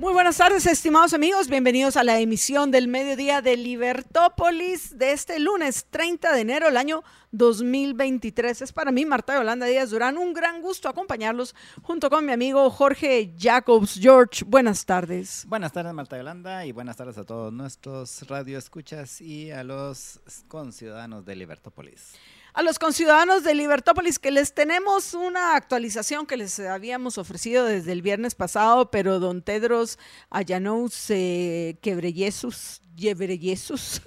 Muy 0.00 0.12
buenas 0.12 0.38
tardes, 0.38 0.66
estimados 0.66 1.14
amigos. 1.14 1.48
Bienvenidos 1.48 1.96
a 1.96 2.02
la 2.02 2.18
emisión 2.18 2.72
del 2.72 2.88
mediodía 2.88 3.40
de 3.40 3.56
Libertópolis 3.56 4.98
de 4.98 5.12
este 5.12 5.38
lunes 5.38 5.86
30 5.88 6.32
de 6.32 6.40
enero 6.40 6.66
del 6.66 6.76
año 6.76 7.04
2023. 7.30 8.62
Es 8.62 8.72
para 8.72 8.90
mí, 8.90 9.06
Marta 9.06 9.34
Yolanda 9.34 9.66
Díaz 9.66 9.90
Durán, 9.90 10.18
un 10.18 10.34
gran 10.34 10.62
gusto 10.62 10.88
acompañarlos 10.88 11.54
junto 11.82 12.10
con 12.10 12.26
mi 12.26 12.32
amigo 12.32 12.68
Jorge 12.70 13.34
Jacobs. 13.38 14.00
George, 14.00 14.44
buenas 14.44 14.84
tardes. 14.84 15.46
Buenas 15.46 15.72
tardes, 15.72 15.94
Marta 15.94 16.16
Yolanda, 16.16 16.66
y 16.66 16.72
buenas 16.72 16.96
tardes 16.96 17.16
a 17.16 17.24
todos 17.24 17.52
nuestros 17.52 18.26
radioescuchas 18.28 19.20
y 19.20 19.52
a 19.52 19.62
los 19.62 20.20
conciudadanos 20.48 21.24
de 21.24 21.36
Libertópolis 21.36 22.14
a 22.54 22.62
los 22.62 22.78
conciudadanos 22.78 23.42
de 23.42 23.52
Libertópolis 23.52 24.20
que 24.20 24.30
les 24.30 24.54
tenemos 24.54 25.12
una 25.12 25.56
actualización 25.56 26.24
que 26.24 26.36
les 26.36 26.60
habíamos 26.60 27.18
ofrecido 27.18 27.64
desde 27.64 27.90
el 27.90 28.00
viernes 28.00 28.36
pasado, 28.36 28.92
pero 28.92 29.18
don 29.18 29.42
Tedros 29.42 29.98
Ayanous 30.30 31.10
eh, 31.10 31.76
Quebreyesus, 31.82 32.80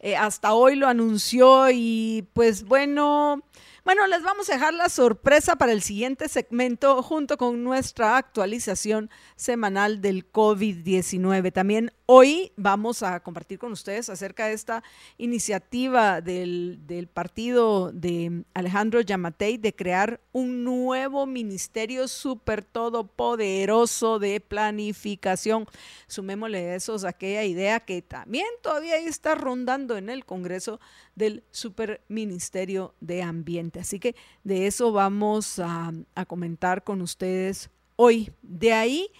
eh, 0.00 0.14
hasta 0.14 0.52
hoy 0.52 0.76
lo 0.76 0.88
anunció 0.88 1.70
y 1.70 2.28
pues 2.34 2.64
bueno, 2.64 3.42
bueno, 3.84 4.06
les 4.06 4.22
vamos 4.22 4.48
a 4.48 4.52
dejar 4.52 4.74
la 4.74 4.88
sorpresa 4.88 5.56
para 5.56 5.72
el 5.72 5.82
siguiente 5.82 6.28
segmento 6.28 7.02
junto 7.02 7.36
con 7.36 7.64
nuestra 7.64 8.16
actualización 8.16 9.10
semanal 9.34 10.00
del 10.00 10.30
COVID-19. 10.30 11.52
También 11.52 11.90
hoy 12.06 12.52
vamos 12.56 13.02
a 13.02 13.18
compartir 13.20 13.58
con 13.58 13.72
ustedes 13.72 14.08
acerca 14.08 14.46
de 14.46 14.52
esta 14.52 14.84
iniciativa 15.18 16.20
del, 16.20 17.08
partido 17.12 17.90
de 17.90 18.44
Alejandro 18.54 19.00
Yamatei 19.00 19.58
de 19.58 19.74
crear 19.74 20.20
un 20.30 20.62
nuevo 20.62 21.26
ministerio 21.26 22.06
súper 22.06 22.62
todopoderoso 22.62 24.20
de 24.20 24.40
planificación. 24.40 25.66
Sumémosle 26.06 26.76
eso 26.76 26.94
a 27.04 27.08
aquella 27.08 27.42
idea 27.42 27.80
que 27.80 28.00
también 28.00 28.46
todavía 28.62 28.96
está 28.98 29.34
rondando 29.34 29.96
en 29.96 30.08
el 30.08 30.24
Congreso 30.24 30.78
del 31.16 31.42
Superministerio 31.50 32.94
de 33.00 33.22
Ambiente. 33.24 33.71
Así 33.80 33.98
que 33.98 34.14
de 34.44 34.66
eso 34.66 34.92
vamos 34.92 35.58
a, 35.58 35.92
comentar 36.26 36.84
con 36.84 37.02
ustedes 37.02 37.70
hoy. 37.96 38.32
De 38.42 38.72
ahí, 38.72 39.10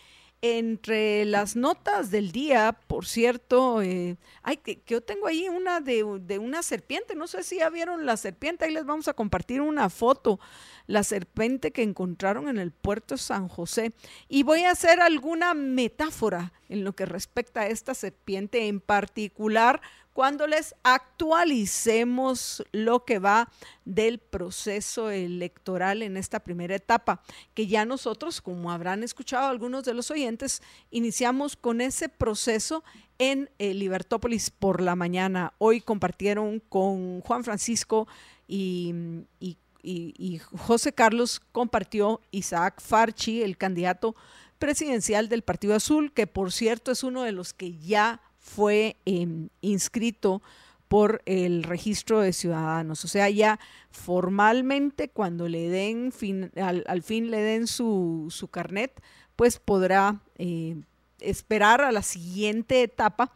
entre 0.40 1.24
las 1.24 1.54
notas 1.54 2.10
del 2.10 2.32
día, 2.32 2.78
por 2.86 3.06
cierto, 3.06 3.80
eh, 3.82 4.16
que, 4.64 4.82
yo 4.86 5.00
tengo 5.00 5.26
ahí 5.26 5.48
una 5.48 5.80
de, 5.80 6.04
de, 6.20 6.38
una 6.38 6.62
serpiente, 6.62 7.14
no 7.14 7.26
sé 7.26 7.42
si 7.44 7.58
ya 7.58 7.70
vieron 7.70 8.06
la 8.06 8.16
serpiente, 8.16 8.64
ahí 8.64 8.72
les 8.72 8.84
vamos 8.84 9.06
a 9.08 9.14
compartir 9.14 9.60
una 9.60 9.88
foto, 9.88 10.40
la 10.86 11.04
serpiente 11.04 11.70
que 11.70 11.82
encontraron 11.82 12.48
en 12.48 12.58
el 12.58 12.72
puerto 12.72 13.16
San 13.16 13.48
José. 13.48 13.92
Y 14.28 14.42
voy 14.42 14.64
a 14.64 14.72
hacer 14.72 15.00
alguna 15.00 15.54
metáfora 15.54 16.52
en 16.68 16.84
lo 16.84 16.94
que 16.94 17.06
respecta 17.06 17.60
a 17.60 17.68
esta 17.68 17.94
serpiente 17.94 18.66
en 18.66 18.80
particular 18.80 19.80
cuando 20.12 20.46
les 20.46 20.74
actualicemos 20.82 22.62
lo 22.72 23.04
que 23.04 23.18
va 23.18 23.48
del 23.84 24.18
proceso 24.18 25.10
electoral 25.10 26.02
en 26.02 26.16
esta 26.16 26.40
primera 26.40 26.74
etapa, 26.74 27.22
que 27.54 27.66
ya 27.66 27.84
nosotros, 27.84 28.40
como 28.40 28.70
habrán 28.70 29.02
escuchado 29.02 29.48
algunos 29.48 29.84
de 29.84 29.94
los 29.94 30.10
oyentes, 30.10 30.62
iniciamos 30.90 31.56
con 31.56 31.80
ese 31.80 32.08
proceso 32.08 32.84
en 33.18 33.50
eh, 33.58 33.72
Libertópolis 33.74 34.50
por 34.50 34.80
la 34.80 34.96
mañana. 34.96 35.54
Hoy 35.58 35.80
compartieron 35.80 36.60
con 36.60 37.20
Juan 37.22 37.44
Francisco 37.44 38.06
y, 38.46 38.94
y 39.40 40.38
José 40.38 40.92
Carlos, 40.92 41.40
compartió 41.52 42.20
Isaac 42.30 42.80
Farchi, 42.80 43.42
el 43.42 43.56
candidato 43.56 44.14
presidencial 44.58 45.28
del 45.28 45.42
Partido 45.42 45.74
Azul, 45.74 46.12
que 46.12 46.28
por 46.28 46.52
cierto 46.52 46.92
es 46.92 47.02
uno 47.02 47.22
de 47.22 47.32
los 47.32 47.52
que 47.52 47.76
ya 47.78 48.20
fue 48.42 48.96
em, 49.06 49.48
inscrito 49.62 50.42
por 50.88 51.22
el 51.24 51.62
registro 51.62 52.20
de 52.20 52.34
ciudadanos. 52.34 53.02
O 53.06 53.08
sea, 53.08 53.30
ya 53.30 53.58
formalmente 53.90 55.08
cuando 55.08 55.48
le 55.48 55.70
den 55.70 56.12
al, 56.56 57.02
fin 57.02 57.30
le 57.30 57.40
den 57.40 57.66
su, 57.66 58.26
su 58.28 58.48
carnet, 58.48 59.00
pues 59.36 59.58
podrá 59.58 60.20
eh, 60.36 60.76
esperar 61.20 61.80
a 61.80 61.92
la 61.92 62.02
siguiente 62.02 62.82
etapa, 62.82 63.32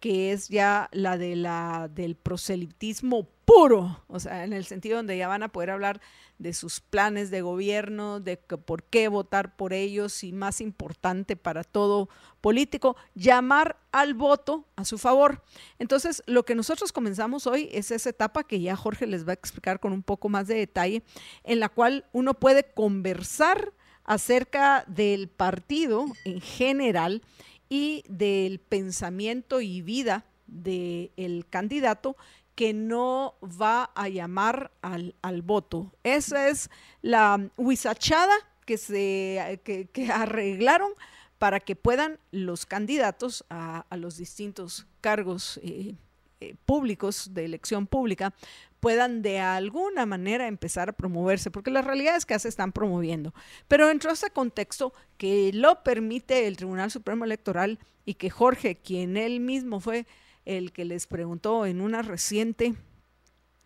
que 0.00 0.32
es 0.32 0.48
ya 0.48 0.88
la, 0.90 1.16
de 1.16 1.36
la 1.36 1.88
del 1.94 2.16
proselitismo 2.16 3.28
puro, 3.46 4.02
o 4.08 4.18
sea, 4.18 4.44
en 4.44 4.52
el 4.52 4.66
sentido 4.66 4.96
donde 4.96 5.16
ya 5.16 5.28
van 5.28 5.44
a 5.44 5.48
poder 5.48 5.70
hablar 5.70 6.00
de 6.38 6.52
sus 6.52 6.80
planes 6.80 7.30
de 7.30 7.42
gobierno, 7.42 8.18
de 8.18 8.36
por 8.36 8.82
qué 8.82 9.06
votar 9.06 9.54
por 9.56 9.72
ellos 9.72 10.24
y 10.24 10.32
más 10.32 10.60
importante 10.60 11.36
para 11.36 11.62
todo 11.62 12.08
político, 12.40 12.96
llamar 13.14 13.78
al 13.92 14.14
voto 14.14 14.66
a 14.74 14.84
su 14.84 14.98
favor. 14.98 15.44
Entonces, 15.78 16.24
lo 16.26 16.44
que 16.44 16.56
nosotros 16.56 16.92
comenzamos 16.92 17.46
hoy 17.46 17.68
es 17.72 17.92
esa 17.92 18.10
etapa 18.10 18.42
que 18.44 18.60
ya 18.60 18.74
Jorge 18.74 19.06
les 19.06 19.26
va 19.26 19.30
a 19.30 19.34
explicar 19.34 19.78
con 19.78 19.92
un 19.92 20.02
poco 20.02 20.28
más 20.28 20.48
de 20.48 20.56
detalle, 20.56 21.04
en 21.44 21.60
la 21.60 21.68
cual 21.68 22.04
uno 22.12 22.34
puede 22.34 22.64
conversar 22.64 23.72
acerca 24.04 24.84
del 24.88 25.28
partido 25.28 26.06
en 26.24 26.40
general 26.40 27.22
y 27.68 28.02
del 28.08 28.58
pensamiento 28.58 29.60
y 29.60 29.82
vida 29.82 30.24
del 30.48 31.46
candidato 31.48 32.16
que 32.56 32.72
no 32.72 33.36
va 33.42 33.90
a 33.94 34.08
llamar 34.08 34.72
al, 34.82 35.42
voto. 35.42 35.92
Esa 36.02 36.48
es 36.48 36.70
la 37.02 37.50
huizachada 37.56 38.34
que, 38.64 38.78
se, 38.78 39.60
que, 39.62 40.10
arreglaron 40.10 40.90
para 41.38 41.60
que 41.60 41.76
puedan 41.76 42.18
los 42.32 42.66
candidatos 42.66 43.44
a, 43.50 43.84
los 43.90 44.16
distintos 44.16 44.86
cargos 45.02 45.60
eh, 45.62 45.94
eh, 46.40 46.54
públicos 46.64 47.34
de 47.34 47.44
elección 47.44 47.86
pública 47.86 48.34
puedan 48.80 49.20
de 49.20 49.40
alguna 49.40 50.06
manera 50.06 50.46
empezar 50.46 50.88
a 50.88 50.92
promoverse, 50.92 51.50
porque 51.50 51.70
la 51.70 51.82
realidad 51.82 52.16
es 52.16 52.24
que 52.24 52.38
se 52.38 52.48
están 52.48 52.72
promoviendo. 52.72 53.34
Pero 53.68 53.88
dentro 53.88 54.10
de 54.10 54.14
ese 54.14 54.30
contexto 54.30 54.92
que 55.18 55.50
lo 55.52 55.82
permite 55.82 56.46
el 56.46 56.56
Tribunal 56.56 56.90
Supremo 56.90 57.24
Electoral 57.24 57.78
y 58.04 58.14
que 58.14 58.30
Jorge, 58.30 58.76
quien 58.76 59.16
él 59.16 59.40
mismo 59.40 59.80
fue 59.80 60.06
el 60.46 60.72
que 60.72 60.84
les 60.84 61.06
preguntó 61.06 61.66
en 61.66 61.82
una 61.82 62.00
reciente, 62.00 62.74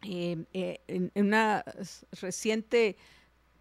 eh, 0.03 0.45
eh, 0.53 0.81
en, 0.89 1.13
una 1.15 1.65
reciente, 2.21 2.97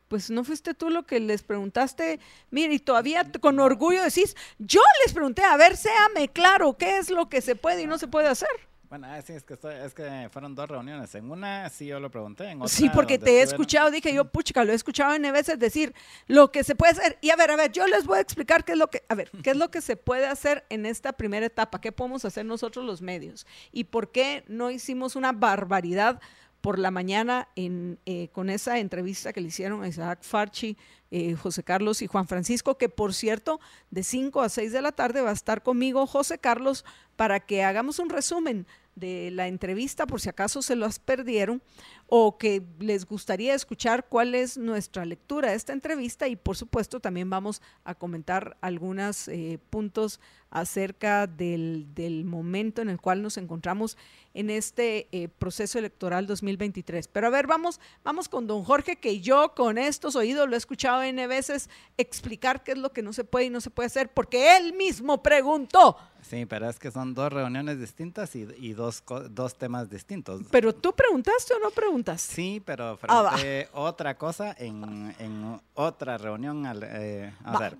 pues 0.07 0.31
no 0.31 0.43
fuiste 0.43 0.73
tú 0.73 0.89
lo 0.89 1.05
que 1.05 1.19
les 1.19 1.43
preguntaste, 1.43 2.19
mire, 2.49 2.73
y 2.73 2.79
todavía 2.79 3.29
con 3.39 3.59
orgullo 3.59 4.01
decís, 4.01 4.35
yo 4.57 4.81
les 5.05 5.13
pregunté, 5.13 5.43
a 5.43 5.57
ver, 5.57 5.77
séame 5.77 6.29
claro, 6.29 6.77
¿qué 6.77 6.97
es 6.97 7.11
lo 7.11 7.29
que 7.29 7.41
se 7.41 7.55
puede 7.55 7.83
y 7.83 7.87
no 7.87 7.97
se 7.99 8.07
puede 8.07 8.27
hacer? 8.27 8.49
Bueno, 8.89 9.05
ah, 9.07 9.21
sí, 9.21 9.33
es 9.33 9.43
que, 9.43 9.53
es 9.53 9.93
que 9.93 10.29
fueron 10.31 10.55
dos 10.55 10.67
reuniones. 10.67 11.13
En 11.13 11.29
una 11.29 11.69
sí 11.69 11.85
yo 11.85 11.99
lo 11.99 12.09
pregunté, 12.09 12.49
en 12.49 12.57
otra. 12.57 12.69
Sí, 12.69 12.89
porque 12.89 13.19
te 13.19 13.37
he 13.37 13.41
escuchado, 13.43 13.91
dije 13.91 14.11
yo, 14.11 14.25
puchica, 14.25 14.63
lo 14.63 14.71
he 14.71 14.75
escuchado 14.75 15.13
en 15.13 15.21
veces 15.31 15.59
decir 15.59 15.93
lo 16.25 16.51
que 16.51 16.63
se 16.63 16.75
puede 16.75 16.93
hacer. 16.93 17.19
Y 17.21 17.29
a 17.29 17.35
ver, 17.35 17.51
a 17.51 17.55
ver, 17.55 17.71
yo 17.71 17.85
les 17.85 18.07
voy 18.07 18.17
a 18.17 18.21
explicar 18.21 18.65
qué 18.65 18.71
es 18.71 18.77
lo 18.79 18.89
que, 18.89 19.03
a 19.07 19.13
ver, 19.13 19.29
qué 19.43 19.51
es 19.51 19.57
lo 19.57 19.69
que 19.69 19.81
se 19.81 19.95
puede 19.95 20.25
hacer 20.25 20.65
en 20.69 20.87
esta 20.87 21.13
primera 21.13 21.45
etapa, 21.45 21.79
qué 21.79 21.91
podemos 21.91 22.25
hacer 22.25 22.47
nosotros 22.47 22.83
los 22.83 23.03
medios 23.03 23.45
y 23.71 23.83
por 23.83 24.11
qué 24.11 24.43
no 24.47 24.71
hicimos 24.71 25.15
una 25.15 25.33
barbaridad 25.33 26.19
por 26.61 26.77
la 26.77 26.91
mañana 26.91 27.47
en, 27.55 27.99
eh, 28.05 28.29
con 28.29 28.49
esa 28.49 28.79
entrevista 28.79 29.33
que 29.33 29.41
le 29.41 29.47
hicieron 29.47 29.83
a 29.83 29.87
Isaac 29.87 30.19
Farchi, 30.23 30.77
eh, 31.11 31.35
José 31.35 31.63
Carlos 31.63 32.01
y 32.01 32.07
Juan 32.07 32.27
Francisco, 32.27 32.77
que 32.77 32.89
por 32.89 33.13
cierto, 33.13 33.59
de 33.91 34.03
5 34.03 34.41
a 34.41 34.49
6 34.49 34.71
de 34.71 34.81
la 34.81 34.91
tarde 34.91 35.21
va 35.21 35.29
a 35.29 35.33
estar 35.33 35.63
conmigo 35.63 36.05
José 36.05 36.37
Carlos 36.37 36.85
para 37.15 37.39
que 37.39 37.63
hagamos 37.63 37.99
un 37.99 38.09
resumen 38.09 38.67
de 38.99 39.31
la 39.31 39.47
entrevista 39.47 40.05
por 40.05 40.21
si 40.21 40.29
acaso 40.29 40.61
se 40.61 40.75
las 40.75 40.99
perdieron 40.99 41.61
o 42.09 42.37
que 42.37 42.63
les 42.79 43.05
gustaría 43.05 43.53
escuchar 43.53 44.07
cuál 44.09 44.33
es 44.33 44.57
nuestra 44.57 45.05
lectura 45.05 45.51
de 45.51 45.55
esta 45.55 45.73
entrevista 45.73 46.27
y 46.27 46.35
por 46.35 46.57
supuesto 46.57 46.99
también 46.99 47.29
vamos 47.29 47.61
a 47.83 47.93
comentar 47.93 48.57
algunos 48.61 49.27
eh, 49.27 49.59
puntos 49.69 50.19
acerca 50.49 51.27
del, 51.27 51.93
del, 51.93 52.25
momento 52.25 52.81
en 52.81 52.89
el 52.89 52.99
cual 52.99 53.21
nos 53.21 53.37
encontramos 53.37 53.97
en 54.33 54.49
este 54.49 55.07
eh, 55.11 55.27
proceso 55.27 55.77
electoral 55.77 56.25
2023. 56.25 57.07
Pero 57.07 57.27
a 57.27 57.29
ver, 57.29 57.45
vamos, 57.45 57.79
vamos 58.03 58.27
con 58.27 58.47
don 58.47 58.63
Jorge, 58.63 58.95
que 58.95 59.21
yo 59.21 59.53
con 59.55 59.77
estos 59.77 60.15
oídos 60.15 60.49
lo 60.49 60.55
he 60.55 60.57
escuchado 60.57 61.03
N 61.03 61.27
veces 61.27 61.69
explicar 61.97 62.63
qué 62.63 62.71
es 62.71 62.79
lo 62.79 62.91
que 62.91 63.03
no 63.03 63.13
se 63.13 63.23
puede 63.23 63.45
y 63.45 63.49
no 63.51 63.61
se 63.61 63.69
puede 63.69 63.87
hacer, 63.87 64.11
porque 64.11 64.57
él 64.57 64.73
mismo 64.73 65.21
preguntó. 65.21 65.97
Sí, 66.21 66.45
pero 66.45 66.69
es 66.69 66.79
que 66.79 66.91
son 66.91 67.13
dos 67.13 67.31
reuniones 67.31 67.79
distintas 67.79 68.35
y, 68.35 68.47
y 68.57 68.73
dos, 68.73 69.03
dos 69.29 69.55
temas 69.55 69.89
distintos. 69.89 70.41
¿Pero 70.51 70.73
tú 70.73 70.93
preguntaste 70.93 71.53
o 71.53 71.59
no 71.59 71.69
preguntaste? 71.69 71.98
Sí, 72.17 72.61
pero 72.65 72.97
ah, 73.07 73.37
otra 73.73 74.17
cosa 74.17 74.55
en, 74.57 75.13
en 75.19 75.61
otra 75.73 76.17
reunión. 76.17 76.65
Al, 76.65 76.83
eh, 76.83 77.33
a 77.43 77.59
ver. 77.59 77.77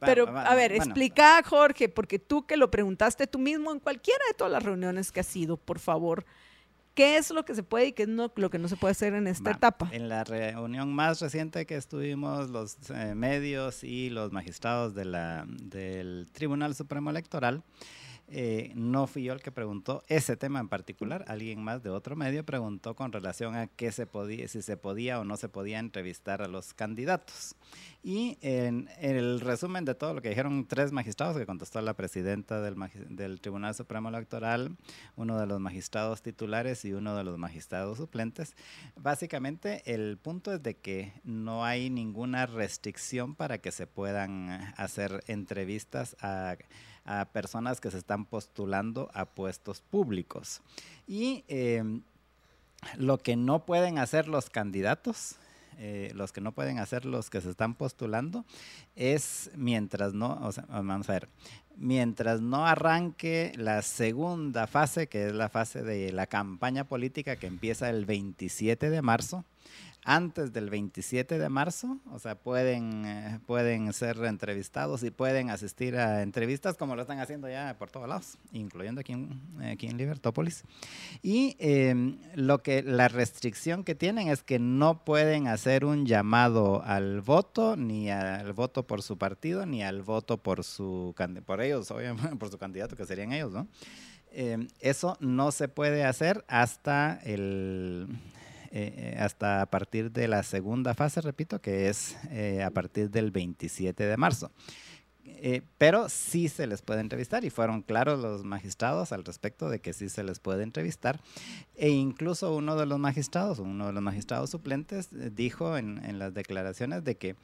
Pero, 0.00 0.28
a 0.28 0.54
ver, 0.54 0.72
explica, 0.72 1.42
Jorge, 1.44 1.88
porque 1.88 2.18
tú 2.18 2.46
que 2.46 2.56
lo 2.56 2.70
preguntaste 2.70 3.26
tú 3.26 3.38
mismo 3.38 3.70
en 3.70 3.80
cualquiera 3.80 4.24
de 4.28 4.34
todas 4.34 4.52
las 4.52 4.62
reuniones 4.62 5.12
que 5.12 5.20
has 5.20 5.36
ido, 5.36 5.56
por 5.58 5.78
favor. 5.78 6.24
¿Qué 6.94 7.16
es 7.16 7.30
lo 7.30 7.44
que 7.44 7.54
se 7.54 7.62
puede 7.62 7.86
y 7.86 7.92
qué 7.92 8.02
es 8.02 8.08
lo 8.08 8.50
que 8.50 8.58
no 8.58 8.68
se 8.68 8.76
puede 8.76 8.92
hacer 8.92 9.14
en 9.14 9.26
esta 9.26 9.52
etapa? 9.52 9.88
En 9.92 10.08
la 10.08 10.24
reunión 10.24 10.92
más 10.92 11.20
reciente 11.20 11.64
que 11.64 11.76
estuvimos 11.76 12.50
los 12.50 12.76
eh, 12.90 13.14
medios 13.14 13.84
y 13.84 14.10
los 14.10 14.32
magistrados 14.32 14.94
de 14.94 15.04
la, 15.04 15.44
del 15.46 16.28
Tribunal 16.32 16.74
Supremo 16.74 17.10
Electoral, 17.10 17.62
eh, 18.32 18.70
no 18.76 19.08
fui 19.08 19.24
yo 19.24 19.32
el 19.32 19.42
que 19.42 19.50
preguntó 19.50 20.04
ese 20.06 20.36
tema 20.36 20.60
en 20.60 20.68
particular, 20.68 21.24
alguien 21.26 21.64
más 21.64 21.82
de 21.82 21.90
otro 21.90 22.14
medio 22.14 22.44
preguntó 22.44 22.94
con 22.94 23.10
relación 23.10 23.56
a 23.56 23.66
qué 23.66 23.90
se 23.90 24.06
podía, 24.06 24.46
si 24.46 24.62
se 24.62 24.76
podía 24.76 25.18
o 25.18 25.24
no 25.24 25.36
se 25.36 25.48
podía 25.48 25.80
entrevistar 25.80 26.40
a 26.40 26.46
los 26.46 26.72
candidatos. 26.72 27.56
Y 28.02 28.38
en, 28.40 28.88
el 29.00 29.40
resumen 29.40 29.84
de 29.84 29.94
todo 29.94 30.14
lo 30.14 30.22
que 30.22 30.28
dijeron 30.28 30.66
tres 30.66 30.92
magistrados 30.92 31.36
que 31.36 31.44
contestó 31.44 31.80
la 31.82 31.94
presidenta 31.94 32.60
del, 32.60 32.76
del 33.08 33.40
Tribunal 33.40 33.74
Supremo 33.74 34.08
Electoral, 34.08 34.76
uno 35.16 35.38
de 35.38 35.46
los 35.46 35.58
magistrados 35.58 36.22
titulares 36.22 36.84
y 36.84 36.92
uno 36.92 37.16
de 37.16 37.24
los 37.24 37.36
magistrados 37.36 37.98
suplentes, 37.98 38.54
básicamente 38.96 39.82
el 39.92 40.18
punto 40.18 40.52
es 40.52 40.62
de 40.62 40.76
que 40.76 41.12
no 41.24 41.64
hay 41.64 41.90
ninguna 41.90 42.46
restricción 42.46 43.34
para 43.34 43.58
que 43.58 43.72
se 43.72 43.88
puedan 43.88 44.72
hacer 44.76 45.24
entrevistas 45.26 46.16
a 46.20 46.56
a 47.10 47.24
personas 47.24 47.80
que 47.80 47.90
se 47.90 47.98
están 47.98 48.24
postulando 48.24 49.10
a 49.14 49.24
puestos 49.24 49.80
públicos. 49.80 50.60
Y 51.08 51.44
em, 51.48 52.02
lo 52.96 53.18
que 53.18 53.34
no 53.34 53.66
pueden 53.66 53.98
hacer 53.98 54.28
los 54.28 54.48
candidatos, 54.48 55.34
eh, 55.78 56.12
los 56.14 56.30
que 56.30 56.40
no 56.40 56.52
pueden 56.52 56.78
hacer 56.78 57.04
los 57.04 57.28
que 57.28 57.40
se 57.40 57.50
están 57.50 57.74
postulando, 57.74 58.44
es 58.94 59.50
mientras 59.56 60.14
no, 60.14 60.52
vamos 60.68 61.08
a 61.08 61.12
ver, 61.12 61.28
mientras 61.76 62.40
no 62.40 62.64
arranque 62.64 63.52
la 63.56 63.82
segunda 63.82 64.68
fase, 64.68 65.08
que 65.08 65.26
es 65.26 65.34
la 65.34 65.48
fase 65.48 65.82
de 65.82 66.12
la 66.12 66.28
campaña 66.28 66.84
política 66.84 67.34
que 67.34 67.48
empieza 67.48 67.90
el 67.90 68.06
27 68.06 68.88
de 68.88 69.02
marzo, 69.02 69.44
antes 70.04 70.52
del 70.52 70.70
27 70.70 71.38
de 71.38 71.48
marzo, 71.48 71.98
o 72.10 72.18
sea, 72.18 72.34
pueden, 72.34 73.04
eh, 73.04 73.38
pueden 73.46 73.92
ser 73.92 74.16
entrevistados 74.24 75.02
y 75.02 75.10
pueden 75.10 75.50
asistir 75.50 75.96
a 75.96 76.22
entrevistas 76.22 76.76
como 76.76 76.96
lo 76.96 77.02
están 77.02 77.18
haciendo 77.18 77.48
ya 77.48 77.76
por 77.78 77.90
todos 77.90 78.08
lados, 78.08 78.38
incluyendo 78.52 79.02
aquí 79.02 79.12
en, 79.12 79.40
aquí 79.62 79.86
en 79.86 79.98
Libertópolis. 79.98 80.64
Y 81.22 81.56
em, 81.58 82.18
lo 82.34 82.62
que, 82.62 82.82
la 82.82 83.08
restricción 83.08 83.84
que 83.84 83.94
tienen 83.94 84.28
es 84.28 84.42
que 84.42 84.58
no 84.58 85.04
pueden 85.04 85.48
hacer 85.48 85.84
un 85.84 86.06
llamado 86.06 86.82
al 86.82 87.20
voto, 87.20 87.76
ni 87.76 88.10
al 88.10 88.52
voto 88.54 88.86
por 88.86 89.02
su 89.02 89.18
partido, 89.18 89.66
ni 89.66 89.82
al 89.82 90.02
voto 90.02 90.38
por, 90.38 90.64
su, 90.64 91.14
por 91.44 91.60
ellos, 91.60 91.90
obviamente, 91.90 92.36
por 92.36 92.50
su 92.50 92.58
candidato, 92.58 92.96
que 92.96 93.04
serían 93.04 93.32
ellos, 93.32 93.52
¿no? 93.52 93.68
Em, 94.32 94.68
eso 94.78 95.16
no 95.20 95.50
se 95.50 95.66
puede 95.66 96.04
hacer 96.04 96.44
hasta 96.46 97.18
el 97.24 98.06
eh, 98.72 99.16
hasta 99.18 99.62
a 99.62 99.66
partir 99.66 100.12
de 100.12 100.28
la 100.28 100.44
segunda 100.44 100.94
fase, 100.94 101.20
repito, 101.20 101.60
que 101.60 101.88
es 101.88 102.16
eh, 102.30 102.62
a 102.62 102.70
partir 102.70 103.10
del 103.10 103.32
27 103.32 104.04
de 104.04 104.16
marzo. 104.16 104.52
Eh, 105.24 105.62
pero 105.76 106.08
sí 106.08 106.48
se 106.48 106.68
les 106.68 106.80
puede 106.80 107.00
entrevistar 107.00 107.44
y 107.44 107.50
fueron 107.50 107.82
claros 107.82 108.20
los 108.20 108.44
magistrados 108.44 109.10
al 109.10 109.24
respecto 109.24 109.68
de 109.68 109.80
que 109.80 109.92
sí 109.92 110.08
se 110.08 110.22
les 110.22 110.38
puede 110.38 110.62
entrevistar. 110.62 111.20
E 111.74 111.88
incluso 111.88 112.54
uno 112.54 112.76
de 112.76 112.86
los 112.86 113.00
magistrados, 113.00 113.58
uno 113.58 113.86
de 113.88 113.92
los 113.92 114.02
magistrados 114.02 114.50
suplentes, 114.50 115.08
dijo 115.34 115.76
en, 115.76 116.18
las 116.20 116.32
declaraciones 116.32 117.02
de 117.02 117.16
que 117.16 117.36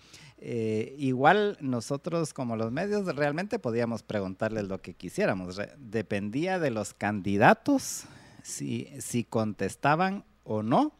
igual 0.98 1.58
nosotros 1.60 2.34
como 2.34 2.54
los 2.56 2.70
medios 2.70 3.04
realmente 3.16 3.58
podíamos 3.58 4.04
preguntarles 4.04 4.68
lo 4.68 4.80
que 4.80 4.94
quisiéramos. 4.94 5.60
dependía 5.78 6.60
de 6.60 6.70
los 6.70 6.94
candidatos 6.94 8.04
si, 8.42 8.88
si 9.00 9.24
contestaban 9.24 10.24
o 10.46 10.62
no 10.62 10.92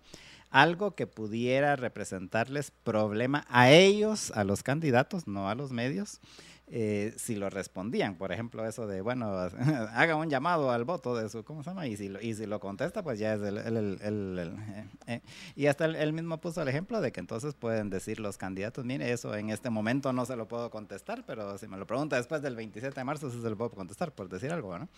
algo 0.50 0.94
que 0.94 1.06
pudiera 1.06 1.76
representarles 1.76 2.70
problema 2.70 3.44
a 3.48 3.70
ellos, 3.70 4.30
a 4.30 4.44
los 4.44 4.62
candidatos, 4.62 5.26
no 5.26 5.48
a 5.48 5.54
los 5.54 5.72
medios, 5.72 6.20
eh, 6.68 7.14
si 7.16 7.36
lo 7.36 7.48
respondían. 7.48 8.16
Por 8.16 8.32
ejemplo, 8.32 8.66
eso 8.66 8.86
de, 8.86 9.00
bueno, 9.00 9.26
haga 9.94 10.16
un 10.16 10.28
llamado 10.30 10.70
al 10.72 10.84
voto 10.84 11.14
de 11.14 11.28
su, 11.28 11.44
¿cómo 11.44 11.62
se 11.62 11.70
llama? 11.70 11.86
Y 11.86 11.96
si 11.96 12.08
lo, 12.08 12.20
y 12.20 12.34
si 12.34 12.46
lo 12.46 12.58
contesta, 12.58 13.02
pues 13.02 13.18
ya 13.18 13.34
es 13.34 13.40
el... 13.42 13.98
eh, 14.00 14.88
eh. 15.06 15.20
Y 15.54 15.66
hasta 15.66 15.84
él 15.84 16.12
mismo 16.12 16.40
puso 16.40 16.62
el 16.62 16.68
ejemplo 16.68 17.00
de 17.00 17.12
que 17.12 17.20
entonces 17.20 17.54
pueden 17.54 17.88
decir 17.88 18.18
los 18.18 18.36
candidatos, 18.36 18.84
mire, 18.84 19.12
eso 19.12 19.34
en 19.36 19.50
este 19.50 19.70
momento 19.70 20.12
no 20.12 20.26
se 20.26 20.34
lo 20.34 20.48
puedo 20.48 20.70
contestar, 20.70 21.24
pero 21.24 21.56
si 21.58 21.68
me 21.68 21.76
lo 21.76 21.86
pregunta 21.86 22.16
después 22.16 22.42
del 22.42 22.56
27 22.56 22.98
de 22.98 23.04
marzo, 23.04 23.30
sí 23.30 23.40
se 23.40 23.48
lo 23.50 23.56
puedo 23.56 23.70
contestar, 23.70 24.12
por 24.12 24.28
decir 24.28 24.50
algo, 24.50 24.76
¿no? 24.78 24.88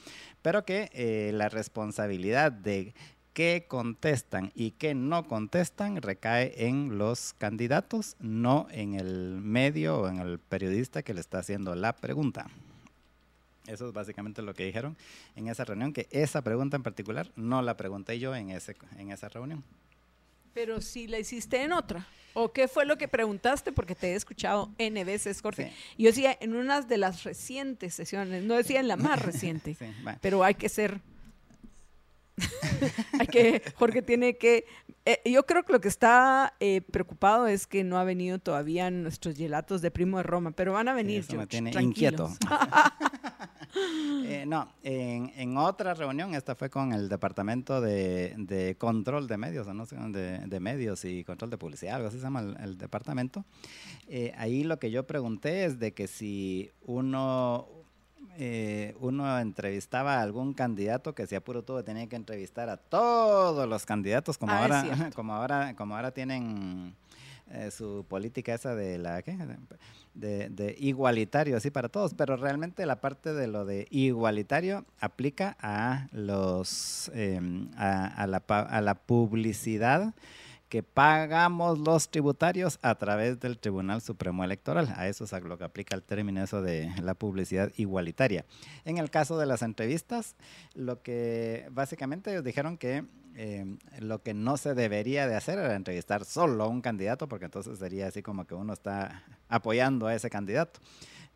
Pero 0.40 0.64
que 0.64 1.30
la 1.34 1.50
responsabilidad 1.50 2.50
de 2.50 2.94
qué 3.38 3.66
contestan 3.68 4.50
y 4.56 4.72
qué 4.72 4.96
no 4.96 5.28
contestan 5.28 6.02
recae 6.02 6.66
en 6.66 6.98
los 6.98 7.34
candidatos, 7.34 8.16
no 8.18 8.66
en 8.72 8.94
el 8.94 9.38
medio 9.40 10.00
o 10.00 10.08
en 10.08 10.18
el 10.18 10.40
periodista 10.40 11.04
que 11.04 11.14
le 11.14 11.20
está 11.20 11.38
haciendo 11.38 11.76
la 11.76 11.94
pregunta. 11.94 12.50
Eso 13.68 13.86
es 13.86 13.92
básicamente 13.92 14.42
lo 14.42 14.54
que 14.54 14.64
dijeron 14.64 14.96
en 15.36 15.46
esa 15.46 15.64
reunión, 15.64 15.92
que 15.92 16.08
esa 16.10 16.42
pregunta 16.42 16.76
en 16.76 16.82
particular 16.82 17.30
no 17.36 17.62
la 17.62 17.76
pregunté 17.76 18.18
yo 18.18 18.34
en, 18.34 18.50
ese, 18.50 18.74
en 18.96 19.12
esa 19.12 19.28
reunión. 19.28 19.62
Pero 20.52 20.80
si 20.80 21.06
la 21.06 21.20
hiciste 21.20 21.62
en 21.62 21.70
otra. 21.70 22.08
¿O 22.34 22.52
qué 22.52 22.66
fue 22.66 22.86
lo 22.86 22.98
que 22.98 23.06
preguntaste? 23.06 23.70
Porque 23.70 23.94
te 23.94 24.14
he 24.14 24.14
escuchado 24.16 24.72
N 24.78 25.04
veces, 25.04 25.40
Jorge. 25.40 25.72
Yo 25.96 26.08
decía 26.08 26.36
en 26.40 26.56
una 26.56 26.80
de 26.80 26.98
las 26.98 27.22
recientes 27.22 27.94
sesiones, 27.94 28.42
no 28.42 28.54
decía 28.56 28.80
en 28.80 28.88
la 28.88 28.96
más 28.96 29.22
reciente, 29.24 29.76
pero 30.20 30.42
hay 30.42 30.56
que 30.56 30.68
ser 30.68 31.00
Hay 33.18 33.26
que, 33.26 33.62
Jorge 33.76 34.02
tiene 34.02 34.36
que, 34.36 34.64
eh, 35.04 35.20
yo 35.24 35.44
creo 35.46 35.64
que 35.64 35.72
lo 35.72 35.80
que 35.80 35.88
está 35.88 36.54
eh, 36.60 36.82
preocupado 36.82 37.46
es 37.46 37.66
que 37.66 37.84
no 37.84 37.98
ha 37.98 38.04
venido 38.04 38.38
todavía 38.38 38.90
nuestros 38.90 39.36
gelatos 39.36 39.80
de 39.80 39.90
Primo 39.90 40.18
de 40.18 40.22
Roma, 40.22 40.50
pero 40.50 40.72
van 40.72 40.88
a 40.88 40.94
venir. 40.94 41.20
Eso 41.20 41.36
me 41.36 41.46
tiene 41.46 41.72
inquieto. 41.80 42.30
Eh, 44.24 44.44
no, 44.46 44.72
en, 44.82 45.56
otra 45.56 45.94
reunión, 45.94 46.34
esta 46.34 46.54
fue 46.54 46.70
con 46.70 46.92
el 46.92 47.08
Departamento 47.08 47.80
de, 47.80 48.76
Control 48.78 49.28
de 49.28 49.36
Medios, 49.36 49.66
¿no? 49.68 49.84
de, 49.84 50.38
de, 50.38 50.60
Medios 50.60 51.04
y 51.04 51.22
Control 51.22 51.50
de 51.50 51.58
Publicidad, 51.58 51.96
algo 51.96 52.08
así 52.08 52.16
se 52.16 52.24
llama 52.24 52.40
el, 52.40 52.78
departamento. 52.78 53.44
ahí 54.36 54.64
lo 54.64 54.78
que 54.78 54.90
yo 54.90 55.06
pregunté 55.06 55.64
es 55.64 55.78
de 55.78 55.92
que 55.92 56.08
si 56.08 56.70
uno 56.82 57.77
eh, 58.40 58.94
uno 59.00 59.38
entrevistaba 59.38 60.18
a 60.18 60.22
algún 60.22 60.54
candidato 60.54 61.14
que 61.14 61.26
si 61.26 61.34
apuro 61.34 61.62
todo 61.62 61.82
tenía 61.82 62.06
que 62.06 62.16
entrevistar 62.16 62.68
a 62.68 62.76
todos 62.76 63.68
los 63.68 63.84
candidatos 63.84 64.38
como 64.38 64.52
ah, 64.52 64.62
ahora 64.62 65.10
como 65.14 65.34
ahora 65.34 65.74
como 65.74 65.96
ahora 65.96 66.12
tienen 66.12 66.94
eh, 67.50 67.70
su 67.70 68.04
política 68.08 68.54
esa 68.54 68.74
de 68.74 68.98
la 68.98 69.22
De, 70.14 70.76
igualitario 70.78 71.56
así 71.56 71.70
para 71.70 71.88
todos 71.88 72.14
pero 72.14 72.36
realmente 72.36 72.86
la 72.86 73.00
parte 73.00 73.32
de 73.32 73.48
lo 73.48 73.64
de 73.64 73.88
igualitario 73.90 74.84
aplica 75.00 75.56
a 75.60 76.06
los 76.12 77.10
em, 77.14 77.70
a, 77.76 78.26
la, 78.28 78.38
a 78.46 78.80
la 78.80 78.94
publicidad 78.94 80.14
que 80.68 80.82
pagamos 80.82 81.78
los 81.78 82.10
tributarios 82.10 82.78
a 82.82 82.94
través 82.96 83.40
del 83.40 83.58
Tribunal 83.58 84.02
Supremo 84.02 84.44
Electoral. 84.44 84.92
A 84.96 85.08
eso 85.08 85.24
es 85.24 85.32
lo 85.42 85.58
que 85.58 85.64
aplica 85.64 85.94
el 85.94 86.02
término 86.02 86.42
eso 86.42 86.62
de 86.62 86.92
la 87.02 87.14
publicidad 87.14 87.72
igualitaria. 87.76 88.44
En 88.84 88.98
el 88.98 89.10
caso 89.10 89.38
de 89.38 89.46
las 89.46 89.62
entrevistas, 89.62 90.36
lo 90.74 91.02
que 91.02 91.68
básicamente 91.70 92.30
ellos 92.30 92.44
dijeron 92.44 92.76
que 92.76 93.04
eh, 93.34 93.76
lo 94.00 94.22
que 94.22 94.34
no 94.34 94.56
se 94.56 94.74
debería 94.74 95.28
de 95.28 95.36
hacer 95.36 95.58
era 95.58 95.74
entrevistar 95.74 96.24
solo 96.24 96.64
a 96.64 96.68
un 96.68 96.80
candidato, 96.80 97.28
porque 97.28 97.44
entonces 97.44 97.78
sería 97.78 98.08
así 98.08 98.22
como 98.22 98.46
que 98.46 98.54
uno 98.54 98.72
está 98.72 99.22
apoyando 99.48 100.06
a 100.06 100.14
ese 100.14 100.28
candidato 100.28 100.80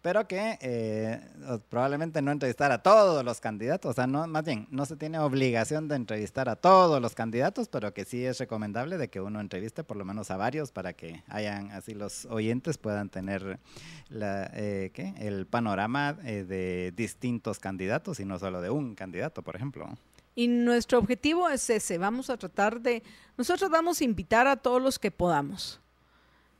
pero 0.02 0.26
que 0.26 0.58
eh, 0.60 1.20
probablemente 1.68 2.20
no 2.22 2.32
entrevistar 2.32 2.72
a 2.72 2.82
todos 2.82 3.24
los 3.24 3.40
candidatos, 3.40 3.92
o 3.92 3.94
sea, 3.94 4.08
no, 4.08 4.26
más 4.26 4.44
bien, 4.44 4.66
no 4.70 4.84
se 4.84 4.96
tiene 4.96 5.20
obligación 5.20 5.86
de 5.86 5.94
entrevistar 5.94 6.48
a 6.48 6.56
todos 6.56 7.00
los 7.00 7.14
candidatos, 7.14 7.68
pero 7.68 7.94
que 7.94 8.04
sí 8.04 8.26
es 8.26 8.40
recomendable 8.40 8.98
de 8.98 9.08
que 9.08 9.20
uno 9.20 9.40
entreviste 9.40 9.84
por 9.84 9.96
lo 9.96 10.04
menos 10.04 10.32
a 10.32 10.36
varios 10.36 10.72
para 10.72 10.92
que 10.92 11.22
hayan, 11.28 11.70
así 11.70 11.94
los 11.94 12.24
oyentes 12.26 12.78
puedan 12.78 13.10
tener 13.10 13.60
la, 14.08 14.50
eh, 14.54 14.90
¿qué? 14.92 15.14
el 15.18 15.46
panorama 15.46 16.18
eh, 16.24 16.42
de 16.42 16.92
distintos 16.96 17.60
candidatos 17.60 18.18
y 18.18 18.24
no 18.24 18.40
solo 18.40 18.60
de 18.60 18.70
un 18.70 18.96
candidato, 18.96 19.42
por 19.42 19.54
ejemplo. 19.54 19.88
Y 20.34 20.48
nuestro 20.48 20.98
objetivo 20.98 21.48
es 21.48 21.70
ese, 21.70 21.98
vamos 21.98 22.28
a 22.28 22.36
tratar 22.36 22.80
de, 22.80 23.04
nosotros 23.36 23.70
vamos 23.70 24.00
a 24.00 24.04
invitar 24.04 24.48
a 24.48 24.56
todos 24.56 24.82
los 24.82 24.98
que 24.98 25.12
podamos. 25.12 25.78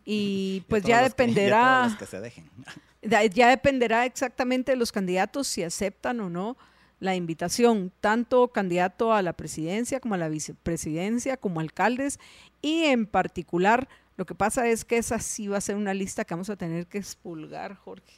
Y 0.05 0.65
pues 0.69 0.85
ya 0.85 1.03
dependerá... 1.03 1.97
Que, 1.99 2.07
se 2.07 2.21
dejen. 2.21 2.49
Ya 3.03 3.49
dependerá 3.49 4.07
exactamente 4.07 4.73
de 4.73 4.77
los 4.77 4.93
candidatos 4.93 5.49
si 5.49 5.63
aceptan 5.63 6.21
o 6.21 6.31
no 6.31 6.57
la 7.03 7.17
invitación, 7.17 7.93
tanto 8.01 8.49
candidato 8.53 9.13
a 9.13 9.23
la 9.23 9.33
presidencia 9.33 9.99
como 9.99 10.15
a 10.15 10.19
la 10.19 10.29
vicepresidencia, 10.29 11.37
como 11.37 11.59
alcaldes, 11.59 12.21
y 12.61 12.85
en 12.85 13.07
particular, 13.07 13.89
lo 14.17 14.25
que 14.25 14.37
pasa 14.37 14.69
es 14.69 14.85
que 14.85 14.99
esa 14.99 15.19
sí 15.19 15.49
va 15.49 15.59
a 15.59 15.61
ser 15.61 15.75
una 15.75 15.95
lista 15.95 16.25
que 16.25 16.35
vamos 16.35 16.49
a 16.49 16.55
tener 16.55 16.87
que 16.87 16.99
expulgar, 16.99 17.75
Jorge, 17.75 18.15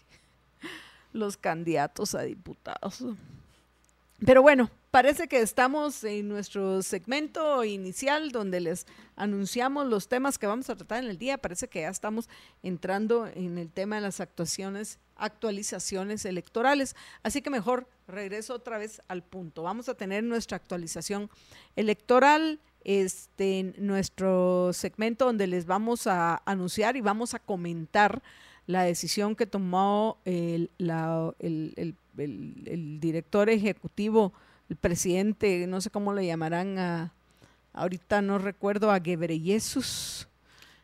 los 1.14 1.38
candidatos 1.38 2.14
a 2.14 2.23
diputados. 2.23 3.03
Pero 4.21 4.42
bueno, 4.42 4.71
parece 4.90 5.26
que 5.26 5.40
estamos 5.40 6.04
en 6.04 6.28
nuestro 6.28 6.83
segmento 6.83 7.64
inicial 7.64 8.30
donde 8.30 8.61
les 8.61 8.87
anunciamos 9.16 9.87
los 9.87 10.09
temas 10.09 10.38
que 10.38 10.47
vamos 10.47 10.71
a 10.71 10.76
tratar 10.76 11.02
en 11.02 11.11
el 11.11 11.18
día. 11.18 11.37
Parece 11.37 11.68
que 11.68 11.80
ya 11.80 11.88
estamos 11.88 12.28
entrando 12.62 13.26
en 13.26 13.59
el 13.59 13.71
tema 13.71 13.97
de 13.97 14.02
las 14.02 14.21
actuaciones, 14.21 14.99
actualizaciones 15.16 16.25
electorales. 16.25 16.94
Así 17.23 17.42
que 17.42 17.50
mejor 17.50 17.88
regreso 18.06 18.54
otra 18.54 18.78
vez 18.78 19.02
al 19.09 19.23
punto. 19.23 19.62
Vamos 19.64 19.88
a 19.88 19.94
tener 19.94 20.23
nuestra 20.23 20.56
actualización 20.56 21.28
electoral, 21.75 22.61
este, 22.85 23.75
nuestro 23.78 24.73
segmento 24.73 25.25
donde 25.25 25.49
les 25.49 25.66
vamos 25.66 26.06
a 26.06 26.40
anunciar 26.47 26.97
y 26.97 27.00
vamos 27.00 27.35
a 27.35 27.40
comentar 27.40 28.23
la 28.66 28.83
decisión 28.85 29.37
que 29.37 29.47
tomó 29.47 30.18
el, 30.25 30.71
el, 30.78 31.97
director 32.14 33.49
ejecutivo, 33.50 34.33
el 34.68 34.76
presidente, 34.76 35.66
no 35.66 35.80
sé 35.80 35.90
cómo 35.90 36.12
le 36.12 36.26
llamarán 36.26 36.78
a, 36.78 37.12
ahorita 37.73 38.23
no 38.23 38.38
recuerdo, 38.38 38.90
a 38.90 39.00
Gebreyesus. 39.00 40.28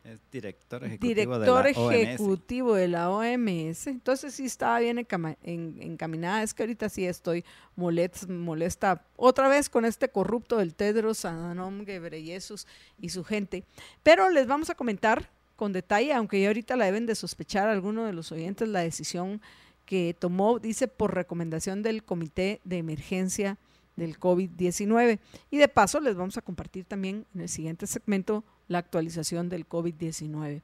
Es 0.03 0.19
director 0.31 0.83
ejecutivo, 0.83 1.37
de, 1.37 1.47
la 1.47 1.69
ejecutivo 1.69 2.73
de 2.73 2.87
la 2.87 3.11
OMS. 3.11 3.85
Entonces 3.85 4.33
sí 4.33 4.45
estaba 4.45 4.79
bien 4.79 4.97
encaminada. 4.97 6.41
Es 6.41 6.55
que 6.55 6.63
ahorita 6.63 6.89
sí 6.89 7.05
estoy 7.05 7.45
molesta, 7.75 9.05
otra 9.15 9.47
vez 9.47 9.69
con 9.69 9.85
este 9.85 10.09
corrupto 10.09 10.57
del 10.57 10.73
Tedros 10.73 11.23
Adhanom 11.23 11.85
Ghebreyesus 11.85 12.65
y 12.99 13.09
su 13.09 13.23
gente. 13.23 13.63
Pero 14.01 14.31
les 14.31 14.47
vamos 14.47 14.71
a 14.71 14.75
comentar 14.75 15.29
con 15.55 15.71
detalle, 15.71 16.13
aunque 16.13 16.41
ya 16.41 16.47
ahorita 16.47 16.75
la 16.75 16.85
deben 16.85 17.05
de 17.05 17.13
sospechar 17.13 17.69
algunos 17.69 18.07
de 18.07 18.13
los 18.13 18.31
oyentes, 18.31 18.67
la 18.67 18.79
decisión 18.79 19.39
que 19.85 20.15
tomó, 20.17 20.59
dice, 20.59 20.87
por 20.87 21.13
recomendación 21.13 21.83
del 21.83 22.03
Comité 22.03 22.61
de 22.63 22.77
Emergencia 22.77 23.57
del 23.95 24.19
COVID-19. 24.19 25.19
Y 25.49 25.57
de 25.57 25.67
paso 25.67 25.99
les 25.99 26.15
vamos 26.15 26.37
a 26.37 26.41
compartir 26.41 26.85
también 26.85 27.25
en 27.35 27.41
el 27.41 27.49
siguiente 27.49 27.87
segmento 27.87 28.43
la 28.67 28.79
actualización 28.79 29.49
del 29.49 29.67
COVID-19. 29.67 30.61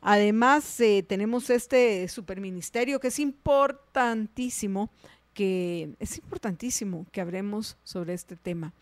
Además, 0.00 0.78
eh, 0.80 1.04
tenemos 1.06 1.50
este 1.50 2.06
superministerio 2.08 3.00
que 3.00 3.08
es 3.08 3.18
importantísimo, 3.18 4.90
que 5.32 5.94
es 5.98 6.18
importantísimo 6.18 7.06
que 7.12 7.20
hablemos 7.20 7.76
sobre 7.82 8.14
este 8.14 8.36
tema. 8.36 8.72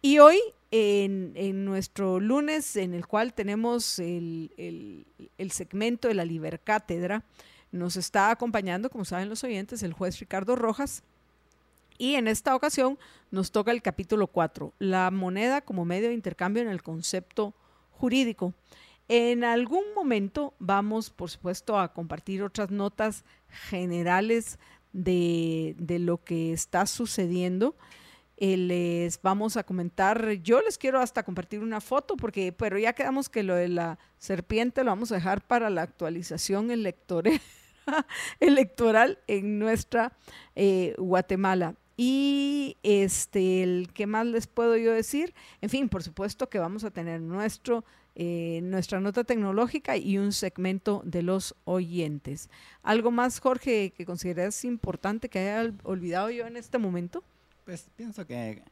Y 0.00 0.18
hoy, 0.18 0.38
en, 0.70 1.64
nuestro 1.64 2.18
lunes, 2.18 2.76
en 2.76 2.94
el 2.94 3.06
cual 3.06 3.34
tenemos 3.34 3.98
el, 3.98 5.06
el 5.36 5.50
segmento 5.50 6.08
de 6.08 6.14
la 6.14 6.24
Libercátedra, 6.24 7.24
nos 7.72 7.96
está 7.96 8.30
acompañando, 8.30 8.90
como 8.90 9.04
saben 9.04 9.28
los 9.28 9.42
oyentes, 9.44 9.82
el 9.82 9.92
juez 9.92 10.18
Ricardo 10.20 10.54
Rojas. 10.56 11.02
Y 11.98 12.14
en 12.14 12.28
esta 12.28 12.54
ocasión 12.54 12.98
nos 13.30 13.50
toca 13.50 13.70
el 13.70 13.82
capítulo 13.82 14.26
4, 14.26 14.72
la 14.78 15.10
moneda 15.10 15.60
como 15.60 15.84
medio 15.84 16.08
de 16.08 16.14
intercambio 16.14 16.62
en 16.62 16.68
el 16.68 16.82
concepto 16.82 17.54
jurídico. 17.90 18.54
En 19.08 19.44
algún 19.44 19.84
momento 19.94 20.54
vamos, 20.58 21.10
por 21.10 21.30
supuesto, 21.30 21.78
a 21.78 21.92
compartir 21.92 22.42
otras 22.42 22.70
notas 22.70 23.24
generales 23.48 24.58
de, 24.92 25.74
de 25.78 25.98
lo 25.98 26.22
que 26.22 26.52
está 26.52 26.86
sucediendo. 26.86 27.76
Eh, 28.44 28.56
les 28.56 29.22
vamos 29.22 29.56
a 29.56 29.62
comentar, 29.62 30.32
yo 30.42 30.60
les 30.62 30.76
quiero 30.76 30.98
hasta 30.98 31.22
compartir 31.22 31.60
una 31.60 31.80
foto, 31.80 32.16
porque, 32.16 32.52
pero 32.52 32.76
ya 32.76 32.92
quedamos 32.92 33.28
que 33.28 33.42
lo 33.44 33.54
de 33.54 33.68
la 33.68 33.98
serpiente 34.18 34.82
lo 34.82 34.90
vamos 34.90 35.12
a 35.12 35.16
dejar 35.16 35.46
para 35.46 35.70
la 35.70 35.82
actualización 35.82 36.70
electoral. 36.70 37.40
electoral 38.40 39.18
en 39.26 39.58
nuestra 39.58 40.12
eh, 40.54 40.94
Guatemala. 40.98 41.74
Y 41.96 42.78
este, 42.82 43.62
el 43.62 43.90
¿qué 43.92 44.06
más 44.06 44.26
les 44.26 44.46
puedo 44.46 44.76
yo 44.76 44.92
decir? 44.92 45.34
En 45.60 45.70
fin, 45.70 45.88
por 45.88 46.02
supuesto 46.02 46.48
que 46.48 46.58
vamos 46.58 46.84
a 46.84 46.90
tener 46.90 47.20
nuestro, 47.20 47.84
eh, 48.14 48.60
nuestra 48.62 48.98
nota 49.00 49.24
tecnológica 49.24 49.96
y 49.96 50.18
un 50.18 50.32
segmento 50.32 51.02
de 51.04 51.22
los 51.22 51.54
oyentes. 51.64 52.48
¿Algo 52.82 53.10
más, 53.10 53.40
Jorge, 53.40 53.92
que 53.96 54.06
consideras 54.06 54.64
importante 54.64 55.28
que 55.28 55.38
haya 55.38 55.72
olvidado 55.84 56.30
yo 56.30 56.46
en 56.46 56.56
este 56.56 56.78
momento? 56.78 57.22
Pues 57.64 57.88
pienso 57.94 58.26
que 58.26 58.62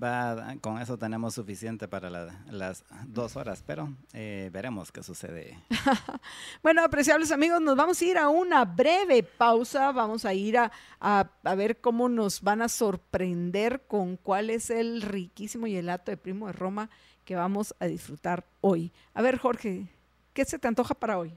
Va, 0.00 0.54
con 0.60 0.80
eso 0.80 0.96
tenemos 0.96 1.34
suficiente 1.34 1.88
para 1.88 2.08
las 2.08 2.84
dos 3.06 3.34
horas, 3.36 3.64
pero 3.66 3.92
eh, 4.12 4.48
veremos 4.52 4.92
qué 4.92 5.02
sucede. 5.02 5.58
bueno, 6.62 6.84
apreciables 6.84 7.32
amigos, 7.32 7.60
nos 7.60 7.76
vamos 7.76 8.00
a 8.00 8.04
ir 8.04 8.16
a 8.16 8.28
una 8.28 8.64
breve 8.64 9.24
pausa. 9.24 9.90
Vamos 9.90 10.24
a 10.24 10.32
ir 10.34 10.56
a, 10.56 10.70
a, 11.00 11.54
ver 11.56 11.80
cómo 11.80 12.08
nos 12.08 12.42
van 12.42 12.62
a 12.62 12.68
sorprender 12.68 13.82
con 13.88 14.16
cuál 14.16 14.50
es 14.50 14.70
el 14.70 15.02
riquísimo 15.02 15.66
gelato 15.66 16.12
de 16.12 16.16
Primo 16.16 16.46
de 16.46 16.52
Roma 16.52 16.90
que 17.24 17.34
vamos 17.34 17.74
a 17.80 17.86
disfrutar 17.86 18.44
hoy. 18.60 18.92
A 19.14 19.22
ver, 19.22 19.38
Jorge, 19.38 19.88
¿qué 20.32 20.44
se 20.44 20.60
te 20.60 20.68
antoja 20.68 20.94
para 20.94 21.18
hoy? 21.18 21.34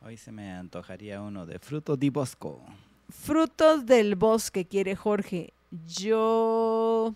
Hoy 0.00 0.16
se 0.16 0.32
me 0.32 0.52
antojaría 0.52 1.20
uno 1.20 1.44
de 1.44 1.58
frutos 1.58 1.98
di 1.98 2.08
bosco. 2.08 2.62
Frutos 3.10 3.84
del 3.84 4.14
bosque, 4.14 4.64
quiere 4.64 4.96
Jorge. 4.96 5.52
Yo 5.86 7.14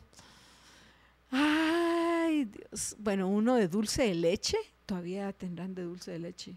Ay, 1.32 2.44
Dios. 2.44 2.94
Bueno, 2.98 3.28
uno 3.28 3.56
de 3.56 3.66
dulce 3.66 4.04
de 4.04 4.14
leche. 4.14 4.56
Todavía 4.86 5.32
tendrán 5.32 5.74
de 5.74 5.82
dulce 5.82 6.12
de 6.12 6.18
leche. 6.18 6.56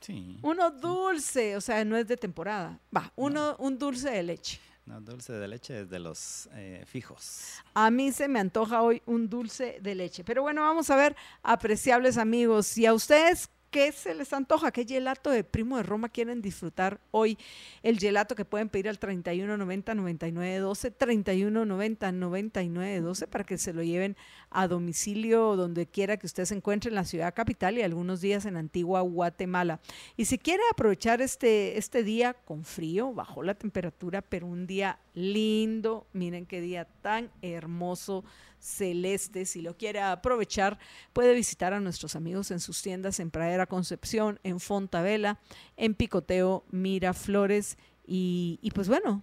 Sí. 0.00 0.38
Uno 0.42 0.70
dulce, 0.70 1.56
o 1.56 1.60
sea, 1.60 1.84
no 1.84 1.96
es 1.96 2.06
de 2.06 2.16
temporada. 2.16 2.78
Va, 2.96 3.12
uno, 3.16 3.56
un 3.58 3.78
dulce 3.78 4.10
de 4.10 4.22
leche. 4.22 4.60
No, 4.86 5.00
dulce 5.00 5.32
de 5.32 5.48
leche 5.48 5.80
es 5.80 5.90
de 5.90 5.98
los 5.98 6.48
eh, 6.52 6.84
fijos. 6.86 7.62
A 7.74 7.90
mí 7.90 8.12
se 8.12 8.28
me 8.28 8.38
antoja 8.38 8.80
hoy 8.82 9.02
un 9.06 9.28
dulce 9.28 9.78
de 9.82 9.94
leche. 9.94 10.24
Pero 10.24 10.42
bueno, 10.42 10.62
vamos 10.62 10.88
a 10.90 10.96
ver, 10.96 11.16
apreciables 11.42 12.16
amigos, 12.16 12.66
si 12.66 12.86
a 12.86 12.94
ustedes 12.94 13.50
¿Qué 13.70 13.92
se 13.92 14.14
les 14.14 14.32
antoja? 14.32 14.72
¿Qué 14.72 14.86
gelato 14.86 15.30
de 15.30 15.44
Primo 15.44 15.76
de 15.76 15.82
Roma 15.82 16.08
quieren 16.08 16.40
disfrutar 16.40 17.00
hoy? 17.10 17.36
El 17.82 17.98
gelato 17.98 18.34
que 18.34 18.46
pueden 18.46 18.70
pedir 18.70 18.88
al 18.88 18.98
3190 18.98 19.94
9912, 19.94 20.90
3190 20.90 22.12
9912 22.12 23.26
para 23.26 23.44
que 23.44 23.58
se 23.58 23.74
lo 23.74 23.82
lleven 23.82 24.16
a 24.48 24.68
domicilio 24.68 25.54
donde 25.54 25.86
quiera 25.86 26.16
que 26.16 26.24
usted 26.24 26.46
se 26.46 26.54
encuentre 26.54 26.88
en 26.88 26.94
la 26.94 27.04
ciudad 27.04 27.34
capital 27.34 27.76
y 27.76 27.82
algunos 27.82 28.22
días 28.22 28.46
en 28.46 28.56
Antigua 28.56 29.02
Guatemala. 29.02 29.80
Y 30.16 30.24
si 30.24 30.38
quiere 30.38 30.62
aprovechar 30.72 31.20
este, 31.20 31.76
este 31.76 32.02
día 32.02 32.32
con 32.32 32.64
frío, 32.64 33.12
bajó 33.12 33.42
la 33.42 33.52
temperatura, 33.52 34.22
pero 34.22 34.46
un 34.46 34.66
día 34.66 34.98
lindo, 35.12 36.06
miren 36.14 36.46
qué 36.46 36.62
día 36.62 36.86
tan 37.02 37.30
hermoso 37.42 38.24
celeste. 38.60 39.44
Si 39.46 39.60
lo 39.62 39.76
quiere 39.76 40.00
aprovechar, 40.00 40.78
puede 41.12 41.34
visitar 41.34 41.72
a 41.72 41.80
nuestros 41.80 42.16
amigos 42.16 42.50
en 42.50 42.60
sus 42.60 42.82
tiendas 42.82 43.20
en 43.20 43.30
Pradera 43.30 43.66
Concepción, 43.66 44.38
en 44.42 44.60
Fontavela, 44.60 45.38
en 45.76 45.94
Picoteo, 45.94 46.64
Miraflores 46.70 47.78
y, 48.06 48.58
y 48.62 48.70
pues 48.70 48.88
bueno, 48.88 49.22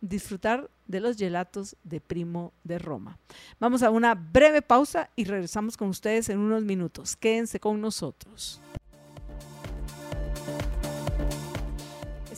disfrutar 0.00 0.68
de 0.86 1.00
los 1.00 1.16
gelatos 1.16 1.76
de 1.84 2.00
Primo 2.00 2.52
de 2.64 2.78
Roma. 2.78 3.18
Vamos 3.58 3.82
a 3.82 3.90
una 3.90 4.14
breve 4.14 4.60
pausa 4.60 5.08
y 5.16 5.24
regresamos 5.24 5.76
con 5.76 5.88
ustedes 5.88 6.28
en 6.28 6.38
unos 6.38 6.64
minutos. 6.64 7.16
Quédense 7.16 7.60
con 7.60 7.80
nosotros. 7.80 8.60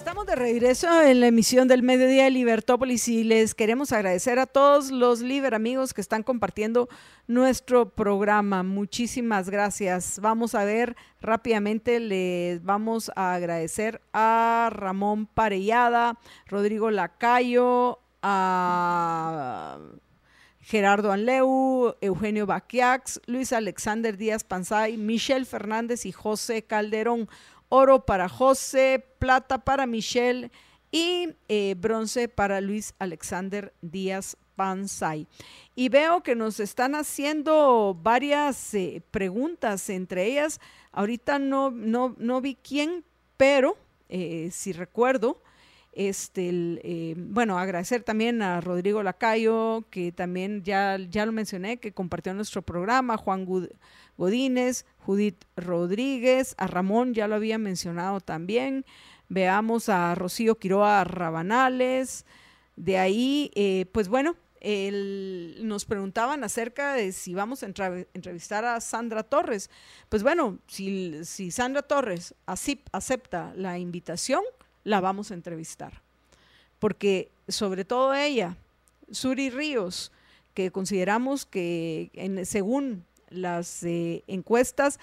Estamos 0.05 0.27
de 0.27 0.35
regreso 0.37 1.01
en 1.01 1.21
la 1.21 1.29
emisión 1.29 1.67
del 1.67 1.83
Mediodía 1.83 2.25
de 2.25 2.31
Libertópolis 2.31 3.09
y 3.09 3.25
les 3.25 3.55
queremos 3.55 3.91
agradecer 3.91 4.39
a 4.39 4.45
todos 4.45 4.91
los 4.91 5.23
Liber 5.23 5.55
amigos 5.55 5.95
que 5.95 6.03
están 6.03 6.23
compartiendo 6.23 6.91
nuestro 7.27 7.89
programa. 7.89 8.63
Muchísimas 8.63 9.49
gracias. 9.49 10.19
Vamos 10.21 10.55
a 10.55 10.67
ver 10.67 10.95
rápidamente, 11.23 12.01
les 12.01 12.63
vamos 12.63 13.11
a 13.17 13.33
agradecer 13.33 14.03
a 14.13 14.69
Ramón 14.71 15.25
Parellada, 15.25 16.19
Rodrigo 16.49 16.91
Lacayo, 16.91 17.99
a 18.21 19.79
Gerardo 20.61 21.13
Anleu, 21.13 21.95
Eugenio 22.03 22.45
Baquiax, 22.47 23.23
Luis 23.27 23.55
Alexander 23.55 24.19
Díaz 24.19 24.45
Panzay, 24.45 24.99
Michelle 24.99 25.47
Fernández 25.47 26.07
y 26.07 26.13
José 26.13 26.63
Calderón 26.63 27.29
oro 27.75 28.07
para 28.07 28.29
José, 28.29 29.05
plata 29.19 29.59
para 29.59 29.85
Michelle 29.85 30.53
y 30.93 31.31
eh, 31.49 31.75
bronce 31.77 32.29
para 32.29 32.61
Luis 32.61 32.95
Alexander 33.01 33.75
Díaz 33.83 34.37
Pansay. 34.55 35.27
Y 35.75 35.89
veo 35.89 36.23
que 36.23 36.37
nos 36.37 36.61
están 36.61 36.95
haciendo 36.95 37.99
varias 38.01 38.75
eh, 38.75 39.03
preguntas, 39.11 39.91
entre 39.91 40.27
ellas, 40.27 40.61
ahorita 40.93 41.41
no, 41.41 41.73
no, 41.73 42.15
no 42.17 42.41
vi 42.41 42.55
quién, 42.55 43.05
pero 43.37 43.77
eh, 44.09 44.51
si 44.53 44.73
recuerdo, 44.73 45.43
este, 45.93 47.15
bueno, 47.17 47.59
agradecer 47.59 48.05
también 48.05 48.41
a 48.43 48.61
Rodrigo 48.61 49.03
Lacayo, 49.03 49.85
que 49.91 50.13
también 50.13 50.63
ya, 50.63 50.97
ya 51.11 51.27
lo 51.27 51.33
mencioné, 51.33 51.79
que 51.79 51.93
compartió 51.93 52.35
nuestro 52.35 52.63
programa, 52.63 53.17
Juan 53.17 53.47
Godínez, 54.17 54.87
Judith 54.99 55.45
Rodríguez, 55.57 56.55
a 56.59 56.67
Ramón 56.67 57.15
ya 57.15 57.29
lo 57.29 57.35
había 57.35 57.59
mencionado 57.59 58.21
también, 58.21 58.85
veamos 59.29 59.89
a 59.89 60.15
Rocío 60.15 60.59
Quiroa 60.59 61.05
Rabanales, 61.05 62.25
de 62.77 62.99
ahí, 62.99 63.51
eh, 63.55 63.87
pues 63.93 64.09
bueno, 64.09 64.37
nos 65.61 65.85
preguntaban 65.85 66.43
acerca 66.43 66.95
de 66.95 67.13
si 67.13 67.35
vamos 67.35 67.63
a 67.63 67.67
entrevistar 67.67 68.65
a 68.65 68.81
Sandra 68.81 69.23
Torres. 69.23 69.69
Pues 70.09 70.23
bueno, 70.23 70.59
si, 70.67 71.51
Sandra 71.51 71.83
Torres 71.83 72.35
acepta 72.47 73.53
la 73.57 73.79
invitación, 73.79 74.43
la 74.85 75.01
vamos 75.01 75.31
a 75.31 75.35
entrevistar. 75.35 76.01
Porque 76.79 77.31
sobre 77.47 77.85
todo 77.85 78.15
ella, 78.15 78.57
Suri 79.11 79.51
Ríos, 79.51 80.13
que 80.55 80.71
consideramos 80.71 81.45
que 81.45 82.11
en, 82.15 82.47
según 82.47 83.05
las 83.37 83.83
eh, 83.83 84.25
encuestas 84.27 84.99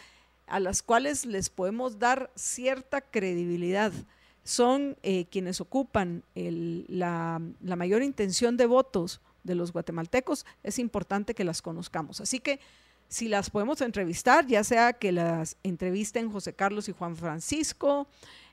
a 0.47 0.59
las 0.59 0.83
cuales 0.83 1.25
les 1.25 1.49
podemos 1.49 1.97
dar 1.97 2.29
cierta 2.35 3.01
credibilidad, 3.01 3.93
son 4.43 4.97
eh, 5.03 5.25
quienes 5.25 5.61
ocupan 5.61 6.23
la, 6.35 7.39
mayor 7.61 8.03
intención 8.03 8.57
de 8.57 8.65
votos 8.65 9.21
de 9.43 9.55
los 9.55 9.71
guatemaltecos, 9.71 10.45
es 10.63 10.79
importante 10.79 11.33
que 11.33 11.43
las 11.43 11.61
conozcamos. 11.61 12.21
Así 12.21 12.39
que 12.39 12.59
si 13.07 13.27
las 13.27 13.49
podemos 13.49 13.81
entrevistar, 13.81 14.47
ya 14.47 14.63
sea 14.63 14.93
que 14.93 15.11
las 15.11 15.57
entrevisten 15.63 16.31
José 16.31 16.53
Carlos 16.53 16.89
y 16.89 16.93
Juan 16.93 17.15
Francisco, 17.15 18.07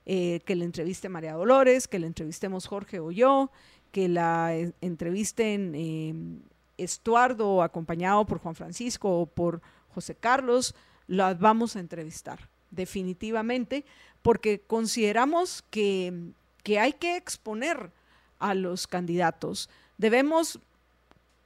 eh, 0.05 0.41
que 0.45 0.57
la 0.57 0.65
entreviste 0.65 1.09
María 1.09 1.35
Dolores, 1.35 1.89
que 1.89 1.99
la 1.99 2.07
entrevistemos 2.07 2.67
Jorge 2.67 3.01
o 3.01 3.11
yo, 3.11 3.51
que 3.93 4.09
la 4.09 4.55
entrevisten 4.81 6.43
Estuardo 6.79 7.63
acompañado 7.63 8.25
por 8.25 8.39
Juan 8.39 8.55
Francisco 8.55 9.21
o 9.21 9.27
por 9.27 9.61
José 9.95 10.15
Carlos, 10.15 10.75
las 11.07 11.39
vamos 11.39 11.77
a 11.77 11.81
entrevistar 11.81 12.49
definitivamente 12.71 13.85
porque 14.23 14.61
consideramos 14.61 15.65
que, 15.71 16.33
hay 16.79 16.93
que 16.93 17.17
exponer 17.17 17.91
a 18.39 18.55
los 18.55 18.87
candidatos. 18.87 19.71
Debemos 19.97 20.61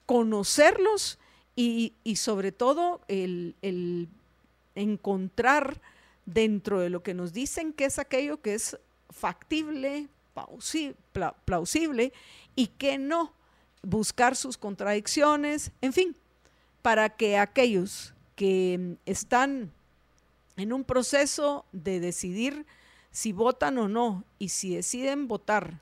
conocerlos 0.06 1.18
y, 1.54 1.94
sobre 2.16 2.50
todo 2.50 3.02
el, 3.08 3.54
el 3.62 4.08
encontrar 4.74 5.80
dentro 6.26 6.80
de 6.80 6.90
lo 6.90 7.02
que 7.02 7.14
nos 7.14 7.32
dicen 7.32 7.72
que 7.72 7.84
es 7.84 7.98
aquello 7.98 8.40
que 8.40 8.54
es 8.54 8.78
factible, 9.10 10.08
plausible 11.44 12.12
y 12.56 12.68
que 12.68 12.98
no, 12.98 13.32
buscar 13.82 14.36
sus 14.36 14.56
contradicciones, 14.56 15.72
en 15.80 15.92
fin, 15.92 16.16
para 16.82 17.10
que 17.10 17.38
aquellos 17.38 18.14
que 18.36 18.96
están 19.06 19.70
en 20.56 20.72
un 20.72 20.84
proceso 20.84 21.64
de 21.72 22.00
decidir 22.00 22.66
si 23.10 23.32
votan 23.32 23.78
o 23.78 23.88
no 23.88 24.24
y 24.38 24.48
si 24.48 24.74
deciden 24.74 25.28
votar, 25.28 25.80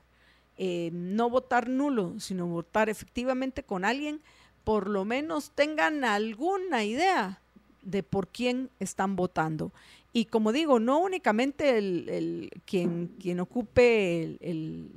eh, 0.57 0.89
no 0.93 1.29
votar 1.29 1.69
nulo, 1.69 2.19
sino 2.19 2.47
votar 2.47 2.89
efectivamente 2.89 3.63
con 3.63 3.85
alguien, 3.85 4.21
por 4.63 4.87
lo 4.87 5.05
menos 5.05 5.51
tengan 5.51 6.03
alguna 6.03 6.83
idea 6.83 7.39
de 7.81 8.03
por 8.03 8.27
quién 8.27 8.69
están 8.79 9.15
votando. 9.15 9.71
Y 10.13 10.25
como 10.25 10.51
digo, 10.51 10.79
no 10.79 10.99
únicamente 10.99 11.77
el, 11.77 12.51
quien, 12.65 13.07
quien 13.19 13.39
ocupe 13.39 14.37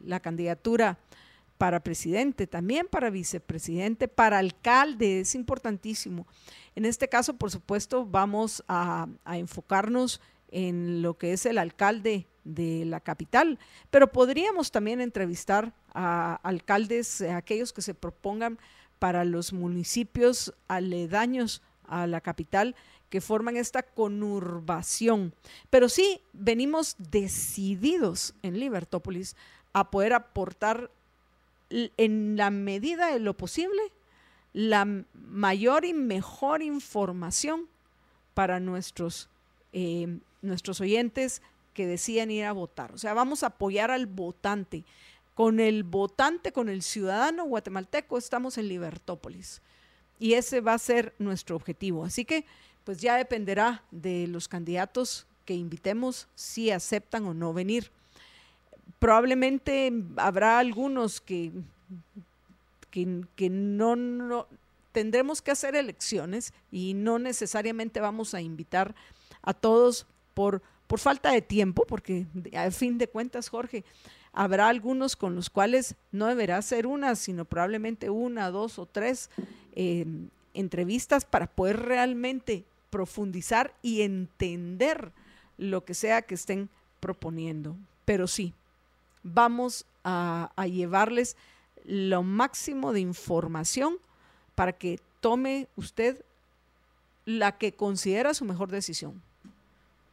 la 0.04 0.18
candidatura 0.20 0.99
para 1.64 1.80
presidente, 1.80 2.47
también 2.47 2.87
para 2.90 3.09
vicepresidente, 3.09 4.06
para 4.06 4.38
alcalde, 4.38 5.21
es 5.21 5.35
importantísimo. 5.35 6.26
En 6.75 6.85
este 6.85 7.09
caso, 7.09 7.38
por 7.38 7.50
supuesto, 7.50 8.04
vamos 8.04 8.62
a, 8.68 9.09
enfocarnos 9.25 10.21
en 10.50 11.00
lo 11.00 11.17
que 11.17 11.32
es 11.32 11.47
el 11.47 11.56
alcalde 11.56 12.26
de 12.45 12.84
la 12.84 13.00
capital, 13.00 13.58
pero 13.91 14.12
podríamos 14.12 14.73
también 14.73 15.00
entrevistar 15.00 15.73
a 15.95 16.34
alcaldes, 16.43 17.23
aquellos 17.23 17.73
que 17.73 17.80
se 17.80 17.95
propongan 17.95 18.58
para 18.99 19.25
los 19.25 19.54
municipios 19.54 20.52
aledaños 20.69 21.62
a 21.84 22.06
la 22.06 22.21
capital, 22.21 22.76
que 23.08 23.23
forman 23.23 23.56
esta 23.56 23.82
conurbación. 23.82 25.32
Pero 25.71 25.89
sí 25.89 26.21
venimos 26.34 26.95
decididos 26.99 28.34
en 28.43 28.60
Libertópolis 28.60 29.34
a 29.73 29.91
poder 29.91 30.12
aportar 30.12 30.91
en 31.97 32.37
la 32.37 32.50
medida 32.50 33.13
de 33.13 33.19
lo 33.19 33.37
posible 33.37 33.82
la 34.54 34.87
mayor 35.15 35.84
y 35.84 35.93
mejor 35.93 36.63
información 36.63 37.69
para 38.34 38.60
nuestros, 38.60 39.28
eh, 39.73 40.19
nuestros 40.43 40.80
oyentes 40.80 41.43
que 41.75 41.87
decían 41.87 42.30
ir 42.30 42.45
a 42.45 42.52
votar. 42.52 42.93
O 42.93 42.99
sea, 42.99 43.15
vamos 43.15 43.43
a 43.43 43.49
apoyar 43.49 43.91
al 43.91 44.06
votante. 44.06 44.84
Con 45.34 45.58
el 45.58 45.82
votante, 45.82 46.52
con 46.52 46.69
el 46.69 46.82
ciudadano 46.82 47.45
guatemalteco, 47.45 48.17
estamos 48.17 48.56
en 48.56 48.69
Libertópolis. 48.69 49.60
Y 50.21 50.34
ese 50.34 50.60
va 50.60 50.75
a 50.75 50.78
ser 50.78 51.13
nuestro 51.19 51.56
objetivo. 51.56 52.04
Así 52.04 52.25
que 52.25 52.47
pues 52.84 52.99
ya 52.99 53.17
dependerá 53.17 53.82
de 53.91 54.28
los 54.28 54.47
candidatos 54.47 55.26
que 55.45 55.54
invitemos 55.54 56.28
si 56.37 56.71
aceptan 56.71 57.25
o 57.25 57.34
no 57.34 57.52
venir. 57.52 57.91
Probablemente 58.99 59.92
habrá 60.16 60.58
algunos 60.58 61.20
que, 61.20 61.52
que, 62.90 63.50
no, 63.50 63.97
no, 63.97 64.47
tendremos 64.92 65.42
que 65.42 65.50
hacer 65.50 65.75
elecciones 65.75 66.52
y 66.70 66.94
no 66.94 67.18
necesariamente 67.18 68.00
vamos 68.00 68.34
a 68.34 68.40
invitar 68.40 68.94
a 69.42 69.52
todos 69.52 70.06
por, 70.32 70.62
por 70.86 71.00
falta 71.00 71.32
de 71.32 71.42
tiempo, 71.42 71.84
porque 71.86 72.26
a 72.56 72.70
fin 72.70 72.97
de 72.99 73.08
cuentas, 73.08 73.49
Jorge, 73.49 73.84
habrá 74.32 74.68
algunos 74.68 75.16
con 75.16 75.34
los 75.34 75.50
cuales 75.50 75.94
no 76.12 76.26
deberá 76.26 76.60
ser 76.62 76.86
una, 76.86 77.14
sino 77.16 77.44
probablemente 77.44 78.10
una, 78.10 78.50
dos 78.50 78.78
o 78.78 78.86
tres 78.86 79.30
eh, 79.75 80.06
entrevistas 80.54 81.25
para 81.25 81.47
poder 81.47 81.80
realmente 81.80 82.64
profundizar 82.90 83.75
y 83.82 84.02
entender 84.02 85.10
lo 85.58 85.84
que 85.84 85.94
sea 85.94 86.23
que 86.23 86.34
estén 86.34 86.68
proponiendo. 87.00 87.76
Pero 88.04 88.26
sí, 88.26 88.54
vamos 89.25 89.87
a, 90.04 90.50
llevarles 90.67 91.37
lo 91.84 92.23
máximo 92.23 92.93
de 92.93 93.00
información 93.00 93.97
para 94.54 94.73
que 94.73 95.00
tome 95.21 95.67
usted 95.76 96.25
la 97.25 97.58
que 97.58 97.73
considera 97.73 98.34
su 98.34 98.45
mejor 98.45 98.71
decisión, 98.71 99.21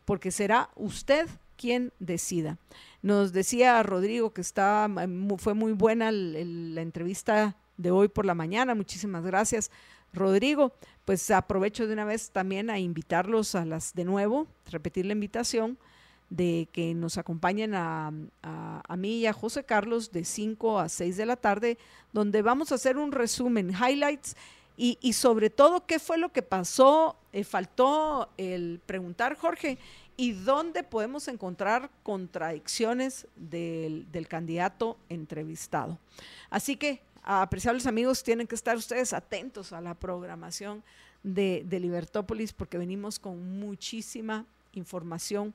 porque 0.05 0.31
será 0.31 0.69
usted 0.75 1.27
quien 1.57 1.91
decida. 1.99 2.57
Nos 3.03 3.33
decía 3.33 3.83
Rodrigo 3.83 4.33
que 4.33 4.41
está, 4.41 4.89
fue 5.37 5.53
muy 5.53 5.73
buena 5.73 6.11
la 6.11 6.81
entrevista 6.81 7.55
de 7.77 7.91
hoy 7.91 8.07
por 8.07 8.25
la 8.25 8.33
mañana, 8.33 8.73
muchísimas 8.73 9.23
gracias 9.23 9.69
Rodrigo, 10.13 10.73
pues 11.05 11.31
aprovecho 11.31 11.87
de 11.87 11.93
una 11.93 12.05
vez 12.05 12.31
también 12.31 12.69
a 12.69 12.79
invitarlos 12.79 13.55
a 13.55 13.65
las 13.65 13.93
de 13.93 14.03
nuevo, 14.03 14.47
repetir 14.69 15.05
la 15.05 15.13
invitación 15.13 15.77
de 16.31 16.67
que 16.71 16.95
nos 16.95 17.19
acompañen 17.19 17.75
a, 17.75 18.11
a, 18.41 18.97
mí 18.97 19.19
y 19.19 19.25
a 19.27 19.33
José 19.33 19.63
Carlos 19.63 20.11
de 20.11 20.25
5 20.25 20.79
a 20.79 20.89
6 20.89 21.17
de 21.17 21.25
la 21.27 21.35
tarde, 21.35 21.77
donde 22.11 22.41
vamos 22.41 22.71
a 22.71 22.75
hacer 22.75 22.97
un 22.97 23.11
resumen, 23.11 23.69
highlights 23.69 24.35
y, 24.75 24.97
y 25.01 25.13
sobre 25.13 25.51
todo 25.51 25.85
qué 25.85 25.99
fue 25.99 26.17
lo 26.17 26.31
que 26.31 26.41
pasó, 26.41 27.15
eh, 27.33 27.43
faltó 27.43 28.29
el 28.37 28.81
preguntar, 28.85 29.37
Jorge, 29.37 29.77
y 30.17 30.33
dónde 30.33 30.83
podemos 30.83 31.27
encontrar 31.27 31.89
contradicciones 32.03 33.27
del, 33.35 34.05
candidato 34.29 34.97
entrevistado. 35.09 35.97
Así 36.49 36.75
que, 36.75 37.01
apreciables 37.23 37.87
amigos, 37.87 38.21
tienen 38.21 38.47
que 38.47 38.55
estar 38.55 38.77
ustedes 38.77 39.13
atentos 39.13 39.73
a 39.73 39.81
la 39.81 39.95
programación 39.95 40.83
de, 41.23 41.65
Libertópolis 41.69 42.53
porque 42.53 42.77
venimos 42.77 43.17
con 43.17 43.59
muchísima 43.59 44.45
información 44.73 45.53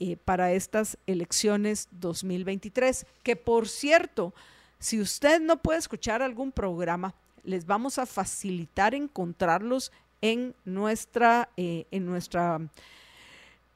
eh, 0.00 0.16
para 0.16 0.52
estas 0.52 0.98
elecciones 1.06 1.88
2023. 1.92 3.06
Que 3.22 3.36
por 3.36 3.68
cierto, 3.68 4.34
si 4.78 5.00
usted 5.00 5.40
no 5.40 5.60
puede 5.60 5.78
escuchar 5.78 6.22
algún 6.22 6.52
programa, 6.52 7.14
les 7.44 7.66
vamos 7.66 7.98
a 7.98 8.06
facilitar 8.06 8.94
encontrarlos 8.94 9.92
en 10.20 10.54
nuestra, 10.64 11.48
eh, 11.56 11.86
en 11.90 12.06
nuestra 12.06 12.60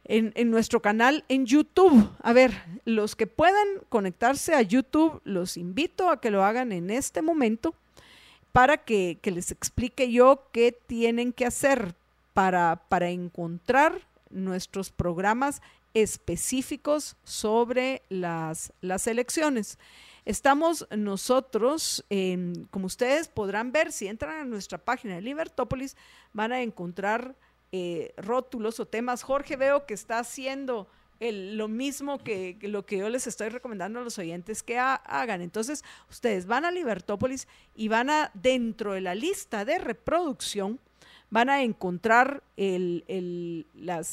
en, 0.05 0.51
nuestro 0.51 0.81
canal 0.83 1.25
en 1.29 1.47
YouTube. 1.47 2.11
A 2.23 2.33
ver, 2.33 2.53
los 2.85 3.17
que 3.17 3.27
puedan 3.27 3.67
conectarse 3.89 4.55
a 4.55 4.63
YouTube, 4.63 5.21
los 5.25 5.57
invito 5.57 6.11
a 6.11 6.21
que 6.21 6.31
lo 6.31 6.45
hagan 6.45 6.73
en 6.73 6.91
este 6.91 7.23
momento 7.23 7.75
para 8.53 8.77
que, 8.79 9.19
les 9.23 9.51
explique 9.51 10.11
yo 10.11 10.49
qué 10.53 10.73
tienen 10.73 11.33
que 11.33 11.47
hacer 11.47 11.95
para, 12.35 12.83
para 12.89 13.11
encontrar 13.11 14.03
nuestros 14.31 14.91
programas 14.91 15.63
específicos 15.95 17.17
sobre 17.25 18.03
las, 18.09 18.73
las 18.81 19.07
elecciones. 19.07 19.79
Estamos 20.25 20.87
nosotros, 20.97 22.05
como 22.71 22.87
ustedes 22.87 23.29
podrán 23.29 23.73
ver, 23.73 23.91
si 23.91 24.07
entran 24.07 24.41
a 24.41 24.45
nuestra 24.45 24.79
página 24.79 25.17
de 25.17 25.23
Libertópolis, 25.23 25.97
van 26.33 26.53
a 26.53 26.63
encontrar 26.63 27.35
eh, 27.73 28.15
rótulos 28.17 28.79
o 28.79 28.87
temas. 28.87 29.25
Jorge, 29.25 29.57
veo 29.57 29.85
que 29.85 29.95
está 29.95 30.21
haciendo 30.21 30.87
lo 31.21 31.69
mismo 31.69 32.19
que, 32.19 32.57
lo 32.63 32.85
que 32.85 32.99
yo 32.99 33.09
les 33.09 33.27
estoy 33.27 33.49
recomendando 33.49 34.01
a 34.01 34.03
los 34.03 34.19
oyentes 34.19 34.63
que 34.63 34.79
hagan. 34.79 35.41
Entonces, 35.41 35.85
ustedes 36.11 36.47
van 36.47 36.65
a 36.65 36.71
Libertópolis 36.71 37.47
y 37.75 37.89
van 37.89 38.11
a, 38.11 38.31
dentro 38.35 38.93
de 38.93 39.01
la 39.01 39.15
lista 39.15 39.65
de 39.65 39.79
reproducción, 39.79 40.81
van 41.33 41.49
a 41.49 41.63
encontrar 41.63 42.43
el, 42.59 43.05
el, 43.09 43.67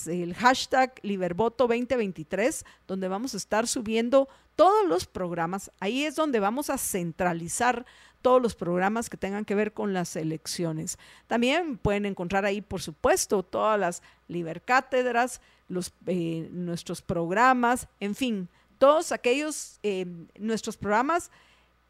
el 0.07 0.33
hashtag 0.35 0.93
Libervoto 1.03 1.67
2023, 1.67 2.63
donde 2.87 3.09
vamos 3.09 3.33
a 3.33 3.37
estar 3.37 3.67
subiendo 3.67 4.29
todos 4.55 4.87
los 4.87 5.05
programas. 5.05 5.69
Ahí 5.81 6.05
es 6.05 6.15
donde 6.15 6.39
vamos 6.39 6.69
a 6.69 6.77
centralizar 6.77 7.85
todos 8.21 8.41
los 8.41 8.55
programas 8.55 9.09
que 9.09 9.17
tengan 9.17 9.43
que 9.43 9.53
ver 9.53 9.73
con 9.73 9.93
las 9.93 10.15
elecciones. 10.15 10.97
También 11.27 11.77
pueden 11.77 12.05
encontrar 12.05 12.45
ahí, 12.45 12.61
por 12.61 12.81
supuesto, 12.81 13.43
todas 13.43 13.77
las 13.77 14.01
libercátedras, 14.29 15.41
los, 15.67 15.91
eh, 16.07 16.47
nuestros 16.53 17.01
programas, 17.01 17.89
en 17.99 18.15
fin, 18.15 18.47
todos 18.77 19.11
aquellos, 19.11 19.77
eh, 19.83 20.05
nuestros 20.39 20.77
programas 20.77 21.31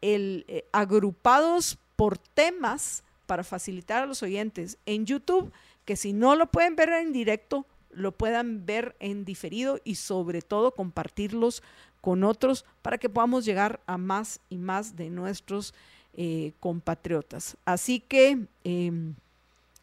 el, 0.00 0.44
eh, 0.48 0.64
agrupados 0.72 1.78
por 1.94 2.18
temas 2.18 3.04
para 3.30 3.44
facilitar 3.44 4.02
a 4.02 4.06
los 4.06 4.24
oyentes 4.24 4.76
en 4.86 5.06
YouTube, 5.06 5.52
que 5.84 5.94
si 5.94 6.12
no 6.12 6.34
lo 6.34 6.50
pueden 6.50 6.74
ver 6.74 6.88
en 6.88 7.12
directo, 7.12 7.64
lo 7.92 8.10
puedan 8.10 8.66
ver 8.66 8.96
en 8.98 9.24
diferido 9.24 9.78
y 9.84 9.94
sobre 9.94 10.42
todo 10.42 10.74
compartirlos 10.74 11.62
con 12.00 12.24
otros 12.24 12.64
para 12.82 12.98
que 12.98 13.08
podamos 13.08 13.44
llegar 13.44 13.82
a 13.86 13.98
más 13.98 14.40
y 14.48 14.58
más 14.58 14.96
de 14.96 15.10
nuestros 15.10 15.74
eh, 16.14 16.54
compatriotas. 16.58 17.56
Así 17.64 18.00
que 18.00 18.48
em, 18.64 19.14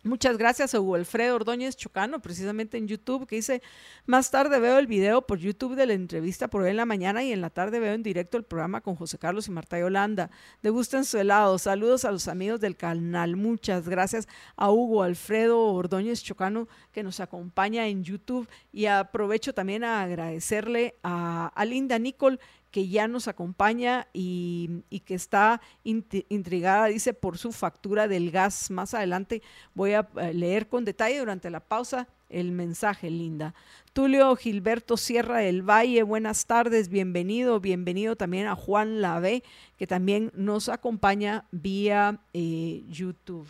muchas 0.08 0.38
gracias 0.38 0.74
a 0.74 0.80
Hugo 0.80 0.96
Alfredo 0.96 1.36
Ordóñez 1.36 1.76
Chocano, 1.76 2.20
precisamente 2.20 2.78
en 2.78 2.88
YouTube, 2.88 3.28
que 3.28 3.38
dice, 3.38 3.62
más 4.06 4.32
tarde 4.32 4.60
veo 4.60 4.80
el 4.80 4.88
video 4.88 5.22
por 5.22 5.40
YouTube 5.40 5.76
de 5.76 5.86
la 5.86 5.94
entrevista 5.94 6.48
por 6.48 6.64
hoy 6.64 6.72
en 6.72 6.78
la 6.78 6.86
mañana 6.86 7.24
y 7.24 7.32
en 7.32 7.42
la 7.42 7.50
tarde 7.50 7.80
veo 7.80 7.94
en 7.94 8.04
directo 8.04 8.38
el 8.38 8.44
programa 8.44 8.82
con 8.82 8.96
José 8.96 9.18
Carlos 9.18 9.48
y 9.48 9.52
Marta 9.52 9.80
Yolanda. 9.80 10.32
Degusten 10.64 11.06
su 11.06 11.18
helado. 11.18 11.60
Saludos 11.60 12.06
a 12.06 12.12
los 12.12 12.28
amigos 12.28 12.60
del 12.60 12.76
canal. 12.76 13.36
Muchas 13.36 13.88
gracias 13.88 14.28
a 14.56 14.72
Hugo 14.72 15.04
Alfredo 15.04 15.60
Ordóñez 15.60 16.24
Chocano 16.24 16.68
que 16.92 17.04
nos 17.04 17.20
acompaña 17.20 17.88
en 17.88 18.04
YouTube 18.04 18.48
y 18.72 18.86
aprovecho 18.86 19.54
también 19.54 19.84
a 19.84 20.02
agradecerle 20.02 20.96
a, 21.04 21.48
a 21.48 21.66
Linda 21.66 22.00
Nicole 22.00 22.40
que 22.78 22.88
ya 22.88 23.08
nos 23.08 23.28
acompaña 23.28 24.06
y, 24.14 24.84
que 25.04 25.16
está 25.16 25.62
intrigada, 25.84 26.86
dice, 26.86 27.12
por 27.12 27.40
su 27.40 27.52
factura 27.52 28.08
del 28.08 28.30
gas. 28.30 28.70
Más 28.70 28.94
adelante 28.94 29.42
voy 29.74 29.94
a 29.94 30.08
eh, 30.18 30.32
leer 30.32 30.68
con 30.68 30.86
detalle 30.86 31.18
durante 31.18 31.50
la 31.50 31.60
pausa 31.60 32.08
el 32.30 32.52
mensaje, 32.52 33.10
Linda. 33.10 33.56
Tulio 33.94 34.36
Gilberto 34.36 34.96
Sierra 34.96 35.38
del 35.40 35.68
Valle, 35.68 36.04
buenas 36.04 36.46
tardes, 36.46 36.90
bienvenido, 36.90 37.60
bienvenido 37.60 38.16
también 38.16 38.46
a 38.46 38.54
Juan 38.54 39.02
Lave, 39.02 39.42
que 39.76 39.88
también 39.88 40.32
nos 40.36 40.70
acompaña 40.70 41.46
vía 41.50 42.20
eh, 42.36 42.84
YouTube. 42.92 43.48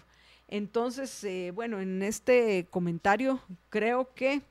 Entonces, 0.48 1.22
eh, 1.26 1.52
bueno, 1.54 1.82
en 1.82 2.02
este 2.02 2.66
comentario 2.70 3.42
creo 3.70 4.14
que 4.14 4.42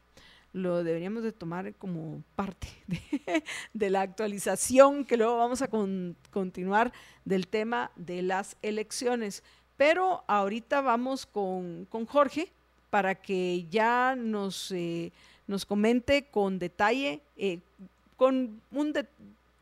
lo 0.56 0.82
deberíamos 0.82 1.22
de 1.22 1.32
tomar 1.32 1.74
como 1.74 2.22
parte 2.34 2.66
de, 3.74 3.90
la 3.90 4.00
actualización 4.00 5.04
que 5.04 5.18
luego 5.18 5.36
vamos 5.36 5.60
a 5.60 5.68
continuar 5.68 6.94
del 7.26 7.46
tema 7.46 7.90
de 7.94 8.22
las 8.22 8.56
elecciones. 8.62 9.42
Pero 9.76 10.24
ahorita 10.26 10.80
vamos 10.80 11.26
con, 11.26 11.86
Jorge 12.06 12.48
para 12.88 13.14
que 13.14 13.66
ya 13.70 14.16
nos, 14.16 14.72
eh, 14.72 15.12
nos 15.46 15.66
comente 15.66 16.24
con 16.24 16.58
detalle, 16.58 17.20
eh, 17.36 17.60
con, 18.16 18.62
un 18.70 18.94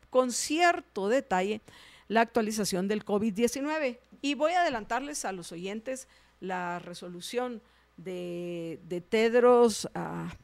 con 0.09 0.31
cierto 0.31 1.09
detalle, 1.09 1.59
la 2.07 2.21
actualización 2.21 2.87
del 2.87 3.03
COVID-19. 3.03 3.97
Y 4.21 4.35
voy 4.35 4.53
a 4.53 4.61
adelantarles 4.61 5.25
a 5.25 5.33
los 5.33 5.51
oyentes 5.51 6.07
la 6.39 6.79
resolución 6.79 7.61
de, 7.97 9.03
Tedros. 9.09 9.87
a 9.87 10.29
ah, 10.29 10.35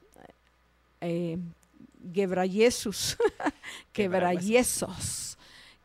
eh, 1.01 1.37
Gebrayesus, 2.13 3.17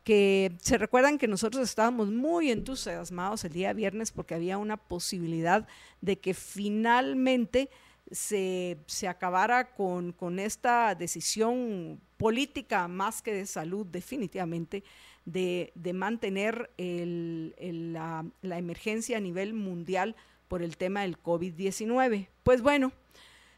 que 0.07 0.55
se 0.61 0.77
recuerdan 0.77 1.17
que 1.17 1.27
nosotros 1.27 1.67
estábamos 1.67 2.09
muy 2.09 2.49
entusiasmados 2.49 3.43
el 3.43 3.51
día 3.51 3.73
viernes 3.73 4.11
porque 4.11 4.35
había 4.35 4.57
una 4.57 4.77
posibilidad 4.77 5.67
de 5.99 6.17
que 6.17 6.33
finalmente 6.33 7.69
se, 8.09 8.77
acabara 9.07 9.73
con, 9.75 10.39
esta 10.39 10.95
decisión 10.95 11.99
política 12.15 12.87
más 12.87 13.21
que 13.21 13.33
de 13.33 13.45
salud 13.45 13.85
definitivamente 13.85 14.83
de, 15.25 15.73
mantener 15.93 16.71
la, 16.77 18.25
la 18.41 18.57
emergencia 18.57 19.17
a 19.17 19.19
nivel 19.19 19.53
mundial 19.53 20.15
por 20.47 20.61
el 20.61 20.77
tema 20.77 21.01
del 21.01 21.21
COVID-19. 21.21 22.29
Pues 22.43 22.61
bueno, 22.61 22.93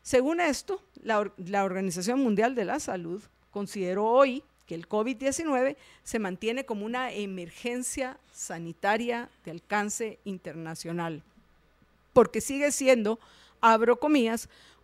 según 0.10 0.42
esto, 0.42 0.82
la, 1.04 1.20
Organización 1.64 2.20
Mundial 2.20 2.56
de 2.56 2.66
la 2.66 2.80
Salud 2.80 3.22
consideró 3.52 4.06
hoy 4.06 4.44
que 4.66 4.74
el 4.74 4.90
COVID-19 4.90 5.78
se 6.04 6.18
mantiene 6.18 6.66
como 6.66 6.84
una 6.84 7.12
emergencia 7.12 8.18
sanitaria 8.34 9.30
de 9.46 9.52
alcance 9.52 10.18
internacional, 10.26 11.22
porque 12.12 12.42
sigue 12.42 12.72
siendo, 12.72 13.20
abro 13.62 14.00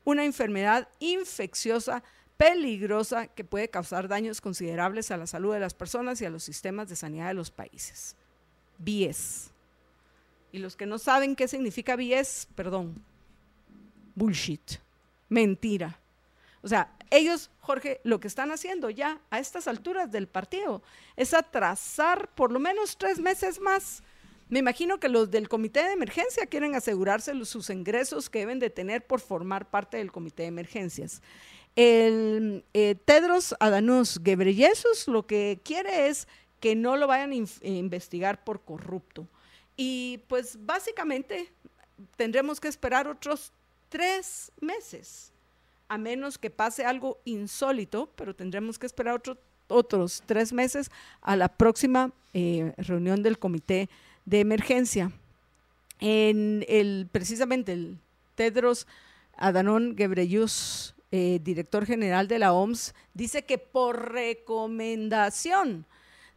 una 0.03 0.25
enfermedad 0.25 0.87
infecciosa 0.99 2.03
peligrosa 2.37 3.25
que 3.25 3.43
puede 3.43 3.67
causar 3.67 4.07
daños 4.07 4.41
considerables 4.41 5.09
a 5.09 5.17
la 5.17 5.25
salud 5.25 5.55
de 5.55 5.59
las 5.59 5.73
personas 5.73 6.21
y 6.21 6.25
a 6.25 6.29
los 6.29 6.43
sistemas 6.43 6.87
de 6.87 6.95
sanidad 6.95 7.29
de 7.29 7.33
los 7.33 7.49
países. 7.49 8.15
BIES. 8.77 9.49
Y 10.51 10.59
los 10.59 10.75
que 10.75 10.85
no 10.85 10.99
saben 10.99 11.35
qué 11.35 11.47
significa 11.47 11.95
BIES, 11.95 12.47
perdón, 12.53 13.03
bullshit 14.13 14.84
mentira. 15.29 15.99
O 16.61 16.67
sea, 16.67 16.95
ellos, 17.11 17.51
Jorge, 17.59 18.01
lo 18.03 18.19
que 18.19 18.27
están 18.27 18.51
haciendo 18.51 18.89
ya 18.89 19.21
a 19.29 19.39
estas 19.39 19.67
alturas 19.67 20.11
del 20.11 20.27
partido 20.27 20.81
es 21.15 21.33
atrasar 21.33 22.33
por 22.33 22.51
lo 22.51 22.59
menos 22.59 22.97
tres 22.97 23.19
meses 23.19 23.59
más. 23.59 24.03
Me 24.49 24.59
imagino 24.59 24.99
que 24.99 25.09
los 25.09 25.31
del 25.31 25.49
comité 25.49 25.83
de 25.83 25.93
emergencia 25.93 26.45
quieren 26.45 26.75
asegurarse 26.75 27.33
sus 27.45 27.69
ingresos 27.69 28.29
que 28.29 28.39
deben 28.39 28.59
de 28.59 28.69
tener 28.69 29.05
por 29.05 29.19
formar 29.19 29.69
parte 29.69 29.97
del 29.97 30.11
comité 30.11 30.43
de 30.43 30.49
emergencias. 30.49 31.21
El 31.75 32.63
eh, 32.73 32.95
Tedros 33.05 33.55
Adhanos 33.59 34.23
Ghebreyesus 34.23 35.07
lo 35.07 35.25
que 35.25 35.59
quiere 35.63 36.07
es 36.07 36.27
que 36.59 36.75
no 36.75 36.95
lo 36.95 37.07
vayan 37.07 37.31
a 37.31 37.67
investigar 37.67 38.43
por 38.43 38.61
corrupto. 38.61 39.27
Y 39.75 40.21
pues 40.27 40.57
básicamente 40.65 41.51
tendremos 42.15 42.59
que 42.59 42.67
esperar 42.67 43.07
otros 43.07 43.51
tres 43.89 44.51
meses, 44.61 45.31
a 45.87 45.97
menos 45.97 46.37
que 46.37 46.49
pase 46.49 46.85
algo 46.85 47.19
insólito, 47.25 48.09
pero 48.15 48.35
tendremos 48.35 48.79
que 48.79 48.85
esperar 48.85 49.21
otros 49.67 50.23
tres 50.25 50.53
meses 50.53 50.91
a 51.21 51.35
la 51.35 51.47
próxima 51.47 52.11
eh, 52.33 52.73
reunión 52.77 53.23
del 53.23 53.39
comité 53.39 53.89
de 54.25 54.39
emergencia. 54.39 55.11
En 55.99 56.65
el, 56.67 57.07
precisamente 57.11 57.71
el 57.73 57.97
Tedros 58.35 58.85
Adhanom 59.37 59.95
Ghebreyesus 59.95 60.95
eh, 61.17 61.39
director 61.41 61.85
general 61.85 62.27
de 62.27 62.39
la 62.39 62.51
OMS, 62.51 62.93
dice 63.13 63.45
que 63.45 63.57
por 63.57 64.11
recomendación 64.11 65.85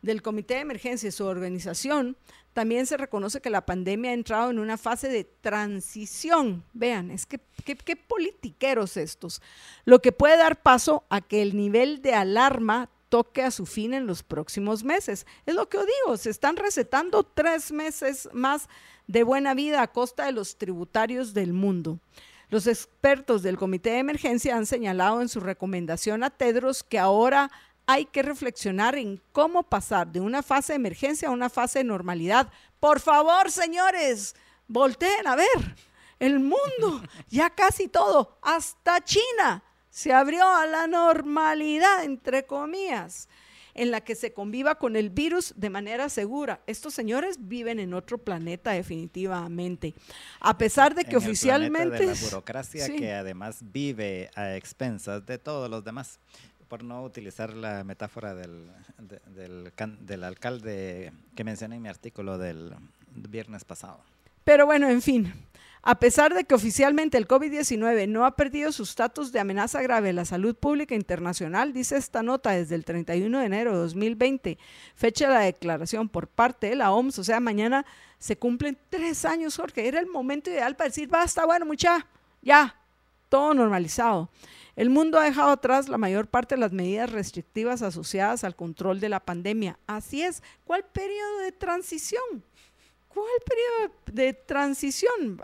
del 0.02 0.22
Comité 0.22 0.54
de 0.54 0.60
Emergencia 0.60 1.08
y 1.08 1.10
su 1.10 1.24
organización, 1.24 2.16
también 2.58 2.86
se 2.86 2.96
reconoce 2.96 3.40
que 3.40 3.50
la 3.50 3.64
pandemia 3.64 4.10
ha 4.10 4.14
entrado 4.14 4.50
en 4.50 4.58
una 4.58 4.76
fase 4.76 5.08
de 5.08 5.22
transición. 5.22 6.64
Vean, 6.72 7.12
es 7.12 7.24
que 7.24 7.38
qué 7.64 7.94
politiqueros 7.94 8.96
estos. 8.96 9.40
Lo 9.84 10.02
que 10.02 10.10
puede 10.10 10.36
dar 10.36 10.60
paso 10.60 11.04
a 11.08 11.20
que 11.20 11.40
el 11.40 11.56
nivel 11.56 12.02
de 12.02 12.14
alarma 12.14 12.90
toque 13.10 13.44
a 13.44 13.52
su 13.52 13.64
fin 13.64 13.94
en 13.94 14.08
los 14.08 14.24
próximos 14.24 14.82
meses. 14.82 15.24
Es 15.46 15.54
lo 15.54 15.68
que 15.68 15.78
os 15.78 15.86
digo, 15.86 16.16
se 16.16 16.30
están 16.30 16.56
recetando 16.56 17.22
tres 17.22 17.70
meses 17.70 18.28
más 18.32 18.68
de 19.06 19.22
buena 19.22 19.54
vida 19.54 19.80
a 19.80 19.92
costa 19.92 20.26
de 20.26 20.32
los 20.32 20.58
tributarios 20.58 21.34
del 21.34 21.52
mundo. 21.52 22.00
Los 22.50 22.66
expertos 22.66 23.44
del 23.44 23.56
Comité 23.56 23.90
de 23.90 23.98
Emergencia 23.98 24.56
han 24.56 24.66
señalado 24.66 25.22
en 25.22 25.28
su 25.28 25.38
recomendación 25.38 26.24
a 26.24 26.30
Tedros 26.30 26.82
que 26.82 26.98
ahora 26.98 27.52
hay 27.88 28.04
que 28.04 28.22
reflexionar 28.22 28.96
en 28.96 29.18
cómo 29.32 29.62
pasar 29.62 30.12
de 30.12 30.20
una 30.20 30.42
fase 30.42 30.74
de 30.74 30.76
emergencia 30.76 31.28
a 31.28 31.32
una 31.32 31.48
fase 31.48 31.78
de 31.78 31.86
normalidad. 31.86 32.52
Por 32.80 33.00
favor, 33.00 33.50
señores, 33.50 34.36
volteen 34.66 35.26
a 35.26 35.34
ver. 35.34 35.74
El 36.18 36.38
mundo, 36.38 37.02
ya 37.30 37.48
casi 37.48 37.88
todo, 37.88 38.38
hasta 38.42 39.02
China, 39.02 39.64
se 39.88 40.12
abrió 40.12 40.46
a 40.46 40.66
la 40.66 40.86
normalidad, 40.86 42.04
entre 42.04 42.44
comillas, 42.44 43.26
en 43.72 43.90
la 43.90 44.02
que 44.02 44.16
se 44.16 44.34
conviva 44.34 44.74
con 44.74 44.94
el 44.94 45.08
virus 45.08 45.54
de 45.56 45.70
manera 45.70 46.10
segura. 46.10 46.60
Estos 46.66 46.92
señores 46.92 47.38
viven 47.40 47.78
en 47.78 47.94
otro 47.94 48.18
planeta 48.18 48.72
definitivamente. 48.72 49.94
A 50.40 50.58
pesar 50.58 50.94
de 50.94 51.06
que 51.06 51.16
oficialmente... 51.16 52.04
la 52.04 52.14
burocracia 52.20 52.86
que 52.96 53.14
además 53.14 53.60
vive 53.62 54.30
a 54.34 54.56
expensas 54.56 55.24
de 55.24 55.38
todos 55.38 55.70
los 55.70 55.82
demás 55.82 56.20
por 56.68 56.84
no 56.84 57.02
utilizar 57.02 57.54
la 57.54 57.82
metáfora 57.84 58.34
del, 58.34 58.70
del, 59.26 60.24
alcalde 60.24 61.12
que 61.34 61.44
mencioné 61.44 61.76
en 61.76 61.82
mi 61.82 61.88
artículo 61.88 62.38
del 62.38 62.74
viernes 63.14 63.64
pasado. 63.64 64.00
Pero 64.44 64.66
bueno, 64.66 64.88
en 64.88 65.02
fin, 65.02 65.32
a 65.82 65.98
pesar 65.98 66.34
de 66.34 66.44
que 66.44 66.54
oficialmente 66.54 67.16
el 67.18 67.26
COVID-19 67.26 68.08
no 68.08 68.26
ha 68.26 68.36
perdido 68.36 68.72
su 68.72 68.82
estatus 68.82 69.32
de 69.32 69.40
amenaza 69.40 69.80
grave 69.82 70.10
a 70.10 70.12
la 70.12 70.24
salud 70.24 70.54
pública 70.54 70.94
internacional, 70.94 71.72
dice 71.72 71.96
esta 71.96 72.22
nota 72.22 72.50
desde 72.50 72.74
el 72.74 72.84
31 72.84 73.38
de 73.38 73.46
enero 73.46 73.72
de 73.72 73.78
2020, 73.78 74.58
fecha 74.94 75.28
de 75.28 75.34
la 75.34 75.40
declaración 75.40 76.08
por 76.08 76.28
parte 76.28 76.68
de 76.68 76.76
la 76.76 76.92
OMS, 76.92 77.18
o 77.18 77.24
sea, 77.24 77.40
mañana 77.40 77.86
se 78.18 78.36
cumplen 78.36 78.76
tres 78.90 79.24
años, 79.24 79.56
Jorge. 79.56 79.86
Era 79.86 80.00
el 80.00 80.06
momento 80.06 80.50
ideal 80.50 80.76
para 80.76 80.88
decir, 80.88 81.08
basta, 81.08 81.46
bueno, 81.46 81.64
mucha, 81.64 82.06
ya, 82.42 82.74
todo 83.28 83.54
normalizado. 83.54 84.28
El 84.78 84.90
mundo 84.90 85.18
ha 85.18 85.24
dejado 85.24 85.50
atrás 85.50 85.88
la 85.88 85.98
mayor 85.98 86.28
parte 86.28 86.54
de 86.54 86.60
las 86.60 86.70
medidas 86.70 87.10
restrictivas 87.10 87.82
asociadas 87.82 88.44
al 88.44 88.54
control 88.54 89.00
de 89.00 89.08
la 89.08 89.18
pandemia. 89.18 89.76
Así 89.88 90.22
es. 90.22 90.40
¿Cuál 90.62 90.84
periodo 90.84 91.38
de 91.38 91.50
transición? 91.50 92.44
¿Cuál 93.08 93.26
periodo 93.44 93.94
de 94.12 94.34
transición? 94.34 95.42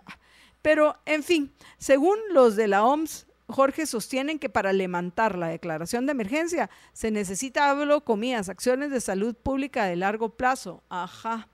Pero, 0.63 0.97
en 1.05 1.25
fin, 1.25 1.53
según 1.79 2.17
los 2.31 2.55
de 2.55 2.69
la 2.69 2.85
OMS, 2.85 3.27
Jorge, 3.49 3.87
sostienen 3.87 4.39
que 4.39 4.49
para 4.49 4.73
levantar 4.73 5.37
la 5.37 5.49
declaración 5.49 6.07
de 6.07 6.13
emergencia 6.13 6.71
se 6.93 7.11
necesita, 7.11 7.71
hablo 7.71 8.05
comillas, 8.05 8.49
acciones 8.49 8.93
de 8.93 9.01
salud 9.01 9.35
pública 9.35 9.87
de 9.87 9.97
largo 9.97 10.29
plazo. 10.29 10.85
Ajá. 10.91 11.49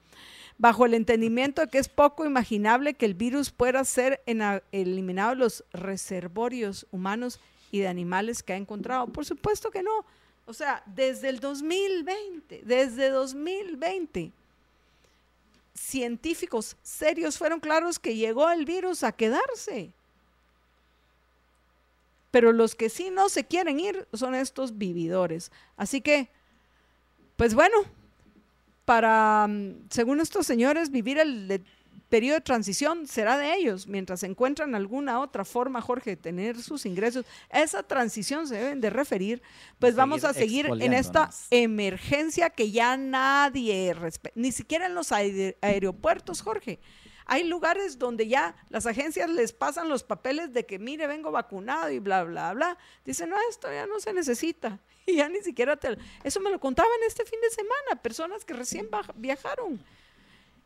Bajo 0.59 0.85
el 0.85 0.93
entendimiento 0.93 1.63
de 1.63 1.69
que 1.69 1.79
es 1.79 1.89
poco 1.89 2.27
imaginable 2.27 2.93
que 2.93 3.07
el 3.07 3.15
virus 3.15 3.51
pueda 3.51 3.83
ser 3.87 4.23
eliminado 4.71 5.31
de 5.31 5.37
los 5.37 5.65
reservorios 5.73 6.87
humanos 6.91 7.41
y 7.71 7.81
de 7.81 7.89
animales 7.89 8.43
que 8.43 8.53
ha 8.53 8.57
encontrado. 8.57 9.07
Por 9.07 9.25
supuesto 9.25 9.71
que 9.71 9.83
no. 9.83 10.05
O 10.47 10.53
sea, 10.53 10.83
desde 10.87 11.29
el 11.29 11.41
2020, 11.41 12.63
desde 12.65 13.11
2020 13.11 14.33
científicos 15.75 16.77
serios 16.83 17.39
fueron 17.39 17.61
claros 17.61 17.99
que 17.99 18.17
llegó 18.17 18.51
el 18.51 18.65
virus 18.65 19.03
a 19.03 19.13
quedarse. 19.13 19.93
Pero 22.31 22.53
los 22.53 22.75
que 22.75 22.91
sí 22.91 23.11
no 23.11 23.29
se 23.29 23.45
quieren 23.45 23.81
ir 23.81 24.07
son 24.13 24.35
estos 24.35 24.77
vividores. 24.77 25.51
Así 25.77 26.01
que, 26.01 26.29
pues 27.37 27.55
bueno, 27.55 27.77
para, 28.85 29.47
mm, 29.49 29.89
según 29.91 30.21
estos 30.21 30.47
señores, 30.47 30.91
vivir 30.91 31.19
el 31.19 31.63
periodo 32.11 32.35
de 32.35 32.41
transición 32.43 33.07
será 33.07 33.39
de 33.39 33.55
ellos, 33.55 33.87
mientras 33.87 34.23
encuentran 34.25 34.75
alguna 34.75 35.21
otra 35.21 35.45
forma, 35.45 35.81
Jorge, 35.81 36.11
de 36.11 36.17
tener 36.17 36.61
sus 36.61 36.85
ingresos. 36.85 37.25
esa 37.49 37.83
transición 37.85 38.47
se 38.47 38.57
deben 38.57 38.81
de 38.81 38.91
referir, 38.91 39.41
pues 39.79 39.95
vamos 39.95 40.25
a 40.25 40.35
seguir 40.35 40.67
en 40.67 40.93
esta 40.93 41.31
emergencia 41.51 42.51
que 42.51 42.71
ya 42.71 42.97
nadie 42.97 43.95
respeta, 43.95 44.35
ni 44.39 44.53
siquiera 44.53 44.87
en 44.87 44.95
los 44.95 45.13
aeropuertos, 45.13 46.43
Jorge. 46.43 46.81
Hay 47.27 47.45
lugares 47.45 47.97
donde 47.97 48.27
ya 48.27 48.57
las 48.71 48.87
agencias 48.87 49.31
les 49.31 49.53
pasan 49.53 49.89
los 49.89 50.03
papeles 50.03 50.53
de 50.53 50.67
que, 50.67 50.81
mire, 50.81 51.07
vengo 51.07 51.31
vacunado 51.31 51.89
y 51.89 52.01
bla, 52.01 52.25
bla, 52.25 52.53
bla. 52.55 52.77
Dicen, 53.05 53.31
no, 53.31 53.37
esto 53.49 53.73
ya 53.73 53.87
no 53.87 54.01
se 54.01 54.13
necesita. 54.13 54.81
Y 55.07 55.17
ya 55.17 55.29
ni 55.29 55.41
siquiera 55.41 55.77
te... 55.77 55.97
Eso 56.23 56.41
me 56.41 56.51
lo 56.51 56.61
contaban 56.61 56.93
este 57.07 57.25
fin 57.25 57.41
de 57.41 57.51
semana, 57.51 58.03
personas 58.03 58.45
que 58.45 58.53
recién 58.53 58.89
viajaron 59.17 59.83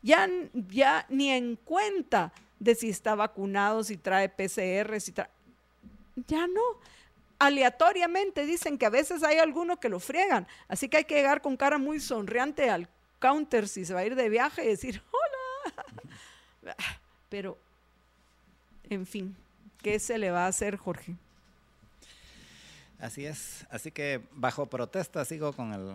ya, 0.04 0.28
ya 0.52 1.06
ni 1.08 1.30
en 1.30 1.56
cuenta 1.56 2.30
de 2.60 2.74
si 2.74 2.90
está 2.90 3.14
vacunado, 3.14 3.82
si 3.82 3.96
trae 3.96 4.28
PCR, 4.28 5.00
si 5.00 5.12
trae... 5.12 5.30
Ya 6.28 6.46
no. 6.46 6.60
Aleatoriamente 7.38 8.44
dicen 8.44 8.76
que 8.76 8.86
a 8.86 8.90
veces 8.90 9.22
hay 9.22 9.38
alguno 9.38 9.80
que 9.80 9.88
lo 9.88 9.98
friegan, 9.98 10.46
así 10.68 10.88
que 10.88 10.98
hay 10.98 11.04
que 11.04 11.14
llegar 11.14 11.40
con 11.40 11.56
cara 11.56 11.78
muy 11.78 12.00
sonriente 12.00 12.70
al 12.70 12.88
counter 13.18 13.66
si 13.66 13.84
se 13.84 13.94
va 13.94 14.00
a 14.00 14.04
ir 14.04 14.14
de 14.14 14.28
viaje 14.28 14.64
y 14.64 14.68
decir, 14.68 15.02
hola. 15.10 16.76
Pero, 17.30 17.56
en 18.90 19.06
fin, 19.06 19.34
¿qué 19.82 19.98
se 19.98 20.18
le 20.18 20.30
va 20.30 20.44
a 20.44 20.48
hacer, 20.48 20.76
Jorge? 20.76 21.16
Así 23.04 23.26
es, 23.26 23.66
así 23.68 23.90
que 23.90 24.22
bajo 24.32 24.64
protesta 24.64 25.26
sigo 25.26 25.52
con 25.52 25.74
el... 25.74 25.94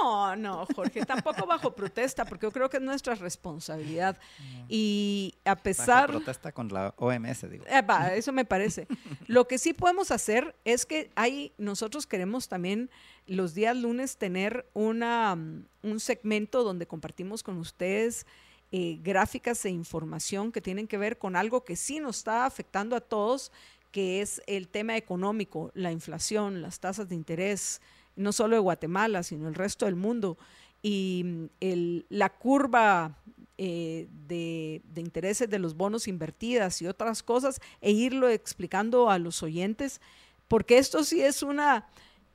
No, 0.00 0.34
no, 0.34 0.66
Jorge, 0.74 1.04
tampoco 1.04 1.44
bajo 1.44 1.74
protesta, 1.74 2.24
porque 2.24 2.46
yo 2.46 2.50
creo 2.50 2.70
que 2.70 2.78
es 2.78 2.82
nuestra 2.82 3.14
responsabilidad. 3.16 4.18
Y 4.66 5.34
a 5.44 5.56
pesar... 5.56 6.08
Bajo 6.08 6.20
protesta 6.20 6.50
con 6.50 6.68
la 6.68 6.94
OMS, 6.96 7.50
digo. 7.50 7.66
Eh, 7.66 7.82
eso 8.14 8.32
me 8.32 8.46
parece. 8.46 8.88
Lo 9.26 9.46
que 9.46 9.58
sí 9.58 9.74
podemos 9.74 10.10
hacer 10.10 10.56
es 10.64 10.86
que 10.86 11.10
hay, 11.16 11.52
nosotros 11.58 12.06
queremos 12.06 12.48
también 12.48 12.88
los 13.26 13.52
días 13.52 13.76
lunes 13.76 14.16
tener 14.16 14.66
una, 14.72 15.34
un 15.34 16.00
segmento 16.00 16.64
donde 16.64 16.86
compartimos 16.86 17.42
con 17.42 17.58
ustedes 17.58 18.26
eh, 18.70 18.98
gráficas 19.02 19.66
e 19.66 19.68
información 19.68 20.50
que 20.50 20.62
tienen 20.62 20.88
que 20.88 20.96
ver 20.96 21.18
con 21.18 21.36
algo 21.36 21.62
que 21.62 21.76
sí 21.76 22.00
nos 22.00 22.16
está 22.16 22.46
afectando 22.46 22.96
a 22.96 23.02
todos 23.02 23.52
que 23.92 24.22
es 24.22 24.42
el 24.46 24.68
tema 24.68 24.96
económico, 24.96 25.70
la 25.74 25.92
inflación, 25.92 26.62
las 26.62 26.80
tasas 26.80 27.08
de 27.08 27.14
interés, 27.14 27.80
no 28.16 28.32
solo 28.32 28.56
de 28.56 28.60
Guatemala, 28.60 29.22
sino 29.22 29.48
el 29.48 29.54
resto 29.54 29.84
del 29.84 29.96
mundo, 29.96 30.38
y 30.82 31.22
mm, 31.60 32.00
la 32.08 32.30
curva 32.30 33.16
eh, 33.58 34.08
de, 34.26 34.82
intereses 34.96 35.48
de 35.48 35.58
los 35.58 35.76
bonos 35.76 36.08
invertidas 36.08 36.80
y 36.82 36.86
otras 36.86 37.22
cosas, 37.22 37.60
e 37.80 37.92
irlo 37.92 38.28
explicando 38.28 39.10
a 39.10 39.18
los 39.18 39.42
oyentes, 39.42 40.00
porque 40.48 40.78
esto 40.78 41.04
sí 41.04 41.20
es 41.20 41.42
una 41.42 41.86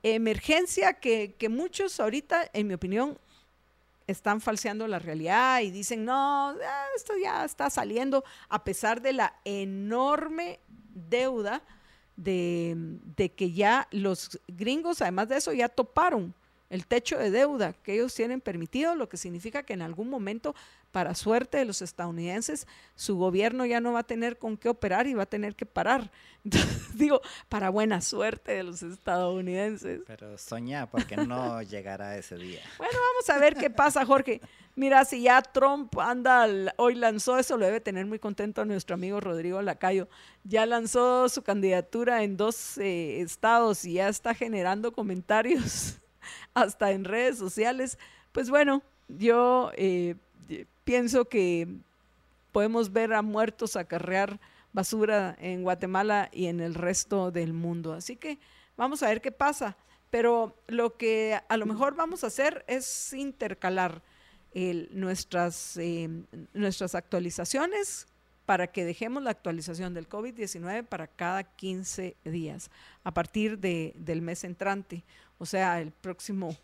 emergencia 0.02 0.94
que, 0.94 1.34
que 1.36 1.48
muchos 1.48 1.98
ahorita, 1.98 2.48
en 2.52 2.68
mi 2.68 2.74
opinión, 2.74 3.18
están 4.06 4.40
falseando 4.40 4.88
la 4.88 4.98
realidad 4.98 5.60
y 5.60 5.70
dicen, 5.70 6.04
no, 6.04 6.50
ah, 6.50 6.86
esto 6.96 7.12
ya 7.22 7.44
está 7.44 7.68
saliendo, 7.68 8.24
a 8.48 8.64
pesar 8.64 9.02
de 9.02 9.12
la 9.12 9.34
enorme 9.44 10.60
deuda 11.08 11.62
de, 12.16 12.74
de, 13.16 13.30
que 13.30 13.52
ya 13.52 13.88
los 13.90 14.40
gringos, 14.48 15.00
además 15.02 15.28
de 15.28 15.36
eso, 15.36 15.52
ya 15.52 15.68
toparon 15.68 16.34
el 16.70 16.86
techo 16.86 17.18
de 17.18 17.30
deuda 17.30 17.72
que 17.72 17.94
ellos 17.94 18.14
tienen 18.14 18.40
permitido, 18.40 18.94
lo 18.94 19.08
que 19.08 19.16
significa 19.16 19.62
que 19.62 19.72
en 19.72 19.82
algún 19.82 20.10
momento, 20.10 20.54
para 20.90 21.14
suerte 21.14 21.58
de 21.58 21.64
los 21.64 21.82
estadounidenses, 21.82 22.66
su 22.94 23.16
gobierno 23.16 23.66
ya 23.66 23.80
no 23.80 23.92
va 23.92 24.00
a 24.00 24.06
tener 24.06 24.38
con 24.38 24.56
qué 24.56 24.68
operar 24.68 25.06
y 25.06 25.14
va 25.14 25.24
a 25.24 25.26
tener 25.26 25.54
que 25.54 25.66
parar. 25.66 26.10
digo, 26.94 27.20
para 27.48 27.70
buena 27.70 28.00
suerte 28.00 28.52
de 28.52 28.62
los 28.62 28.82
estadounidenses. 28.82 30.00
Pero 30.06 30.38
soñá, 30.38 30.88
porque 30.90 31.16
no 31.16 31.62
llegará 31.62 32.16
ese 32.16 32.36
día. 32.36 32.60
Bueno, 32.78 32.94
vamos 32.94 33.28
a 33.28 33.38
ver 33.38 33.54
qué 33.54 33.70
pasa, 33.70 34.04
Jorge. 34.06 34.40
Mira, 34.74 35.04
si 35.04 35.22
ya 35.22 35.42
Trump 35.42 35.98
anda, 35.98 36.46
hoy 36.76 36.94
lanzó 36.94 37.38
eso, 37.38 37.56
lo 37.56 37.66
debe 37.66 37.80
tener 37.80 38.06
muy 38.06 38.18
contento 38.18 38.64
nuestro 38.64 38.94
amigo 38.94 39.20
Rodrigo 39.20 39.60
Lacayo. 39.60 40.08
Ya 40.44 40.66
lanzó 40.66 41.28
su 41.28 41.42
candidatura 41.42 42.22
en 42.22 42.36
dos 42.36 42.78
eh, 42.78 43.20
estados 43.20 43.84
y 43.84 43.94
ya 43.94 44.08
está 44.08 44.34
generando 44.34 44.92
comentarios 44.92 45.98
hasta 46.54 46.92
en 46.92 47.04
redes 47.04 47.38
sociales. 47.38 47.98
Pues 48.32 48.50
bueno, 48.50 48.82
yo 49.08 49.72
eh, 49.74 50.14
pienso 50.84 51.26
que 51.26 51.68
podemos 52.52 52.92
ver 52.92 53.12
a 53.12 53.22
muertos 53.22 53.76
acarrear 53.76 54.40
basura 54.72 55.36
en 55.40 55.62
Guatemala 55.62 56.28
y 56.32 56.46
en 56.46 56.60
el 56.60 56.74
resto 56.74 57.30
del 57.30 57.52
mundo. 57.52 57.92
Así 57.92 58.16
que 58.16 58.38
vamos 58.76 59.02
a 59.02 59.08
ver 59.08 59.20
qué 59.20 59.32
pasa. 59.32 59.76
Pero 60.10 60.56
lo 60.68 60.96
que 60.96 61.38
a 61.48 61.56
lo 61.56 61.66
mejor 61.66 61.94
vamos 61.94 62.24
a 62.24 62.28
hacer 62.28 62.64
es 62.66 63.12
intercalar 63.12 64.02
nuestras, 64.90 65.76
eh, 65.76 66.08
nuestras 66.54 66.94
actualizaciones 66.94 68.06
para 68.46 68.66
que 68.66 68.84
dejemos 68.84 69.22
la 69.22 69.30
actualización 69.30 69.92
del 69.92 70.08
COVID-19 70.08 70.86
para 70.86 71.06
cada 71.06 71.44
15 71.44 72.16
días 72.24 72.70
a 73.04 73.12
partir 73.12 73.58
de, 73.58 73.92
del 73.96 74.22
mes 74.22 74.42
entrante, 74.42 75.04
o 75.36 75.44
sea, 75.44 75.80
el 75.82 75.92
próximo, 75.92 76.56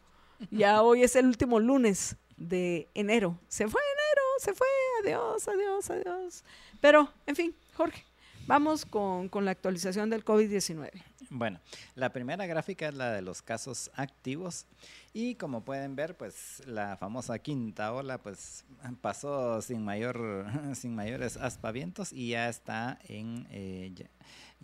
ya 0.50 0.82
hoy 0.82 1.02
es 1.02 1.14
el 1.14 1.26
último 1.26 1.60
lunes 1.60 2.16
de 2.36 2.88
enero. 2.94 3.38
Se 3.48 3.68
fue 3.68 3.80
enero, 3.80 4.22
se 4.38 4.54
fue, 4.54 4.66
adiós, 5.02 5.48
adiós, 5.48 5.90
adiós. 5.90 6.44
Pero, 6.80 7.12
en 7.26 7.36
fin, 7.36 7.54
Jorge, 7.74 8.04
vamos 8.46 8.84
con, 8.84 9.28
con 9.28 9.44
la 9.44 9.50
actualización 9.50 10.10
del 10.10 10.24
COVID-19. 10.24 10.90
Bueno, 11.30 11.60
la 11.94 12.12
primera 12.12 12.46
gráfica 12.46 12.88
es 12.88 12.94
la 12.94 13.10
de 13.10 13.22
los 13.22 13.42
casos 13.42 13.90
activos 13.94 14.66
y 15.12 15.34
como 15.36 15.64
pueden 15.64 15.96
ver, 15.96 16.16
pues 16.16 16.62
la 16.66 16.96
famosa 16.96 17.38
quinta 17.38 17.92
ola 17.92 18.18
pues 18.18 18.64
pasó 19.00 19.60
sin 19.62 19.84
mayor 19.84 20.46
sin 20.74 20.94
mayores 20.94 21.36
aspavientos 21.36 22.12
y 22.12 22.30
ya 22.30 22.48
está 22.48 22.98
en 23.08 23.46
eh, 23.50 23.92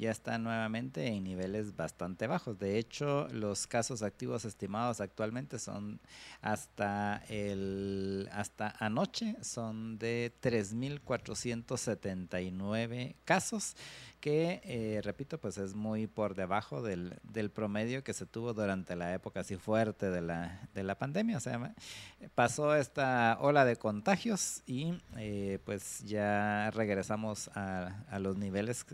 está 0.07 0.39
nuevamente 0.39 1.07
en 1.07 1.25
niveles 1.25 1.77
bastante 1.77 2.27
bajos. 2.27 2.59
De 2.59 2.79
hecho, 2.79 3.29
los 3.33 3.67
casos 3.67 4.03
activos 4.03 4.47
estimados 4.47 5.03
actualmente 5.03 5.59
son 5.59 6.01
hasta 6.41 7.23
el 7.29 8.31
hasta 8.33 8.75
anoche 8.79 9.37
son 9.43 9.99
de 9.99 10.33
3479 10.41 13.17
casos 13.27 13.77
que, 14.21 14.61
eh, 14.65 15.01
repito, 15.03 15.39
pues 15.39 15.59
es 15.59 15.75
muy 15.75 16.07
por 16.07 16.35
debajo 16.35 16.83
del, 16.83 17.19
del, 17.23 17.51
promedio 17.51 18.05
que 18.05 18.13
se 18.13 18.27
tuvo 18.27 18.53
durante 18.53 18.95
la 18.95 19.15
época 19.15 19.41
así 19.41 19.57
fuerte 19.57 20.11
de 20.11 20.21
la, 20.21 20.69
de 20.75 20.83
la 20.83 20.97
pandemia. 20.97 21.39
O 21.39 21.41
sea, 21.41 21.75
pasó 22.35 22.77
esta 22.77 23.39
ola 23.41 23.65
de 23.65 23.77
contagios 23.77 24.63
y 24.67 25.01
eh, 25.17 25.59
pues 25.65 26.05
ya 26.05 26.71
regresamos 26.73 27.49
a, 27.55 28.05
a 28.11 28.19
los 28.19 28.37
niveles 28.37 28.85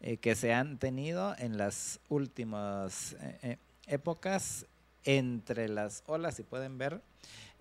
eh, 0.00 0.16
que 0.16 0.34
se 0.34 0.52
han 0.52 0.78
tenido 0.78 1.34
en 1.38 1.56
las 1.56 2.00
últimas 2.08 3.16
épocas 3.86 4.66
entre 5.06 5.68
las 5.68 6.02
olas, 6.06 6.34
si 6.34 6.42
pueden 6.42 6.76
ver, 6.76 7.00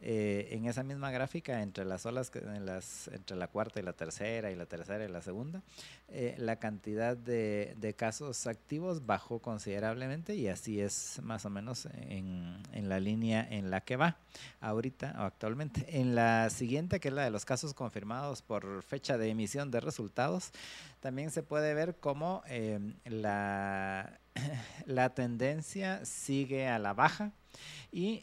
eh, 0.01 0.49
en 0.51 0.65
esa 0.65 0.83
misma 0.83 1.09
gráfica, 1.09 1.61
entre 1.61 1.85
las 1.85 2.05
olas, 2.05 2.29
en 2.35 2.65
las, 2.65 3.07
entre 3.07 3.37
la 3.37 3.47
cuarta 3.47 3.79
y 3.79 3.83
la 3.83 3.93
tercera, 3.93 4.51
y 4.51 4.55
la 4.55 4.65
tercera 4.65 5.05
y 5.05 5.07
la 5.07 5.21
segunda, 5.21 5.61
eh, 6.09 6.35
la 6.37 6.57
cantidad 6.57 7.15
de, 7.15 7.95
casos 7.97 8.45
activos 8.45 9.05
bajó 9.05 9.39
considerablemente 9.39 10.35
y 10.35 10.49
así 10.49 10.81
es 10.81 11.21
más 11.23 11.45
o 11.45 11.49
menos 11.49 11.87
en, 11.93 12.57
en, 12.73 12.89
la 12.89 12.99
línea 12.99 13.47
en 13.49 13.71
la 13.71 13.81
que 13.81 13.95
va 13.95 14.17
ahorita 14.59 15.15
o 15.19 15.21
actualmente. 15.21 15.85
En 15.99 16.13
la 16.13 16.49
siguiente, 16.49 16.99
que 16.99 17.07
es 17.07 17.13
la 17.13 17.23
de 17.23 17.31
los 17.31 17.45
casos 17.45 17.73
confirmados 17.73 18.41
por 18.41 18.83
fecha 18.83 19.17
de 19.17 19.29
emisión 19.29 19.71
de 19.71 19.79
resultados, 19.79 20.51
también 20.99 21.31
se 21.31 21.41
puede 21.41 21.73
ver 21.73 21.95
cómo 21.95 22.43
eh, 22.47 22.79
la, 23.05 24.19
la 24.85 25.13
tendencia 25.13 26.03
sigue 26.05 26.67
a 26.67 26.79
la 26.79 26.93
baja 26.93 27.31
y 27.91 28.21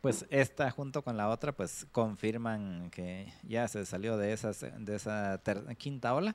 pues 0.00 0.24
esta 0.30 0.70
junto 0.70 1.02
con 1.02 1.16
la 1.16 1.28
otra 1.28 1.52
pues 1.52 1.86
confirman 1.92 2.90
que 2.90 3.32
ya 3.42 3.68
se 3.68 3.84
salió 3.84 4.16
de, 4.16 4.32
esas, 4.32 4.60
de 4.78 4.96
esa 4.96 5.40
quinta 5.76 6.14
ola. 6.14 6.34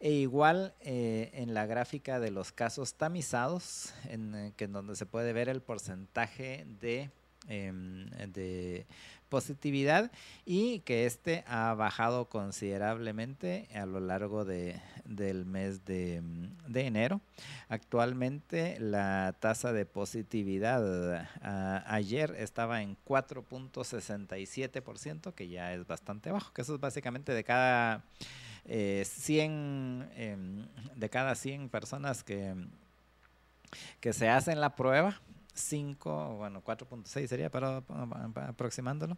E 0.00 0.12
igual 0.12 0.74
eh, 0.80 1.30
en 1.34 1.54
la 1.54 1.66
gráfica 1.66 2.18
de 2.18 2.30
los 2.30 2.52
casos 2.52 2.94
tamizados 2.94 3.92
en, 4.08 4.34
eh, 4.34 4.52
en 4.56 4.72
donde 4.72 4.96
se 4.96 5.06
puede 5.06 5.32
ver 5.32 5.48
el 5.48 5.60
porcentaje 5.60 6.66
de, 6.80 7.10
em, 7.48 8.08
de 8.32 8.86
positividad 9.34 10.12
y 10.46 10.78
que 10.86 11.06
este 11.06 11.42
ha 11.48 11.74
bajado 11.74 12.26
considerablemente 12.26 13.66
a 13.74 13.84
lo 13.84 13.98
largo 13.98 14.44
de, 14.44 14.80
del 15.04 15.44
mes 15.44 15.84
de, 15.84 16.22
enero. 16.72 17.20
Actualmente 17.68 18.78
la 18.78 19.34
tasa 19.40 19.72
de 19.72 19.86
positividad 19.86 21.26
ayer 21.84 22.36
estaba 22.38 22.80
en 22.80 22.96
4.67%, 23.04 25.34
que 25.34 25.48
ya 25.48 25.74
es 25.74 25.84
bastante 25.84 26.30
bajo, 26.30 26.52
que 26.52 26.62
eso 26.62 26.76
es 26.76 26.80
básicamente 26.80 27.32
de 27.32 27.42
cada 27.42 28.04
100, 28.64 30.10
eh, 30.14 30.16
em, 30.30 30.64
de 30.94 31.10
cada 31.10 31.34
100 31.34 31.70
personas 31.70 32.22
que, 32.22 32.54
que 33.98 34.12
se 34.12 34.28
hacen 34.28 34.60
la 34.60 34.76
prueba, 34.76 35.20
5, 35.54 36.36
bueno, 36.36 36.62
4.6 36.62 37.26
sería, 37.28 37.50
pero 37.50 37.84
aproximándolo, 38.48 39.16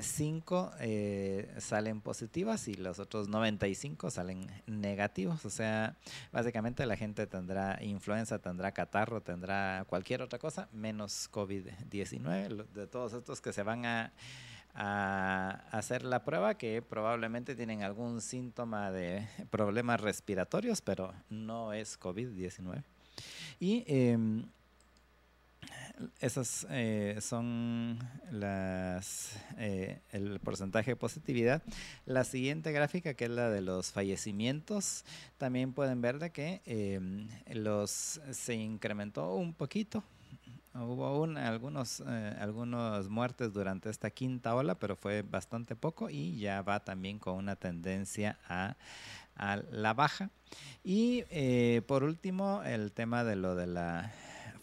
5 0.00 0.72
eh, 0.80 0.84
eh, 0.84 1.60
salen 1.60 2.00
positivas 2.00 2.68
y 2.68 2.74
los 2.74 2.98
otros 2.98 3.28
95 3.28 4.10
salen 4.10 4.46
negativos. 4.66 5.44
O 5.44 5.50
sea, 5.50 5.96
básicamente 6.32 6.84
la 6.86 6.96
gente 6.96 7.26
tendrá 7.26 7.82
influenza, 7.82 8.38
tendrá 8.38 8.72
catarro, 8.72 9.22
tendrá 9.22 9.84
cualquier 9.88 10.22
otra 10.22 10.38
cosa, 10.38 10.68
menos 10.72 11.30
COVID-19. 11.32 12.66
De 12.68 12.86
todos 12.86 13.14
estos 13.14 13.40
que 13.40 13.52
se 13.52 13.62
van 13.62 13.86
a, 13.86 14.12
hacer 15.70 16.04
la 16.04 16.24
prueba, 16.24 16.54
que 16.58 16.82
probablemente 16.82 17.54
tienen 17.54 17.84
algún 17.84 18.20
síntoma 18.20 18.90
de 18.90 19.24
problemas 19.50 20.00
respiratorios, 20.00 20.80
pero 20.80 21.14
no 21.30 21.72
es 21.72 21.98
COVID-19. 22.00 22.82
Y 23.60 23.84
em, 23.86 24.44
esas 26.20 26.66
eh, 26.70 27.18
son 27.20 27.98
las 28.30 29.36
eh, 29.58 30.00
el 30.10 30.40
porcentaje 30.40 30.92
de 30.92 30.96
positividad. 30.96 31.62
La 32.06 32.24
siguiente 32.24 32.72
gráfica, 32.72 33.14
que 33.14 33.24
es 33.26 33.30
la 33.30 33.50
de 33.50 33.60
los 33.60 33.92
fallecimientos, 33.92 35.04
también 35.38 35.72
pueden 35.72 36.00
ver 36.00 36.18
de 36.18 36.30
que 36.30 36.62
em, 36.66 37.28
los 37.54 38.20
se 38.30 38.54
incrementó 38.54 39.34
un 39.34 39.54
poquito. 39.54 40.02
Hubo 40.74 41.22
un, 41.22 41.36
algunos, 41.36 42.02
eh, 42.04 42.36
algunos 42.40 43.08
muertes 43.08 43.52
durante 43.52 43.90
esta 43.90 44.10
quinta 44.10 44.56
ola, 44.56 44.74
pero 44.74 44.96
fue 44.96 45.22
bastante 45.22 45.76
poco 45.76 46.10
y 46.10 46.38
ya 46.38 46.62
va 46.62 46.80
también 46.80 47.20
con 47.20 47.36
una 47.36 47.54
tendencia 47.54 48.38
a, 48.48 48.76
a 49.36 49.56
la 49.70 49.94
baja. 49.94 50.30
Y 50.82 51.22
por 51.86 52.02
último, 52.02 52.62
el 52.64 52.92
tema 52.92 53.22
de 53.24 53.36
lo 53.36 53.54
de 53.54 53.66
la 53.66 54.12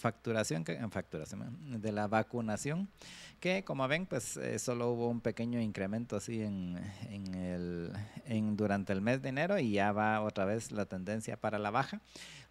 facturación, 0.02 0.66
facturación 0.92 1.82
de 1.82 1.92
la 1.92 2.08
vacunación, 2.08 2.90
que 3.41 3.63
como 3.63 3.88
ven, 3.88 4.06
pues 4.06 4.38
eh, 4.38 4.60
solo 4.60 4.91
hubo 4.91 5.10
un 5.10 5.19
pequeño 5.19 5.60
incremento 5.60 6.15
así 6.15 6.41
en, 6.41 6.80
en 7.10 7.34
el, 7.34 7.91
en, 8.25 8.56
durante 8.56 8.93
el 8.93 9.01
mes 9.01 9.21
de 9.21 9.30
enero 9.30 9.58
y 9.58 9.71
ya 9.71 9.91
va 9.91 10.21
otra 10.21 10.45
vez 10.45 10.71
la 10.71 10.86
tendencia 10.86 11.36
para 11.36 11.58
la 11.60 11.71
baja 11.71 11.99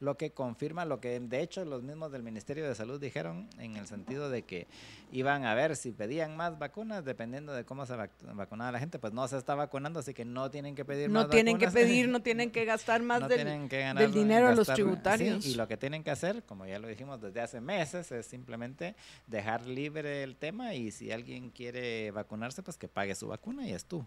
lo 0.01 0.17
que 0.17 0.33
confirma 0.33 0.87
lo 0.87 0.99
que 0.99 1.21
de 1.21 1.43
hecho 1.43 1.65
los 1.65 1.83
mismos 1.83 2.11
del 2.11 2.23
Ministerio 2.23 2.67
de 2.67 2.75
Salud 2.75 2.99
dijeron 2.99 3.49
en 3.59 3.77
el 3.77 3.87
sentido 3.87 4.31
de 4.31 4.43
que 4.43 4.67
iban 5.13 5.45
a 5.45 5.55
ver 5.55 5.77
si 5.77 5.93
pedían 5.93 6.37
más 6.37 6.59
vacunas, 6.59 7.05
dependiendo 7.05 7.53
de 7.53 7.65
cómo 7.65 7.85
se 7.85 7.95
vacunaba 7.97 8.73
la 8.73 8.79
gente, 8.79 8.99
pues 8.99 9.13
no 9.13 9.29
se 9.29 9.37
está 9.37 9.55
vacunando, 9.55 10.01
así 10.01 10.15
que 10.15 10.25
no 10.25 10.51
tienen 10.51 10.75
que 10.75 10.87
pedir 10.87 11.11
no 11.11 11.21
más 11.21 11.31
tienen 11.31 11.59
que 11.59 11.69
pedir, 11.69 12.09
no 12.09 12.23
tienen 12.23 12.51
que 12.51 12.65
gastar 12.65 13.03
más 13.03 13.29
del, 13.29 13.69
del, 13.69 14.13
dinero 14.13 14.49
a 14.49 14.55
los 14.55 14.69
tributarios. 14.69 15.45
y 15.45 15.55
lo 15.55 15.69
que 15.69 15.77
tienen 15.77 16.03
que 16.03 16.11
hacer, 16.11 16.43
como 16.45 16.65
ya 16.65 16.79
lo 16.79 16.89
dijimos 16.89 17.21
desde 17.21 17.43
hace 17.43 17.61
meses, 17.61 18.11
es 18.11 18.25
simplemente 18.25 18.97
dejar 19.27 19.67
libre 19.67 20.23
el 20.23 20.37
tema 20.37 20.75
y 20.75 20.80
si 20.91 21.13
alguien 21.13 21.51
quiere 21.51 22.11
vacunarse, 22.11 22.63
pues 22.63 22.77
que 22.77 22.89
pague 22.89 23.15
su 23.15 23.29
vacuna 23.29 23.67
y 23.67 23.73
es 23.73 23.85
tú. 23.85 24.05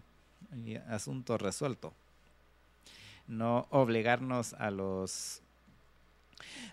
Y 0.64 0.76
asunto 0.76 1.38
resuelto. 1.38 1.94
No 3.26 3.66
obligarnos 3.70 4.52
a 4.54 4.70
los 4.70 5.42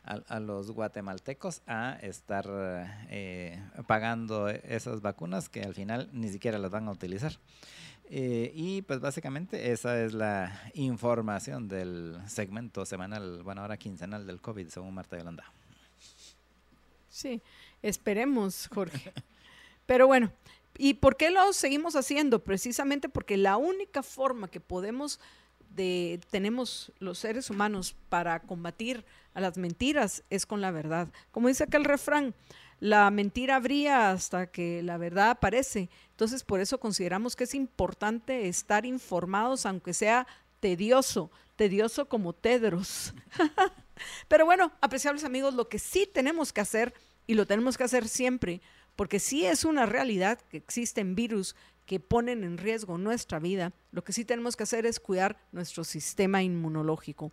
a, 0.04 0.40
los 0.40 0.72
guatemaltecos 0.72 1.62
a 1.68 1.98
estar 2.02 2.46
eh, 3.10 3.62
pagando 3.88 4.50
esas 4.50 5.02
vacunas 5.02 5.50
que 5.50 5.62
al 5.62 5.74
final 5.74 6.10
ni 6.12 6.30
siquiera 6.30 6.58
las 6.58 6.72
van 6.72 6.88
a 6.88 6.92
utilizar. 6.92 7.34
Eh, 8.10 8.52
y 8.54 8.82
pues 8.82 9.00
básicamente 9.00 9.72
esa 9.72 10.04
es 10.04 10.14
la 10.14 10.52
información 10.74 11.70
del 11.70 12.18
segmento 12.28 12.86
semanal, 12.86 13.42
bueno 13.44 13.62
ahora 13.62 13.78
quincenal 13.78 14.28
del 14.28 14.42
COVID, 14.42 14.68
según 14.68 14.94
Marta 14.94 15.18
Yolanda. 15.18 15.46
Sí, 17.10 17.42
esperemos, 17.82 18.68
Jorge. 18.68 19.14
Pero 19.86 20.08
bueno, 20.08 20.32
¿y 20.78 20.96
por 20.96 21.18
qué 21.18 21.30
lo 21.30 21.54
seguimos 21.54 21.96
haciendo? 21.96 22.44
Precisamente 22.44 23.10
porque 23.10 23.38
la 23.38 23.58
única 23.58 24.04
forma 24.04 24.50
que 24.50 24.60
podemos 24.60 25.20
de, 25.76 26.20
tenemos 26.30 26.92
los 27.00 27.20
seres 27.20 27.50
humanos 27.50 27.96
para 28.10 28.40
combatir 28.42 29.06
a 29.34 29.42
las 29.42 29.58
mentiras 29.58 30.24
es 30.30 30.46
con 30.46 30.62
la 30.62 30.72
verdad. 30.72 31.08
Como 31.32 31.48
dice 31.48 31.64
aquel 31.64 31.86
refrán, 31.86 32.34
la 32.80 33.10
mentira 33.12 33.60
brilla 33.60 34.12
hasta 34.12 34.48
que 34.48 34.82
la 34.84 34.98
verdad 34.98 35.32
aparece. 35.32 35.90
Entonces, 36.12 36.44
por 36.44 36.60
eso 36.60 36.80
consideramos 36.80 37.36
que 37.36 37.46
es 37.46 37.54
importante 37.54 38.48
estar 38.48 38.86
informados, 38.86 39.66
aunque 39.66 39.94
sea 39.94 40.28
tedioso, 40.60 41.32
tedioso 41.56 42.08
como 42.10 42.34
Tedros. 42.34 43.14
Pero 44.28 44.46
bueno, 44.46 44.72
apreciables 44.82 45.24
amigos, 45.24 45.54
lo 45.54 45.70
que 45.70 45.80
sí 45.80 46.10
tenemos 46.12 46.52
que 46.52 46.62
hacer, 46.62 46.94
y 47.28 47.34
lo 47.34 47.46
tenemos 47.46 47.78
que 47.78 47.84
hacer 47.84 48.08
siempre, 48.08 48.62
porque 49.02 49.18
sí 49.18 49.48
es 49.48 49.66
una 49.66 49.88
realidad 49.88 50.38
que 50.52 50.58
existen 50.58 51.16
virus 51.16 51.56
que 51.88 52.00
ponen 52.00 52.44
en 52.44 52.60
riesgo 52.60 53.00
nuestra 53.00 53.40
vida, 53.40 53.74
lo 53.92 54.04
que 54.04 54.14
sí 54.14 54.26
tenemos 54.26 54.56
que 54.56 54.62
hacer 54.62 54.86
es 54.86 55.00
cuidar 55.00 55.40
nuestro 55.52 55.84
sistema 55.84 56.44
inmunológico. 56.44 57.32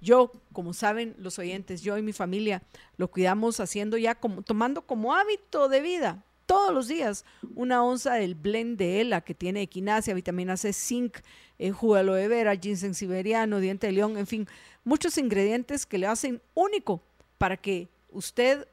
Yo, 0.00 0.32
como 0.54 0.72
saben 0.72 1.14
los 1.18 1.38
oyentes, 1.38 1.82
yo 1.82 1.98
y 1.98 2.02
mi 2.02 2.14
familia 2.14 2.62
lo 2.96 3.10
cuidamos 3.10 3.60
haciendo 3.60 3.98
ya 3.98 4.14
como 4.14 4.40
tomando 4.40 4.80
como 4.80 5.14
hábito 5.14 5.68
de 5.68 5.82
vida 5.82 6.24
todos 6.46 6.72
los 6.72 6.88
días 6.88 7.26
una 7.54 7.84
onza 7.84 8.14
del 8.14 8.34
blend 8.34 8.78
de 8.78 9.02
ELA 9.02 9.20
que 9.20 9.34
tiene 9.34 9.60
equinacia, 9.60 10.14
vitamina 10.14 10.56
C, 10.56 10.72
zinc, 10.72 11.18
eh, 11.58 11.70
jugo 11.70 11.96
de 11.96 12.28
vera, 12.28 12.56
ginseng 12.56 12.94
siberiano, 12.94 13.60
diente 13.60 13.88
de 13.88 13.92
león, 13.92 14.16
en 14.16 14.26
fin, 14.26 14.48
muchos 14.84 15.18
ingredientes 15.18 15.84
que 15.84 15.98
le 15.98 16.06
hacen 16.06 16.40
único 16.54 17.02
para 17.36 17.58
que 17.58 17.90
usted 18.10 18.66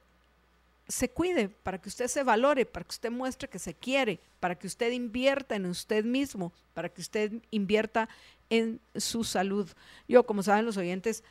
se 0.88 1.10
cuide, 1.10 1.50
para 1.50 1.80
que 1.80 1.90
usted 1.90 2.08
se 2.08 2.24
valore, 2.24 2.66
para 2.66 2.86
que 2.86 2.92
usted 2.92 3.12
muestre 3.12 3.50
que 3.50 3.60
se 3.60 3.74
quiere, 3.74 4.20
para 4.40 4.56
que 4.56 4.68
usted 4.68 4.92
invierta 4.92 5.56
en 5.56 5.66
usted 5.66 6.06
mismo, 6.06 6.54
para 6.74 6.90
que 6.90 7.02
usted 7.02 7.32
invierta 7.52 8.08
en 8.50 8.80
su 8.96 9.24
salud. 9.24 9.70
Yo, 10.08 10.26
como 10.26 10.44
saben 10.44 10.66
los 10.66 10.78
oyentes, 10.78 11.24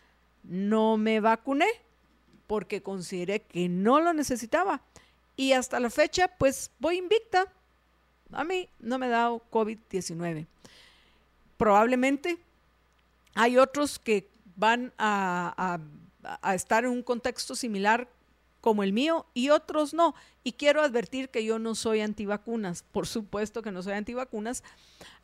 no 0.42 0.96
me 0.96 1.20
vacuné 1.20 1.68
porque 2.46 2.82
consideré 2.82 3.40
que 3.40 3.68
no 3.68 4.00
lo 4.00 4.12
necesitaba. 4.12 4.82
Y 5.36 5.52
hasta 5.52 5.80
la 5.80 5.90
fecha, 5.90 6.28
pues 6.28 6.70
voy 6.78 6.98
invicta. 6.98 7.46
A 8.32 8.44
mí 8.44 8.68
no 8.78 8.98
me 8.98 9.06
ha 9.06 9.10
dado 9.10 9.42
COVID-19. 9.50 10.46
Probablemente 11.56 12.38
hay 13.34 13.58
otros 13.58 13.98
que 13.98 14.28
van 14.56 14.92
a, 14.98 15.78
a, 16.42 16.54
estar 16.54 16.84
en 16.84 16.90
un 16.90 17.02
contexto 17.02 17.54
similar 17.54 18.08
como 18.66 18.82
el 18.82 18.92
mío 18.92 19.26
y 19.32 19.50
otros 19.50 19.94
no. 19.94 20.16
Y 20.42 20.54
quiero 20.54 20.82
advertir 20.82 21.28
que 21.28 21.44
yo 21.44 21.60
no 21.60 21.76
soy 21.76 22.00
antivacunas, 22.00 22.82
por 22.82 23.06
supuesto 23.06 23.62
que 23.62 23.70
no 23.70 23.80
soy 23.80 23.92
antivacunas, 23.92 24.64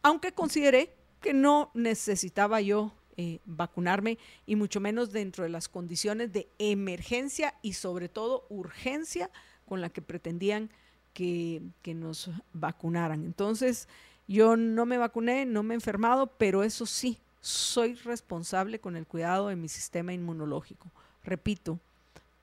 aunque 0.01 0.31
consideré 0.31 0.95
que 1.21 1.35
no 1.35 1.73
necesitaba 1.75 2.61
yo 2.61 2.93
eh, 3.17 3.41
vacunarme 3.45 4.17
y 4.47 4.55
mucho 4.55 4.79
menos 4.79 5.11
dentro 5.11 5.43
de 5.43 5.51
las 5.51 5.69
condiciones 5.69 6.33
de 6.33 6.47
emergencia 6.61 7.55
y 7.63 7.73
sobre 7.73 8.09
todo 8.09 8.47
urgencia 8.49 9.29
con 9.67 9.81
la 9.81 9.91
que 9.91 10.03
pretendían 10.03 10.71
que, 11.13 11.63
que 11.83 11.95
nos 11.95 12.31
vacunaran. 12.53 13.25
Entonces, 13.25 13.89
yo 14.29 14.57
no 14.57 14.87
me 14.87 14.99
vacuné, 14.99 15.47
no 15.47 15.65
me 15.65 15.75
he 15.75 15.79
enfermado, 15.79 16.29
pero 16.29 16.63
eso 16.63 16.87
sí, 16.87 17.19
soy 17.41 17.95
responsable 17.95 18.79
con 18.79 18.95
el 18.95 19.05
cuidado 19.05 19.49
de 19.49 19.57
mi 19.57 19.69
sistema 19.69 20.13
inmunológico. 20.13 20.93
Repito, 21.25 21.81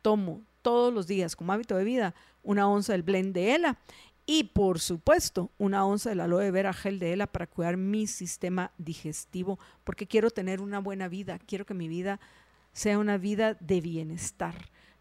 tomo 0.01 0.41
todos 0.61 0.93
los 0.93 1.07
días 1.07 1.35
como 1.35 1.53
hábito 1.53 1.75
de 1.75 1.83
vida 1.83 2.15
una 2.43 2.67
onza 2.67 2.93
del 2.93 3.03
blend 3.03 3.33
de 3.33 3.55
ELA 3.55 3.79
y 4.25 4.45
por 4.45 4.79
supuesto 4.79 5.51
una 5.57 5.85
onza 5.85 6.09
del 6.09 6.19
aloe 6.19 6.51
vera 6.51 6.73
gel 6.73 6.99
de 6.99 7.13
ELA 7.13 7.27
para 7.27 7.47
cuidar 7.47 7.77
mi 7.77 8.07
sistema 8.07 8.71
digestivo 8.77 9.59
porque 9.83 10.07
quiero 10.07 10.29
tener 10.29 10.61
una 10.61 10.79
buena 10.79 11.07
vida, 11.07 11.39
quiero 11.39 11.65
que 11.65 11.73
mi 11.73 11.87
vida 11.87 12.19
sea 12.73 12.99
una 12.99 13.17
vida 13.17 13.55
de 13.55 13.81
bienestar 13.81 14.55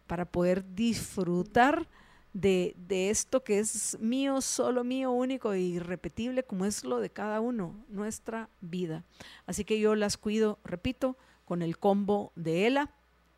para 0.07 0.25
poder 0.25 0.75
disfrutar 0.75 1.87
de, 2.33 2.75
de, 2.77 3.09
esto 3.09 3.43
que 3.43 3.59
es 3.59 3.97
mío, 3.99 4.41
solo 4.41 4.83
mío, 4.83 5.11
único 5.11 5.53
e 5.53 5.61
irrepetible, 5.61 6.43
como 6.43 6.65
es 6.65 6.83
lo 6.83 6.99
de 6.99 7.09
cada 7.09 7.41
uno, 7.41 7.75
nuestra 7.89 8.49
vida. 8.61 9.03
Así 9.45 9.65
que 9.65 9.79
yo 9.79 9.95
las 9.95 10.17
cuido, 10.17 10.59
repito, 10.63 11.17
con 11.45 11.61
el 11.61 11.77
combo 11.77 12.31
de 12.35 12.67
ELA, 12.67 12.91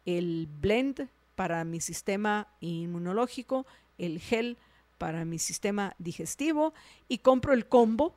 el 0.06 0.48
blend 0.60 1.10
para 1.42 1.64
mi 1.64 1.82
sistema 1.82 2.48
inmunológico, 2.60 3.66
el 3.98 4.20
gel 4.20 4.60
para 5.00 5.26
mi 5.26 5.40
sistema 5.40 5.96
digestivo 5.98 6.76
y 7.08 7.18
compro 7.18 7.54
el 7.54 7.66
combo 7.66 8.14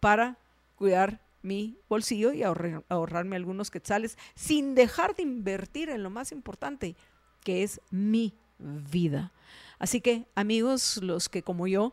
para 0.00 0.38
cuidar 0.74 1.20
mi 1.42 1.78
bolsillo 1.88 2.32
y 2.32 2.42
ahorrarme 2.42 3.36
algunos 3.36 3.70
quetzales 3.70 4.18
sin 4.34 4.74
dejar 4.74 5.14
de 5.14 5.22
invertir 5.22 5.88
en 5.88 6.02
lo 6.02 6.10
más 6.10 6.32
importante, 6.32 6.96
que 7.44 7.62
es 7.62 7.80
mi 7.92 8.34
vida. 8.58 9.30
Así 9.78 10.00
que 10.00 10.26
amigos, 10.34 10.96
los 10.96 11.28
que 11.28 11.44
como 11.44 11.68
yo, 11.68 11.92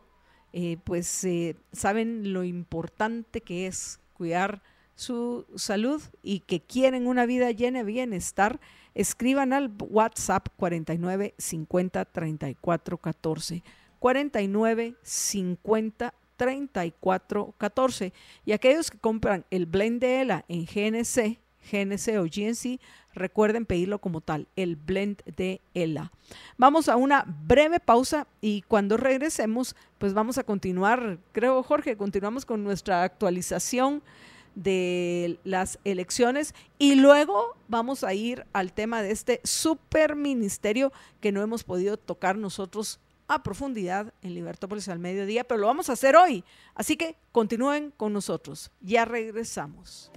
eh, 0.52 0.78
pues 0.82 1.22
eh, 1.22 1.54
saben 1.70 2.32
lo 2.32 2.42
importante 2.42 3.40
que 3.40 3.68
es 3.68 4.00
cuidar 4.14 4.64
su 4.96 5.46
salud 5.54 6.02
y 6.24 6.40
que 6.40 6.58
quieren 6.60 7.06
una 7.06 7.24
vida 7.24 7.52
llena 7.52 7.78
de 7.78 7.84
bienestar, 7.84 8.58
escriban 8.94 9.52
al 9.52 9.70
WhatsApp 9.78 10.48
49 10.56 11.34
50 11.38 12.04
34 12.04 12.98
14. 12.98 13.62
49 13.98 14.94
50 15.02 16.14
34 16.36 17.54
14. 17.56 18.12
Y 18.44 18.52
aquellos 18.52 18.90
que 18.90 18.98
compran 18.98 19.44
el 19.50 19.66
blend 19.66 20.00
de 20.00 20.20
ELA 20.22 20.44
en 20.48 20.64
GNC, 20.64 21.38
GNC 21.70 22.18
o 22.18 22.24
GNC, 22.24 22.80
recuerden 23.14 23.66
pedirlo 23.66 24.00
como 24.00 24.20
tal, 24.20 24.48
el 24.56 24.76
blend 24.76 25.22
de 25.36 25.60
ELA. 25.74 26.10
Vamos 26.56 26.88
a 26.88 26.96
una 26.96 27.24
breve 27.46 27.78
pausa 27.78 28.26
y 28.40 28.62
cuando 28.62 28.96
regresemos, 28.96 29.76
pues 29.98 30.14
vamos 30.14 30.38
a 30.38 30.44
continuar, 30.44 31.18
creo 31.32 31.62
Jorge, 31.62 31.96
continuamos 31.96 32.44
con 32.44 32.64
nuestra 32.64 33.04
actualización 33.04 34.02
de 34.54 35.38
las 35.44 35.78
elecciones 35.84 36.54
y 36.78 36.96
luego 36.96 37.56
vamos 37.68 38.04
a 38.04 38.14
ir 38.14 38.46
al 38.52 38.72
tema 38.72 39.02
de 39.02 39.10
este 39.10 39.40
super 39.44 40.16
ministerio 40.16 40.92
que 41.20 41.32
no 41.32 41.42
hemos 41.42 41.64
podido 41.64 41.96
tocar 41.96 42.36
nosotros 42.36 43.00
a 43.28 43.42
profundidad 43.42 44.12
en 44.22 44.34
Libertópolis 44.34 44.88
al 44.88 44.98
mediodía, 44.98 45.44
pero 45.44 45.60
lo 45.60 45.66
vamos 45.66 45.88
a 45.88 45.94
hacer 45.94 46.16
hoy. 46.16 46.44
Así 46.74 46.96
que 46.96 47.16
continúen 47.30 47.92
con 47.96 48.12
nosotros. 48.12 48.70
Ya 48.80 49.04
regresamos. 49.04 50.10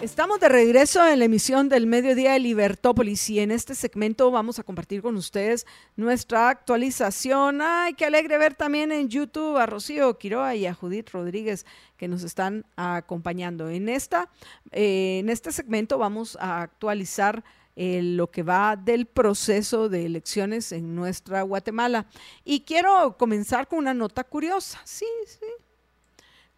Estamos 0.00 0.40
de 0.40 0.48
regreso 0.48 1.06
en 1.06 1.18
la 1.18 1.26
emisión 1.26 1.68
del 1.68 1.86
mediodía 1.86 2.32
de 2.32 2.38
Libertópolis 2.38 3.28
y 3.28 3.40
en 3.40 3.50
este 3.50 3.74
segmento 3.74 4.30
vamos 4.30 4.58
a 4.58 4.62
compartir 4.62 5.02
con 5.02 5.14
ustedes 5.16 5.66
nuestra 5.94 6.48
actualización. 6.48 7.60
Ay, 7.60 7.92
qué 7.92 8.06
alegre 8.06 8.38
ver 8.38 8.54
también 8.54 8.92
en 8.92 9.10
YouTube 9.10 9.58
a 9.58 9.66
Rocío 9.66 10.16
Quiroa 10.16 10.54
y 10.54 10.64
a 10.64 10.72
Judith 10.72 11.10
Rodríguez 11.10 11.66
que 11.98 12.08
nos 12.08 12.22
están 12.22 12.64
acompañando. 12.76 13.68
En, 13.68 13.90
esta, 13.90 14.30
eh, 14.72 15.18
en 15.18 15.28
este 15.28 15.52
segmento 15.52 15.98
vamos 15.98 16.38
a 16.40 16.62
actualizar 16.62 17.44
eh, 17.76 18.00
lo 18.02 18.30
que 18.30 18.42
va 18.42 18.76
del 18.76 19.04
proceso 19.04 19.90
de 19.90 20.06
elecciones 20.06 20.72
en 20.72 20.94
nuestra 20.94 21.42
Guatemala. 21.42 22.06
Y 22.42 22.60
quiero 22.60 23.18
comenzar 23.18 23.68
con 23.68 23.80
una 23.80 23.92
nota 23.92 24.24
curiosa. 24.24 24.80
Sí, 24.84 25.04
sí, 25.26 25.46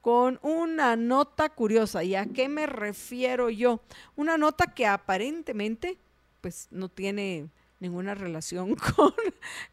con 0.03 0.41
una 0.43 0.97
nota 0.97 1.49
curiosa. 1.49 2.05
¿Y 2.05 2.17
a 2.17 2.27
qué 2.27 2.49
me 2.49 2.67
refiero 2.67 3.49
yo? 3.49 3.81
Una 4.17 4.37
nota 4.37 4.75
que 4.75 4.85
aparentemente 4.85 5.97
pues 6.43 6.67
no 6.73 6.89
tiene 6.89 7.49
ninguna 7.79 8.15
relación 8.15 8.75
con, 8.97 9.15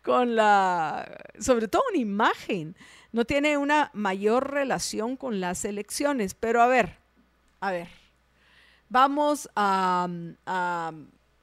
con 0.03 0.36
la, 0.36 1.19
sobre 1.39 1.67
todo 1.67 1.82
una 1.89 1.99
imagen, 1.99 2.75
no 3.11 3.25
tiene 3.25 3.57
una 3.57 3.89
mayor 3.93 4.51
relación 4.51 5.17
con 5.17 5.41
las 5.41 5.65
elecciones. 5.65 6.36
Pero 6.36 6.61
a 6.61 6.67
ver, 6.67 6.97
a 7.59 7.71
ver, 7.71 7.89
vamos 8.88 9.49
a, 9.55 10.07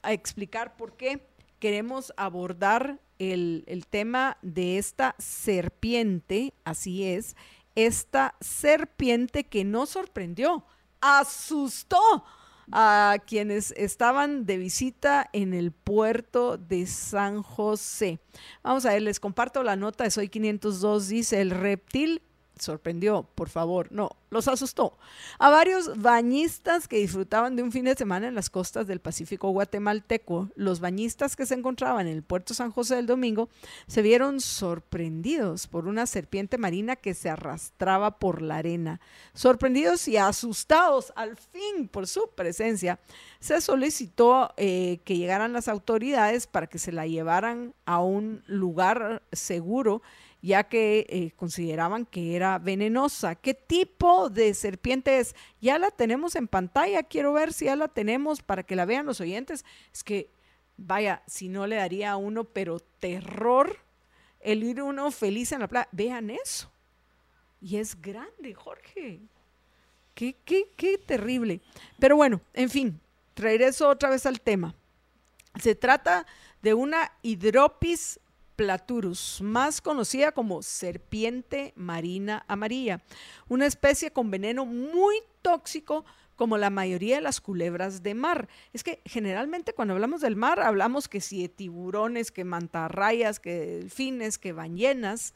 explicar 0.03 0.77
por 0.77 0.95
qué 0.95 1.27
queremos 1.59 2.13
abordar 2.15 2.99
el, 3.19 3.65
el 3.67 3.85
tema 3.85 4.37
de 4.41 4.77
esta 4.77 5.15
serpiente, 5.17 6.53
así 6.63 7.03
es, 7.03 7.35
esta 7.77 8.35
serpiente 8.41 9.43
que 9.43 9.63
no 9.63 9.85
sorprendió, 9.85 10.65
asustó 10.99 12.25
a 12.71 13.17
quienes 13.25 13.71
estaban 13.77 14.47
de 14.47 14.57
visita 14.57 15.29
en 15.31 15.53
el 15.53 15.71
puerto 15.71 16.57
de 16.57 16.87
San 16.87 17.43
José. 17.43 18.19
Vamos 18.63 18.85
a 18.87 18.93
ver, 18.93 19.03
les 19.03 19.19
comparto 19.19 19.61
la 19.61 19.75
nota 19.75 20.03
de 20.03 20.11
Soy 20.11 20.27
502, 20.27 21.07
dice 21.07 21.39
el 21.39 21.51
reptil 21.51 22.23
sorprendió, 22.59 23.27
por 23.35 23.49
favor, 23.49 23.91
no, 23.91 24.09
los 24.29 24.47
asustó. 24.47 24.97
A 25.39 25.49
varios 25.49 26.01
bañistas 26.01 26.87
que 26.87 26.97
disfrutaban 26.97 27.55
de 27.55 27.63
un 27.63 27.71
fin 27.71 27.85
de 27.85 27.95
semana 27.95 28.27
en 28.27 28.35
las 28.35 28.49
costas 28.49 28.87
del 28.87 28.99
Pacífico 28.99 29.49
guatemalteco, 29.49 30.49
los 30.55 30.79
bañistas 30.79 31.35
que 31.35 31.45
se 31.45 31.53
encontraban 31.53 32.07
en 32.07 32.15
el 32.15 32.23
puerto 32.23 32.53
San 32.53 32.71
José 32.71 32.95
del 32.95 33.05
domingo 33.05 33.49
se 33.87 34.01
vieron 34.01 34.41
sorprendidos 34.41 35.67
por 35.67 35.87
una 35.87 36.05
serpiente 36.05 36.57
marina 36.57 36.95
que 36.95 37.13
se 37.13 37.29
arrastraba 37.29 38.19
por 38.19 38.41
la 38.41 38.57
arena. 38.57 38.99
Sorprendidos 39.33 40.07
y 40.07 40.17
asustados 40.17 41.13
al 41.15 41.37
fin 41.37 41.87
por 41.87 42.07
su 42.07 42.29
presencia, 42.35 42.99
se 43.39 43.61
solicitó 43.61 44.53
eh, 44.57 44.99
que 45.05 45.17
llegaran 45.17 45.53
las 45.53 45.67
autoridades 45.67 46.47
para 46.47 46.67
que 46.67 46.79
se 46.79 46.91
la 46.91 47.07
llevaran 47.07 47.73
a 47.85 48.01
un 48.01 48.43
lugar 48.47 49.23
seguro 49.31 50.01
ya 50.41 50.63
que 50.63 51.05
eh, 51.09 51.31
consideraban 51.35 52.05
que 52.05 52.35
era 52.35 52.59
venenosa. 52.59 53.35
¿Qué 53.35 53.53
tipo 53.53 54.29
de 54.29 54.53
serpiente 54.53 55.19
es? 55.19 55.35
Ya 55.61 55.77
la 55.79 55.91
tenemos 55.91 56.35
en 56.35 56.47
pantalla, 56.47 57.03
quiero 57.03 57.33
ver 57.33 57.53
si 57.53 57.65
ya 57.65 57.75
la 57.75 57.87
tenemos 57.87 58.41
para 58.41 58.63
que 58.63 58.75
la 58.75 58.85
vean 58.85 59.05
los 59.05 59.21
oyentes. 59.21 59.65
Es 59.93 60.03
que, 60.03 60.29
vaya, 60.77 61.23
si 61.27 61.49
no 61.49 61.67
le 61.67 61.77
daría 61.77 62.11
a 62.11 62.17
uno, 62.17 62.43
pero 62.43 62.79
terror 62.79 63.77
el 64.39 64.63
ir 64.63 64.81
uno 64.81 65.11
feliz 65.11 65.51
en 65.51 65.61
la 65.61 65.67
playa. 65.67 65.89
Vean 65.91 66.29
eso. 66.29 66.71
Y 67.59 67.77
es 67.77 67.99
grande, 67.99 68.53
Jorge. 68.53 69.19
Qué, 70.13 70.35
qué, 70.45 70.69
qué 70.75 70.97
terrible. 70.97 71.61
Pero 71.99 72.15
bueno, 72.15 72.41
en 72.53 72.69
fin, 72.69 72.99
traeré 73.33 73.67
eso 73.67 73.89
otra 73.89 74.09
vez 74.09 74.25
al 74.25 74.39
tema. 74.39 74.75
Se 75.59 75.75
trata 75.75 76.25
de 76.61 76.73
una 76.73 77.11
Hidropis 77.21 78.19
platurus, 78.57 79.39
más 79.41 79.79
conocida 79.79 80.33
como 80.33 80.61
serpiente 80.63 81.71
marina 81.77 82.43
amarilla, 82.49 83.01
una 83.47 83.67
especie 83.67 84.11
con 84.11 84.29
veneno 84.29 84.65
muy 84.65 85.15
tóxico 85.41 86.03
como 86.35 86.57
la 86.57 86.69
mayoría 86.69 87.15
de 87.15 87.21
las 87.21 87.39
culebras 87.39 88.03
de 88.03 88.13
mar. 88.13 88.49
Es 88.73 88.83
que 88.83 89.01
generalmente 89.05 89.73
cuando 89.73 89.93
hablamos 89.93 90.21
del 90.21 90.35
mar 90.35 90.59
hablamos 90.59 91.07
que 91.07 91.21
si 91.21 91.43
de 91.43 91.49
tiburones, 91.49 92.31
que 92.31 92.43
mantarrayas, 92.43 93.39
que 93.39 93.77
delfines, 93.77 94.37
que 94.37 94.53
ballenas, 94.53 95.33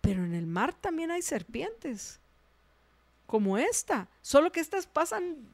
pero 0.00 0.24
en 0.24 0.34
el 0.34 0.46
mar 0.46 0.74
también 0.74 1.10
hay 1.10 1.22
serpientes, 1.22 2.20
como 3.26 3.58
esta, 3.58 4.08
solo 4.22 4.50
que 4.50 4.60
estas 4.60 4.86
pasan 4.86 5.48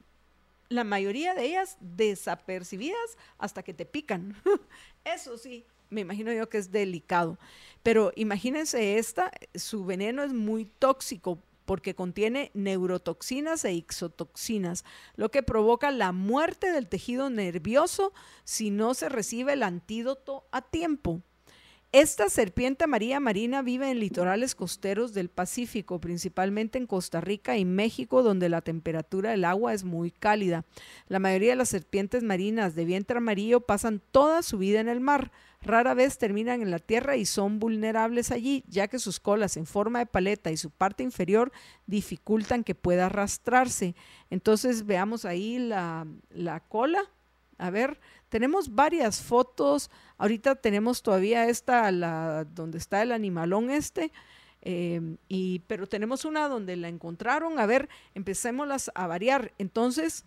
la 0.69 0.83
mayoría 0.83 1.33
de 1.35 1.45
ellas 1.45 1.77
desapercibidas 1.79 3.17
hasta 3.37 3.61
que 3.61 3.73
te 3.73 3.85
pican. 3.85 4.35
Eso 5.05 5.37
sí, 5.37 5.65
me 5.89 6.01
imagino 6.01 6.31
yo 6.33 6.49
que 6.49 6.57
es 6.57 6.71
delicado. 6.71 7.37
Pero 7.83 8.11
imagínense 8.15 8.97
esta, 8.97 9.31
su 9.55 9.85
veneno 9.85 10.23
es 10.23 10.33
muy 10.33 10.65
tóxico 10.65 11.39
porque 11.65 11.95
contiene 11.95 12.49
neurotoxinas 12.53 13.65
e 13.65 13.73
ixotoxinas, 13.73 14.85
lo 15.17 15.29
que 15.31 15.43
provoca 15.43 15.91
la 15.91 16.13
muerte 16.13 16.71
del 16.71 16.87
tejido 16.87 17.29
nervioso 17.29 18.13
si 18.45 18.71
no 18.71 18.93
se 18.93 19.09
recibe 19.09 19.53
el 19.53 19.63
antídoto 19.63 20.45
a 20.51 20.61
tiempo. 20.61 21.21
Esta 21.93 22.29
serpiente 22.29 22.83
amarilla 22.83 23.21
marina 23.21 23.61
vive 23.61 23.89
en 23.89 23.99
litorales 23.99 24.55
costeros 24.55 25.13
del 25.13 25.29
Pacífico, 25.29 25.99
principalmente 25.99 26.77
en 26.77 26.85
Costa 26.85 27.21
Rica 27.21 27.57
y 27.57 27.63
México, 27.63 28.23
donde 28.23 28.49
la 28.49 28.61
temperatura 28.61 29.31
del 29.31 29.45
agua 29.45 29.73
es 29.73 29.85
muy 29.85 30.11
cálida. 30.11 30.65
La 31.07 31.19
mayoría 31.19 31.51
de 31.51 31.55
las 31.55 31.69
serpientes 31.69 32.23
marinas 32.23 32.75
de 32.75 32.83
vientre 32.83 33.17
amarillo 33.17 33.61
pasan 33.61 34.01
toda 34.11 34.41
su 34.41 34.57
vida 34.57 34.81
en 34.81 34.89
el 34.89 34.99
mar. 34.99 35.31
Rara 35.67 35.93
vez 35.93 36.17
terminan 36.17 36.61
en 36.61 36.71
la 36.71 36.79
tierra 36.79 37.17
y 37.17 37.25
son 37.25 37.59
vulnerables 37.59 38.31
allí, 38.31 38.63
ya 38.67 38.87
que 38.87 38.99
sus 38.99 39.19
colas 39.19 39.57
en 39.57 39.65
forma 39.65 39.99
de 39.99 40.05
paleta 40.05 40.49
y 40.49 40.57
su 40.57 40.71
parte 40.71 41.03
inferior 41.03 41.51
dificultan 41.85 42.63
que 42.63 42.73
pueda 42.73 43.07
arrastrarse. 43.07 43.93
Entonces 44.29 44.85
veamos 44.85 45.25
ahí 45.25 45.59
la, 45.59 46.07
la 46.29 46.61
cola. 46.61 47.03
A 47.57 47.69
ver, 47.69 47.99
tenemos 48.29 48.73
varias 48.73 49.21
fotos. 49.21 49.89
Ahorita 50.17 50.55
tenemos 50.55 51.01
todavía 51.01 51.47
esta, 51.47 51.91
la, 51.91 52.45
donde 52.45 52.77
está 52.77 53.01
el 53.01 53.11
animalón 53.11 53.69
este. 53.69 54.11
Em, 54.61 55.17
y, 55.27 55.59
pero 55.67 55.87
tenemos 55.87 56.25
una 56.25 56.47
donde 56.47 56.75
la 56.75 56.87
encontraron. 56.87 57.59
A 57.59 57.65
ver, 57.65 57.89
empecémoslas 58.15 58.91
a 58.95 59.07
variar. 59.07 59.53
Entonces, 59.57 60.25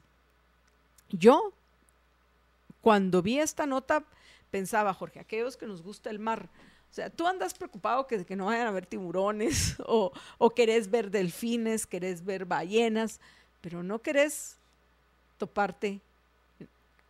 yo, 1.11 1.53
cuando 2.80 3.22
vi 3.22 3.38
esta 3.38 3.66
nota, 3.66 4.05
pensaba, 4.51 4.94
Jorge, 4.94 5.20
aquellos 5.20 5.57
que 5.57 5.66
nos 5.66 5.82
gusta 5.82 6.11
el 6.11 6.18
mar, 6.18 6.48
o 6.90 6.94
sea, 6.94 7.09
tú 7.09 7.26
andas 7.26 7.55
preocupado 7.55 8.07
que, 8.07 8.24
que 8.24 8.36
no 8.36 8.46
vayan 8.46 8.66
a 8.66 8.72
ver 8.72 8.86
tiburones 8.86 9.76
o, 9.86 10.12
o 10.38 10.51
querés 10.51 10.90
ver 10.90 11.11
delfines, 11.11 11.86
querés 11.86 12.24
ver 12.24 12.44
ballenas, 12.44 13.20
pero 13.61 13.82
no 13.82 14.01
querés 14.01 14.57
toparte 15.38 16.01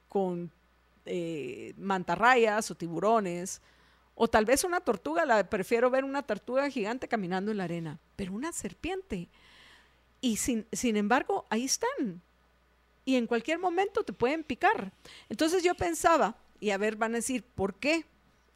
con 0.08 0.50
eh, 1.06 1.72
mantarrayas 1.78 2.70
o 2.70 2.74
tiburones, 2.74 3.60
o 4.14 4.28
tal 4.28 4.44
vez 4.44 4.64
una 4.64 4.80
tortuga, 4.80 5.24
la 5.24 5.48
prefiero 5.48 5.88
ver 5.88 6.04
una 6.04 6.22
tortuga 6.22 6.68
gigante 6.68 7.08
caminando 7.08 7.50
en 7.50 7.56
la 7.56 7.64
arena, 7.64 7.98
pero 8.16 8.34
una 8.34 8.52
serpiente. 8.52 9.28
Y 10.20 10.36
sin, 10.36 10.66
sin 10.72 10.98
embargo, 10.98 11.46
ahí 11.48 11.64
están. 11.64 12.20
Y 13.06 13.16
en 13.16 13.26
cualquier 13.26 13.58
momento 13.58 14.04
te 14.04 14.12
pueden 14.12 14.44
picar. 14.44 14.92
Entonces 15.30 15.62
yo 15.62 15.74
pensaba, 15.74 16.36
y 16.60 16.70
a 16.70 16.78
ver, 16.78 16.96
van 16.96 17.12
a 17.12 17.16
decir, 17.16 17.42
¿por 17.42 17.74
qué 17.74 18.04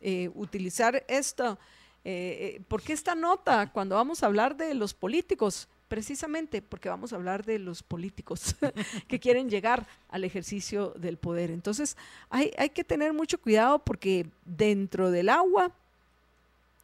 eh, 0.00 0.30
utilizar 0.34 1.04
esto? 1.08 1.58
Eh, 2.04 2.60
¿Por 2.68 2.82
qué 2.82 2.92
esta 2.92 3.14
nota 3.14 3.70
cuando 3.72 3.96
vamos 3.96 4.22
a 4.22 4.26
hablar 4.26 4.56
de 4.56 4.74
los 4.74 4.94
políticos? 4.94 5.68
precisamente 5.88 6.60
porque 6.60 6.88
vamos 6.88 7.12
a 7.12 7.16
hablar 7.16 7.44
de 7.44 7.58
los 7.60 7.82
políticos 7.82 8.56
que 9.06 9.20
quieren 9.20 9.48
llegar 9.48 9.86
al 10.08 10.24
ejercicio 10.24 10.90
del 10.96 11.18
poder. 11.18 11.52
Entonces, 11.52 11.96
hay, 12.30 12.50
hay 12.58 12.70
que 12.70 12.82
tener 12.82 13.12
mucho 13.12 13.40
cuidado 13.40 13.78
porque 13.78 14.26
dentro 14.44 15.12
del 15.12 15.28
agua 15.28 15.70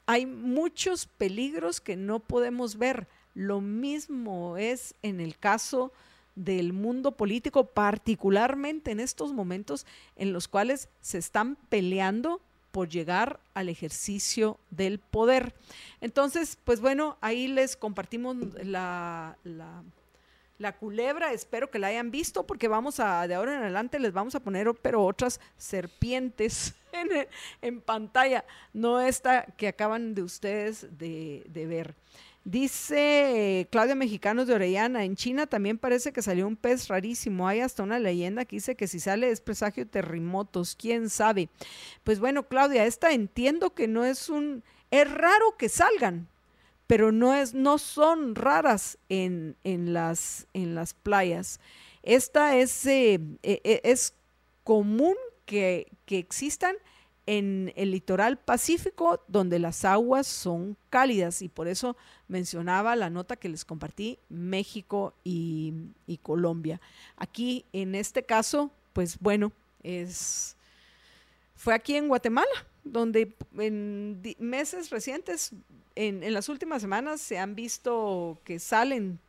hay 0.07 0.27
muchos 0.27 1.07
peligros 1.07 1.81
que 1.81 1.97
no 1.97 2.21
podemos 2.21 2.79
ver. 2.79 3.09
Lo 3.35 3.61
mismo 3.61 4.57
es 4.57 4.95
en 5.03 5.21
el 5.21 5.37
caso 5.39 5.93
del 6.35 6.72
mundo 6.72 7.12
político, 7.12 7.66
particularmente 7.66 8.91
en 8.91 9.01
estos 9.01 9.33
momentos 9.33 9.87
en 10.16 10.33
los 10.33 10.49
cuales 10.49 10.89
se 11.01 11.18
están 11.18 11.57
peleando 11.68 12.41
por 12.70 12.89
llegar 12.89 13.41
al 13.55 13.68
ejercicio 13.68 14.59
del 14.70 14.99
poder. 14.99 15.55
Entonces, 16.01 16.57
pues 16.64 16.81
bueno, 16.81 17.18
ahí 17.20 17.49
les 17.49 17.76
compartimos 17.76 18.37
la, 18.64 19.37
la, 20.59 20.76
culebra, 20.78 21.33
espero 21.33 21.70
que 21.70 21.78
la 21.78 21.89
hayan 21.89 22.11
visto 22.11 22.47
porque 22.47 22.68
vamos 22.68 23.01
a, 23.01 23.26
de 23.26 23.35
ahora 23.35 23.55
en 23.55 23.62
adelante 23.62 23.99
les 23.99 24.12
vamos 24.12 24.35
a 24.35 24.41
poner, 24.41 24.72
pero 24.81 25.05
otras 25.05 25.41
serpientes 25.57 26.74
en, 26.93 27.26
en 27.61 27.81
pantalla, 27.81 28.45
no 28.72 29.01
esta 29.01 29.47
que 29.57 29.68
acaban 29.68 30.14
de 30.14 30.22
ustedes 30.22 30.87
de, 30.97 31.45
de 31.49 31.66
ver. 31.66 31.95
Dice 32.45 33.68
Claudia 33.70 33.95
Mexicanos 33.95 34.47
de 34.47 34.55
Orellana, 34.55 35.05
en 35.05 35.14
China 35.14 35.47
también 35.47 35.76
parece 35.76 36.11
que 36.12 36.22
salió 36.22 36.47
un 36.47 36.57
pez 36.57 36.88
rarísimo. 36.88 37.47
Hay 37.47 37.61
hasta 37.61 37.82
una 37.82 37.99
leyenda 37.99 38.47
que 38.47 38.57
dice 38.57 38.76
que 38.76 38.88
si 38.88 38.99
sale 38.99 39.30
es 39.30 39.43
presagio 39.43 39.84
de 39.84 39.91
terremotos, 39.91 40.74
quién 40.74 41.11
sabe. 41.11 41.51
Pues 42.03 42.18
bueno, 42.18 42.49
Claudia, 42.49 42.86
esta 42.86 43.12
entiendo 43.12 43.74
que 43.74 43.88
no 43.88 44.05
es 44.05 44.28
un... 44.30 44.62
Es 44.91 45.09
raro 45.11 45.57
que 45.59 45.68
salgan, 45.68 46.28
pero 46.86 47.12
no, 47.12 47.34
es, 47.34 47.55
no 47.55 47.78
son 47.78 48.34
raras 48.34 48.99
en, 49.09 49.55
en, 49.62 49.93
las, 49.93 50.47
en 50.55 50.74
las 50.74 50.95
playas. 50.95 51.61
Esta 52.03 52.57
es, 52.57 52.86
eh, 52.86 53.20
eh, 53.43 53.61
eh, 53.62 53.80
es 53.84 54.14
común 54.64 55.14
que, 55.45 55.86
que 56.07 56.18
existan 56.18 56.74
en 57.31 57.72
el 57.76 57.93
litoral 57.93 58.41
pacífico 58.41 59.22
donde 59.28 59.61
las 59.61 59.85
aguas 59.85 60.26
son 60.26 60.76
cálidas 60.91 61.43
y 61.43 61.49
por 61.49 61.68
eso 61.68 61.97
mencionaba 62.26 62.97
la 62.97 63.09
nota 63.09 63.37
que 63.37 63.49
les 63.49 63.64
compartí 63.64 64.18
México 64.28 65.14
y, 65.22 65.72
Colombia. 66.24 66.81
Aquí 67.16 67.64
en 67.72 67.95
este 67.95 68.24
caso, 68.24 68.72
pues 68.93 69.16
bueno, 69.20 69.53
es 69.85 70.57
fue 71.55 71.72
aquí 71.72 71.95
en 71.95 72.09
Guatemala, 72.09 72.66
donde 72.83 73.37
en 73.57 74.20
meses 74.41 74.91
recientes, 74.91 75.53
en, 75.95 76.24
en, 76.24 76.35
las 76.35 76.49
últimas 76.49 76.83
semanas, 76.83 77.20
se 77.20 77.39
han 77.39 77.55
visto 77.55 78.41
que 78.43 78.59
salen 78.59 79.20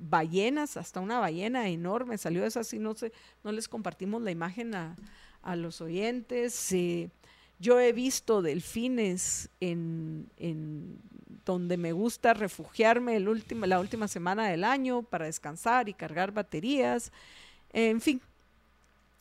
ballenas, 0.00 0.78
hasta 0.78 1.00
una 1.00 1.18
ballena 1.18 1.68
enorme 1.68 2.16
salió 2.16 2.46
esa, 2.46 2.60
así 2.60 2.78
no 2.78 2.94
sé, 2.94 3.12
no 3.44 3.52
les 3.52 3.68
compartimos 3.68 4.22
la 4.22 4.30
imagen 4.30 4.74
a, 4.74 4.96
a 5.42 5.56
los 5.56 5.82
oyentes. 5.82 6.72
Eh, 6.72 7.10
yo 7.60 7.78
he 7.78 7.92
visto 7.92 8.40
delfines 8.40 9.50
en, 9.60 10.98
donde 11.44 11.76
me 11.76 11.92
gusta 11.92 12.32
refugiarme 12.32 13.16
el 13.16 13.28
último, 13.28 13.66
la 13.66 13.80
última 13.80 14.08
semana 14.08 14.48
del 14.48 14.64
año 14.64 15.02
para 15.02 15.26
descansar 15.26 15.88
y 15.88 15.94
cargar 15.94 16.32
baterías. 16.32 17.12
En 17.72 18.00
fin, 18.00 18.20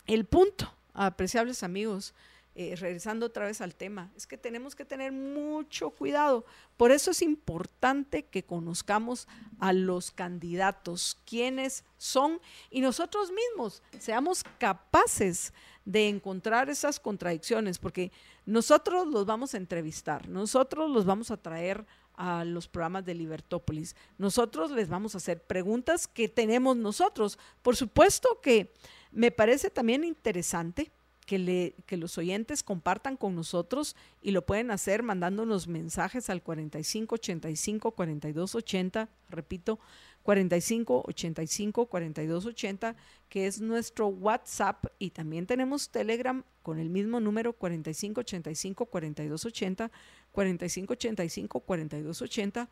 el 0.07 0.25
punto, 0.25 0.73
apreciables 0.93 1.63
amigos, 1.63 2.13
eh, 2.55 2.75
regresando 2.75 3.25
otra 3.25 3.45
vez 3.45 3.61
al 3.61 3.75
tema, 3.75 4.11
es 4.17 4.25
que 4.25 4.37
tenemos 4.37 4.75
que 4.75 4.85
tener 4.85 5.11
mucho 5.11 5.91
cuidado. 5.91 6.45
Por 6.77 6.91
eso 6.91 7.11
es 7.11 7.21
importante 7.21 8.23
que 8.23 8.43
conozcamos 8.43 9.27
a 9.59 9.71
los 9.71 10.11
candidatos, 10.11 11.17
quiénes 11.25 11.83
son, 11.97 12.41
y 12.69 12.81
nosotros 12.81 13.31
mismos 13.31 13.83
seamos 13.99 14.43
capaces 14.57 15.53
de 15.89 16.07
encontrar 16.07 16.69
esas 16.69 16.99
contradicciones, 16.99 17.79
porque 17.79 18.11
nosotros 18.45 19.07
los 19.07 19.25
vamos 19.25 19.55
a 19.55 19.57
entrevistar, 19.57 20.29
nosotros 20.29 20.87
los 20.87 21.03
vamos 21.03 21.31
a 21.31 21.37
traer 21.37 21.83
a 22.13 22.45
los 22.45 22.67
programas 22.67 23.05
de 23.05 23.15
Libertópolis, 23.15 23.95
nosotros 24.19 24.69
les 24.69 24.87
vamos 24.87 25.15
a 25.15 25.17
hacer 25.17 25.41
preguntas 25.41 26.05
que 26.05 26.29
tenemos 26.29 26.77
nosotros. 26.77 27.39
Por 27.63 27.75
supuesto 27.75 28.39
que 28.43 28.71
me 29.11 29.31
parece 29.31 29.71
también 29.71 30.03
interesante 30.03 30.91
que, 31.25 31.39
le, 31.39 31.73
que 31.87 31.97
los 31.97 32.19
oyentes 32.19 32.61
compartan 32.61 33.17
con 33.17 33.33
nosotros 33.33 33.95
y 34.21 34.29
lo 34.29 34.45
pueden 34.45 34.69
hacer 34.69 35.01
mandándonos 35.01 35.67
mensajes 35.67 36.29
al 36.29 36.43
45 36.43 37.15
85 37.15 37.91
42 37.93 38.53
80, 38.53 39.09
repito, 39.29 39.79
45 40.21 41.03
85 41.07 41.85
42 41.87 42.45
80, 42.45 42.95
que 43.29 43.45
es 43.45 43.61
nuestro 43.61 44.07
WhatsApp 44.07 44.85
y 44.97 45.11
también 45.11 45.45
tenemos 45.45 45.89
Telegram 45.89 46.43
con 46.63 46.79
el 46.79 46.89
mismo 46.89 47.19
número 47.19 47.53
45 47.53 48.21
85 48.21 48.85
42 48.87 49.45
80, 49.45 49.91
45 50.31 50.93
85 50.93 51.59
42 51.59 52.21
80, 52.21 52.69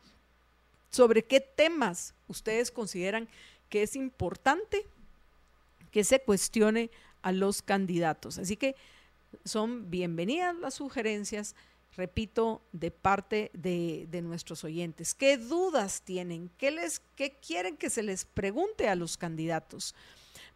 sobre 0.90 1.24
qué 1.24 1.40
temas 1.40 2.14
ustedes 2.26 2.70
consideran 2.70 3.28
que 3.68 3.82
es 3.82 3.94
importante 3.94 4.84
que 5.90 6.04
se 6.04 6.20
cuestione 6.20 6.90
a 7.22 7.32
los 7.32 7.62
candidatos. 7.62 8.38
Así 8.38 8.56
que 8.56 8.74
son 9.44 9.90
bienvenidas 9.90 10.56
las 10.56 10.74
sugerencias, 10.74 11.54
repito, 11.96 12.62
de 12.72 12.90
parte 12.90 13.50
de, 13.52 14.08
nuestros 14.22 14.64
oyentes. 14.64 15.14
¿Qué 15.14 15.36
dudas 15.36 16.02
tienen? 16.02 16.50
¿Qué, 16.58 16.70
les, 16.70 17.00
¿Qué 17.16 17.36
quieren 17.36 17.76
que 17.76 17.90
se 17.90 18.02
les 18.02 18.24
pregunte 18.24 18.88
a 18.88 18.94
los 18.94 19.16
candidatos? 19.16 19.94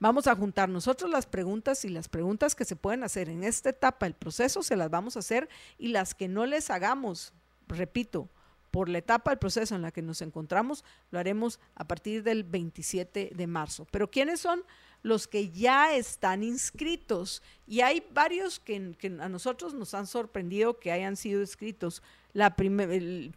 Vamos 0.03 0.27
a 0.27 0.35
juntar 0.35 0.69
nosotros 0.69 1.09
las 1.09 1.27
preguntas 1.27 1.85
y 1.85 1.89
las 1.89 2.09
preguntas 2.09 2.57
que 2.57 2.65
se 2.65 2.75
pueden 2.75 3.05
hacer 3.05 3.29
en 3.29 3.45
esta 3.45 3.71
etapa 3.71 4.05
del 4.05 4.15
proceso 4.15 4.65
se 4.65 4.75
las 4.75 4.91
vamos 4.91 5.15
a 5.15 5.21
hacer 5.21 5.49
y 5.79 5.91
las 5.91 6.13
que 6.13 6.27
no 6.27 6.45
les 6.45 6.71
hagamos, 6.71 7.33
repito, 7.69 8.29
por 8.73 8.89
la 8.89 8.99
etapa 8.99 9.31
del 9.31 9.39
proceso 9.39 9.77
en 9.77 9.83
la 9.83 9.93
que 9.93 10.03
nos 10.03 10.21
encontramos, 10.21 10.85
lo 11.13 11.21
haremos 11.21 11.61
a 11.77 11.87
partir 11.87 12.25
del 12.25 12.43
27 12.43 13.31
de 13.33 13.47
marzo. 13.47 13.87
Pero 13.93 14.11
¿quiénes 14.11 14.41
son 14.41 14.65
los 15.05 15.29
que 15.29 15.51
ya 15.51 15.95
están 15.95 16.43
inscritos? 16.43 17.41
Y 17.69 17.83
hay 17.83 18.05
varios 18.13 18.59
que, 18.59 18.97
a 19.21 19.29
nosotros 19.29 19.73
nos 19.73 19.95
han 19.95 20.09
sorprendido 20.09 20.81
que 20.81 20.91
hayan 20.91 21.17
sido 21.17 21.41
inscritos, 21.43 22.03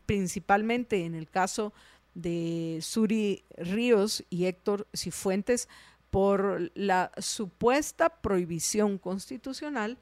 principalmente 0.07 1.05
en 1.05 1.13
el 1.13 1.29
caso 1.29 1.73
de 2.15 2.79
Suri 2.81 3.43
Ríos 3.55 4.23
y 4.31 4.45
Héctor 4.45 4.87
Cifuentes, 4.95 5.67
por 6.15 6.71
la 6.75 7.11
supuesta 7.17 8.07
prohibición 8.07 8.97
constitucional 8.97 9.97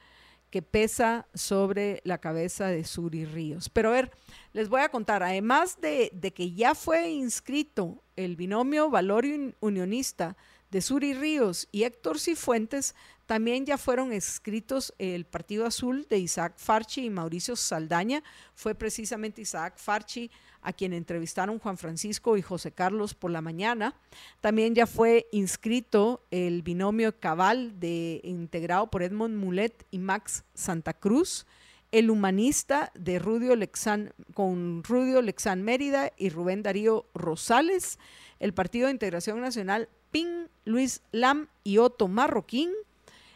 que 0.51 0.61
pesa 0.61 1.25
sobre 1.33 2.01
la 2.03 2.19
cabeza 2.19 2.67
de 2.67 2.83
Suri 2.83 3.25
Ríos. 3.25 3.67
Pero 3.69 3.89
a 3.89 3.93
ver, 3.93 4.11
les 4.51 4.69
voy 4.69 4.81
a 4.81 4.89
contar, 4.89 5.23
además 5.23 5.81
de, 5.81 6.11
que 6.35 6.51
ya 6.51 6.75
fue 6.75 7.09
inscrito 7.09 8.03
el 8.15 8.35
binomio 8.35 8.91
Valor 8.91 9.25
Unionista 9.59 10.37
de 10.69 10.81
Suri 10.81 11.15
Ríos 11.15 11.67
y 11.71 11.81
Héctor 11.81 12.19
Cifuentes, 12.19 12.93
también 13.25 13.65
ya 13.65 13.79
fueron 13.79 14.13
inscritos 14.13 14.93
el 14.99 15.25
Partido 15.25 15.65
Azul 15.65 16.05
de 16.11 16.19
Isaac 16.19 16.53
Farchi 16.57 17.05
y 17.05 17.09
Mauricio 17.09 17.55
Saldaña. 17.55 18.21
Fue 18.53 18.75
precisamente 18.75 19.41
Isaac 19.41 19.79
Farchi 19.79 20.29
a 20.63 20.73
quien 20.73 20.93
entrevistaron 20.93 21.59
Juan 21.59 21.77
Francisco 21.77 22.37
y 22.37 22.41
José 22.41 22.71
Carlos 22.71 23.13
por 23.13 23.31
la 23.31 23.41
mañana. 23.41 23.95
También 24.41 24.73
ya 24.73 24.87
fue 24.87 25.27
inscrito 25.31 26.25
el 26.31 26.61
binomio 26.63 27.19
Cabal 27.19 27.79
de, 27.79 28.21
integrado 28.23 28.87
por 28.87 29.03
Edmond 29.03 29.35
Mulet 29.35 29.85
y 29.91 29.99
Max 29.99 30.43
Santa 30.53 30.93
Cruz 30.93 31.45
el 31.93 32.09
humanista 32.09 32.91
de 32.95 33.19
Rudio 33.19 33.55
Lexán, 33.55 34.15
con 34.33 34.83
Rudio 34.83 35.21
Lexán 35.21 35.61
Mérida 35.61 36.11
y 36.17 36.29
Rubén 36.29 36.63
Darío 36.63 37.05
Rosales, 37.13 37.99
el 38.39 38.51
Partido 38.51 38.87
de 38.87 38.93
Integración 38.93 39.39
Nacional 39.39 39.89
PIN, 40.09 40.49
Luis 40.65 41.03
Lam 41.11 41.49
y 41.63 41.77
Otto 41.77 42.07
Marroquín, 42.07 42.71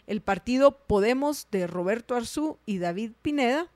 el 0.08 0.22
Partido 0.22 0.88
Podemos 0.88 1.48
de 1.52 1.68
Roberto 1.68 2.16
Arzú 2.16 2.58
y 2.66 2.80
David 2.80 3.12
Pineda, 3.22 3.70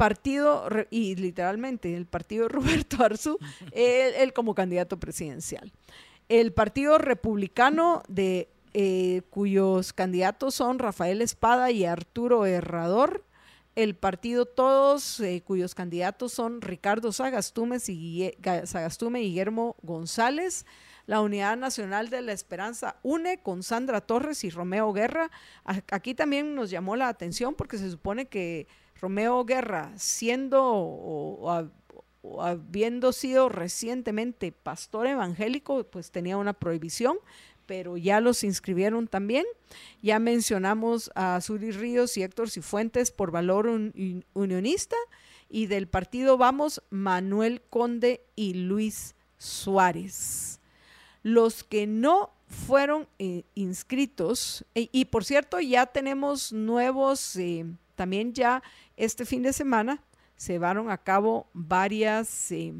partido, 0.00 0.66
y 0.88 1.14
literalmente 1.16 1.94
el 1.94 2.06
partido 2.06 2.48
Roberto 2.48 3.04
Arzú, 3.04 3.38
él, 3.72 4.32
como 4.32 4.54
candidato 4.54 4.98
presidencial. 4.98 5.70
El 6.30 6.54
Partido 6.54 6.96
Republicano 6.96 8.02
de 8.08 8.48
eh, 8.72 9.20
cuyos 9.28 9.92
candidatos 9.92 10.54
son 10.54 10.78
Rafael 10.78 11.20
Espada 11.20 11.70
y 11.70 11.84
Arturo 11.84 12.46
Herrador, 12.46 13.24
el 13.76 13.94
partido 13.94 14.46
Todos, 14.46 15.20
eh, 15.20 15.42
cuyos 15.44 15.74
candidatos 15.74 16.32
son 16.32 16.62
Ricardo 16.62 17.12
Sagastume 17.12 17.76
y, 17.88 18.32
Sagastume 18.64 19.20
y 19.20 19.26
Guillermo 19.26 19.76
González, 19.82 20.64
la 21.06 21.20
Unidad 21.20 21.58
Nacional 21.58 22.08
de 22.08 22.22
la 22.22 22.32
Esperanza 22.32 22.96
UNE 23.02 23.42
con 23.42 23.62
Sandra 23.62 24.00
Torres 24.00 24.44
y 24.44 24.50
Romeo 24.50 24.94
Guerra. 24.94 25.30
Aquí 25.64 26.14
también 26.14 26.54
nos 26.54 26.70
llamó 26.70 26.96
la 26.96 27.08
atención 27.08 27.54
porque 27.54 27.76
se 27.76 27.90
supone 27.90 28.28
que 28.28 28.66
Romeo 29.00 29.44
Guerra, 29.44 29.92
siendo 29.96 30.62
o, 30.64 31.70
habiendo 32.40 33.12
sido 33.12 33.48
recientemente 33.48 34.52
pastor 34.52 35.06
evangélico, 35.06 35.84
pues 35.84 36.10
tenía 36.10 36.36
una 36.36 36.52
prohibición, 36.52 37.16
pero 37.66 37.96
ya 37.96 38.20
los 38.20 38.44
inscribieron 38.44 39.06
también. 39.06 39.46
Ya 40.02 40.18
mencionamos 40.18 41.10
a 41.14 41.40
Suri 41.40 41.70
Ríos 41.70 42.16
y 42.16 42.22
Héctor 42.22 42.50
Cifuentes 42.50 43.10
por 43.10 43.30
valor 43.30 43.68
unionista 44.34 44.96
y 45.48 45.66
del 45.66 45.88
partido 45.88 46.36
Vamos, 46.36 46.82
Manuel 46.90 47.62
Conde 47.70 48.24
y 48.36 48.54
Luis 48.54 49.14
Suárez. 49.38 50.60
Los 51.22 51.64
que 51.64 51.86
no 51.86 52.32
fueron 52.46 53.08
eh, 53.18 53.44
inscritos, 53.54 54.64
y, 54.74 55.04
por 55.06 55.24
cierto, 55.24 55.60
ya 55.60 55.86
tenemos 55.86 56.52
nuevos, 56.52 57.36
eh, 57.36 57.66
también 58.00 58.32
ya 58.32 58.62
este 58.96 59.26
fin 59.26 59.42
de 59.42 59.52
semana 59.52 60.02
se 60.34 60.54
llevaron 60.54 60.90
a 60.90 60.96
cabo 60.96 61.50
varias, 61.52 62.50
eh, 62.50 62.72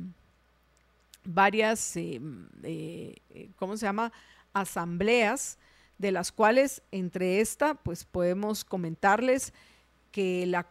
varias, 1.25 1.95
¿cómo 3.57 3.77
se 3.77 3.85
llama? 3.85 4.11
asambleas, 4.55 5.59
de 5.99 6.11
las 6.11 6.33
cuales 6.33 6.83
entre 6.91 7.43
esta, 7.43 7.75
pues 7.75 8.07
podemos 8.07 8.65
comentarles 8.65 9.53
que 10.11 10.47
la 10.47 10.67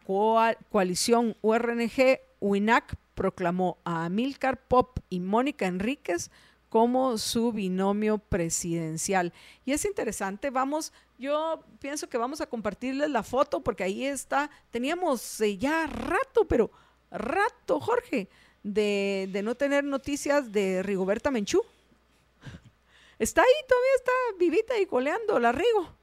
coalición 0.68 1.36
URNG 1.42 2.18
UINAC 2.40 2.96
proclamó 3.14 3.78
a 3.84 4.06
Amilcar 4.06 4.60
Pop 4.66 4.98
y 5.10 5.20
Mónica 5.20 5.66
Enríquez 5.66 6.32
como 6.68 7.18
su 7.18 7.52
binomio 7.52 8.18
presidencial. 8.18 9.32
Y 9.64 9.74
es 9.74 9.84
interesante, 9.84 10.50
vamos, 10.50 10.92
yo 11.20 11.62
pienso 11.78 12.08
que 12.08 12.16
vamos 12.16 12.40
a 12.40 12.46
compartirles 12.46 13.10
la 13.10 13.22
foto 13.22 13.60
porque 13.60 13.84
ahí 13.84 14.06
está, 14.06 14.50
teníamos 14.70 15.40
eh, 15.42 15.58
ya 15.58 15.86
rato, 15.86 16.48
pero 16.48 16.70
rato, 17.10 17.78
Jorge, 17.78 18.30
de, 18.62 19.28
de 19.30 19.42
no 19.42 19.54
tener 19.54 19.84
noticias 19.84 20.50
de 20.50 20.82
Rigoberta 20.82 21.30
Menchú. 21.30 21.62
Está 23.18 23.42
ahí, 23.42 23.48
todavía 23.68 23.90
está 23.96 24.12
vivita 24.38 24.78
y 24.78 24.86
coleando, 24.86 25.38
la 25.38 25.52
Rigo. 25.52 25.94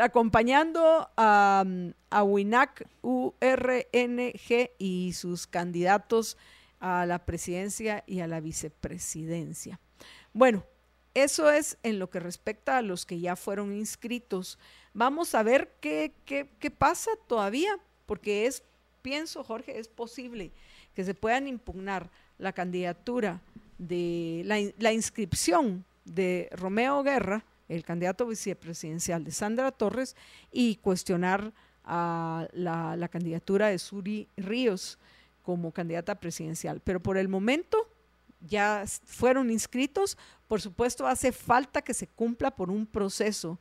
acompañando 0.00 1.08
a, 1.16 1.64
a 2.10 2.24
WINAC, 2.24 2.88
URNG 3.02 4.70
y 4.78 5.12
sus 5.12 5.46
candidatos 5.46 6.36
a 6.80 7.06
la 7.06 7.24
presidencia 7.24 8.02
y 8.04 8.18
a 8.18 8.26
la 8.26 8.40
vicepresidencia. 8.40 9.78
Bueno, 10.32 10.64
eso 11.14 11.50
es 11.50 11.78
en 11.82 11.98
lo 11.98 12.10
que 12.10 12.20
respecta 12.20 12.78
a 12.78 12.82
los 12.82 13.04
que 13.06 13.20
ya 13.20 13.36
fueron 13.36 13.72
inscritos. 13.72 14.58
Vamos 14.94 15.34
a 15.34 15.42
ver 15.42 15.72
qué, 15.80 16.12
qué, 16.24 16.48
qué 16.58 16.70
pasa 16.70 17.10
todavía, 17.26 17.78
porque 18.06 18.46
es, 18.46 18.62
pienso, 19.02 19.44
Jorge, 19.44 19.78
es 19.78 19.88
posible 19.88 20.52
que 20.94 21.04
se 21.04 21.14
puedan 21.14 21.48
impugnar 21.48 22.10
la 22.38 22.52
candidatura 22.52 23.40
de 23.78 24.42
la, 24.78 24.92
inscripción 24.92 25.84
de 26.04 26.48
Romeo 26.52 27.02
Guerra, 27.02 27.44
el 27.68 27.84
candidato 27.84 28.26
vicepresidencial 28.26 29.24
de 29.24 29.30
Sandra 29.30 29.72
Torres, 29.72 30.16
y 30.50 30.76
cuestionar 30.76 31.52
a 31.84 32.46
la, 32.52 32.96
la 32.96 33.08
candidatura 33.08 33.68
de 33.68 33.78
Suri 33.78 34.28
Ríos 34.36 34.98
como 35.42 35.72
candidata 35.72 36.14
presidencial. 36.14 36.80
Pero 36.80 37.00
por 37.00 37.16
el 37.16 37.28
momento 37.28 37.88
ya 38.46 38.84
fueron 39.04 39.50
inscritos, 39.50 40.18
por 40.52 40.60
supuesto 40.60 41.06
hace 41.06 41.32
falta 41.32 41.80
que 41.80 41.94
se 41.94 42.06
cumpla 42.06 42.50
por 42.50 42.70
un 42.70 42.84
proceso 42.84 43.58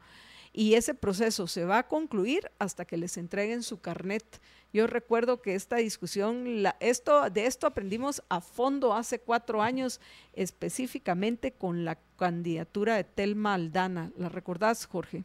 y 0.51 0.73
ese 0.73 0.93
proceso 0.93 1.47
se 1.47 1.63
va 1.63 1.77
a 1.77 1.87
concluir 1.87 2.51
hasta 2.59 2.83
que 2.83 2.97
les 2.97 3.15
entreguen 3.15 3.63
su 3.63 3.79
carnet 3.79 4.25
yo 4.73 4.87
recuerdo 4.87 5.41
que 5.41 5.55
esta 5.55 5.77
discusión, 5.77 6.65
esto, 6.81 7.29
de 7.29 7.45
esto 7.45 7.65
aprendimos 7.65 8.21
a 8.27 8.41
fondo 8.41 8.93
hace 8.93 9.19
cuatro 9.19 9.61
años, 9.61 10.01
específicamente 10.33 11.53
con 11.53 11.85
la 11.85 11.97
candidatura 12.17 12.97
de 12.97 13.05
Telma 13.05 13.53
Aldana. 13.53 14.11
¿La 14.17 14.27
recordás, 14.27 14.85
Jorge? 14.85 15.23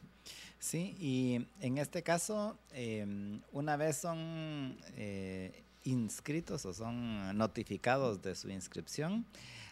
Sí, 0.61 0.97
y 1.01 1.47
en 1.61 1.79
este 1.79 2.05
caso, 2.05 2.59
em, 2.73 3.41
una 3.51 3.77
vez 3.77 3.97
son 3.97 4.79
eh, 4.95 5.65
inscritos 5.83 6.65
o 6.65 6.73
son 6.73 7.37
notificados 7.37 8.23
de 8.23 8.35
su 8.35 8.51
inscripción, 8.51 9.25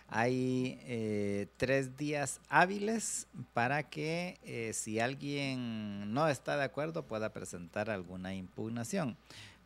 hay 0.09 0.79
eh, 0.83 1.47
tres 1.57 1.97
días 1.97 2.41
hábiles 2.49 3.27
para 3.53 3.85
que 3.85 4.39
eh, 4.45 4.73
si 4.73 5.01
alguien 5.01 6.13
no 6.13 6.29
está 6.29 6.57
de 6.57 6.65
acuerdo 6.65 7.05
pueda 7.07 7.33
presentar 7.33 7.91
alguna 7.91 8.35
impugnación. 8.35 9.17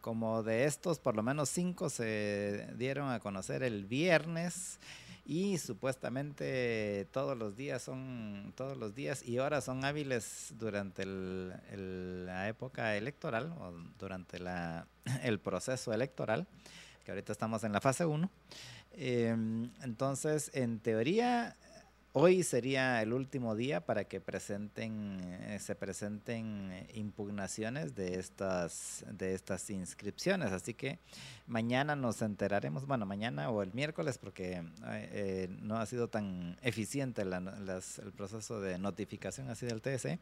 Como 0.00 0.42
de 0.42 0.64
estos, 0.64 1.00
por 1.00 1.16
lo 1.16 1.22
menos 1.22 1.48
cinco 1.48 1.90
se 1.90 2.68
dieron 2.76 3.10
a 3.10 3.20
conocer 3.20 3.62
el 3.62 3.84
viernes 3.84 4.78
y 5.28 5.58
supuestamente 5.58 7.06
todos 7.12 7.36
los 7.36 7.54
días 7.54 7.82
son 7.82 8.54
todos 8.56 8.78
los 8.78 8.94
días 8.94 9.22
y 9.22 9.40
horas 9.40 9.64
son 9.64 9.84
hábiles 9.84 10.54
durante 10.58 11.04
la 11.04 12.48
época 12.48 12.96
electoral 12.96 13.52
o 13.60 13.72
durante 13.98 14.38
el 15.22 15.38
proceso 15.38 15.92
electoral 15.92 16.46
que 17.04 17.10
ahorita 17.10 17.32
estamos 17.32 17.62
en 17.64 17.72
la 17.72 17.82
fase 17.82 18.06
1 18.06 18.30
em, 18.98 19.70
entonces 19.82 20.50
en 20.54 20.80
teoría 20.80 21.56
Hoy 22.14 22.42
sería 22.42 23.02
el 23.02 23.12
último 23.12 23.54
día 23.54 23.84
para 23.84 24.04
que 24.04 24.18
presenten, 24.18 25.20
eh, 25.24 25.58
se 25.60 25.74
presenten 25.74 26.72
eh, 26.72 26.86
impugnaciones 26.94 27.94
de 27.94 28.18
estas, 28.18 29.04
de 29.12 29.34
estas 29.34 29.68
inscripciones. 29.68 30.52
Así 30.52 30.72
que 30.72 31.00
mañana 31.46 31.96
nos 31.96 32.22
enteraremos, 32.22 32.86
bueno, 32.86 33.04
mañana 33.04 33.50
o 33.50 33.62
el 33.62 33.74
miércoles, 33.74 34.16
porque 34.16 34.64
eh, 34.86 35.48
no 35.60 35.76
ha 35.76 35.84
sido 35.84 36.08
tan 36.08 36.56
eficiente 36.62 37.20
el 37.20 38.12
proceso 38.16 38.58
de 38.62 38.78
notificación 38.78 39.50
así 39.50 39.66
del 39.66 39.82
TSE. 39.82 40.18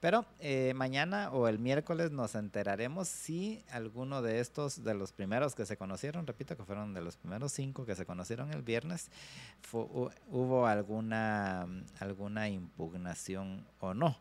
Pero 0.00 0.26
mañana 0.74 1.30
o 1.30 1.46
el 1.46 1.60
miércoles 1.60 2.10
nos 2.10 2.34
enteraremos 2.34 3.06
si 3.06 3.64
alguno 3.70 4.22
de 4.22 4.40
estos, 4.40 4.82
de 4.82 4.94
los 4.94 5.12
primeros 5.12 5.54
que 5.54 5.66
se 5.66 5.76
conocieron, 5.76 6.26
repito 6.26 6.56
que 6.56 6.64
fueron 6.64 6.94
de 6.94 7.00
los 7.00 7.16
primeros 7.16 7.52
cinco 7.52 7.86
que 7.86 7.94
se 7.94 8.04
conocieron 8.06 8.52
el 8.52 8.62
viernes, 8.62 9.10
hubo 9.72 10.66
alguna 10.66 11.27
alguna 11.98 12.48
impugnación 12.48 13.66
o 13.80 13.94
no. 13.94 14.16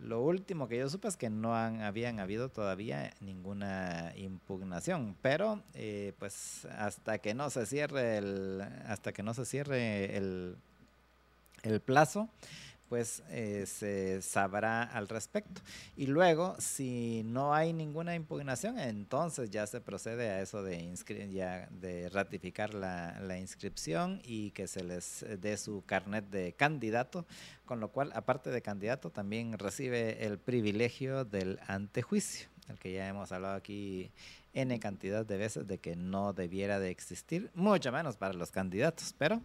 Lo 0.00 0.22
último 0.22 0.68
que 0.68 0.78
yo 0.78 0.88
supe 0.88 1.08
es 1.08 1.16
que 1.16 1.28
no 1.28 1.56
habían 1.56 2.20
habido 2.20 2.50
todavía 2.50 3.12
ninguna 3.20 4.12
impugnación, 4.16 5.16
pero 5.22 5.62
eh, 5.74 6.12
pues 6.20 6.66
hasta 6.66 7.18
que 7.18 7.34
no 7.34 7.50
se 7.50 7.66
cierre 7.66 8.18
el, 8.18 8.62
hasta 8.86 9.12
que 9.12 9.24
no 9.24 9.34
se 9.34 9.44
cierre 9.44 10.16
el 10.16 10.56
plazo, 11.84 12.28
pues 12.88 13.22
eh, 13.30 13.64
se 13.66 14.22
sabrá 14.22 14.82
al 14.82 15.08
respecto. 15.08 15.60
Y 15.96 16.06
luego, 16.06 16.56
si 16.58 17.22
no 17.24 17.54
hay 17.54 17.72
ninguna 17.72 18.14
impugnación, 18.14 18.78
entonces 18.78 19.50
ya 19.50 19.66
se 19.66 19.80
procede 19.80 20.30
a 20.30 20.40
eso 20.40 20.62
de, 20.62 20.94
ya 21.32 21.68
de 21.70 22.08
ratificar 22.08 22.74
la, 22.74 23.20
la, 23.20 23.38
inscripción 23.38 24.20
y 24.24 24.50
que 24.52 24.66
se 24.66 24.82
les 24.82 25.24
dé 25.40 25.56
su 25.56 25.84
carnet 25.86 26.28
de 26.30 26.52
candidato, 26.54 27.26
con 27.64 27.80
lo 27.80 27.88
cual, 27.90 28.10
aparte 28.14 28.50
de 28.50 28.62
candidato, 28.62 29.10
también 29.10 29.58
recibe 29.58 30.24
el 30.24 30.38
privilegio 30.38 31.24
del 31.24 31.58
antejuicio, 31.66 32.48
el 32.68 32.78
que 32.78 32.92
ya 32.92 33.08
hemos 33.08 33.32
hablado 33.32 33.54
aquí 33.54 34.10
N 34.54 34.78
cantidad 34.80 35.24
de 35.24 35.36
veces 35.36 35.66
de 35.66 35.78
que 35.78 35.94
no 35.94 36.32
debiera 36.32 36.80
de 36.80 36.90
existir, 36.90 37.50
mucho 37.54 37.92
menos 37.92 38.16
para 38.16 38.34
los 38.34 38.50
candidatos, 38.50 39.14
pero 39.16 39.40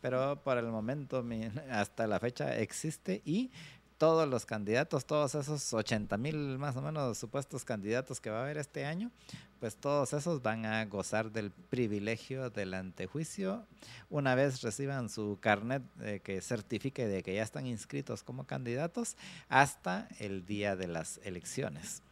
pero 0.00 0.40
por 0.42 0.58
el 0.58 0.66
momento, 0.66 1.24
hasta 1.70 2.06
la 2.06 2.18
fecha 2.20 2.56
existe 2.56 3.22
y 3.24 3.50
todos 3.98 4.28
los 4.28 4.46
candidatos, 4.46 5.04
todos 5.04 5.34
esos 5.34 5.74
80 5.74 6.16
mil 6.18 6.56
más 6.58 6.76
o 6.76 6.82
menos 6.82 7.18
supuestos 7.18 7.64
candidatos 7.64 8.20
que 8.20 8.30
va 8.30 8.38
a 8.38 8.42
haber 8.42 8.56
este 8.56 8.84
año, 8.84 9.10
pues 9.58 9.74
todos 9.74 10.12
esos 10.12 10.40
van 10.40 10.64
a 10.64 10.84
gozar 10.84 11.32
del 11.32 11.50
privilegio 11.50 12.48
del 12.48 12.74
antejuicio 12.74 13.64
una 14.08 14.36
vez 14.36 14.62
reciban 14.62 15.08
su 15.08 15.36
carnet 15.40 15.82
que 16.22 16.40
certifique 16.40 17.08
de 17.08 17.24
que 17.24 17.34
ya 17.34 17.42
están 17.42 17.66
inscritos 17.66 18.22
como 18.22 18.44
candidatos 18.44 19.16
hasta 19.48 20.08
el 20.20 20.46
día 20.46 20.76
de 20.76 20.86
las 20.86 21.20
elecciones. 21.24 22.02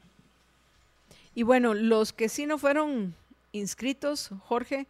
Y 1.37 1.45
bueno, 1.45 1.74
los 1.74 2.12
que 2.12 2.28
sí 2.28 2.47
no 2.47 2.59
fueron 2.59 3.14
inscritos, 3.53 4.30
Jorge, 4.41 4.87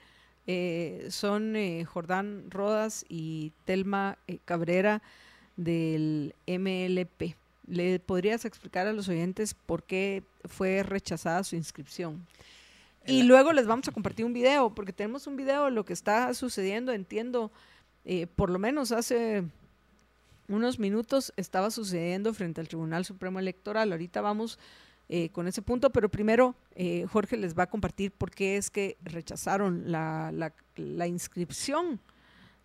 eh, 0.46 1.06
son 1.10 1.56
eh, 1.56 1.84
Jordán 1.84 2.50
Rodas 2.50 3.04
y 3.08 3.52
Telma 3.64 4.16
eh, 4.28 4.38
Cabrera 4.44 5.02
del 5.56 6.34
MLP. 6.46 7.36
¿Le 7.66 7.98
podrías 7.98 8.44
explicar 8.44 8.86
a 8.86 8.92
los 8.92 9.08
oyentes 9.08 9.54
por 9.54 9.82
qué 9.82 10.22
fue 10.44 10.82
rechazada 10.82 11.42
su 11.42 11.56
inscripción? 11.56 12.24
Y 13.06 13.22
luego 13.22 13.52
les 13.52 13.66
vamos 13.66 13.86
a 13.88 13.92
compartir 13.92 14.24
un 14.24 14.32
video, 14.32 14.70
porque 14.70 14.92
tenemos 14.92 15.26
un 15.26 15.36
video 15.36 15.66
de 15.66 15.70
lo 15.70 15.84
que 15.84 15.92
está 15.92 16.32
sucediendo, 16.34 16.92
entiendo, 16.92 17.52
por 18.34 18.50
lo 18.50 18.58
menos 18.58 18.90
hace 18.90 19.44
unos 20.48 20.78
minutos 20.78 21.32
estaba 21.36 21.70
sucediendo 21.70 22.34
frente 22.34 22.60
al 22.60 22.68
Tribunal 22.68 23.04
Supremo 23.04 23.38
Electoral. 23.38 23.92
Ahorita 23.92 24.20
vamos 24.20 24.58
eh, 25.08 25.28
con 25.30 25.46
ese 25.46 25.62
punto, 25.62 25.90
pero 25.90 26.08
primero 26.08 26.56
eh, 26.74 27.06
Jorge 27.12 27.36
les 27.36 27.56
va 27.56 27.64
a 27.64 27.70
compartir 27.70 28.10
por 28.10 28.30
qué 28.32 28.56
es 28.56 28.70
que 28.70 28.96
rechazaron 29.02 29.84
la, 29.90 30.32
la, 30.74 31.06
inscripción 31.06 32.00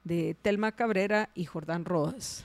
de 0.04 0.36
Telma 0.42 0.72
Cabrera 0.72 1.30
y 1.36 1.46
Jordán 1.46 1.86
Rodas. 1.86 2.44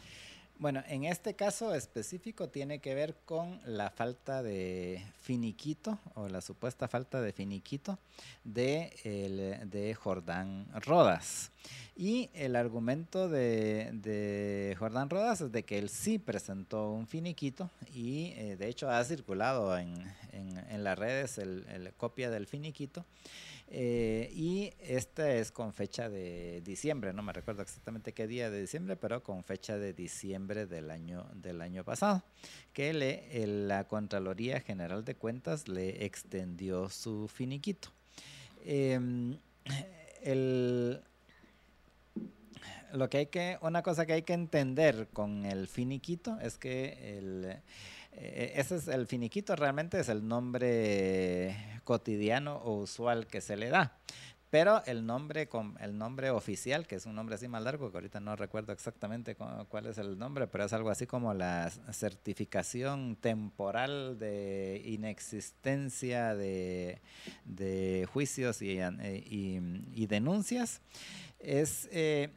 Bueno, 0.58 0.82
en 0.88 1.04
este 1.04 1.34
caso 1.34 1.74
específico 1.74 2.48
tiene 2.48 2.78
que 2.78 2.94
ver 2.94 3.14
con 3.26 3.60
la 3.66 3.90
falta 3.90 4.42
de 4.42 5.04
finiquito 5.20 5.98
o 6.14 6.28
la 6.28 6.40
supuesta 6.40 6.88
falta 6.88 7.20
de 7.20 7.32
finiquito 7.32 7.98
de, 8.42 8.96
el, 9.04 9.68
de 9.68 9.94
Jordán 9.94 10.66
Rodas. 10.80 11.50
Y 11.94 12.30
el 12.32 12.56
argumento 12.56 13.28
de, 13.28 13.90
de, 13.92 14.74
Jordán 14.78 15.10
Rodas 15.10 15.42
es 15.42 15.52
de 15.52 15.64
que 15.64 15.76
él 15.78 15.90
sí 15.90 16.18
presentó 16.18 16.90
un 16.90 17.06
finiquito 17.06 17.68
y 17.94 18.32
eh, 18.36 18.56
de 18.56 18.68
hecho 18.68 18.90
ha 18.90 19.04
circulado 19.04 19.76
en, 19.76 19.94
en, 20.32 20.84
las 20.84 20.98
redes 20.98 21.36
el, 21.36 21.92
copia 21.98 22.30
del 22.30 22.46
finiquito. 22.46 23.04
Eh, 23.68 24.30
y 24.32 24.72
esta 24.78 25.32
es 25.32 25.50
con 25.50 25.72
fecha 25.72 26.08
de 26.08 26.62
diciembre, 26.64 27.12
no 27.12 27.22
me 27.22 27.32
recuerdo 27.32 27.62
exactamente 27.62 28.12
qué 28.12 28.28
día 28.28 28.48
de 28.48 28.60
diciembre, 28.60 28.94
pero 28.94 29.24
con 29.24 29.42
fecha 29.42 29.76
de 29.76 29.92
diciembre 29.92 30.66
del 30.66 30.90
año, 30.90 31.26
del 31.34 31.60
año 31.60 31.82
pasado, 31.82 32.22
que 32.72 32.94
le, 32.94 33.46
la 33.46 33.84
Contraloría 33.88 34.60
General 34.60 35.04
de 35.04 35.16
Cuentas 35.16 35.66
le 35.66 36.04
extendió 36.04 36.88
su 36.90 37.26
finiquito. 37.26 37.88
Em, 38.64 39.36
el, 40.22 41.00
lo 42.92 43.10
que 43.10 43.18
hay 43.18 43.26
que, 43.26 43.58
una 43.62 43.82
cosa 43.82 44.06
que 44.06 44.12
hay 44.12 44.22
que 44.22 44.34
entender 44.34 45.08
con 45.12 45.44
el 45.44 45.66
finiquito 45.66 46.38
es 46.40 46.56
que 46.56 47.18
el, 47.18 47.56
eh, 48.12 48.52
ese 48.56 48.76
es 48.76 48.86
el 48.86 49.08
finiquito, 49.08 49.56
realmente 49.56 49.98
es 49.98 50.08
el 50.08 50.26
nombre 50.26 51.75
cotidiano 51.86 52.56
o 52.56 52.74
usual 52.74 53.26
que 53.26 53.40
se 53.40 53.56
le 53.56 53.70
da. 53.70 53.96
Pero 54.50 54.82
el 54.86 55.06
nombre, 55.06 55.48
el 55.80 55.98
nombre 55.98 56.30
oficial, 56.30 56.86
que 56.86 56.94
es 56.94 57.06
un 57.06 57.16
nombre 57.16 57.34
así 57.34 57.48
más 57.48 57.62
largo, 57.62 57.90
que 57.90 57.96
ahorita 57.96 58.20
no 58.20 58.36
recuerdo 58.36 58.72
exactamente 58.72 59.34
cuál 59.34 59.86
es 59.86 59.98
el 59.98 60.18
nombre, 60.18 60.46
pero 60.46 60.64
es 60.64 60.72
algo 60.72 60.90
así 60.90 61.06
como 61.06 61.34
la 61.34 61.70
certificación 61.92 63.16
temporal 63.16 64.18
de 64.18 64.82
inexistencia 64.84 66.36
de, 66.36 67.00
juicios 68.12 68.62
y, 68.62 68.78
y, 68.80 70.06
denuncias, 70.06 70.80
es... 71.38 71.88
Eh, 71.92 72.30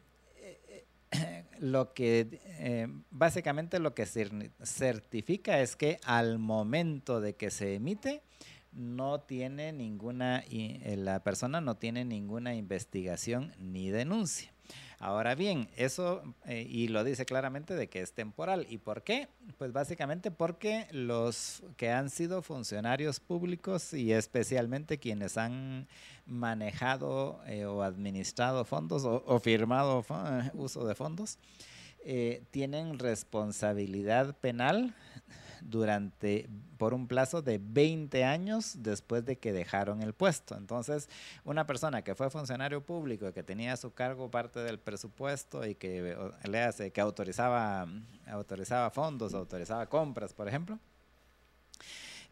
lo 1.58 1.92
que 1.92 2.40
eh, 2.60 2.86
básicamente 3.10 3.80
lo 3.80 3.94
que 3.94 4.06
certifica 4.06 5.60
es 5.60 5.74
que 5.74 5.98
al 6.04 6.38
momento 6.38 7.20
de 7.20 7.34
que 7.34 7.50
se 7.50 7.74
emite 7.74 8.22
no 8.72 9.20
tiene 9.20 9.72
ninguna 9.72 10.44
eh, 10.50 10.94
la 10.96 11.22
persona 11.22 11.60
no 11.60 11.76
tiene 11.76 12.04
ninguna 12.04 12.54
investigación 12.54 13.52
ni 13.58 13.90
denuncia. 13.90 14.52
Ahora 15.00 15.34
bien, 15.34 15.68
eso, 15.76 16.22
eh, 16.44 16.66
y 16.68 16.88
lo 16.88 17.02
dice 17.04 17.24
claramente 17.24 17.74
de 17.74 17.88
que 17.88 18.02
es 18.02 18.12
temporal. 18.12 18.66
¿Y 18.68 18.78
por 18.78 19.02
qué? 19.02 19.28
Pues 19.56 19.72
básicamente 19.72 20.30
porque 20.30 20.86
los 20.92 21.62
que 21.76 21.90
han 21.90 22.10
sido 22.10 22.42
funcionarios 22.42 23.18
públicos 23.18 23.94
y 23.94 24.12
especialmente 24.12 24.98
quienes 24.98 25.38
han 25.38 25.88
manejado 26.26 27.40
eh, 27.46 27.64
o 27.64 27.82
administrado 27.82 28.64
fondos 28.64 29.04
o, 29.04 29.40
firmado 29.40 30.04
uso 30.54 30.86
de 30.86 30.94
fondos, 30.94 31.38
tienen 32.50 32.98
responsabilidad 32.98 34.36
penal 34.36 34.94
durante 35.62 36.48
por 36.78 36.94
un 36.94 37.06
plazo 37.06 37.42
de 37.42 37.60
20 37.62 38.24
años 38.24 38.74
después 38.78 39.24
de 39.24 39.36
que 39.36 39.52
dejaron 39.52 40.02
el 40.02 40.14
puesto. 40.14 40.56
Entonces, 40.56 41.08
una 41.44 41.66
persona 41.66 42.02
que 42.02 42.14
fue 42.14 42.30
funcionario 42.30 42.82
público, 42.82 43.32
que 43.32 43.42
tenía 43.42 43.74
a 43.74 43.76
su 43.76 43.92
cargo 43.92 44.30
parte 44.30 44.60
del 44.60 44.78
presupuesto 44.78 45.66
y 45.66 45.74
que 45.74 46.16
le 46.48 46.62
hace 46.62 46.90
que 46.90 47.00
autorizaba 47.00 47.86
autorizaba 48.26 48.90
fondos, 48.90 49.34
autorizaba 49.34 49.86
compras, 49.86 50.32
por 50.32 50.48
ejemplo, 50.48 50.78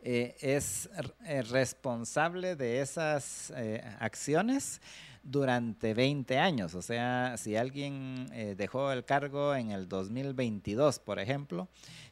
eh, 0.01 0.37
es 0.41 0.89
eh, 1.24 1.43
responsable 1.43 2.55
de 2.55 2.81
esas 2.81 3.53
eh, 3.57 3.83
acciones 3.99 4.81
durante 5.24 5.93
20 5.93 6.39
años. 6.39 6.74
O 6.74 6.83
sea, 6.83 7.37
si 7.37 7.57
alguien 7.57 8.31
dejó 8.57 8.93
el 8.93 9.05
cargo 9.05 9.55
en 9.55 9.72
el 9.72 9.89
2022, 9.89 11.01
por 11.01 11.18
ejemplo, 11.18 11.68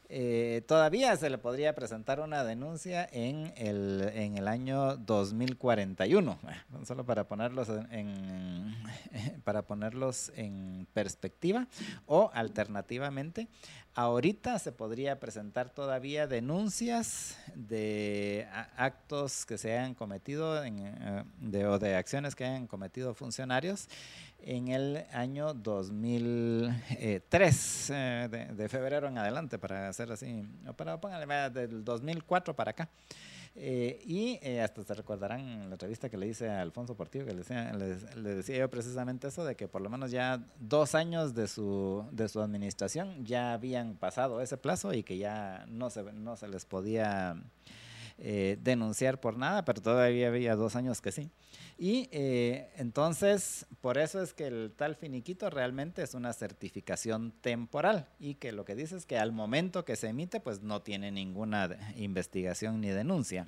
eh, 0.09 0.63
todavía 0.67 1.15
se 1.17 1.29
le 1.29 1.37
podría 1.37 1.75
presentar 1.75 2.21
una 2.21 2.45
denuncia 2.45 3.07
en 3.11 3.53
el, 3.57 4.09
en 4.13 4.37
el 4.37 4.47
año 4.47 4.95
2041, 4.95 6.39
solo 6.85 7.05
para 7.05 7.27
ponerlos 7.27 7.67
en, 7.91 8.73
para 9.43 9.63
ponerlos 9.63 10.31
en 10.35 10.87
perspectiva, 10.93 11.67
o 12.05 12.31
alternativamente, 12.33 13.49
ahorita 13.95 14.59
se 14.59 14.71
podría 14.71 15.19
presentar 15.19 15.71
todavía 15.71 16.27
denuncias 16.27 17.37
de 17.55 18.47
actos 18.77 19.45
que 19.45 19.57
se 19.57 19.77
hayan 19.77 19.93
cometido 19.93 20.63
eh, 20.63 21.23
de, 21.39 21.65
o 21.65 21.79
de 21.79 21.95
acciones 21.95 22.35
que 22.35 22.45
hayan 22.45 22.67
cometido 22.67 23.13
funcionarios 23.13 23.89
en 24.39 24.69
el 24.69 25.05
año 25.11 25.53
2003, 25.53 27.89
eh, 27.89 28.49
de, 28.55 28.69
febrero 28.69 29.07
en 29.07 29.17
adelante, 29.17 29.59
para 29.59 29.89
hacer 29.89 30.11
así, 30.11 30.43
para 30.75 30.99
póngale 30.99 31.49
del 31.49 31.83
2004 31.83 32.55
para 32.55 32.71
acá. 32.71 32.89
Eh, 33.59 33.99
y 34.05 34.37
eh, 34.43 34.61
hasta 34.61 34.83
se 34.83 34.93
recordarán 34.93 35.69
la 35.69 35.73
entrevista 35.73 36.09
que 36.09 36.17
le 36.17 36.27
hice 36.27 36.47
a 36.47 36.61
Alfonso 36.61 36.95
Portillo, 36.95 37.25
que 37.25 37.31
le 37.31 37.39
decía, 37.39 37.73
le, 37.73 38.35
decía, 38.35 38.57
yo 38.57 38.69
precisamente 38.69 39.29
eso, 39.29 39.43
de 39.45 39.55
que 39.55 39.67
por 39.67 39.81
lo 39.81 39.89
menos 39.89 40.11
ya 40.11 40.45
dos 40.59 40.93
años 40.93 41.33
de 41.33 41.47
su, 41.47 42.05
de 42.11 42.29
su 42.29 42.39
administración 42.39 43.25
ya 43.25 43.53
habían 43.53 43.95
pasado 43.95 44.41
ese 44.41 44.57
plazo 44.57 44.93
y 44.93 45.01
que 45.01 45.17
ya 45.17 45.65
no 45.69 45.89
se, 45.89 46.03
no 46.03 46.37
se 46.37 46.47
les 46.47 46.65
podía 46.65 47.35
denunciar 48.17 49.19
por 49.19 49.37
nada, 49.37 49.63
pero 49.63 49.81
todavía 49.81 50.27
había 50.27 50.55
dos 50.55 50.75
años 50.75 51.01
que 51.01 51.11
sí. 51.11 51.29
Y 51.79 52.09
eh, 52.11 52.71
entonces, 52.77 53.67
por 53.81 53.99
eso 53.99 54.21
es 54.21 54.33
que 54.33 54.47
el 54.47 54.73
tal 54.75 54.95
finiquito 54.95 55.49
realmente 55.51 56.01
es 56.01 56.15
una 56.15 56.33
certificación 56.33 57.31
temporal 57.41 58.07
y 58.19 58.35
que 58.35 58.51
lo 58.51 58.65
que 58.65 58.75
dice 58.75 58.97
es 58.97 59.05
que 59.05 59.19
al 59.19 59.31
momento 59.31 59.85
que 59.85 59.95
se 59.95 60.07
emite, 60.07 60.39
pues 60.39 60.63
no 60.63 60.81
tiene 60.81 61.11
ninguna 61.11 61.69
investigación 61.95 62.81
ni 62.81 62.89
denuncia. 62.89 63.47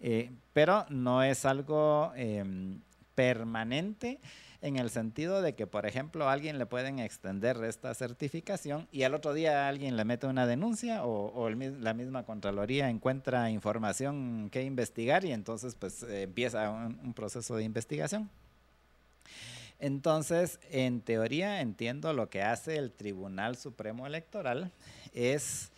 Eh, 0.00 0.30
pero 0.52 0.84
no 0.90 1.22
es 1.22 1.46
algo 1.46 2.12
em, 2.14 2.80
permanente 3.14 4.20
en 4.66 4.76
el 4.76 4.90
sentido 4.90 5.42
de 5.42 5.54
que, 5.54 5.66
por 5.66 5.86
ejemplo, 5.86 6.28
a 6.28 6.32
alguien 6.32 6.58
le 6.58 6.66
pueden 6.66 6.98
extender 6.98 7.62
esta 7.64 7.94
certificación 7.94 8.88
y 8.90 9.04
al 9.04 9.14
otro 9.14 9.32
día 9.32 9.68
alguien 9.68 9.96
le 9.96 10.04
mete 10.04 10.26
una 10.26 10.46
denuncia 10.46 11.04
o, 11.04 11.48
la 11.50 11.94
misma 11.94 12.24
Contraloría 12.24 12.90
encuentra 12.90 13.50
información 13.50 14.50
que 14.50 14.62
investigar 14.62 15.24
y 15.24 15.32
entonces 15.32 15.74
pues 15.74 16.02
empieza 16.02 16.70
un 16.70 17.14
proceso 17.14 17.56
de 17.56 17.64
investigación. 17.64 18.28
Entonces, 19.78 20.58
en 20.70 21.00
teoría, 21.00 21.60
entiendo 21.60 22.12
lo 22.12 22.30
que 22.30 22.42
hace 22.42 22.76
el 22.76 22.92
Tribunal 22.92 23.56
Supremo 23.56 24.06
Electoral 24.06 24.72
es 25.12 25.70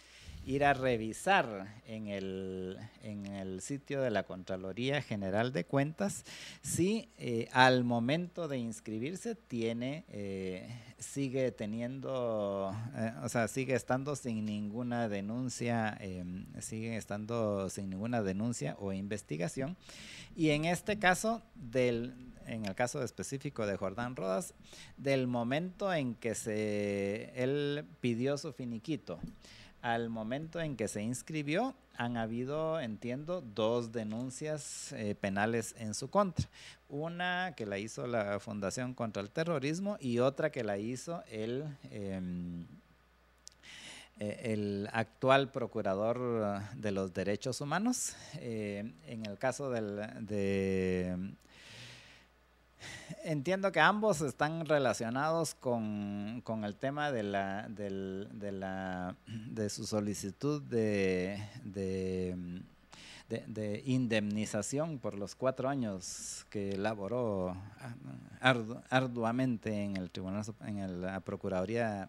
ir 0.49 0.64
a 0.64 0.72
revisar 0.72 1.74
en 1.86 2.09
el, 2.09 2.78
en 3.03 3.26
el 3.26 3.61
sitio 3.61 4.01
de 4.01 4.11
la 4.11 4.22
Contraloría 4.22 5.03
General 5.03 5.53
de 5.53 5.64
Cuentas 5.64 6.24
si 6.62 7.11
eh, 7.18 7.49
al 7.53 7.84
momento 7.84 8.49
de 8.49 8.57
inscribirse 8.57 9.34
tiene, 9.34 10.07
eh, 10.09 10.66
sigue 10.99 11.53
teniendo, 11.53 12.74
eh, 12.96 13.12
o 13.22 13.28
sea, 13.28 13.46
sigue 13.46 13.74
estando 13.74 14.16
sin 14.16 14.46
ninguna 14.46 15.11
denuncia, 15.11 15.94
em, 16.01 16.46
sigue 16.62 16.96
estando 16.96 17.68
sin 17.68 17.90
ninguna 17.90 18.22
denuncia 18.22 18.74
o 18.78 18.94
investigación. 18.94 19.76
Y 20.34 20.51
en 20.51 20.64
este 20.64 20.99
caso, 20.99 21.42
del, 21.57 22.14
en 22.46 22.64
el 22.64 22.74
caso 22.74 23.03
específico 23.03 23.66
de 23.66 23.76
Jordán 23.76 24.16
Rodas, 24.16 24.55
del 24.96 25.26
momento 25.26 25.92
en 25.92 26.14
que 26.14 26.34
se, 26.34 27.32
él 27.34 27.84
pidió 28.01 28.38
su 28.38 28.55
finiquito, 28.55 29.20
al 29.82 30.08
momento 30.08 30.60
en 30.60 30.76
que 30.76 30.88
se 30.88 31.02
inscribió, 31.02 31.74
han 31.96 32.16
habido, 32.16 32.80
entiendo, 32.80 33.40
dos 33.40 33.92
denuncias 33.92 34.92
eh, 34.92 35.16
penales 35.20 35.74
en 35.78 35.94
su 35.94 36.08
contra. 36.08 36.48
Una 36.88 37.54
que 37.56 37.66
la 37.66 37.78
hizo 37.78 38.06
la 38.06 38.38
Fundación 38.38 38.94
contra 38.94 39.20
el 39.20 39.30
Terrorismo 39.30 39.96
y 40.00 40.20
otra 40.20 40.50
que 40.50 40.62
la 40.62 40.78
hizo 40.78 41.22
el, 41.28 41.64
em, 41.90 42.66
e, 44.20 44.52
el 44.52 44.88
actual 44.92 45.50
procurador 45.50 46.62
de 46.76 46.92
los 46.92 47.12
derechos 47.12 47.60
humanos. 47.60 48.14
Eh, 48.36 48.92
en 49.06 49.26
el 49.26 49.36
caso 49.36 49.70
del, 49.70 49.96
de 50.24 51.34
Entiendo 53.24 53.72
que 53.72 53.80
ambos 53.80 54.20
están 54.20 54.66
relacionados 54.66 55.54
con, 55.54 56.42
el 56.64 56.76
tema 56.76 57.10
de 57.12 57.22
la, 57.22 57.68
de, 57.68 58.52
la, 58.52 59.16
de 59.26 59.68
su 59.68 59.86
solicitud 59.86 60.62
de, 60.62 61.42
de, 61.64 62.62
indemnización 63.84 64.98
por 64.98 65.14
los 65.14 65.34
cuatro 65.34 65.68
años 65.68 66.46
que 66.50 66.70
elaboró 66.70 67.56
arduamente 68.90 69.84
en 69.84 69.96
el 69.96 70.10
tribunal, 70.10 70.44
en 70.66 71.00
la 71.02 71.20
Procuraduría 71.20 72.08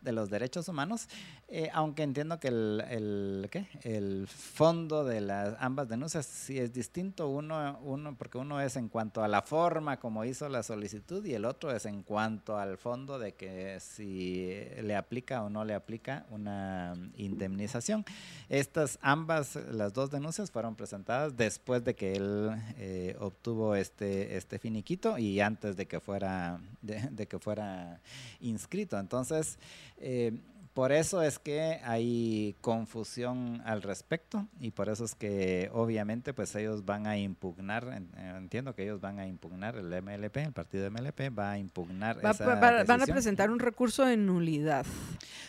de 0.00 0.12
los 0.12 0.30
Derechos 0.30 0.68
Humanos, 0.68 1.08
eh, 1.48 1.68
aunque 1.74 2.02
entiendo 2.02 2.40
que 2.40 2.48
el, 2.48 2.82
el, 2.88 3.50
el 3.82 4.26
fondo 4.28 5.04
de 5.04 5.20
las 5.20 5.56
ambas 5.60 5.88
denuncias 5.88 6.24
sí 6.24 6.58
es 6.58 6.72
distinto, 6.72 7.28
uno, 7.28 7.78
uno, 7.82 8.16
porque 8.16 8.38
uno 8.38 8.60
es 8.60 8.76
en 8.76 8.88
cuanto 8.88 9.22
a 9.22 9.28
la 9.28 9.42
forma 9.42 9.98
como 9.98 10.24
hizo 10.24 10.48
la 10.48 10.62
solicitud 10.62 11.24
y 11.24 11.34
el 11.34 11.44
otro 11.44 11.70
es 11.72 11.86
en 11.86 12.02
cuanto 12.02 12.56
al 12.56 12.78
fondo 12.78 13.18
de 13.18 13.32
que 13.32 13.78
si 13.80 14.54
le 14.80 14.96
aplica 14.96 15.42
o 15.42 15.50
no 15.50 15.64
le 15.64 15.74
aplica 15.74 16.24
una 16.30 16.94
indemnización. 17.16 18.04
Estas 18.48 18.98
ambas, 19.02 19.56
las 19.70 19.92
dos 19.92 20.10
denuncias 20.10 20.50
fueron 20.50 20.59
presentadas 20.76 21.36
después 21.36 21.84
de 21.84 21.94
que 21.94 22.14
él 22.14 22.50
eh, 22.78 23.16
obtuvo 23.18 23.74
este, 23.74 24.36
este 24.36 24.58
finiquito 24.58 25.18
y 25.18 25.40
antes 25.40 25.76
de 25.76 25.86
que 25.86 26.00
fuera, 26.00 26.60
de 26.82 27.26
que 27.26 27.38
fuera 27.38 28.00
inscrito. 28.40 28.98
Entonces, 28.98 29.58
eh, 29.98 30.38
por 30.74 30.92
eso 30.92 31.22
es 31.22 31.38
que 31.38 31.80
hay 31.82 32.56
confusión 32.60 33.60
al 33.64 33.82
respecto 33.82 34.46
y 34.60 34.70
por 34.70 34.88
eso 34.88 35.04
es 35.04 35.14
que 35.14 35.68
obviamente 35.72 36.32
pues 36.32 36.54
ellos 36.54 36.84
van 36.84 37.06
a 37.06 37.18
impugnar, 37.18 38.02
entiendo 38.36 38.74
que 38.74 38.84
ellos 38.84 39.00
van 39.00 39.18
a 39.18 39.26
impugnar 39.26 39.76
el 39.76 39.86
MLP, 40.02 40.36
el 40.36 40.52
partido 40.52 40.88
MLP 40.90 41.36
va 41.36 41.52
a 41.52 41.58
impugnar 41.58 42.18
esa 42.18 42.54
Van 42.84 43.02
a 43.02 43.06
presentar 43.06 43.50
un 43.50 43.58
recurso 43.58 44.04
de 44.04 44.16
nulidad. 44.16 44.86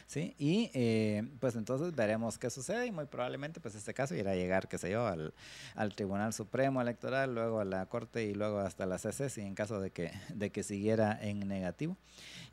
Sí, 0.07 0.35
y 0.37 0.71
eh, 0.73 1.23
pues 1.39 1.55
entonces 1.55 1.95
veremos 1.95 2.37
qué 2.37 2.49
sucede 2.49 2.87
y 2.87 2.91
muy 2.91 3.05
probablemente 3.05 3.59
pues 3.59 3.75
este 3.75 3.93
caso 3.93 4.15
irá 4.15 4.31
a 4.31 4.35
llegar, 4.35 4.67
qué 4.67 4.77
sé 4.77 4.91
yo, 4.91 5.05
al, 5.07 5.33
al 5.75 5.95
Tribunal 5.95 6.33
Supremo 6.33 6.81
Electoral, 6.81 7.33
luego 7.33 7.59
a 7.59 7.65
la 7.65 7.85
Corte 7.85 8.25
y 8.25 8.33
luego 8.33 8.59
hasta 8.59 8.85
la 8.85 8.97
CC 8.97 9.29
si 9.29 9.41
en 9.41 9.55
caso 9.55 9.79
de 9.79 9.91
que, 9.91 10.11
de 10.33 10.51
que 10.51 10.63
siguiera 10.63 11.17
en 11.21 11.47
negativo. 11.47 11.95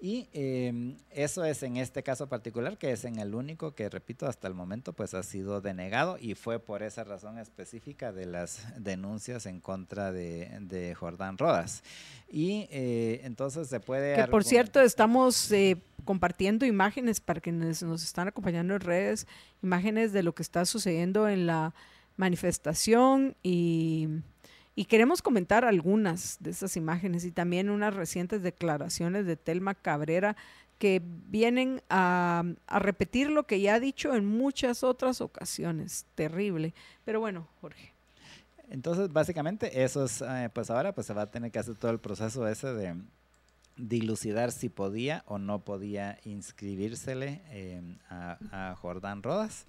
Y 0.00 0.28
eh, 0.32 0.96
eso 1.10 1.44
es 1.44 1.62
en 1.64 1.76
este 1.76 2.04
caso 2.04 2.28
particular, 2.28 2.57
que 2.78 2.92
es 2.92 3.04
en 3.04 3.18
el 3.18 3.34
único 3.34 3.74
que, 3.74 3.88
repito, 3.88 4.26
hasta 4.26 4.48
el 4.48 4.54
momento 4.54 4.92
pues 4.92 5.14
ha 5.14 5.22
sido 5.22 5.60
denegado 5.60 6.18
y 6.20 6.34
fue 6.34 6.58
por 6.58 6.82
esa 6.82 7.04
razón 7.04 7.38
específica 7.38 8.12
de 8.12 8.26
las 8.26 8.66
denuncias 8.82 9.46
en 9.46 9.60
contra 9.60 10.12
de, 10.12 10.94
Jordán 10.98 11.38
Rodas. 11.38 11.82
Y 12.30 12.68
eh, 12.70 13.20
entonces 13.24 13.68
se 13.68 13.80
puede... 13.80 14.16
Que 14.16 14.26
por 14.28 14.44
cierto, 14.44 14.80
estamos 14.80 15.50
eh, 15.52 15.76
compartiendo 16.04 16.66
imágenes 16.66 17.20
para 17.20 17.40
quienes 17.40 17.82
nos 17.82 18.02
están 18.02 18.28
acompañando 18.28 18.74
en 18.74 18.80
redes, 18.80 19.26
imágenes 19.62 20.12
de 20.12 20.22
lo 20.22 20.34
que 20.34 20.42
está 20.42 20.64
sucediendo 20.64 21.28
en 21.28 21.46
la 21.46 21.74
manifestación 22.16 23.36
y 23.42 24.08
y 24.78 24.84
queremos 24.84 25.22
comentar 25.22 25.64
algunas 25.64 26.36
de 26.38 26.50
esas 26.50 26.76
imágenes 26.76 27.24
y 27.24 27.32
también 27.32 27.68
unas 27.68 27.94
recientes 27.94 28.44
declaraciones 28.44 29.26
de 29.26 29.34
Telma 29.34 29.74
Cabrera 29.74 30.36
que 30.78 31.02
vienen 31.04 31.82
a, 31.90 32.44
repetir 32.68 33.30
lo 33.30 33.46
que 33.46 33.60
ya 33.60 33.74
ha 33.74 33.80
dicho 33.80 34.14
en 34.14 34.24
muchas 34.24 34.82
otras 34.84 35.20
ocasiones. 35.20 36.06
Terrible. 36.14 36.74
Pero 37.04 37.20
bueno, 37.20 37.48
Jorge. 37.60 37.92
Entonces, 38.70 39.12
básicamente, 39.12 39.82
eso 39.82 40.04
es, 40.04 40.22
eh, 40.22 40.50
pues 40.52 40.70
ahora 40.70 40.94
pues 40.94 41.06
se 41.06 41.14
va 41.14 41.22
a 41.22 41.30
tener 41.30 41.50
que 41.50 41.58
hacer 41.58 41.74
todo 41.76 41.90
el 41.90 41.98
proceso 41.98 42.46
ese 42.46 42.72
de 42.74 42.96
dilucidar 43.76 44.52
si 44.52 44.68
podía 44.68 45.22
o 45.26 45.38
no 45.38 45.60
podía 45.60 46.18
inscribírsele 46.24 47.40
eh, 47.50 47.80
a, 48.10 48.38
a 48.50 48.76
Jordán 48.76 49.22
Rodas. 49.22 49.66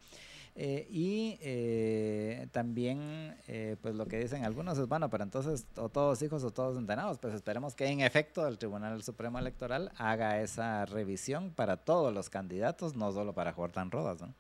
Eh, 0.62 0.86
y 0.92 1.38
eh, 1.40 2.50
también, 2.52 3.38
eh, 3.48 3.78
pues 3.82 3.96
lo 3.96 4.08
que 4.08 4.20
dicen 4.20 4.44
algunos 4.44 4.78
es, 4.78 4.90
bueno, 4.90 5.10
pero 5.10 5.24
entonces, 5.24 5.66
o 5.78 5.88
todos 5.88 6.22
hijos 6.22 6.44
o 6.44 6.52
todos 6.52 6.78
entrenados, 6.78 7.18
pues 7.18 7.34
esperemos 7.34 7.76
que 7.76 7.88
en 7.88 8.02
efecto 8.02 8.46
el 8.46 8.58
Tribunal 8.58 9.02
Supremo 9.02 9.40
Electoral 9.40 9.90
haga 9.96 10.42
esa 10.42 10.86
revisión 10.86 11.52
para 11.52 11.78
todos 11.78 12.14
los 12.14 12.30
candidatos, 12.30 12.94
no 12.98 13.14
solo 13.14 13.32
para 13.32 13.54
Jordán 13.54 13.90
Rodas, 13.90 14.20
¿no? 14.20 14.34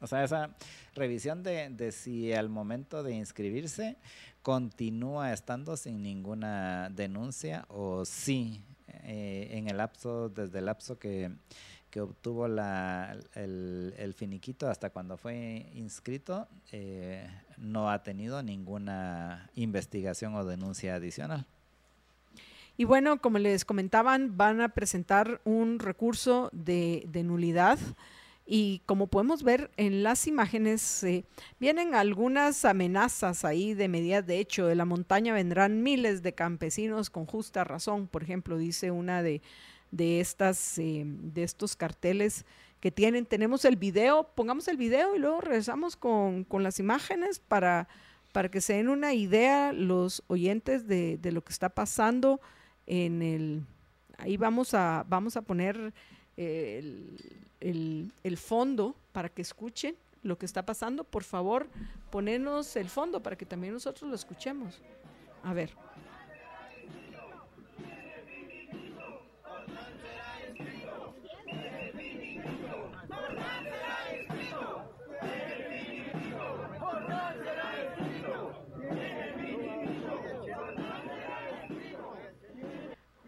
O 0.00 0.06
sea, 0.06 0.24
esa 0.24 0.54
revisión 0.94 1.42
de, 1.42 1.68
de 1.68 1.92
si 1.92 2.32
al 2.32 2.48
momento 2.48 3.02
de 3.02 3.12
inscribirse 3.14 3.98
continúa 4.40 5.34
estando 5.34 5.76
sin 5.76 6.02
ninguna 6.02 6.88
denuncia 6.88 7.66
o 7.68 8.06
sí 8.06 8.64
eh, 9.04 9.48
en 9.52 9.68
el 9.68 9.76
lapso, 9.76 10.30
desde 10.30 10.60
el 10.60 10.66
lapso 10.66 10.98
que, 10.98 11.30
que 11.90 12.00
obtuvo 12.00 12.48
la, 12.48 13.16
el, 13.34 14.14
finiquito 14.16 14.68
hasta 14.68 14.90
cuando 14.90 15.16
fue 15.16 15.66
inscrito, 15.74 16.46
eh, 16.72 17.26
no 17.56 17.90
ha 17.90 18.02
tenido 18.02 18.42
ninguna 18.42 19.50
investigación 19.54 20.34
o 20.34 20.44
denuncia 20.44 20.94
adicional. 20.94 21.46
Y 22.76 22.84
bueno, 22.84 23.20
como 23.20 23.38
les 23.38 23.64
comentaban, 23.64 24.36
van 24.36 24.60
a 24.60 24.68
presentar 24.68 25.40
un 25.44 25.78
recurso 25.80 26.48
de, 26.52 27.04
de 27.08 27.24
nulidad. 27.24 27.78
Y 28.46 28.80
como 28.86 29.08
podemos 29.08 29.42
ver 29.42 29.70
en 29.76 30.02
las 30.02 30.26
imágenes, 30.26 31.02
eh, 31.02 31.24
vienen 31.58 31.94
algunas 31.94 32.64
amenazas 32.64 33.44
ahí 33.44 33.74
de 33.74 33.88
medidas. 33.88 34.26
De 34.26 34.38
hecho, 34.38 34.66
de 34.66 34.74
la 34.74 34.84
montaña 34.84 35.34
vendrán 35.34 35.82
miles 35.82 36.22
de 36.22 36.34
campesinos 36.34 37.10
con 37.10 37.26
justa 37.26 37.64
razón. 37.64 38.06
Por 38.06 38.22
ejemplo, 38.22 38.56
dice 38.56 38.90
una 38.90 39.22
de, 39.22 39.42
de, 39.90 40.20
estas, 40.20 40.78
eh, 40.78 41.04
de 41.06 41.42
estos 41.42 41.76
carteles 41.76 42.44
que 42.80 42.90
tienen. 42.90 43.26
Tenemos 43.26 43.64
el 43.64 43.76
video, 43.76 44.28
pongamos 44.34 44.68
el 44.68 44.76
video 44.76 45.14
y 45.16 45.18
luego 45.18 45.40
regresamos 45.40 45.96
con, 45.96 46.44
con 46.44 46.62
las 46.62 46.78
imágenes 46.78 47.38
para, 47.38 47.88
para 48.32 48.50
que 48.50 48.60
se 48.60 48.74
den 48.74 48.88
una 48.88 49.14
idea 49.14 49.72
los 49.72 50.22
oyentes 50.28 50.86
de, 50.86 51.18
de 51.18 51.32
lo 51.32 51.42
que 51.42 51.52
está 51.52 51.68
pasando 51.68 52.40
en 52.86 53.22
el... 53.22 53.62
Ahí 54.18 54.36
vamos 54.36 54.74
a, 54.74 55.04
vamos 55.08 55.36
a 55.36 55.42
poner 55.42 55.92
el, 56.36 58.12
el, 58.22 58.36
fondo 58.36 58.94
para 59.12 59.28
que 59.28 59.42
escuchen 59.42 59.96
lo 60.22 60.38
que 60.38 60.46
está 60.46 60.64
pasando. 60.64 61.04
Por 61.04 61.24
favor, 61.24 61.68
ponenos 62.10 62.76
el 62.76 62.88
fondo 62.88 63.22
para 63.22 63.36
que 63.36 63.46
también 63.46 63.74
nosotros 63.74 64.08
lo 64.08 64.16
escuchemos. 64.16 64.80
A 65.42 65.52
ver. 65.52 65.70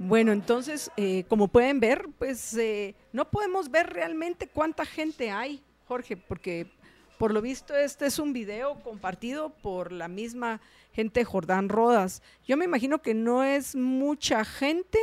Bueno, 0.02 0.32
entonces, 0.32 0.90
eh, 0.96 1.24
como 1.28 1.48
pueden 1.48 1.78
ver, 1.78 2.08
pues 2.18 2.56
eh, 2.56 2.94
no 3.12 3.30
podemos 3.30 3.70
ver 3.70 3.92
realmente 3.92 4.48
cuánta 4.48 4.86
gente 4.86 5.30
hay, 5.30 5.62
Jorge, 5.86 6.16
porque 6.16 6.72
por 7.18 7.34
lo 7.34 7.42
visto 7.42 7.76
este 7.76 8.06
es 8.06 8.18
un 8.18 8.32
video 8.32 8.82
compartido 8.82 9.50
por 9.50 9.92
la 9.92 10.08
misma 10.08 10.62
gente 10.94 11.22
Jordán 11.22 11.68
Rodas. 11.68 12.22
Yo 12.46 12.56
me 12.56 12.64
imagino 12.64 13.02
que 13.02 13.12
no 13.12 13.44
es 13.44 13.76
mucha 13.76 14.42
gente 14.46 14.98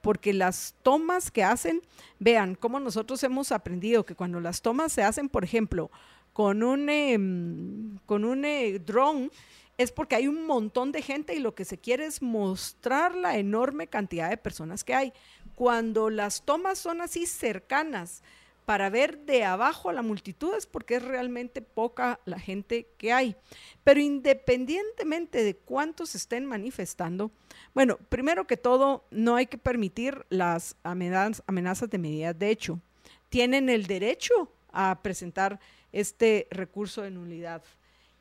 porque 0.00 0.32
las 0.32 0.74
tomas 0.82 1.30
que 1.30 1.44
hacen, 1.44 1.80
vean 2.18 2.56
cómo 2.56 2.80
nosotros 2.80 3.22
hemos 3.22 3.52
aprendido 3.52 4.04
que 4.04 4.16
cuando 4.16 4.40
las 4.40 4.60
tomas 4.60 4.92
se 4.92 5.04
hacen, 5.04 5.28
por 5.28 5.44
ejemplo, 5.44 5.88
con 6.32 6.64
un, 6.64 6.88
em, 6.88 7.96
con 8.06 8.24
un 8.24 8.44
eh, 8.44 8.80
drone, 8.80 9.30
es 9.78 9.92
porque 9.92 10.16
hay 10.16 10.28
un 10.28 10.46
montón 10.46 10.92
de 10.92 11.02
gente 11.02 11.34
y 11.34 11.40
lo 11.40 11.54
que 11.54 11.64
se 11.64 11.78
quiere 11.78 12.06
es 12.06 12.22
mostrar 12.22 13.14
la 13.14 13.38
enorme 13.38 13.86
cantidad 13.86 14.30
de 14.30 14.36
personas 14.36 14.84
que 14.84 14.94
hay. 14.94 15.12
Cuando 15.54 16.10
las 16.10 16.42
tomas 16.42 16.78
son 16.78 17.00
así 17.00 17.26
cercanas 17.26 18.22
para 18.64 18.90
ver 18.90 19.18
de 19.20 19.44
abajo 19.44 19.90
a 19.90 19.92
la 19.92 20.02
multitud 20.02 20.54
es 20.56 20.66
porque 20.66 20.96
es 20.96 21.02
realmente 21.02 21.62
poca 21.62 22.20
la 22.24 22.38
gente 22.38 22.86
que 22.96 23.12
hay. 23.12 23.36
Pero 23.82 24.00
independientemente 24.00 25.42
de 25.42 25.56
cuántos 25.56 26.14
estén 26.14 26.46
manifestando, 26.46 27.32
bueno, 27.74 27.98
primero 28.08 28.46
que 28.46 28.56
todo, 28.56 29.04
no 29.10 29.36
hay 29.36 29.46
que 29.46 29.58
permitir 29.58 30.24
las 30.28 30.76
amenazas 30.84 31.90
de 31.90 31.98
medidas 31.98 32.38
de 32.38 32.50
hecho. 32.50 32.80
Tienen 33.28 33.68
el 33.68 33.86
derecho 33.86 34.52
a 34.72 35.00
presentar 35.02 35.58
este 35.90 36.46
recurso 36.50 37.02
de 37.02 37.10
nulidad. 37.10 37.62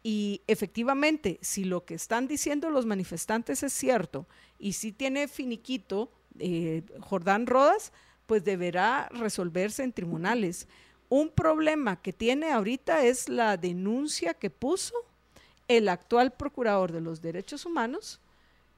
Y 0.04 0.42
efectivamente, 0.48 1.38
si 1.42 1.64
lo 1.64 1.86
que 1.86 1.94
están 1.94 2.28
diciendo 2.28 2.70
los 2.70 2.86
manifestantes 2.86 3.62
es 3.64 3.74
cierto 3.74 4.28
y 4.58 4.74
si 4.74 4.92
tiene 4.92 5.28
finiquito 5.28 6.12
eh, 6.40 6.84
Jordán 7.00 7.46
Rodas, 7.46 7.94
pues 8.26 8.44
deberá 8.44 9.10
resolverse 9.10 9.84
en 9.84 9.94
tribunales. 9.94 10.68
Un 11.10 11.30
problema 11.30 12.02
que 12.02 12.14
tiene 12.14 12.52
ahorita 12.52 13.04
es 13.04 13.30
la 13.30 13.58
denuncia 13.58 14.34
que 14.34 14.50
puso 14.50 14.96
el 15.68 15.88
actual 15.88 16.32
procurador 16.34 16.92
de 16.92 17.02
los 17.02 17.22
derechos 17.22 17.66
humanos 17.66 18.22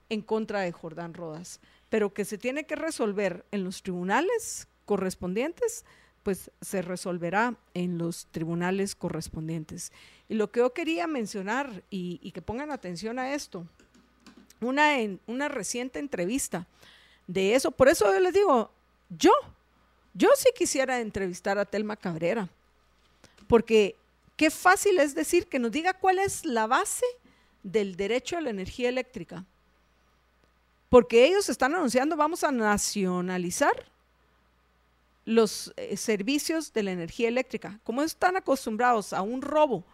en 0.09 0.21
contra 0.21 0.61
de 0.61 0.71
Jordán 0.71 1.13
Rodas, 1.13 1.61
pero 1.89 2.13
que 2.13 2.25
se 2.25 2.37
tiene 2.37 2.65
que 2.65 2.75
resolver 2.75 3.45
en 3.51 3.63
los 3.63 3.81
tribunales 3.81 4.67
correspondientes 4.85 5.85
pues 6.23 6.51
se 6.61 6.81
resolverá 6.81 7.57
en 7.73 7.97
los 7.97 8.27
tribunales 8.27 8.95
correspondientes. 8.95 9.91
Y 10.33 10.35
lo 10.35 10.51
que 10.51 10.61
yo 10.61 10.73
quería 10.73 11.05
mencionar 11.05 11.83
y, 11.91 12.31
que 12.31 12.41
pongan 12.41 12.71
atención 12.71 13.19
a 13.19 13.35
esto, 13.35 13.67
una, 14.61 14.93
una 15.27 15.47
reciente 15.47 15.99
entrevista 15.99 16.65
de 17.27 17.53
eso, 17.53 17.69
por 17.69 17.87
eso 17.87 18.11
yo 18.11 18.19
les 18.19 18.33
digo, 18.33 18.71
yo, 19.11 19.31
yo 20.15 20.29
sí 20.35 20.49
quisiera 20.57 21.01
entrevistar 21.01 21.59
a 21.59 21.65
Telma 21.65 21.95
Cabrera, 21.97 22.49
porque 23.45 23.95
qué 24.35 24.49
fácil 24.49 24.97
es 24.97 25.13
decir 25.13 25.45
que 25.45 25.59
nos 25.59 25.71
diga 25.71 25.93
cuál 25.93 26.17
es 26.17 26.43
la 26.45 26.65
base 26.65 27.05
del 27.61 27.95
derecho 27.95 28.35
a 28.35 28.41
la 28.41 28.49
energía 28.49 28.89
eléctrica. 28.89 29.45
Porque 30.89 31.27
ellos 31.27 31.47
están 31.47 31.75
anunciando, 31.75 32.17
vamos 32.17 32.43
a 32.43 32.51
nacionalizar 32.51 33.85
los 35.25 35.71
eh, 35.77 35.95
servicios 35.95 36.73
de 36.73 36.81
la 36.81 36.91
energía 36.91 37.27
eléctrica, 37.27 37.79
como 37.83 38.01
están 38.01 38.35
acostumbrados 38.35 39.13
a 39.13 39.21
un 39.21 39.43
robo 39.43 39.85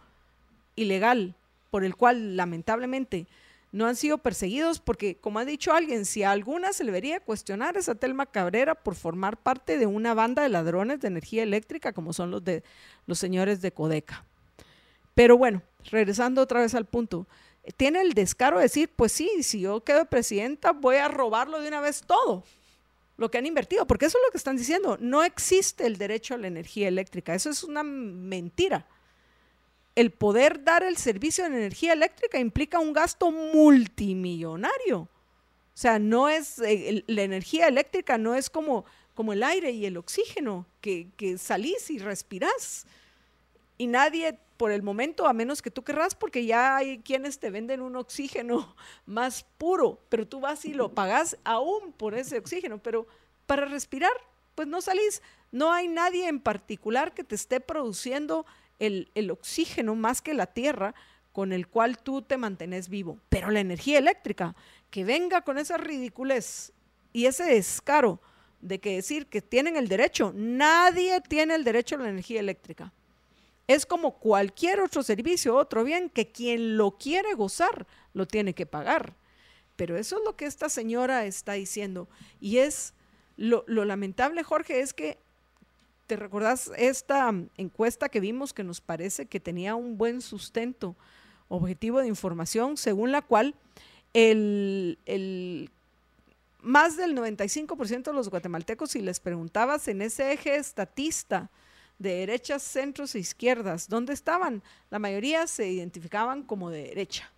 ilegal 0.76 1.34
por 1.70 1.84
el 1.84 1.96
cual 1.96 2.36
lamentablemente 2.36 3.26
no 3.72 3.86
han 3.86 3.94
sido 3.94 4.18
perseguidos, 4.18 4.80
porque 4.80 5.16
como 5.16 5.38
ha 5.38 5.44
dicho 5.44 5.72
alguien, 5.72 6.04
si 6.04 6.22
a 6.22 6.32
alguna 6.32 6.72
se 6.72 6.82
le 6.82 6.90
debería 6.90 7.20
cuestionar 7.20 7.76
es 7.76 7.88
a 7.88 7.94
Telma 7.94 8.26
Cabrera 8.26 8.74
por 8.74 8.96
formar 8.96 9.36
parte 9.36 9.78
de 9.78 9.86
una 9.86 10.12
banda 10.14 10.42
de 10.42 10.48
ladrones 10.48 11.00
de 11.00 11.08
energía 11.08 11.44
eléctrica, 11.44 11.92
como 11.92 12.12
son 12.12 12.30
los 12.30 12.44
de 12.44 12.64
los 13.06 13.18
señores 13.18 13.60
de 13.60 13.72
Codeca. 13.72 14.24
Pero 15.14 15.38
bueno, 15.38 15.62
regresando 15.90 16.42
otra 16.42 16.60
vez 16.60 16.74
al 16.74 16.86
punto, 16.86 17.26
tiene 17.76 18.00
el 18.00 18.14
descaro 18.14 18.56
de 18.56 18.64
decir, 18.64 18.90
pues 18.94 19.12
sí, 19.12 19.42
si 19.42 19.60
yo 19.60 19.84
quedo 19.84 20.06
presidenta, 20.06 20.72
voy 20.72 20.96
a 20.96 21.08
robarlo 21.08 21.60
de 21.60 21.68
una 21.68 21.80
vez 21.80 22.02
todo 22.04 22.44
lo 23.16 23.30
que 23.30 23.38
han 23.38 23.46
invertido, 23.46 23.86
porque 23.86 24.06
eso 24.06 24.18
es 24.18 24.24
lo 24.26 24.32
que 24.32 24.38
están 24.38 24.56
diciendo. 24.56 24.96
No 24.98 25.22
existe 25.22 25.86
el 25.86 25.98
derecho 25.98 26.34
a 26.34 26.38
la 26.38 26.46
energía 26.46 26.88
eléctrica, 26.88 27.34
eso 27.34 27.50
es 27.50 27.62
una 27.62 27.82
mentira. 27.82 28.86
El 29.94 30.10
poder 30.10 30.64
dar 30.64 30.82
el 30.82 30.96
servicio 30.96 31.44
de 31.44 31.56
energía 31.56 31.92
eléctrica 31.92 32.38
implica 32.38 32.78
un 32.78 32.92
gasto 32.92 33.30
multimillonario. 33.30 35.00
O 35.00 35.08
sea, 35.74 35.98
no 35.98 36.28
es, 36.28 36.58
eh, 36.58 37.04
la 37.06 37.22
energía 37.22 37.66
eléctrica 37.66 38.18
no 38.18 38.34
es 38.34 38.50
como, 38.50 38.84
como 39.14 39.32
el 39.32 39.42
aire 39.42 39.70
y 39.70 39.86
el 39.86 39.96
oxígeno, 39.96 40.66
que, 40.80 41.08
que 41.16 41.38
salís 41.38 41.90
y 41.90 41.98
respirás. 41.98 42.86
Y 43.78 43.86
nadie 43.86 44.38
por 44.60 44.72
el 44.72 44.82
momento, 44.82 45.26
a 45.26 45.32
menos 45.32 45.62
que 45.62 45.70
tú 45.70 45.82
querrás, 45.82 46.14
porque 46.14 46.44
ya 46.44 46.76
hay 46.76 46.98
quienes 46.98 47.38
te 47.38 47.50
venden 47.50 47.80
un 47.80 47.96
oxígeno 47.96 48.76
más 49.06 49.46
puro, 49.56 49.98
pero 50.10 50.28
tú 50.28 50.38
vas 50.38 50.66
y 50.66 50.74
lo 50.74 50.92
pagas 50.92 51.38
aún 51.44 51.92
por 51.92 52.14
ese 52.14 52.36
oxígeno, 52.36 52.76
pero 52.76 53.06
para 53.46 53.64
respirar, 53.64 54.12
pues 54.54 54.68
no 54.68 54.82
salís. 54.82 55.22
No 55.50 55.72
hay 55.72 55.88
nadie 55.88 56.28
en 56.28 56.40
particular 56.40 57.14
que 57.14 57.24
te 57.24 57.34
esté 57.34 57.58
produciendo 57.58 58.44
el, 58.80 59.10
el 59.14 59.30
oxígeno 59.30 59.94
más 59.94 60.20
que 60.20 60.34
la 60.34 60.46
tierra 60.46 60.94
con 61.32 61.52
el 61.52 61.68
cual 61.68 61.98
tú 61.98 62.22
te 62.22 62.36
mantienes 62.36 62.88
vivo. 62.88 63.18
Pero 63.28 63.50
la 63.50 63.60
energía 63.60 63.98
eléctrica, 63.98 64.56
que 64.90 65.04
venga 65.04 65.42
con 65.42 65.58
esa 65.58 65.76
ridiculez 65.76 66.72
y 67.12 67.26
ese 67.26 67.44
descaro 67.44 68.20
de 68.60 68.78
que 68.80 68.96
decir 68.96 69.26
que 69.26 69.40
tienen 69.40 69.76
el 69.76 69.88
derecho, 69.88 70.32
nadie 70.34 71.20
tiene 71.20 71.54
el 71.54 71.64
derecho 71.64 71.94
a 71.94 71.98
la 71.98 72.10
energía 72.10 72.40
eléctrica. 72.40 72.92
Es 73.66 73.86
como 73.86 74.18
cualquier 74.18 74.80
otro 74.80 75.02
servicio, 75.02 75.54
otro 75.54 75.84
bien, 75.84 76.10
que 76.10 76.32
quien 76.32 76.76
lo 76.76 76.98
quiere 76.98 77.34
gozar 77.34 77.86
lo 78.12 78.26
tiene 78.26 78.52
que 78.52 78.66
pagar. 78.66 79.14
Pero 79.76 79.96
eso 79.96 80.18
es 80.18 80.24
lo 80.24 80.36
que 80.36 80.44
esta 80.44 80.68
señora 80.68 81.24
está 81.24 81.52
diciendo. 81.52 82.08
Y 82.40 82.58
es 82.58 82.94
lo, 83.36 83.64
lamentable, 83.66 84.42
Jorge, 84.42 84.80
es 84.80 84.92
que 84.92 85.18
¿Te 86.10 86.16
recordás 86.16 86.72
esta 86.76 87.32
encuesta 87.56 88.08
que 88.08 88.18
vimos 88.18 88.52
que 88.52 88.64
nos 88.64 88.80
parece 88.80 89.26
que 89.26 89.38
tenía 89.38 89.76
un 89.76 89.96
buen 89.96 90.22
sustento 90.22 90.96
objetivo 91.48 92.00
de 92.00 92.08
información, 92.08 92.76
según 92.76 93.12
la 93.12 93.22
cual 93.22 93.54
el, 94.12 94.98
el 95.06 95.70
más 96.60 96.96
del 96.96 97.16
95% 97.16 98.02
de 98.02 98.12
los 98.12 98.28
guatemaltecos, 98.28 98.90
si 98.90 99.00
les 99.00 99.20
preguntabas 99.20 99.86
en 99.86 100.02
ese 100.02 100.32
eje 100.32 100.56
estatista 100.56 101.48
de 102.00 102.16
derechas, 102.16 102.64
centros 102.64 103.14
e 103.14 103.20
izquierdas. 103.20 103.88
¿Dónde 103.88 104.12
estaban? 104.12 104.64
La 104.90 104.98
mayoría 104.98 105.46
se 105.46 105.70
identificaban 105.70 106.42
como 106.42 106.70
de 106.70 106.88
derecha. 106.88 107.30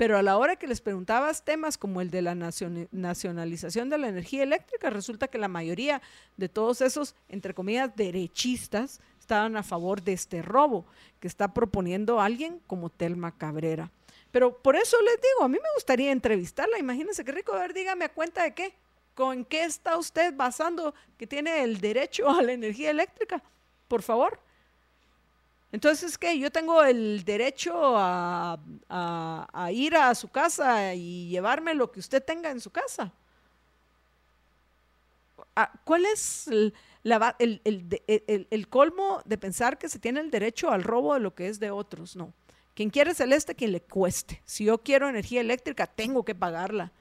Pero 0.00 0.16
a 0.16 0.22
la 0.22 0.38
hora 0.38 0.56
que 0.56 0.66
les 0.66 0.80
preguntabas 0.80 1.44
temas 1.44 1.76
como 1.76 2.00
el 2.00 2.10
de 2.10 2.22
la 2.22 2.34
nacionalización 2.34 3.90
de 3.90 3.98
la 3.98 4.08
energía 4.08 4.44
eléctrica, 4.44 4.88
resulta 4.88 5.28
que 5.28 5.36
la 5.36 5.46
mayoría 5.46 6.00
de 6.38 6.48
todos 6.48 6.80
esos, 6.80 7.14
entre 7.28 7.52
comillas, 7.52 7.94
derechistas, 7.94 9.02
estaban 9.20 9.58
a 9.58 9.62
favor 9.62 10.00
de 10.00 10.14
este 10.14 10.40
robo 10.40 10.86
que 11.20 11.28
está 11.28 11.52
proponiendo 11.52 12.18
alguien 12.18 12.62
como 12.66 12.88
Telma 12.88 13.36
Cabrera. 13.36 13.90
Pero 14.30 14.56
por 14.56 14.74
eso 14.74 14.96
les 15.02 15.16
digo, 15.16 15.44
a 15.44 15.48
mí 15.48 15.58
me 15.62 15.74
gustaría 15.74 16.12
entrevistarla. 16.12 16.78
Imagínense 16.78 17.22
qué 17.22 17.32
rico. 17.32 17.52
A 17.52 17.58
ver, 17.58 17.74
dígame 17.74 18.06
a 18.06 18.08
cuenta 18.08 18.44
de 18.44 18.54
qué. 18.54 18.72
¿Con 19.14 19.44
qué 19.44 19.64
está 19.64 19.98
usted 19.98 20.32
basando 20.34 20.94
que 21.18 21.26
tiene 21.26 21.62
el 21.62 21.78
derecho 21.78 22.26
a 22.30 22.40
la 22.40 22.52
energía 22.52 22.90
eléctrica? 22.90 23.42
Por 23.86 24.00
favor. 24.00 24.40
Entonces, 25.72 26.18
¿qué? 26.18 26.38
Yo 26.38 26.50
tengo 26.50 26.82
el 26.82 27.24
derecho 27.24 27.94
a, 27.96 28.58
ir 29.72 29.96
a 29.96 30.14
su 30.14 30.28
casa 30.28 30.94
y 30.94 31.28
llevarme 31.28 31.74
lo 31.74 31.92
que 31.92 32.00
usted 32.00 32.22
tenga 32.22 32.50
en 32.50 32.60
su 32.60 32.70
casa. 32.70 33.12
Ah, 35.54 35.72
¿Cuál 35.84 36.06
es 36.06 36.48
el, 36.48 36.74
el, 37.04 38.68
colmo 38.68 39.22
de 39.24 39.38
pensar 39.38 39.78
que 39.78 39.88
se 39.88 39.98
tiene 39.98 40.20
el 40.20 40.30
derecho 40.30 40.70
al 40.70 40.82
robo 40.82 41.14
de 41.14 41.20
lo 41.20 41.34
que 41.34 41.48
es 41.48 41.60
de 41.60 41.70
otros? 41.70 42.16
No. 42.16 42.32
Quien 42.74 42.90
quiere 42.90 43.14
celeste, 43.14 43.54
quien 43.54 43.72
le 43.72 43.80
cueste. 43.80 44.42
Si 44.44 44.64
yo 44.64 44.78
quiero 44.78 45.08
energía 45.08 45.40
eléctrica, 45.40 45.86
tengo 45.86 46.24
que 46.24 46.34
pagarla. 46.34 46.92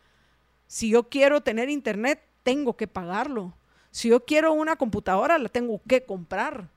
Si 0.67 0.89
yo 0.89 1.09
quiero 1.09 1.41
tener 1.41 1.69
internet, 1.69 2.21
tengo 2.43 2.75
que 2.75 2.87
pagarlo. 2.87 3.53
Si 3.91 4.09
yo 4.09 4.23
quiero 4.25 4.53
una 4.53 4.75
computadora, 4.75 5.39
la 5.39 5.49
tengo 5.49 5.81
que 5.87 6.05
comprar. 6.05 6.69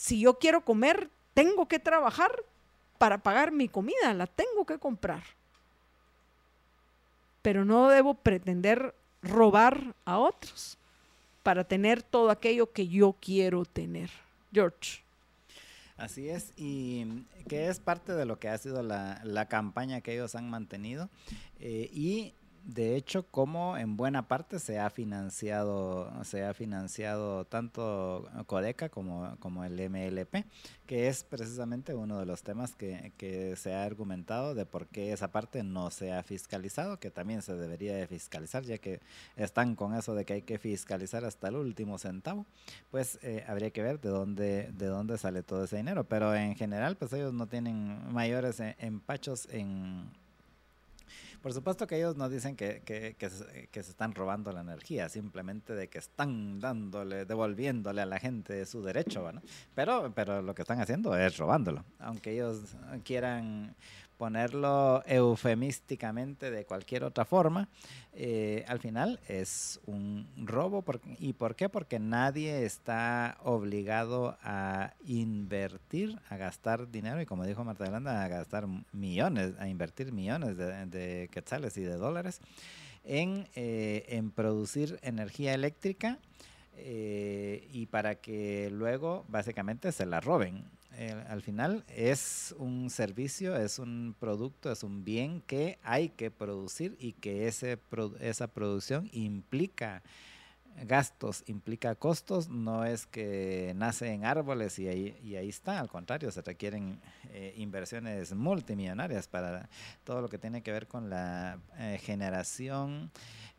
Si 0.00 0.18
yo 0.18 0.38
quiero 0.38 0.64
comer, 0.64 1.10
tengo 1.34 1.68
que 1.68 1.78
trabajar 1.78 2.32
para 2.96 3.18
pagar 3.18 3.52
mi 3.52 3.68
comida, 3.68 4.14
la 4.14 4.26
tengo 4.26 4.64
que 4.64 4.78
comprar. 4.78 5.22
Pero 7.42 7.66
no 7.66 7.90
debo 7.90 8.14
pretender 8.14 8.94
robar 9.22 9.94
a 10.06 10.16
otros 10.16 10.78
para 11.42 11.64
tener 11.64 12.02
todo 12.02 12.30
aquello 12.30 12.72
que 12.72 12.88
yo 12.88 13.14
quiero 13.20 13.66
tener. 13.66 14.08
George. 14.54 15.02
Así 15.98 16.30
es, 16.30 16.54
y 16.56 17.26
que 17.46 17.68
es 17.68 17.78
parte 17.78 18.14
de 18.14 18.24
lo 18.24 18.38
que 18.38 18.48
ha 18.48 18.56
sido 18.56 18.82
la, 18.82 19.46
campaña 19.50 20.00
que 20.00 20.14
ellos 20.14 20.34
han 20.34 20.48
mantenido. 20.48 21.10
Eh, 21.58 21.90
y 21.92 22.32
de 22.64 22.96
hecho, 22.96 23.24
como 23.30 23.76
en 23.76 23.96
buena 23.96 24.28
parte 24.28 24.58
se 24.58 24.78
ha 24.78 24.90
financiado, 24.90 26.12
se 26.24 26.44
ha 26.44 26.54
financiado 26.54 27.44
tanto 27.44 28.28
Codeca 28.46 28.88
como, 28.88 29.36
como 29.40 29.64
el 29.64 29.90
MLP, 29.90 30.44
que 30.86 31.08
es 31.08 31.24
precisamente 31.24 31.94
uno 31.94 32.18
de 32.18 32.26
los 32.26 32.42
temas 32.42 32.74
que, 32.74 33.12
que, 33.16 33.56
se 33.56 33.74
ha 33.74 33.84
argumentado 33.84 34.54
de 34.54 34.66
por 34.66 34.86
qué 34.86 35.12
esa 35.12 35.28
parte 35.28 35.62
no 35.62 35.90
se 35.90 36.12
ha 36.12 36.22
fiscalizado, 36.22 36.98
que 36.98 37.10
también 37.10 37.42
se 37.42 37.54
debería 37.54 37.96
de 37.96 38.06
fiscalizar, 38.06 38.62
ya 38.64 38.78
que 38.78 39.00
están 39.36 39.74
con 39.74 39.94
eso 39.94 40.14
de 40.14 40.24
que 40.24 40.34
hay 40.34 40.42
que 40.42 40.58
fiscalizar 40.58 41.24
hasta 41.24 41.48
el 41.48 41.56
último 41.56 41.98
centavo, 41.98 42.46
pues 42.90 43.18
eh, 43.22 43.44
habría 43.48 43.70
que 43.70 43.82
ver 43.82 44.00
de 44.00 44.10
dónde, 44.10 44.70
de 44.72 44.86
dónde 44.86 45.18
sale 45.18 45.42
todo 45.42 45.64
ese 45.64 45.76
dinero. 45.76 46.04
Pero 46.04 46.34
en 46.34 46.54
general, 46.56 46.96
pues 46.96 47.12
ellos 47.12 47.32
no 47.32 47.46
tienen 47.46 48.12
mayores 48.12 48.60
eh, 48.60 48.76
empachos 48.80 49.48
en 49.50 50.10
por 51.42 51.52
supuesto 51.52 51.86
que 51.86 51.96
ellos 51.96 52.16
no 52.16 52.28
dicen 52.28 52.56
que, 52.56 52.82
que, 52.84 53.16
que, 53.18 53.30
se, 53.30 53.90
están 53.90 54.14
robando 54.14 54.52
la 54.52 54.60
energía, 54.60 55.08
simplemente 55.08 55.74
de 55.74 55.88
que 55.88 55.98
están 55.98 56.60
dándole, 56.60 57.24
devolviéndole 57.24 58.02
a 58.02 58.06
la 58.06 58.18
gente 58.18 58.66
su 58.66 58.82
derecho, 58.82 59.32
¿no? 59.32 59.40
Pero, 59.74 60.12
pero 60.14 60.42
lo 60.42 60.54
que 60.54 60.62
están 60.62 60.80
haciendo 60.80 61.16
es 61.16 61.36
robándolo. 61.38 61.84
Aunque 61.98 62.32
ellos 62.32 62.76
quieran 63.04 63.74
ponerlo 64.20 65.02
eufemísticamente 65.06 66.50
de 66.50 66.66
cualquier 66.66 67.04
otra 67.04 67.24
forma, 67.24 67.70
eh, 68.12 68.66
al 68.68 68.78
final 68.78 69.18
es 69.28 69.80
un 69.86 70.28
robo. 70.36 70.84
¿Y 71.18 71.32
por 71.32 71.56
qué? 71.56 71.70
Porque 71.70 71.98
nadie 71.98 72.66
está 72.66 73.38
obligado 73.42 74.36
a 74.42 74.92
invertir, 75.06 76.20
a 76.28 76.36
gastar 76.36 76.90
dinero, 76.90 77.22
y 77.22 77.24
como 77.24 77.46
dijo 77.46 77.64
Marta 77.64 77.86
Yolanda, 77.86 78.22
a 78.22 78.28
gastar 78.28 78.66
millones, 78.92 79.54
a 79.58 79.68
invertir 79.68 80.12
millones 80.12 80.58
de, 80.58 81.30
quetzales 81.32 81.78
y 81.78 81.84
de 81.84 81.96
dólares 81.96 82.42
en, 83.04 83.48
eh, 83.54 84.04
en 84.08 84.32
producir 84.32 84.98
energía 85.00 85.54
eléctrica. 85.54 86.18
Eh, 86.76 87.68
y 87.72 87.86
para 87.86 88.16
que 88.16 88.68
luego 88.70 89.24
básicamente 89.28 89.92
se 89.92 90.04
la 90.04 90.20
roben 90.20 90.64
al 91.28 91.42
final 91.42 91.84
es 91.88 92.54
un 92.58 92.90
servicio, 92.90 93.56
es 93.56 93.78
un 93.78 94.14
producto, 94.18 94.70
es 94.70 94.82
un 94.82 95.04
bien 95.04 95.40
que 95.42 95.78
hay 95.82 96.10
que 96.10 96.30
producir 96.30 96.96
y 96.98 97.12
que 97.12 97.48
ese, 97.48 97.78
esa 98.20 98.48
producción 98.48 99.08
implica 99.12 100.02
gastos, 100.86 101.42
implica 101.46 101.94
costos, 101.94 102.48
no 102.48 102.84
es 102.84 103.06
que 103.06 103.72
nace 103.76 104.12
en 104.12 104.24
árboles 104.24 104.78
y 104.78 104.88
ahí, 104.88 105.18
y 105.22 105.36
ahí 105.36 105.48
está, 105.48 105.78
al 105.78 105.88
contrario, 105.88 106.30
se 106.30 106.42
requieren 106.42 107.00
eh, 107.30 107.54
inversiones 107.56 108.32
multimillonarias 108.34 109.28
para 109.28 109.68
todo 110.04 110.22
lo 110.22 110.28
que 110.28 110.38
tiene 110.38 110.62
que 110.62 110.72
ver 110.72 110.86
con 110.86 111.10
la 111.10 111.58
eh, 111.78 111.98
generación 112.02 113.10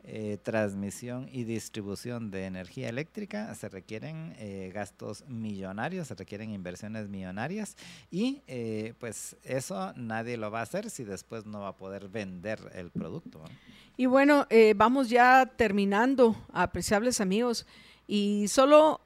eh, 0.04 0.38
transmisión 0.42 1.28
y 1.30 1.44
distribución 1.44 2.32
de 2.32 2.46
energía 2.46 2.88
eléctrica 2.88 3.54
se 3.54 3.68
requieren 3.68 4.34
eh, 4.36 4.72
gastos 4.74 5.24
millonarios, 5.28 6.08
se 6.08 6.16
requieren 6.16 6.50
inversiones 6.50 7.08
millonarias 7.08 7.76
y 8.10 8.42
eh, 8.48 8.94
pues 8.98 9.36
eso 9.44 9.92
nadie 9.94 10.36
lo 10.36 10.50
va 10.50 10.58
a 10.58 10.64
hacer 10.64 10.90
si 10.90 11.04
después 11.04 11.46
no 11.46 11.60
va 11.60 11.68
a 11.68 11.76
poder 11.76 12.08
vender 12.08 12.72
el 12.74 12.90
producto. 12.90 13.44
Y 13.96 14.06
bueno, 14.06 14.48
vamos 14.74 15.08
ya 15.08 15.46
terminando, 15.46 16.34
apreciables 16.52 17.20
amigos, 17.20 17.64
y 18.08 18.48
solo 18.48 19.00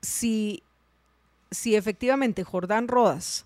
si, 0.00 0.62
si 1.50 1.76
efectivamente 1.76 2.44
Jordán 2.44 2.88
Rodas 2.88 3.44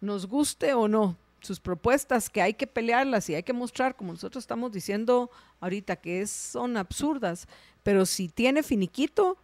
nos 0.00 0.26
guste 0.26 0.74
o 0.74 0.86
no 0.86 1.16
sus 1.42 1.60
propuestas 1.60 2.30
que 2.30 2.40
hay 2.40 2.54
que 2.54 2.66
pelearlas 2.66 3.28
y 3.28 3.34
hay 3.34 3.42
que 3.42 3.52
mostrar, 3.52 3.96
como 3.96 4.12
nosotros 4.12 4.42
estamos 4.42 4.72
diciendo 4.72 5.30
ahorita, 5.60 5.96
que 5.96 6.26
son 6.26 6.76
absurdas, 6.76 7.48
pero 7.82 8.06
si 8.06 8.28
tiene 8.28 8.62
finiquito, 8.62 9.36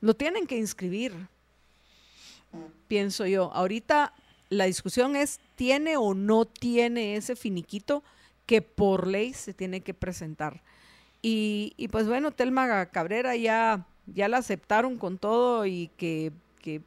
lo 0.00 0.14
tienen 0.14 0.46
que 0.46 0.56
inscribir, 0.56 1.12
pienso 2.88 3.26
yo. 3.26 3.52
Ahorita 3.52 4.14
la 4.48 4.64
discusión 4.64 5.14
es, 5.14 5.38
¿tiene 5.54 5.96
o 5.96 6.14
no 6.14 6.46
tiene 6.46 7.16
ese 7.16 7.36
finiquito 7.36 8.02
que 8.46 8.62
por 8.62 9.06
ley 9.06 9.34
se 9.34 9.54
tiene 9.54 9.82
que 9.82 9.94
presentar? 9.94 10.62
Y, 11.20 11.74
y 11.76 11.88
pues 11.88 12.08
bueno, 12.08 12.32
Telma 12.32 12.86
Cabrera 12.86 13.36
ya, 13.36 13.86
ya 14.06 14.28
la 14.28 14.38
aceptaron 14.38 14.96
con 14.96 15.18
todo 15.18 15.66
y 15.66 15.90
que, 15.96 16.32
que 16.60 16.80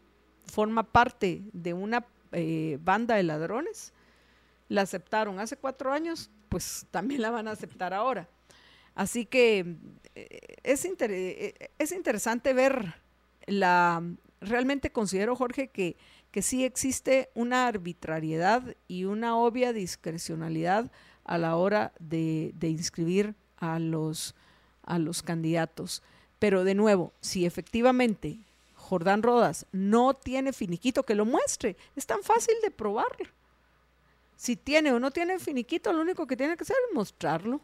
forma 0.45 0.84
parte 0.84 1.41
de 1.53 1.73
una 1.73 2.05
eh, 2.32 2.80
banda 2.82 3.15
de 3.15 3.23
ladrones 3.23 3.93
la 4.68 4.82
aceptaron 4.82 5.39
hace 5.39 5.57
cuatro 5.57 5.91
años, 5.91 6.30
pues 6.49 6.86
también 6.91 7.22
la 7.22 7.30
van 7.30 7.47
a 7.47 7.51
aceptar 7.51 7.93
ahora. 7.93 8.28
Así 8.95 9.26
que 9.26 9.76
eh, 10.16 10.55
es, 10.63 10.86
eh, 10.86 11.70
es 11.78 11.91
interesante 11.91 12.53
ver 12.53 12.95
la, 13.45 14.01
realmente 14.41 14.91
considero, 14.91 15.36
Jorge, 15.36 15.68
que, 15.68 15.97
que 16.32 16.41
sí 16.41 16.63
existe 16.63 17.30
una 17.36 17.68
arbitrariedad 17.68 18.76
y 18.88 19.05
una 19.05 19.38
obvia 19.38 19.74
discrecionalidad 19.74 20.91
a 21.26 21.38
la 21.38 21.55
hora 21.57 21.93
de, 21.99 22.51
de 22.55 22.70
inscribir 22.70 23.36
a 23.57 23.80
los, 23.80 24.36
a 24.84 24.99
los 24.99 25.24
candidatos. 25.24 26.01
Pero 26.39 26.63
de 26.63 26.76
nuevo, 26.76 27.13
si 27.22 27.45
efectivamente 27.45 28.39
Jordán 28.76 29.24
Rodas 29.24 29.66
no 29.72 30.13
tiene 30.13 30.53
finiquito, 30.53 31.03
que 31.03 31.16
lo 31.16 31.26
muestre. 31.26 31.76
Es 31.95 32.05
tan 32.05 32.22
fácil 32.22 32.53
de 32.61 32.70
probarlo 32.70 33.28
si 34.36 34.56
tiene 34.56 34.92
o 34.92 35.00
no 35.00 35.12
tiene 35.12 35.40
finiquito, 35.40 35.92
lo 35.94 36.02
único 36.02 36.28
que 36.28 36.38
tiene 36.38 36.56
que 36.58 36.64
hacer 36.64 36.78
es 36.90 36.96
mostrarlo. 36.96 37.62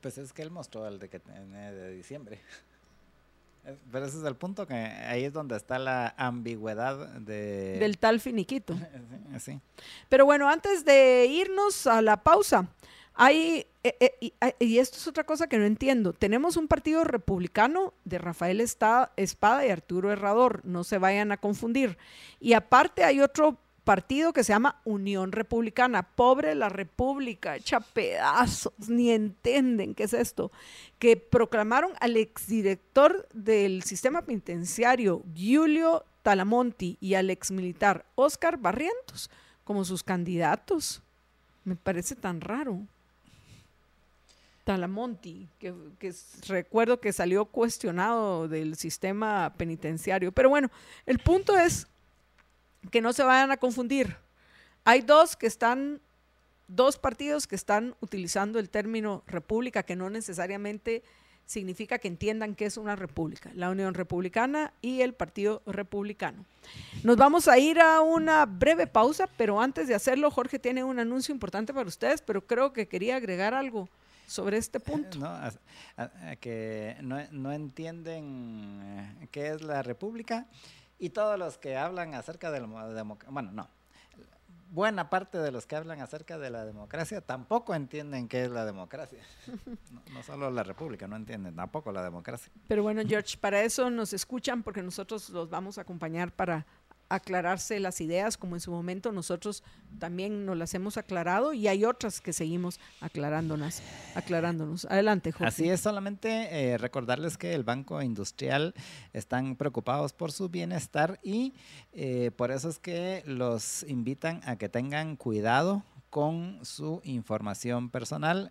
Pues 0.00 0.16
es 0.18 0.32
que 0.32 0.42
él 0.42 0.50
mostró 0.50 0.86
el 0.86 0.98
de 0.98 1.08
que 1.08 1.20
tiene 1.20 1.72
de 1.72 1.92
diciembre. 1.92 2.40
Pero 3.92 4.06
ese 4.06 4.18
es 4.18 4.24
el 4.24 4.36
punto 4.36 4.66
que 4.66 4.74
ahí 4.74 5.24
es 5.24 5.32
donde 5.32 5.56
está 5.56 5.78
la 5.78 6.14
ambigüedad 6.16 6.96
de... 7.20 7.78
del 7.78 7.98
tal 7.98 8.20
finiquito. 8.20 8.74
sí. 9.38 9.60
Pero 10.08 10.24
bueno, 10.24 10.48
antes 10.48 10.84
de 10.84 11.26
irnos 11.26 11.86
a 11.86 12.00
la 12.00 12.22
pausa, 12.22 12.68
hay, 13.14 13.66
eh, 13.84 13.96
eh, 14.00 14.54
y, 14.60 14.78
esto 14.78 14.96
es 14.96 15.06
otra 15.06 15.24
cosa 15.24 15.46
que 15.46 15.58
no 15.58 15.66
entiendo, 15.66 16.14
tenemos 16.14 16.56
un 16.56 16.68
partido 16.68 17.04
republicano 17.04 17.92
de 18.04 18.16
Rafael 18.16 18.60
Espada 18.62 19.66
y 19.66 19.70
Arturo 19.70 20.10
Herrador, 20.10 20.64
no 20.64 20.84
se 20.84 20.96
vayan 20.96 21.30
a 21.30 21.36
confundir. 21.36 21.98
Y 22.40 22.54
aparte 22.54 23.04
hay 23.04 23.20
otro 23.20 23.58
partido 23.90 24.32
que 24.32 24.44
se 24.44 24.52
llama 24.52 24.80
Unión 24.84 25.32
Republicana. 25.32 26.04
Pobre 26.04 26.54
la 26.54 26.68
República, 26.68 27.56
hecha 27.56 27.80
pedazos, 27.80 28.72
ni 28.88 29.10
entienden 29.10 29.96
qué 29.96 30.04
es 30.04 30.12
esto. 30.12 30.52
Que 31.00 31.16
proclamaron 31.16 31.90
al 31.98 32.16
exdirector 32.16 33.26
del 33.34 33.82
sistema 33.82 34.22
penitenciario, 34.22 35.24
Giulio 35.34 36.04
Talamonti, 36.22 36.98
y 37.00 37.14
al 37.14 37.30
exmilitar 37.30 38.04
Oscar 38.14 38.58
Barrientos 38.58 39.28
como 39.64 39.84
sus 39.84 40.04
candidatos. 40.04 41.02
Me 41.64 41.74
parece 41.74 42.14
tan 42.14 42.40
raro. 42.40 42.78
Talamonti, 44.62 45.48
que, 45.58 45.74
que, 45.98 46.14
recuerdo 46.46 47.00
que 47.00 47.12
salió 47.12 47.44
cuestionado 47.44 48.46
del 48.46 48.76
sistema 48.76 49.52
penitenciario. 49.56 50.30
Pero 50.30 50.48
bueno, 50.48 50.70
el 51.06 51.18
punto 51.18 51.58
es 51.58 51.88
que 52.90 53.00
no 53.00 53.12
se 53.12 53.22
vayan 53.22 53.50
a 53.50 53.56
confundir. 53.56 54.16
Hay 54.84 55.02
dos 55.02 55.36
que 55.36 55.46
están, 55.46 56.00
dos 56.68 56.98
partidos 56.98 57.46
que 57.46 57.56
están 57.56 57.94
utilizando 58.00 58.58
el 58.58 58.70
término 58.70 59.22
república, 59.26 59.82
que 59.82 59.96
no 59.96 60.10
necesariamente 60.10 61.02
significa 61.50 61.98
que 61.98 62.06
entiendan 62.06 62.54
que 62.54 62.64
es 62.64 62.76
una 62.76 62.94
república, 62.94 63.50
la 63.54 63.70
Unión 63.70 63.94
Republicana 63.94 64.72
y 64.80 65.00
el 65.00 65.14
Partido 65.14 65.62
Republicano. 65.66 66.44
Nos 67.02 67.16
vamos 67.16 67.48
a 67.48 67.58
ir 67.58 67.80
a 67.80 68.00
una 68.02 68.46
breve 68.46 68.86
pausa, 68.86 69.28
pero 69.36 69.60
antes 69.60 69.88
de 69.88 69.96
hacerlo, 69.96 70.30
Jorge 70.30 70.60
tiene 70.60 70.84
un 70.84 71.00
anuncio 71.00 71.34
importante 71.34 71.74
para 71.74 71.88
ustedes, 71.88 72.22
pero 72.22 72.46
creo 72.46 72.72
que 72.72 72.86
quería 72.86 73.16
agregar 73.16 73.52
algo 73.52 73.88
sobre 74.28 74.58
este 74.58 74.78
punto. 74.78 75.18
No, 75.18 75.40
que 76.38 76.96
no, 77.00 77.18
no, 77.32 77.52
entienden 77.52 78.80
eh, 79.20 79.28
qué 79.32 79.48
es 79.48 79.60
la 79.60 79.82
república 79.82 80.46
y 81.00 81.10
todos 81.10 81.38
los 81.38 81.58
que 81.58 81.76
hablan 81.76 82.14
acerca 82.14 82.50
de 82.50 82.60
la 82.60 82.86
democracia, 82.92 83.32
bueno, 83.32 83.50
no, 83.50 83.68
buena 84.70 85.10
parte 85.10 85.38
de 85.38 85.50
los 85.50 85.66
que 85.66 85.76
hablan 85.76 86.00
acerca 86.00 86.38
de 86.38 86.50
la 86.50 86.64
democracia 86.64 87.20
tampoco 87.20 87.74
entienden 87.74 88.28
qué 88.28 88.44
es 88.44 88.50
la 88.50 88.64
democracia. 88.64 89.20
No, 89.90 90.02
no, 90.12 90.22
solo 90.22 90.50
la 90.50 90.62
república, 90.62 91.08
no 91.08 91.16
entienden 91.16 91.56
tampoco 91.56 91.90
la 91.90 92.02
democracia. 92.02 92.52
Pero 92.68 92.82
bueno, 92.82 93.02
George, 93.06 93.36
para 93.38 93.62
eso 93.62 93.90
nos 93.90 94.12
escuchan 94.12 94.62
porque 94.62 94.82
nosotros 94.82 95.28
los 95.30 95.50
vamos 95.50 95.78
a 95.78 95.80
acompañar 95.80 96.32
para 96.32 96.66
aclararse 97.10 97.78
las 97.80 98.00
ideas, 98.00 98.38
como 98.38 98.56
en 98.56 98.60
su 98.60 98.70
momento 98.70 99.12
nosotros 99.12 99.62
también 99.98 100.46
nos 100.46 100.56
las 100.56 100.72
hemos 100.74 100.96
aclarado 100.96 101.52
y 101.52 101.68
hay 101.68 101.84
otras 101.84 102.20
que 102.20 102.32
seguimos 102.32 102.80
aclarándonos. 103.00 103.82
aclarándonos. 104.14 104.86
Adelante, 104.86 105.32
Jorge. 105.32 105.46
Así 105.46 105.68
es, 105.68 105.80
solamente 105.80 106.72
eh, 106.72 106.78
recordarles 106.78 107.36
que 107.36 107.52
el 107.52 107.64
Banco 107.64 108.00
Industrial 108.00 108.74
están 109.12 109.56
preocupados 109.56 110.12
por 110.12 110.32
su 110.32 110.48
bienestar 110.48 111.18
y 111.22 111.52
eh, 111.92 112.30
por 112.36 112.52
eso 112.52 112.68
es 112.68 112.78
que 112.78 113.22
los 113.26 113.82
invitan 113.82 114.40
a 114.44 114.56
que 114.56 114.68
tengan 114.68 115.16
cuidado 115.16 115.82
con 116.10 116.58
su 116.64 117.00
información 117.04 117.90
personal 117.90 118.50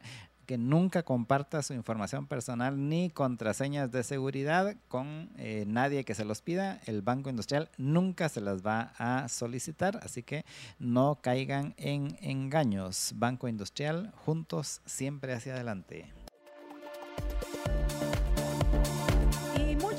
que 0.49 0.57
nunca 0.57 1.03
comparta 1.03 1.61
su 1.61 1.75
información 1.75 2.25
personal 2.25 2.89
ni 2.89 3.11
contraseñas 3.11 3.91
de 3.91 4.01
seguridad 4.01 4.75
con 4.87 5.29
eh, 5.37 5.63
nadie 5.67 6.03
que 6.03 6.15
se 6.15 6.25
los 6.25 6.41
pida. 6.41 6.81
El 6.87 7.03
Banco 7.03 7.29
Industrial 7.29 7.69
nunca 7.77 8.29
se 8.29 8.41
las 8.41 8.65
va 8.65 8.93
a 8.97 9.29
solicitar, 9.29 9.99
así 10.01 10.23
que 10.23 10.45
no 10.79 11.19
caigan 11.21 11.75
en 11.77 12.17
engaños. 12.21 13.11
Banco 13.15 13.47
Industrial, 13.47 14.11
juntos 14.25 14.81
siempre 14.87 15.33
hacia 15.33 15.53
adelante. 15.53 16.11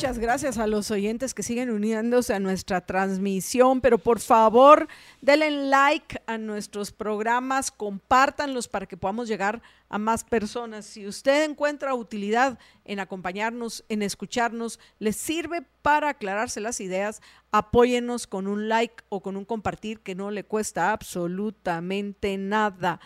Muchas 0.01 0.19
gracias 0.19 0.57
a 0.57 0.67
los 0.67 0.91
oyentes 0.91 1.35
que 1.35 1.43
siguen 1.43 1.69
uniéndose 1.69 2.33
a 2.33 2.41
nuestra 2.41 2.81
transmisión, 2.81 3.83
pero 3.83 3.99
por 3.99 4.19
favor 4.19 4.89
denle 5.21 5.51
like 5.51 6.23
a 6.27 6.39
nuestros 6.39 6.91
programas, 6.91 7.71
compártanlos 7.71 8.67
para 8.67 8.87
que 8.87 8.97
podamos 8.97 9.29
llegar 9.29 9.61
a 9.91 9.99
más 9.99 10.25
personas. 10.25 10.87
Si 10.87 11.07
usted 11.07 11.45
encuentra 11.45 11.95
utilidad 11.95 12.59
en 12.87 12.99
acompañarnos, 12.99 13.85
en 13.91 14.01
escucharnos, 14.01 14.81
les 15.01 15.17
sirve 15.17 15.67
para 15.83 16.09
aclararse 16.09 16.63
las 16.63 16.81
ideas, 16.81 17.21
apóyenos 17.53 18.27
con 18.27 18.47
un 18.47 18.71
like 18.71 19.05
o 19.11 19.21
con 19.21 19.37
un 19.37 19.45
compartir 19.45 20.01
que 20.01 20.15
no 20.15 20.31
le 20.31 20.45
cuesta 20.45 20.93
absolutamente 20.93 22.39
nada. 22.39 23.01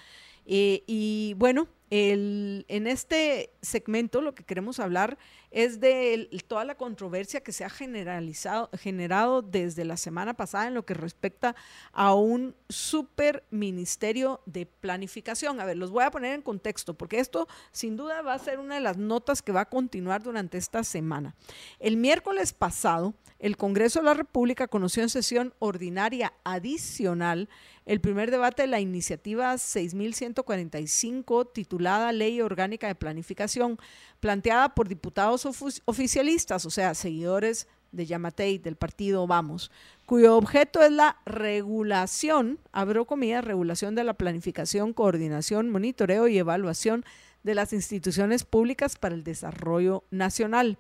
Eh, 0.47 0.85
y 0.87 1.35
bueno, 1.39 1.67
el, 1.91 2.65
en 2.69 2.87
este 2.87 3.51
segmento 3.63 4.21
lo 4.21 4.35
que 4.35 4.45
queremos 4.45 4.81
hablar 4.81 5.19
es 5.51 5.79
de 5.79 6.29
toda 6.49 6.65
la 6.65 6.75
controversia 6.75 7.41
que 7.41 7.53
se 7.53 7.65
ha 7.65 7.71
generalizado, 7.71 8.69
generado 8.77 9.41
desde 9.41 9.85
la 9.85 9.97
semana 9.97 10.35
pasada 10.35 10.67
en 10.67 10.75
lo 10.75 10.85
que 10.85 10.95
respecta 10.95 11.55
a 11.93 12.15
un 12.15 12.57
super 12.69 13.45
ministerio 13.51 14.41
de 14.47 14.67
planificación. 14.67 15.61
A 15.61 15.65
ver, 15.65 15.77
los 15.77 15.93
voy 15.93 16.03
a 16.03 16.11
poner 16.11 16.35
en 16.35 16.43
contexto 16.43 16.95
porque 16.95 17.21
esto 17.21 17.47
sin 17.71 17.97
duda 17.97 18.23
va 18.23 18.35
a 18.35 18.39
ser 18.39 18.59
una 18.59 18.75
de 18.75 18.81
las 18.81 18.97
notas 18.97 19.43
que 19.43 19.53
va 19.53 19.61
a 19.61 19.69
continuar 19.69 20.23
durante 20.25 20.59
esta 20.59 20.83
semana. 20.83 21.37
El 21.79 21.97
miércoles 21.97 22.53
pasado, 22.53 23.15
el 23.39 23.57
Congreso 23.57 24.01
de 24.01 24.07
la 24.07 24.15
República 24.15 24.67
conoció 24.67 25.05
en 25.05 25.09
sesión 25.09 25.55
ordinaria 25.61 26.33
adicional 26.43 27.49
el 27.87 28.01
primer 28.01 28.31
debate 28.31 28.63
de 28.63 28.69
la 28.69 28.81
iniciativa 28.81 29.59
6145 29.59 31.45
titulada 31.47 32.13
Ley 32.13 32.41
Orgánica 32.41 32.87
de 32.87 32.95
Planificación, 32.95 33.79
planteada 34.21 34.75
por 34.75 34.89
diputados 34.89 35.47
oficialistas, 35.85 36.65
o 36.65 36.71
sea, 36.71 36.95
seguidores 36.95 37.69
de 37.93 38.07
Yamatei, 38.07 38.59
del 38.59 38.77
partido 38.77 39.27
Vamos, 39.27 39.71
cuyo 40.07 40.37
objeto 40.37 40.83
es 40.83 40.91
la 40.91 41.19
regulación, 41.27 42.59
abro 42.73 43.05
comillas, 43.05 43.45
regulación 43.45 43.95
de 43.95 44.05
la 44.05 44.15
planificación, 44.15 44.93
coordinación, 44.93 45.71
monitoreo 45.71 46.27
y 46.27 46.39
evaluación 46.39 47.05
de 47.45 47.55
las 47.55 47.73
instituciones 47.73 48.45
públicas 48.45 48.97
para 48.97 49.15
el 49.15 49.23
desarrollo 49.23 50.05
nacional, 50.11 50.79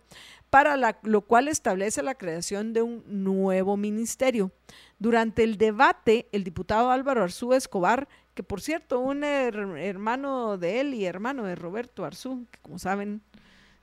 para 0.54 1.00
lo 1.02 1.22
cual 1.22 1.48
establece 1.48 2.00
la 2.00 2.14
creación 2.14 2.74
de 2.74 2.82
un 2.82 3.02
nuevo 3.08 3.76
ministerio. 3.76 4.52
Durante 5.00 5.42
el 5.42 5.58
debate, 5.58 6.28
el 6.30 6.44
diputado 6.44 6.92
Álvaro 6.92 7.24
Arzú 7.24 7.54
Escobar, 7.54 8.06
que 8.34 8.44
por 8.44 8.60
cierto, 8.60 9.00
un 9.00 9.24
hermano 9.24 10.56
de 10.56 10.78
él 10.78 10.94
y 10.94 11.06
hermano 11.06 11.42
de 11.42 11.56
Roberto 11.56 12.04
Arzú, 12.04 12.46
que 12.52 12.60
como 12.60 12.78
saben 12.78 13.20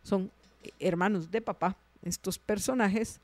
son 0.02 0.32
hermanos 0.80 1.30
de 1.30 1.42
papá, 1.42 1.76
estos 2.04 2.40
personajes, 2.40 3.20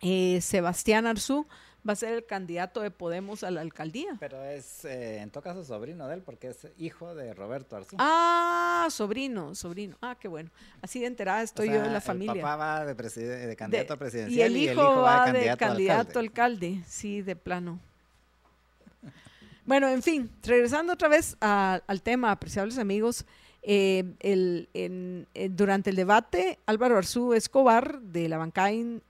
eh, 0.00 0.40
Sebastián 0.40 1.08
Arzú, 1.08 1.48
va 1.86 1.92
a 1.92 1.96
ser 1.96 2.14
el 2.14 2.24
candidato 2.24 2.80
de 2.80 2.90
Podemos 2.90 3.44
a 3.44 3.50
la 3.50 3.60
alcaldía. 3.60 4.16
Pero 4.18 4.42
es, 4.42 4.84
eh, 4.84 5.18
en 5.18 5.30
todo 5.30 5.42
caso, 5.42 5.64
sobrino 5.64 6.08
de 6.08 6.14
él, 6.14 6.22
porque 6.22 6.48
es 6.48 6.66
hijo 6.78 7.14
de 7.14 7.34
Roberto 7.34 7.76
Arzú. 7.76 7.96
Ah, 7.98 8.88
sobrino, 8.90 9.54
sobrino. 9.54 9.96
Ah, 10.00 10.16
qué 10.18 10.28
bueno. 10.28 10.50
Así 10.80 11.00
de 11.00 11.06
enterada 11.06 11.42
estoy 11.42 11.68
yo 11.68 11.82
de 11.82 11.90
la 11.90 12.00
familia. 12.00 12.32
El 12.32 12.40
papá 12.40 12.56
va 12.56 12.84
de, 12.86 13.56
candidato 13.56 13.98
presidencial 13.98 14.52
y 14.52 14.66
el 14.66 14.70
hijo, 14.70 15.02
va, 15.02 15.30
de 15.30 15.56
candidato, 15.56 16.18
alcalde. 16.18 16.82
Sí, 16.86 17.22
de 17.22 17.36
plano. 17.36 17.78
Bueno, 19.66 19.88
en 19.88 20.02
fin, 20.02 20.30
regresando 20.42 20.92
otra 20.92 21.08
vez 21.08 21.36
al 21.40 22.02
tema, 22.02 22.30
apreciables 22.30 22.78
amigos, 22.78 23.24
eh, 23.66 24.04
eh, 24.20 25.48
durante 25.50 25.88
el 25.88 25.96
debate, 25.96 26.58
Álvaro 26.66 26.98
Arzú 26.98 27.32
Escobar, 27.32 28.00
de 28.02 28.28
la 28.28 28.36
bancada 28.36 28.70
eh, 28.70 29.00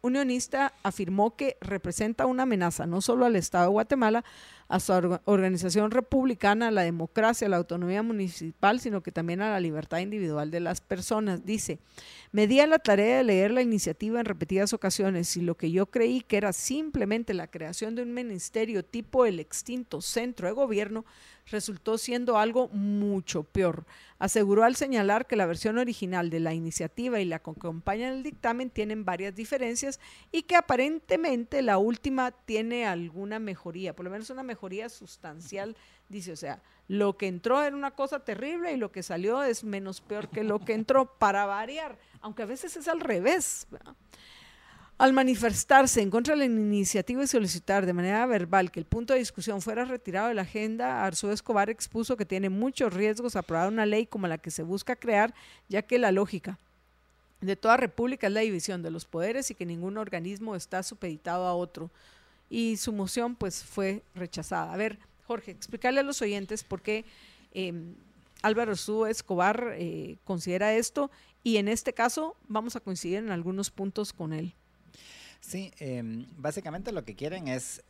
unionista, 0.00 0.72
afirmó 0.82 1.36
que 1.36 1.56
representa 1.60 2.26
una 2.26 2.42
amenaza 2.42 2.86
no 2.86 3.00
solo 3.00 3.24
al 3.24 3.36
Estado 3.36 3.66
de 3.66 3.70
Guatemala, 3.70 4.24
a 4.72 4.80
su 4.80 5.18
organización 5.26 5.90
republicana, 5.90 6.68
a 6.68 6.70
la 6.70 6.80
democracia, 6.80 7.46
a 7.46 7.50
la 7.50 7.58
autonomía 7.58 8.02
municipal, 8.02 8.80
sino 8.80 9.02
que 9.02 9.12
también 9.12 9.42
a 9.42 9.50
la 9.50 9.60
libertad 9.60 9.98
individual 9.98 10.50
de 10.50 10.60
las 10.60 10.80
personas. 10.80 11.44
Dice, 11.44 11.78
me 12.30 12.46
di 12.46 12.58
a 12.60 12.66
la 12.66 12.78
tarea 12.78 13.18
de 13.18 13.24
leer 13.24 13.50
la 13.50 13.60
iniciativa 13.60 14.18
en 14.18 14.24
repetidas 14.24 14.72
ocasiones 14.72 15.36
y 15.36 15.42
lo 15.42 15.58
que 15.58 15.70
yo 15.70 15.84
creí 15.84 16.22
que 16.22 16.38
era 16.38 16.54
simplemente 16.54 17.34
la 17.34 17.48
creación 17.48 17.94
de 17.94 18.02
un 18.02 18.14
ministerio 18.14 18.82
tipo 18.82 19.26
el 19.26 19.40
extinto 19.40 20.00
centro 20.00 20.46
de 20.48 20.54
gobierno, 20.54 21.04
resultó 21.50 21.98
siendo 21.98 22.38
algo 22.38 22.68
mucho 22.68 23.42
peor. 23.42 23.84
Aseguró 24.18 24.64
al 24.64 24.76
señalar 24.76 25.26
que 25.26 25.36
la 25.36 25.46
versión 25.46 25.78
original 25.78 26.30
de 26.30 26.40
la 26.40 26.54
iniciativa 26.54 27.20
y 27.20 27.24
la 27.24 27.40
que 27.40 27.50
acompaña 27.50 28.08
el 28.08 28.22
dictamen 28.22 28.70
tienen 28.70 29.04
varias 29.04 29.34
diferencias 29.34 29.98
y 30.30 30.42
que 30.42 30.56
aparentemente 30.56 31.60
la 31.60 31.78
última 31.78 32.30
tiene 32.30 32.86
alguna 32.86 33.38
mejoría, 33.38 33.94
por 33.94 34.04
lo 34.04 34.10
menos 34.10 34.30
una 34.30 34.44
mejoría 34.44 34.61
sustancial, 34.88 35.76
dice, 36.08 36.32
o 36.32 36.36
sea, 36.36 36.60
lo 36.88 37.16
que 37.16 37.26
entró 37.26 37.62
era 37.62 37.76
una 37.76 37.92
cosa 37.92 38.20
terrible 38.20 38.72
y 38.72 38.76
lo 38.76 38.92
que 38.92 39.02
salió 39.02 39.42
es 39.42 39.64
menos 39.64 40.00
peor 40.00 40.28
que 40.28 40.44
lo 40.44 40.58
que 40.58 40.74
entró, 40.74 41.06
para 41.18 41.46
variar, 41.46 41.98
aunque 42.20 42.42
a 42.42 42.46
veces 42.46 42.76
es 42.76 42.88
al 42.88 43.00
revés. 43.00 43.66
Al 44.98 45.12
manifestarse 45.12 46.00
en 46.00 46.10
contra 46.10 46.34
de 46.34 46.38
la 46.38 46.44
iniciativa 46.44 47.24
y 47.24 47.26
solicitar 47.26 47.86
de 47.86 47.92
manera 47.92 48.24
verbal 48.26 48.70
que 48.70 48.78
el 48.78 48.86
punto 48.86 49.14
de 49.14 49.18
discusión 49.18 49.60
fuera 49.60 49.84
retirado 49.84 50.28
de 50.28 50.34
la 50.34 50.42
agenda, 50.42 51.04
Arzú 51.04 51.30
Escobar 51.30 51.70
expuso 51.70 52.16
que 52.16 52.26
tiene 52.26 52.50
muchos 52.50 52.92
riesgos 52.92 53.34
aprobar 53.34 53.68
una 53.68 53.86
ley 53.86 54.06
como 54.06 54.28
la 54.28 54.38
que 54.38 54.50
se 54.50 54.62
busca 54.62 54.94
crear, 54.94 55.34
ya 55.68 55.82
que 55.82 55.98
la 55.98 56.12
lógica 56.12 56.58
de 57.42 57.56
toda 57.56 57.76
república 57.76 58.28
es 58.28 58.32
la 58.32 58.40
división 58.40 58.82
de 58.82 58.90
los 58.90 59.04
poderes 59.04 59.50
y 59.50 59.54
que 59.54 59.66
ningún 59.66 59.98
organismo 59.98 60.54
está 60.54 60.82
supeditado 60.82 61.46
a 61.46 61.54
otro. 61.54 61.90
Y 62.52 62.76
su 62.76 62.92
moción 62.92 63.34
pues 63.34 63.64
fue 63.64 64.02
rechazada. 64.14 64.74
A 64.74 64.76
ver, 64.76 64.98
Jorge, 65.26 65.52
explicarle 65.52 66.00
a 66.00 66.02
los 66.02 66.20
oyentes 66.20 66.64
por 66.64 66.82
qué 66.82 67.06
em, 67.54 67.94
Álvaro 68.42 68.76
Su 68.76 69.06
Escobar 69.06 69.74
eh, 69.78 70.18
considera 70.24 70.74
esto 70.74 71.10
y 71.42 71.56
en 71.56 71.66
este 71.66 71.94
caso 71.94 72.36
vamos 72.48 72.76
a 72.76 72.80
coincidir 72.80 73.20
en 73.20 73.30
algunos 73.30 73.70
puntos 73.70 74.12
con 74.12 74.34
él. 74.34 74.54
Sí, 75.40 75.72
em, 75.78 76.26
básicamente 76.36 76.92
lo 76.92 77.06
que 77.06 77.14
quieren 77.16 77.48
es, 77.48 77.82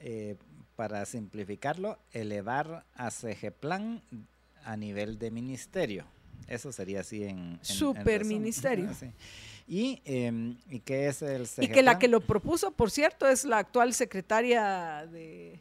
eh, 0.00 0.36
para 0.74 1.04
simplificarlo, 1.04 1.98
elevar 2.12 2.86
a 2.94 3.10
CGPLAN 3.10 4.02
a 4.64 4.74
nivel 4.78 5.18
de 5.18 5.30
ministerio. 5.30 6.06
Eso 6.48 6.72
sería 6.72 7.00
así 7.00 7.24
en... 7.24 7.58
Superministerio. 7.60 8.88
¿Y, 9.68 10.00
eh, 10.04 10.54
¿Y 10.70 10.80
qué 10.80 11.08
es 11.08 11.22
el? 11.22 11.48
Y 11.58 11.68
que 11.68 11.82
la 11.82 11.98
que 11.98 12.08
lo 12.08 12.20
propuso, 12.20 12.70
por 12.70 12.90
cierto, 12.90 13.26
es 13.26 13.44
la 13.44 13.58
actual 13.58 13.94
secretaria 13.94 15.06
de 15.06 15.60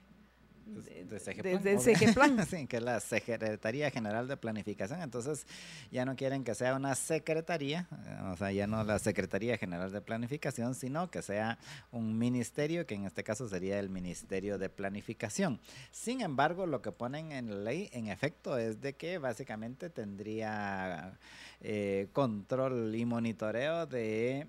de, 0.65 2.13
Plan. 2.13 2.45
sí, 2.49 2.65
que 2.67 2.77
es 2.77 2.83
la 2.83 2.99
Secretaría 2.99 3.91
General 3.91 4.27
de 4.27 4.37
Planificación. 4.37 5.01
Entonces, 5.01 5.45
ya 5.91 6.05
no 6.05 6.15
quieren 6.15 6.43
que 6.43 6.55
sea 6.55 6.75
una 6.75 6.95
secretaría, 6.95 7.87
eh, 7.91 8.19
o 8.31 8.35
sea, 8.35 8.51
ya 8.51 8.67
no 8.67 8.83
la 8.83 8.99
Secretaría 8.99 9.57
General 9.57 9.91
de 9.91 10.01
Planificación, 10.01 10.75
sino 10.75 11.09
que 11.09 11.21
sea 11.21 11.59
un 11.91 12.17
ministerio, 12.17 12.85
que 12.85 12.95
en 12.95 13.05
este 13.05 13.23
caso 13.23 13.47
sería 13.47 13.79
el 13.79 13.89
Ministerio 13.89 14.57
de 14.57 14.69
Planificación. 14.69 15.59
Sin 15.91 16.21
embargo, 16.21 16.65
lo 16.65 16.81
que 16.81 16.91
ponen 16.91 17.31
en 17.31 17.49
la 17.49 17.71
ley, 17.71 17.89
en 17.93 18.07
efecto, 18.07 18.57
es 18.57 18.81
de 18.81 18.95
que 18.95 19.17
básicamente 19.17 19.89
tendría 19.89 21.17
eh, 21.61 22.09
control 22.11 22.93
y 22.95 23.05
monitoreo 23.05 23.85
de 23.85 24.47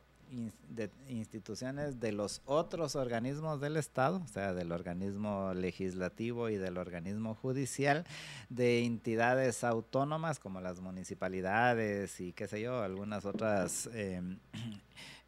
de 0.69 0.91
instituciones 1.09 2.01
de 2.01 2.13
los 2.13 2.43
otros 2.45 2.97
organismos 2.97 3.61
del 3.61 3.77
Estado, 3.77 4.23
o 4.25 4.29
sea, 4.29 4.53
del 4.55 4.73
organismo 4.73 5.55
legislativo 5.55 6.49
y 6.49 6.57
del 6.57 6.79
organismo 6.79 7.35
judicial, 7.35 8.05
de 8.49 8.85
entidades 8.85 9.65
autónomas 9.65 10.39
como 10.39 10.61
las 10.61 10.81
municipalidades 10.81 12.21
y 12.21 12.33
qué 12.33 12.47
sé 12.49 12.61
yo, 12.61 12.83
algunas 12.83 13.25
otras 13.25 13.89
eh, 13.93 14.21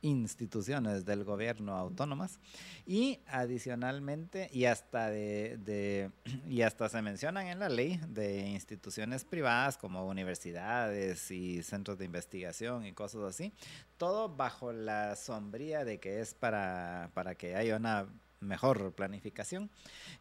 instituciones 0.03 1.05
del 1.05 1.25
gobierno 1.25 1.77
autónomas. 1.77 2.41
Y 2.87 3.20
adicionalmente 3.27 4.49
y 4.53 4.66
hasta 4.66 5.11
de, 5.11 6.11
y 6.49 6.62
hasta 6.62 6.89
se 6.89 7.03
mencionan 7.03 7.47
en 7.47 7.59
la 7.59 7.69
ley 7.69 8.01
de 8.09 8.49
instituciones 8.49 9.25
privadas 9.25 9.77
como 9.77 10.07
universidades 10.07 11.31
y 11.31 11.62
centros 11.62 11.99
de 11.99 12.05
investigación 12.05 12.87
y 12.87 12.93
cosas 12.93 13.23
así 13.23 13.53
todo 13.99 14.35
bajo 14.35 14.73
la 14.73 15.16
sombría 15.16 15.85
de 15.85 15.99
que 15.99 16.20
es 16.20 16.33
para, 16.33 17.11
para 17.12 17.35
que 17.35 17.57
haya 17.57 17.77
una 17.77 18.07
mejor 18.41 18.95
planificación. 18.95 19.70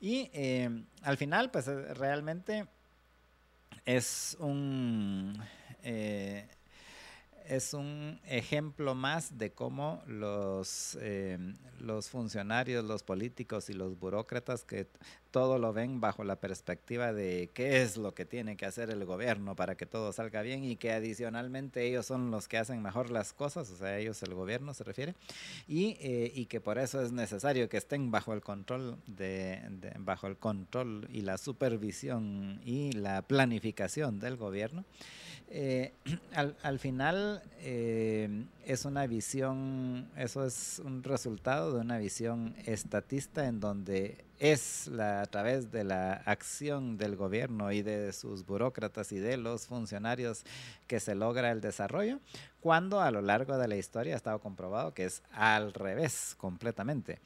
Y 0.01 0.29
eh, 0.33 0.83
al 1.03 1.17
final 1.17 1.51
pues 1.51 1.67
realmente 1.67 2.67
es 3.85 4.35
un 4.39 5.39
eh, 5.83 6.47
es 7.47 7.73
un 7.73 8.19
ejemplo 8.25 8.95
más 8.95 9.37
de 9.37 9.51
cómo 9.51 10.01
los, 10.07 10.97
eh, 11.01 11.37
los 11.79 12.09
funcionarios, 12.09 12.83
los 12.83 13.03
políticos 13.03 13.69
y 13.69 13.73
los 13.73 13.97
burócratas 13.99 14.63
que 14.63 14.87
todo 15.31 15.59
lo 15.59 15.73
ven 15.73 15.99
bajo 15.99 16.23
la 16.23 16.37
perspectiva 16.37 17.13
de 17.13 17.49
qué 17.53 17.81
es 17.81 17.97
lo 17.97 18.13
que 18.13 18.25
tiene 18.25 18.57
que 18.57 18.65
hacer 18.65 18.89
el 18.89 19.05
gobierno 19.05 19.55
para 19.55 19.75
que 19.75 19.85
todo 19.85 20.11
salga 20.13 20.41
bien 20.41 20.63
y 20.63 20.77
que 20.77 20.91
adicionalmente 20.91 21.85
ellos 21.85 22.05
son 22.05 22.31
los 22.31 22.47
que 22.47 22.57
hacen 22.57 22.81
mejor 22.81 23.11
las 23.11 23.33
cosas, 23.33 23.69
o 23.71 23.77
sea, 23.77 23.97
ellos 23.97 24.21
el 24.23 24.33
gobierno 24.33 24.73
se 24.73 24.83
refiere, 24.83 25.15
y, 25.67 25.97
eh, 25.99 26.31
y 26.33 26.45
que 26.45 26.61
por 26.61 26.77
eso 26.77 27.01
es 27.01 27.11
necesario 27.11 27.69
que 27.69 27.77
estén 27.77 28.09
bajo 28.09 28.33
el 28.33 28.41
control 28.41 28.97
de, 29.05 29.61
bajo 29.99 30.27
el 30.27 30.37
control 30.37 31.07
y 31.11 31.21
la 31.21 31.37
supervisión 31.37 32.61
y 32.65 32.93
la 32.93 33.21
planificación 33.21 34.19
del 34.19 34.37
gobierno. 34.37 34.85
Eh, 35.49 35.93
al, 36.33 36.55
al, 36.61 36.79
final 36.79 37.41
eh, 37.59 38.45
es 38.65 38.85
una 38.85 39.07
visión, 39.07 40.09
eso 40.17 40.45
es 40.45 40.81
un 40.83 41.03
resultado 41.03 41.73
de 41.73 41.81
una 41.81 41.97
visión 41.97 42.55
estatista 42.65 43.47
en 43.47 43.59
donde 43.59 44.25
es 44.39 44.87
la, 44.87 45.21
a 45.21 45.25
través 45.25 45.71
de 45.71 45.83
la 45.83 46.13
acción 46.25 46.97
del 46.97 47.15
gobierno 47.15 47.71
y 47.71 47.81
de 47.81 48.13
sus 48.13 48.45
burócratas 48.45 49.11
y 49.11 49.17
de 49.17 49.37
los 49.37 49.67
funcionarios 49.67 50.43
que 50.87 50.99
se 50.99 51.15
logra 51.15 51.51
el 51.51 51.61
desarrollo, 51.61 52.19
cuando 52.59 53.01
a 53.01 53.11
lo 53.11 53.21
largo 53.21 53.57
de 53.57 53.67
la 53.67 53.77
historia 53.77 54.13
ha 54.13 54.17
estado 54.17 54.39
comprobado 54.39 54.93
que 54.93 55.05
es 55.05 55.23
al 55.31 55.73
revés 55.73 56.35
completamente. 56.37 57.19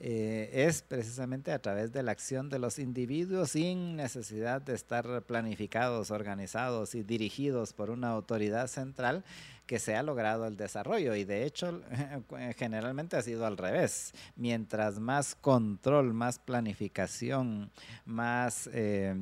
Eh, 0.00 0.50
es 0.52 0.82
precisamente 0.82 1.52
a 1.52 1.58
través 1.60 1.92
de 1.92 2.02
la 2.02 2.12
acción 2.12 2.48
de 2.48 2.58
los 2.58 2.78
individuos 2.78 3.50
sin 3.50 3.96
necesidad 3.96 4.60
de 4.60 4.74
estar 4.74 5.22
planificados, 5.22 6.10
organizados 6.10 6.94
y 6.94 7.02
dirigidos 7.02 7.72
por 7.72 7.90
una 7.90 8.10
autoridad 8.10 8.68
central 8.68 9.24
que 9.68 9.78
se 9.78 9.94
ha 9.94 10.02
logrado 10.02 10.46
el 10.46 10.56
desarrollo 10.56 11.14
y 11.14 11.24
de 11.24 11.44
hecho 11.44 11.82
generalmente 12.56 13.16
ha 13.18 13.22
sido 13.22 13.46
al 13.46 13.58
revés. 13.58 14.14
Mientras 14.34 14.98
más 14.98 15.34
control, 15.34 16.14
más 16.14 16.38
planificación, 16.38 17.70
más 18.06 18.68
eh, 18.72 19.14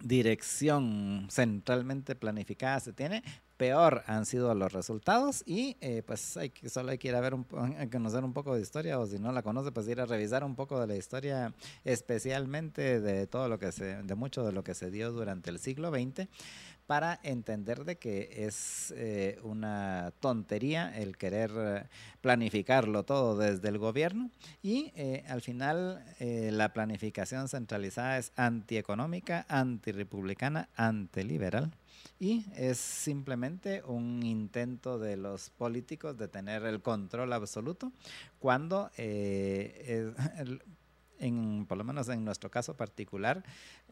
dirección 0.00 1.28
centralmente 1.30 2.14
planificada 2.14 2.80
se 2.80 2.94
tiene, 2.94 3.22
peor 3.56 4.02
han 4.06 4.26
sido 4.26 4.54
los 4.54 4.72
resultados 4.72 5.42
y 5.46 5.76
eh, 5.80 6.02
pues 6.06 6.36
hay 6.36 6.50
que, 6.50 6.68
solo 6.68 6.90
hay 6.90 6.98
que 6.98 7.12
ver 7.12 7.34
un, 7.34 7.44
conocer 7.92 8.24
un 8.24 8.32
poco 8.32 8.54
de 8.54 8.62
historia 8.62 8.98
o 8.98 9.06
si 9.06 9.18
no 9.18 9.32
la 9.32 9.42
conoce 9.42 9.72
pues 9.72 9.86
ir 9.88 10.00
a 10.00 10.06
revisar 10.06 10.44
un 10.44 10.56
poco 10.56 10.80
de 10.80 10.86
la 10.86 10.96
historia 10.96 11.52
especialmente 11.84 13.00
de 13.00 13.26
todo 13.26 13.48
lo 13.48 13.58
que 13.58 13.72
se 13.72 14.02
de 14.02 14.14
mucho 14.14 14.44
de 14.44 14.52
lo 14.52 14.64
que 14.64 14.74
se 14.74 14.90
dio 14.90 15.12
durante 15.12 15.50
el 15.50 15.58
siglo 15.58 15.90
XX 15.90 16.28
para 16.86 17.20
entender 17.22 17.84
de 17.84 17.96
que 17.96 18.46
es 18.46 18.92
eh, 18.96 19.38
una 19.44 20.12
tontería 20.20 20.94
el 20.96 21.16
querer 21.16 21.50
eh, 21.56 21.84
planificarlo 22.20 23.04
todo 23.04 23.38
desde 23.38 23.68
el 23.68 23.78
gobierno 23.78 24.30
y 24.62 24.92
eh, 24.96 25.24
al 25.28 25.40
final 25.40 26.04
la 26.18 26.72
planificación 26.72 27.48
centralizada 27.48 28.18
es 28.18 28.32
antieconómica, 28.36 29.46
antirepublicana, 29.48 30.68
antiliberal 30.76 31.72
y 32.22 32.46
es 32.54 32.78
simplemente 32.78 33.82
un 33.84 34.22
intento 34.22 34.96
de 35.00 35.16
los 35.16 35.50
políticos 35.50 36.16
de 36.16 36.28
tener 36.28 36.62
el 36.62 36.80
control 36.80 37.32
absoluto 37.32 37.90
cuando 38.38 38.92
en, 38.96 40.14
por 41.66 41.78
lo 41.78 41.82
menos 41.82 42.08
en 42.10 42.24
nuestro 42.24 42.48
caso 42.48 42.76
particular, 42.76 43.42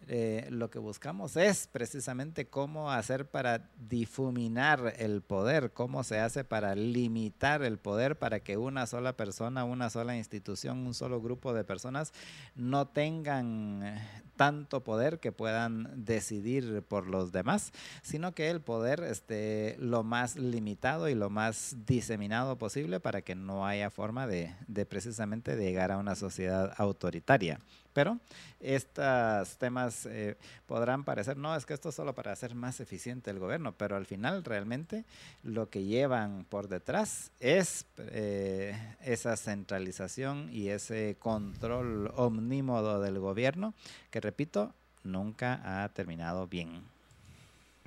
eh, 0.09 0.49
lo 0.51 0.71
que 0.71 0.79
buscamos 0.79 1.37
es 1.37 1.69
precisamente 1.69 2.47
cómo 2.47 2.91
hacer 2.91 3.27
para 3.27 3.71
difuminar 3.89 4.95
el 4.99 5.23
poder, 5.23 5.73
cómo 5.73 6.03
se 6.05 6.19
hace 6.19 6.43
para 6.43 6.75
limitar 6.75 7.63
el 7.63 7.79
poder 7.79 8.19
para 8.19 8.41
que 8.41 8.57
una 8.57 8.87
sola 8.87 9.17
persona, 9.17 9.65
una 9.65 9.91
sola 9.91 10.17
institución, 10.17 10.87
un 10.87 10.95
solo 10.95 11.21
grupo 11.21 11.53
de 11.53 11.65
personas 11.65 12.13
no 12.55 12.89
tengan 12.89 14.01
tanto 14.37 14.83
poder 14.83 15.21
que 15.21 15.33
puedan 15.33 16.05
decidir 16.05 16.83
por 16.83 17.07
los 17.07 17.31
demás, 17.31 17.73
sino 18.03 18.33
que 18.33 18.49
el 18.49 18.63
poder 18.63 19.03
esté 19.03 19.77
lo 19.79 20.03
más 20.03 20.37
limitado 20.37 21.09
y 21.09 21.15
lo 21.15 21.29
más 21.29 21.77
diseminado 21.85 22.57
posible 22.57 23.01
para 23.01 23.23
que 23.23 23.35
no 23.35 23.67
haya 23.67 23.91
forma 23.91 24.27
de, 24.27 24.55
de 24.67 24.87
precisamente 24.87 25.57
llegar 25.57 25.93
a 25.93 25.99
una 25.99 26.15
sociedad 26.15 26.73
autoritaria. 26.79 27.61
Pero 27.93 28.19
estos 28.61 29.57
temas 29.59 30.07
eh, 30.07 30.37
podrán 30.67 31.05
parecer, 31.05 31.37
no, 31.37 31.57
es 31.57 31.67
que 31.67 31.75
esto 31.75 31.89
es 31.89 31.95
solo 31.95 32.15
para 32.15 32.33
hacer 32.33 32.55
más 32.55 32.81
eficiente 32.81 33.31
el 33.31 33.39
gobierno, 33.39 33.73
pero 33.73 33.97
al 33.97 34.07
final 34.07 34.45
realmente 34.45 35.05
lo 35.43 35.71
que 35.71 35.85
llevan 35.85 36.45
por 36.49 36.69
detrás 36.69 37.33
es 37.41 37.87
eh, 37.99 38.77
esa 39.03 39.37
centralización 39.37 40.49
y 40.53 40.69
ese 40.69 41.17
control 41.19 42.13
omnímodo 42.15 43.01
del 43.01 43.19
gobierno, 43.19 43.75
que 44.11 44.21
repito, 44.21 44.73
nunca 45.03 45.83
ha 45.83 45.89
terminado 45.89 46.47
bien. 46.47 46.83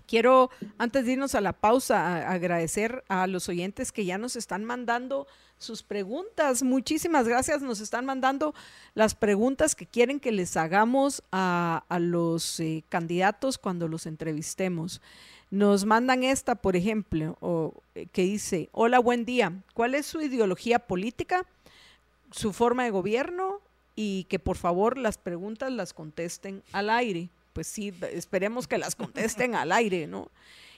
Quiero, 0.05 0.49
antes 0.77 1.05
de 1.05 1.13
irnos 1.13 1.34
a 1.34 1.41
la 1.41 1.53
pausa, 1.53 2.30
agradecer 2.30 3.03
a 3.07 3.25
los 3.27 3.47
oyentes 3.49 3.91
que 3.91 4.05
ya 4.05 4.17
nos 4.17 4.35
están 4.35 4.65
mandando 4.65 5.27
sus 5.57 5.81
preguntas. 5.81 6.61
Muchísimas 6.61 7.27
gracias. 7.27 7.61
Nos 7.61 7.80
están 7.80 8.05
mandando 8.05 8.53
las 8.95 9.15
preguntas 9.15 9.75
que 9.75 9.85
quieren 9.85 10.19
que 10.19 10.31
les 10.31 10.57
hagamos 10.57 11.23
a, 11.31 11.84
los 11.99 12.59
eh, 12.59 12.84
candidatos 12.89 13.57
cuando 13.57 13.88
los 13.88 14.05
entrevistemos. 14.05 15.01
Nos 15.49 15.85
mandan 15.85 16.23
esta, 16.23 16.55
por 16.55 16.75
ejemplo, 16.75 17.38
o, 17.39 17.73
eh, 17.95 18.07
que 18.11 18.23
dice, 18.23 18.69
hola, 18.71 18.99
buen 18.99 19.23
día. 19.23 19.53
¿Cuál 19.73 19.95
es 19.95 20.05
su 20.05 20.21
ideología 20.21 20.80
política, 20.80 21.45
su 22.31 22.51
forma 22.53 22.84
de 22.84 22.89
gobierno? 22.89 23.61
Y 23.95 24.25
que 24.25 24.39
por 24.39 24.57
favor 24.57 24.97
las 24.97 25.17
preguntas 25.17 25.71
las 25.71 25.93
contesten 25.93 26.63
al 26.71 26.89
aire 26.89 27.30
pues 27.53 27.67
sí, 27.67 27.93
esperemos 28.11 28.67
que 28.67 28.77
las 28.77 28.95
contesten 28.95 29.55
al 29.55 29.71
aire, 29.71 30.07
¿no? 30.07 30.30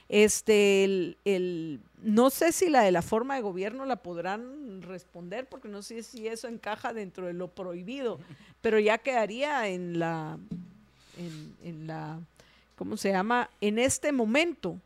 Este, 0.08 0.84
el, 1.24 1.80
no 2.00 2.30
sé 2.30 2.52
si 2.52 2.70
la 2.70 2.82
de 2.82 2.92
la 2.92 3.02
forma 3.02 3.34
de 3.34 3.40
gobierno 3.40 3.84
la 3.86 3.96
podrán 3.96 4.82
responder, 4.82 5.48
porque 5.48 5.68
no 5.68 5.82
sé 5.82 6.02
si 6.04 6.28
eso 6.28 6.46
encaja 6.46 6.92
dentro 6.92 7.26
de 7.26 7.32
lo 7.32 7.48
prohibido, 7.48 8.20
pero 8.60 8.78
ya 8.78 8.98
quedaría 8.98 9.68
en 9.68 9.98
la, 9.98 10.38
en, 11.64 11.86
la, 11.88 12.20
¿cómo 12.76 12.96
se 12.96 13.10
llama? 13.10 13.50
En 13.60 13.78
este 13.78 14.12
momento. 14.12 14.80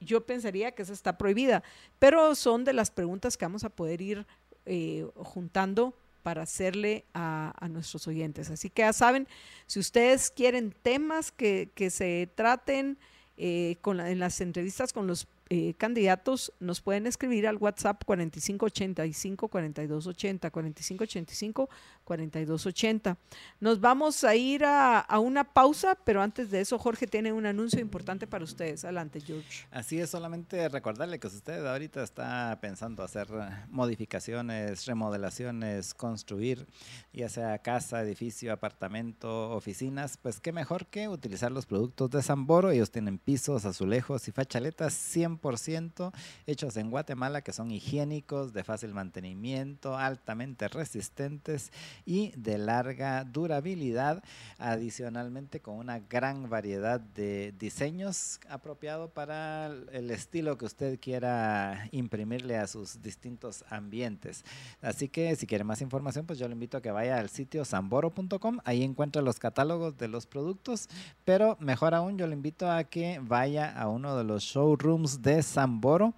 Yo 0.00 0.24
pensaría 0.24 0.70
que 0.70 0.82
esa 0.82 0.92
está 0.92 1.18
prohibida, 1.18 1.64
pero 1.98 2.36
son 2.36 2.64
de 2.64 2.72
las 2.72 2.92
preguntas 2.92 3.36
que 3.36 3.44
vamos 3.44 3.64
a 3.64 3.68
poder 3.68 4.00
ir 4.00 4.26
eh, 4.64 5.04
juntando 5.16 5.92
para 6.22 6.42
hacerle 6.42 7.04
a, 7.14 7.54
nuestros 7.70 8.06
oyentes. 8.06 8.50
Así 8.50 8.70
que 8.70 8.82
ya 8.82 8.92
saben, 8.92 9.28
si 9.66 9.78
ustedes 9.78 10.30
quieren 10.30 10.74
temas 10.82 11.32
que, 11.32 11.70
que 11.74 11.90
se 11.90 12.28
traten, 12.34 12.98
eh, 13.40 13.76
con 13.82 14.00
en 14.00 14.18
las 14.18 14.40
entrevistas 14.40 14.92
con 14.92 15.06
los 15.06 15.28
eh, 15.50 15.74
candidatos 15.78 16.52
nos 16.60 16.82
pueden 16.82 17.06
escribir 17.06 17.46
al 17.46 17.56
WhatsApp 17.56 18.02
4585 18.04 19.48
4280 19.48 20.50
4585 20.50 21.70
4280. 22.04 23.16
Nos 23.60 23.80
vamos 23.80 24.24
a 24.24 24.34
ir 24.34 24.64
a, 24.64 25.06
una 25.18 25.44
pausa, 25.44 25.94
pero 26.04 26.22
antes 26.22 26.50
de 26.50 26.60
eso 26.60 26.78
Jorge 26.78 27.06
tiene 27.06 27.32
un 27.32 27.46
anuncio 27.46 27.80
importante 27.80 28.26
para 28.26 28.44
ustedes. 28.44 28.84
Adelante, 28.84 29.20
George. 29.20 29.66
Así 29.70 29.98
es, 29.98 30.10
solamente 30.10 30.68
recordarle 30.68 31.18
que 31.18 31.26
usted 31.26 31.64
ahorita 31.66 32.02
está 32.02 32.58
pensando 32.60 33.02
hacer 33.02 33.28
modificaciones, 33.68 34.86
remodelaciones, 34.86 35.94
construir, 35.94 36.66
ya 37.12 37.28
sea 37.28 37.58
casa, 37.58 38.02
edificio, 38.02 38.52
apartamento, 38.52 39.50
oficinas, 39.50 40.18
pues 40.18 40.40
qué 40.40 40.52
mejor 40.52 40.86
que 40.86 41.08
utilizar 41.08 41.52
los 41.52 41.66
productos 41.66 42.10
de 42.10 42.22
Samboro. 42.22 42.70
Ellos 42.70 42.90
tienen 42.90 43.18
pisos, 43.18 43.64
azulejos 43.64 44.28
y 44.28 44.32
fachaletas 44.32 44.92
100 45.40 45.68
ciento 45.68 46.12
hechos 46.46 46.76
en 46.76 46.90
Guatemala 46.90 47.42
que 47.42 47.52
son 47.52 47.70
higiénicos, 47.70 48.52
de 48.52 48.64
fácil 48.64 48.94
mantenimiento, 48.94 49.96
altamente 49.96 50.66
resistentes 50.68 51.70
y 52.06 52.32
de 52.36 52.58
larga 52.58 53.24
durabilidad, 53.24 54.24
adicionalmente 54.58 55.60
con 55.60 55.76
una 55.76 55.98
gran 56.00 56.48
variedad 56.48 57.00
de 57.00 57.52
diseños 57.58 58.40
apropiado 58.48 59.10
para 59.10 59.66
el 59.66 60.10
estilo 60.10 60.56
que 60.56 60.64
usted 60.64 60.98
quiera 60.98 61.88
imprimirle 61.92 62.56
a 62.56 62.66
sus 62.66 63.02
distintos 63.02 63.64
ambientes. 63.68 64.44
Así 64.80 65.08
que 65.08 65.36
si 65.36 65.46
quiere 65.46 65.64
más 65.64 65.82
información, 65.82 66.26
pues 66.26 66.38
yo 66.38 66.48
le 66.48 66.54
invito 66.54 66.78
a 66.78 66.82
que 66.82 66.90
vaya 66.90 67.18
al 67.18 67.28
sitio 67.28 67.64
samboro.com, 67.64 68.58
ahí 68.64 68.82
encuentra 68.82 69.22
los 69.22 69.38
catálogos 69.38 69.98
de 69.98 70.08
los 70.08 70.26
productos, 70.26 70.88
pero 71.24 71.56
mejor 71.60 71.94
aún 71.94 72.16
yo 72.16 72.26
le 72.26 72.32
invito 72.32 72.70
a 72.70 72.84
que 72.84 73.20
vaya 73.22 73.70
a 73.78 73.88
uno 73.88 74.16
de 74.16 74.24
los 74.24 74.42
showrooms 74.42 75.22
de 75.22 75.27
Samboro 75.42 76.14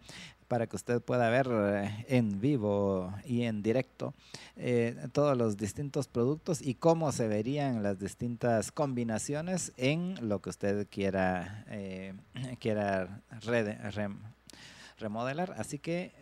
para 0.50 0.66
que 0.66 0.74
usted 0.74 1.00
pueda 1.00 1.30
ver 1.30 1.48
eh, 1.48 2.04
en 2.08 2.40
vivo 2.40 3.14
y 3.24 3.42
en 3.42 3.62
directo 3.62 4.14
eh, 4.56 4.96
todos 5.12 5.38
los 5.38 5.56
distintos 5.56 6.08
productos 6.08 6.60
y 6.60 6.74
cómo 6.74 7.12
se 7.12 7.28
verían 7.28 7.84
las 7.84 8.00
distintas 8.00 8.72
combinaciones 8.72 9.72
en 9.76 10.16
lo 10.28 10.40
que 10.42 10.50
usted 10.50 10.88
quiera, 10.90 11.64
eh, 11.68 12.14
quiera 12.58 13.22
remodelar. 14.98 15.54
Así 15.56 15.78
que 15.78 16.12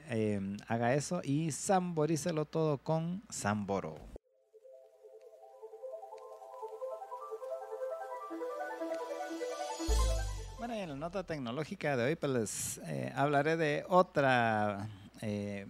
haga 0.68 0.92
eso 0.92 1.22
y 1.24 1.50
samborícelo 1.50 2.44
todo 2.44 2.76
con 2.76 3.22
Samboro. 3.30 4.17
En 10.78 10.90
la 10.90 10.94
nota 10.94 11.24
tecnológica 11.24 11.96
de 11.96 12.04
hoy 12.04 12.14
pues 12.14 12.32
les 12.32 12.80
eh, 12.86 13.12
hablaré 13.16 13.56
de 13.56 13.84
otra, 13.88 14.88
eh, 15.22 15.66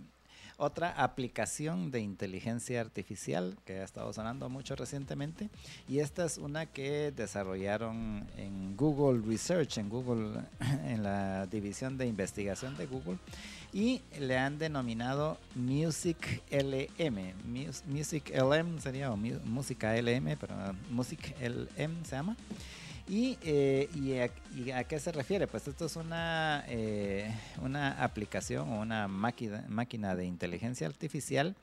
otra 0.59 0.91
aplicación 1.03 1.91
de 1.91 2.01
inteligencia 2.01 2.83
artificial 2.83 3.57
que 3.65 3.79
ha 3.79 3.85
estado 3.85 4.13
sonando 4.13 4.51
mucho 4.51 4.77
recientemente 4.77 5.49
y 5.89 6.01
esta 6.01 6.27
es 6.27 6.37
una 6.37 6.67
que 6.67 7.11
desarrollaron 7.11 8.27
en 8.37 8.77
Google 8.77 9.27
Research, 9.27 9.79
en 9.79 9.89
Google, 9.89 10.43
en 10.85 11.03
la 11.03 11.47
división 11.47 11.97
de 11.97 12.07
investigación 12.07 12.77
de 12.77 12.85
Google 12.85 13.17
y 13.73 14.03
le 14.21 14.37
han 14.37 14.59
denominado 14.59 15.39
Music 15.55 16.43
LM. 16.51 17.33
Music 17.87 18.31
LM 18.35 18.79
sería 18.79 19.11
o 19.11 19.17
música 19.17 19.97
LM, 19.97 20.37
pero 20.39 20.55
Music 20.91 21.35
LM 21.41 22.05
se 22.05 22.11
llama. 22.11 22.37
Y, 23.09 23.39
eh, 23.43 23.89
y, 24.55 24.71
a, 24.71 24.85
qué 24.85 25.01
se 25.01 25.13
refiere? 25.13 25.47
Pues 25.47 25.67
esto 25.67 25.87
es 25.87 25.97
una, 25.97 26.63
eh, 26.69 27.35
una 27.63 28.03
aplicación 28.05 28.69
o 28.69 28.81
una 28.81 29.09
máquina, 29.09 29.65
máquina 29.69 30.15
de 30.15 30.27
inteligencia 30.27 30.87
artificial 30.87 31.57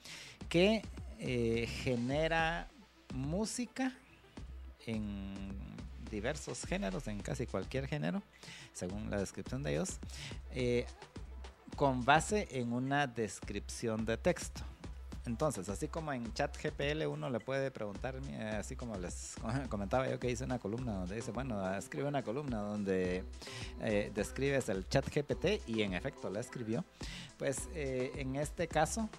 que 0.50 0.82
eh, 1.20 1.68
genera 1.84 2.68
música 3.14 3.94
en 4.88 5.36
diversos 6.10 6.66
géneros, 6.66 7.08
en 7.08 7.20
casi 7.20 7.46
cualquier 7.46 7.88
género, 7.88 8.24
según 8.74 9.12
la 9.12 9.20
descripción 9.20 9.62
de 9.62 9.74
ellos, 9.74 10.00
con 11.76 12.06
base 12.06 12.48
en 12.52 12.74
una 12.74 13.06
descripción 13.06 14.06
de 14.06 14.18
texto. 14.18 14.64
Entonces, 15.26 15.70
así 15.70 15.88
como 15.88 16.14
en 16.14 16.32
chat 16.34 16.56
GPL 16.56 17.08
uno 17.08 17.30
le 17.30 17.40
puede 17.40 17.72
preguntar, 17.72 18.16
eh, 18.30 18.58
así 18.60 18.76
como 18.76 18.96
les 18.98 19.36
comentaba 19.70 20.08
yo 20.08 20.20
que 20.20 20.30
hice 20.30 20.44
una 20.44 20.60
columna 20.60 20.94
donde 20.94 21.16
dice, 21.16 21.32
bueno, 21.32 21.76
escribe 21.76 22.08
una 22.08 22.24
columna 22.24 22.60
donde 22.60 23.24
eh, 23.82 24.12
describes 24.14 24.70
el 24.70 24.88
chat 24.88 25.06
GPT 25.08 25.68
y 25.68 25.82
en 25.82 25.94
efecto 25.94 26.30
la 26.30 26.40
escribió. 26.40 26.86
Pues 27.38 27.70
eh, 27.74 28.12
en 28.16 28.36
este 28.36 28.68
caso, 28.68 29.10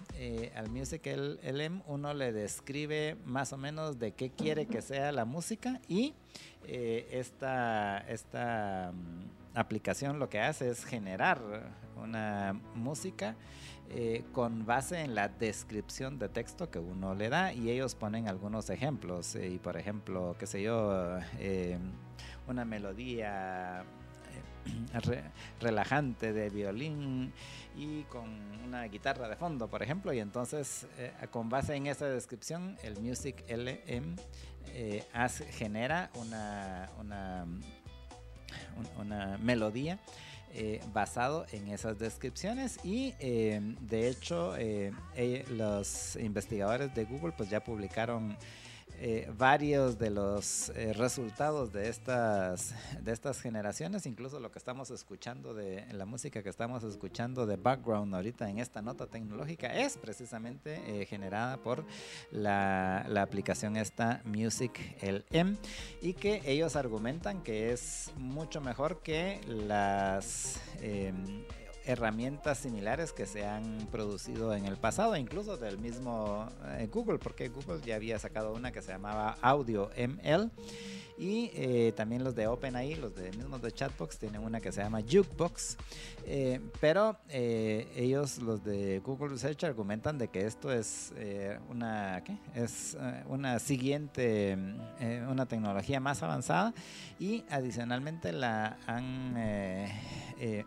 al 0.55 0.69
Music 0.69 1.05
LM 1.05 1.83
uno 1.87 2.13
le 2.13 2.31
describe 2.31 3.17
más 3.25 3.51
o 3.53 3.57
menos 3.57 3.99
de 3.99 4.13
qué 4.13 4.31
quiere 4.31 4.65
que 4.65 4.81
sea 4.81 5.11
la 5.11 5.25
música 5.25 5.81
y 5.87 6.13
esta, 6.65 7.99
esta 8.09 8.91
mm, 8.93 9.57
aplicación 9.57 10.19
lo 10.19 10.29
que 10.29 10.41
hace 10.41 10.69
es 10.69 10.83
generar 10.83 11.41
una 11.95 12.59
música 12.75 13.35
eh, 13.89 14.25
con 14.33 14.65
base 14.65 14.99
en 15.01 15.15
la 15.15 15.29
descripción 15.29 16.19
de 16.19 16.27
texto 16.27 16.69
que 16.69 16.77
uno 16.77 17.15
le 17.15 17.29
da 17.29 17.53
y 17.53 17.69
ellos 17.69 17.95
ponen 17.95 18.27
algunos 18.27 18.69
ejemplos 18.69 19.35
eh, 19.35 19.49
y 19.49 19.59
por 19.59 19.77
ejemplo, 19.77 20.35
qué 20.37 20.45
sé 20.45 20.61
yo, 20.61 21.17
eh, 21.39 21.77
una 22.47 22.65
melodía 22.65 23.85
relajante 25.61 26.33
de 26.33 26.49
violín 26.49 27.31
y 27.77 28.03
con 28.03 28.29
una 28.65 28.83
guitarra 28.83 29.29
de 29.29 29.37
fondo, 29.37 29.69
por 29.69 29.81
ejemplo, 29.81 30.11
y 30.11 30.19
entonces 30.19 30.85
con 31.31 31.47
base 31.47 31.75
en 31.75 31.87
esa 31.87 32.07
descripción 32.07 32.75
el 32.83 32.99
Music 32.99 33.41
LM 33.47 34.17
genera 35.51 36.09
una, 36.15 36.89
una, 36.99 37.45
una 38.99 39.37
melodía 39.37 39.97
eh, 40.53 40.81
basado 40.93 41.45
en 41.51 41.67
esas 41.67 41.99
descripciones. 41.99 42.79
Y 42.83 43.13
eh, 43.19 43.59
de 43.81 44.09
hecho 44.09 44.55
eh, 44.57 44.91
los 45.49 46.15
investigadores 46.15 46.93
de 46.95 47.05
Google 47.05 47.33
pues 47.35 47.49
ya 47.49 47.63
publicaron 47.63 48.37
eh, 48.99 49.31
varios 49.37 49.99
de 49.99 50.09
los 50.09 50.69
eh, 50.69 50.91
resultados 50.93 51.71
de 51.71 51.87
estas, 51.87 52.73
de 52.99 53.11
estas 53.11 53.39
generaciones, 53.39 54.07
incluso 54.07 54.39
lo 54.39 54.51
que 54.51 54.57
estamos 54.57 54.89
escuchando 54.89 55.53
de 55.53 55.85
la 55.93 56.05
música 56.05 56.41
que 56.41 56.49
estamos 56.49 56.83
escuchando 56.83 57.45
de 57.45 57.57
background 57.57 58.15
ahorita 58.15 58.49
en 58.49 58.57
esta 58.57 58.81
nota 58.81 59.05
tecnológica 59.05 59.67
es 59.67 59.97
precisamente 59.97 61.01
eh, 61.01 61.05
generada 61.05 61.57
por 61.57 61.85
la, 62.31 63.05
la, 63.07 63.21
aplicación 63.21 63.77
esta 63.77 64.21
Music 64.25 64.79
LM 65.03 65.57
y 66.01 66.13
que 66.13 66.41
ellos 66.45 66.75
argumentan 66.75 67.43
que 67.43 67.71
es 67.71 68.11
mucho 68.17 68.61
mejor 68.61 69.03
que 69.03 69.41
las 69.47 70.59
herramientas 71.87 72.59
similares 72.59 73.13
que 73.13 73.25
se 73.25 73.45
han 73.45 73.87
producido 73.91 74.53
en 74.53 74.65
el 74.65 74.77
pasado, 74.77 75.15
incluso 75.15 75.57
del 75.57 75.77
mismo 75.77 76.47
eh, 76.65 76.87
Google, 76.91 77.17
porque 77.17 77.49
Google 77.49 77.81
ya 77.85 77.95
había 77.95 78.19
sacado 78.19 78.53
una 78.53 78.71
que 78.71 78.81
se 78.81 78.91
llamaba 78.91 79.37
Audio 79.41 79.89
ML 79.97 80.51
y 81.17 81.49
eh, 81.55 81.93
también 81.95 82.23
los 82.23 82.35
de 82.35 82.45
OpenAI, 82.45 82.95
los 82.95 83.15
de 83.15 83.31
mismos 83.31 83.61
de 83.61 83.71
Chatbox, 83.71 84.19
tienen 84.19 84.43
una 84.43 84.61
que 84.61 84.71
se 84.71 84.81
llama 84.81 85.01
Jukebox. 85.01 85.77
Eh, 86.25 86.59
pero 86.79 87.17
eh, 87.29 87.91
ellos, 87.95 88.37
los 88.37 88.63
de 88.63 88.99
Google 88.99 89.29
Research, 89.29 89.63
argumentan 89.63 90.19
de 90.19 90.27
que 90.27 90.45
esto 90.45 90.71
es 90.71 91.13
una 91.69 92.23
es 92.53 92.97
una 93.27 93.59
siguiente, 93.59 94.57
una 95.29 95.45
tecnología 95.45 95.99
más 95.99 96.21
avanzada 96.21 96.73
y 97.19 97.45
adicionalmente 97.49 98.31
la 98.31 98.77
han 98.85 99.35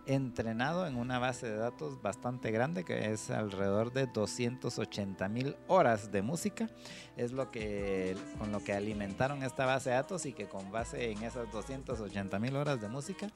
entrenado 0.06 0.86
en 0.86 0.97
una 0.97 1.18
base 1.18 1.48
de 1.48 1.56
datos 1.56 2.01
bastante 2.02 2.51
grande 2.51 2.85
que 2.85 3.12
es 3.12 3.31
alrededor 3.31 3.93
de 3.93 4.06
280 4.06 5.28
mil 5.28 5.56
horas 5.68 6.10
de 6.10 6.22
música. 6.22 6.68
Es 7.16 7.32
lo 7.32 7.51
que 7.51 8.16
con 8.39 8.51
lo 8.51 8.64
que 8.64 8.72
alimentaron 8.72 9.43
esta 9.43 9.66
base 9.66 9.90
de 9.90 9.97
datos 9.97 10.24
y 10.24 10.32
con 10.48 10.70
base 10.70 11.10
en 11.10 11.22
esas 11.22 11.50
280 11.52 12.38
mil 12.38 12.56
horas 12.56 12.80
de 12.80 12.88
música, 12.88 13.28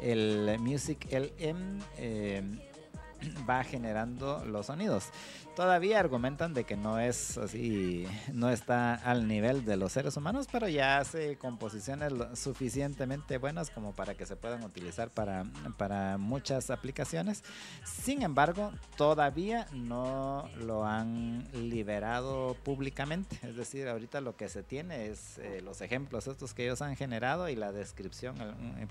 el 0.00 0.56
Music 0.60 1.06
LM 1.10 1.80
eh, 1.98 2.42
va 3.48 3.64
generando 3.64 4.44
los 4.44 4.66
sonidos. 4.66 5.10
Todavía 5.56 6.00
argumentan 6.00 6.52
de 6.52 6.64
que 6.64 6.76
no 6.76 6.98
es 6.98 7.38
así, 7.38 8.08
no 8.32 8.50
está 8.50 8.94
al 8.94 9.28
nivel 9.28 9.64
de 9.64 9.76
los 9.76 9.92
seres 9.92 10.16
humanos, 10.16 10.48
pero 10.50 10.68
ya 10.68 10.98
hace 10.98 11.36
composiciones 11.36 12.12
suficientemente 12.36 13.38
buenas 13.38 13.70
como 13.70 13.92
para 13.92 14.14
que 14.16 14.26
se 14.26 14.34
puedan 14.34 14.64
utilizar 14.64 15.10
para, 15.10 15.44
para 15.76 16.18
muchas 16.18 16.70
aplicaciones. 16.70 17.44
Sin 17.84 18.22
embargo, 18.22 18.72
todavía 18.96 19.68
no 19.72 20.48
lo 20.58 20.84
han 20.84 21.46
liberado 21.52 22.56
públicamente. 22.64 23.38
Es 23.44 23.54
decir, 23.54 23.88
ahorita 23.88 24.20
lo 24.20 24.36
que 24.36 24.48
se 24.48 24.64
tiene 24.64 25.06
es 25.06 25.38
eh, 25.38 25.60
los 25.62 25.80
ejemplos 25.82 26.26
estos 26.26 26.52
que 26.52 26.64
ellos 26.64 26.82
han 26.82 26.96
generado 26.96 27.48
y 27.48 27.54
la 27.54 27.70
descripción. 27.70 28.34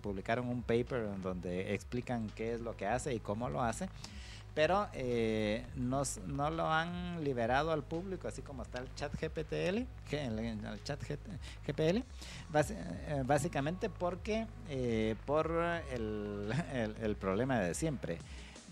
publicaron 0.01 0.47
un 0.47 0.63
paper 0.63 1.21
donde 1.21 1.73
explican 1.73 2.29
qué 2.29 2.53
es 2.53 2.61
lo 2.61 2.77
que 2.77 2.87
hace 2.87 3.13
y 3.13 3.19
cómo 3.19 3.49
lo 3.49 3.61
hace 3.61 3.89
pero 4.53 4.87
eh, 4.93 5.65
no, 5.75 6.03
lo 6.51 6.71
han 6.71 7.23
liberado 7.23 7.71
al 7.71 7.83
público, 7.83 8.27
así 8.27 8.41
como 8.41 8.63
está 8.63 8.79
el 8.79 8.93
chat 8.95 9.11
GPTL, 9.19 9.85
el, 10.11 10.83
chat 10.83 11.01
GPL, 11.65 11.97
eh, 11.97 12.03
básicamente 13.25 13.89
porque 13.89 14.45
eh, 14.69 15.15
por 15.25 15.51
el, 15.91 17.15
problema 17.19 17.59
de 17.59 17.73
siempre. 17.73 18.19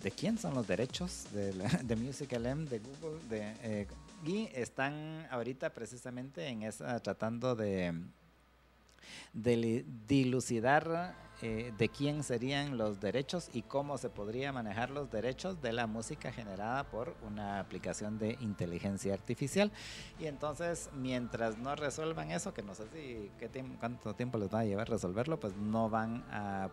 ¿De 0.03 0.09
quién 0.09 0.39
son 0.39 0.55
los 0.55 0.67
derechos 0.67 1.27
de, 1.31 1.53
de 1.83 1.95
MusicLM, 1.95 2.65
de 2.65 2.79
Google? 2.79 3.19
De, 3.29 3.87
y 4.23 4.49
están 4.53 5.27
ahorita 5.31 5.71
precisamente 5.71 6.47
en 6.47 6.63
esa, 6.63 6.99
tratando 6.99 7.55
de 7.55 7.93
dilucidar 10.07 11.15
eh, 11.41 11.73
de 11.77 11.89
quién 11.89 12.23
serían 12.23 12.77
los 12.77 12.99
derechos 12.99 13.49
y 13.53 13.63
cómo 13.63 13.97
se 13.97 14.09
podría 14.09 14.51
manejar 14.51 14.91
los 14.91 15.09
derechos 15.09 15.61
de 15.61 15.73
la 15.73 15.87
música 15.87 16.31
generada 16.31 16.83
por 16.83 17.15
una 17.27 17.59
aplicación 17.59 18.19
de 18.19 18.37
inteligencia 18.41 19.13
artificial. 19.13 19.71
Y 20.19 20.25
entonces, 20.25 20.89
mientras 20.93 21.57
no 21.57 21.75
resuelvan 21.75 22.31
eso, 22.31 22.53
que 22.53 22.61
no 22.61 22.75
sé 22.75 22.83
si 22.93 23.31
qué 23.39 23.49
cuánto 23.79 24.13
tiempo 24.13 24.37
les 24.37 24.53
va 24.53 24.59
a 24.59 24.65
llevar 24.65 24.89
resolverlo, 24.89 25.39
pues 25.39 25.55
no 25.55 25.89
van 25.89 26.23
a, 26.29 26.69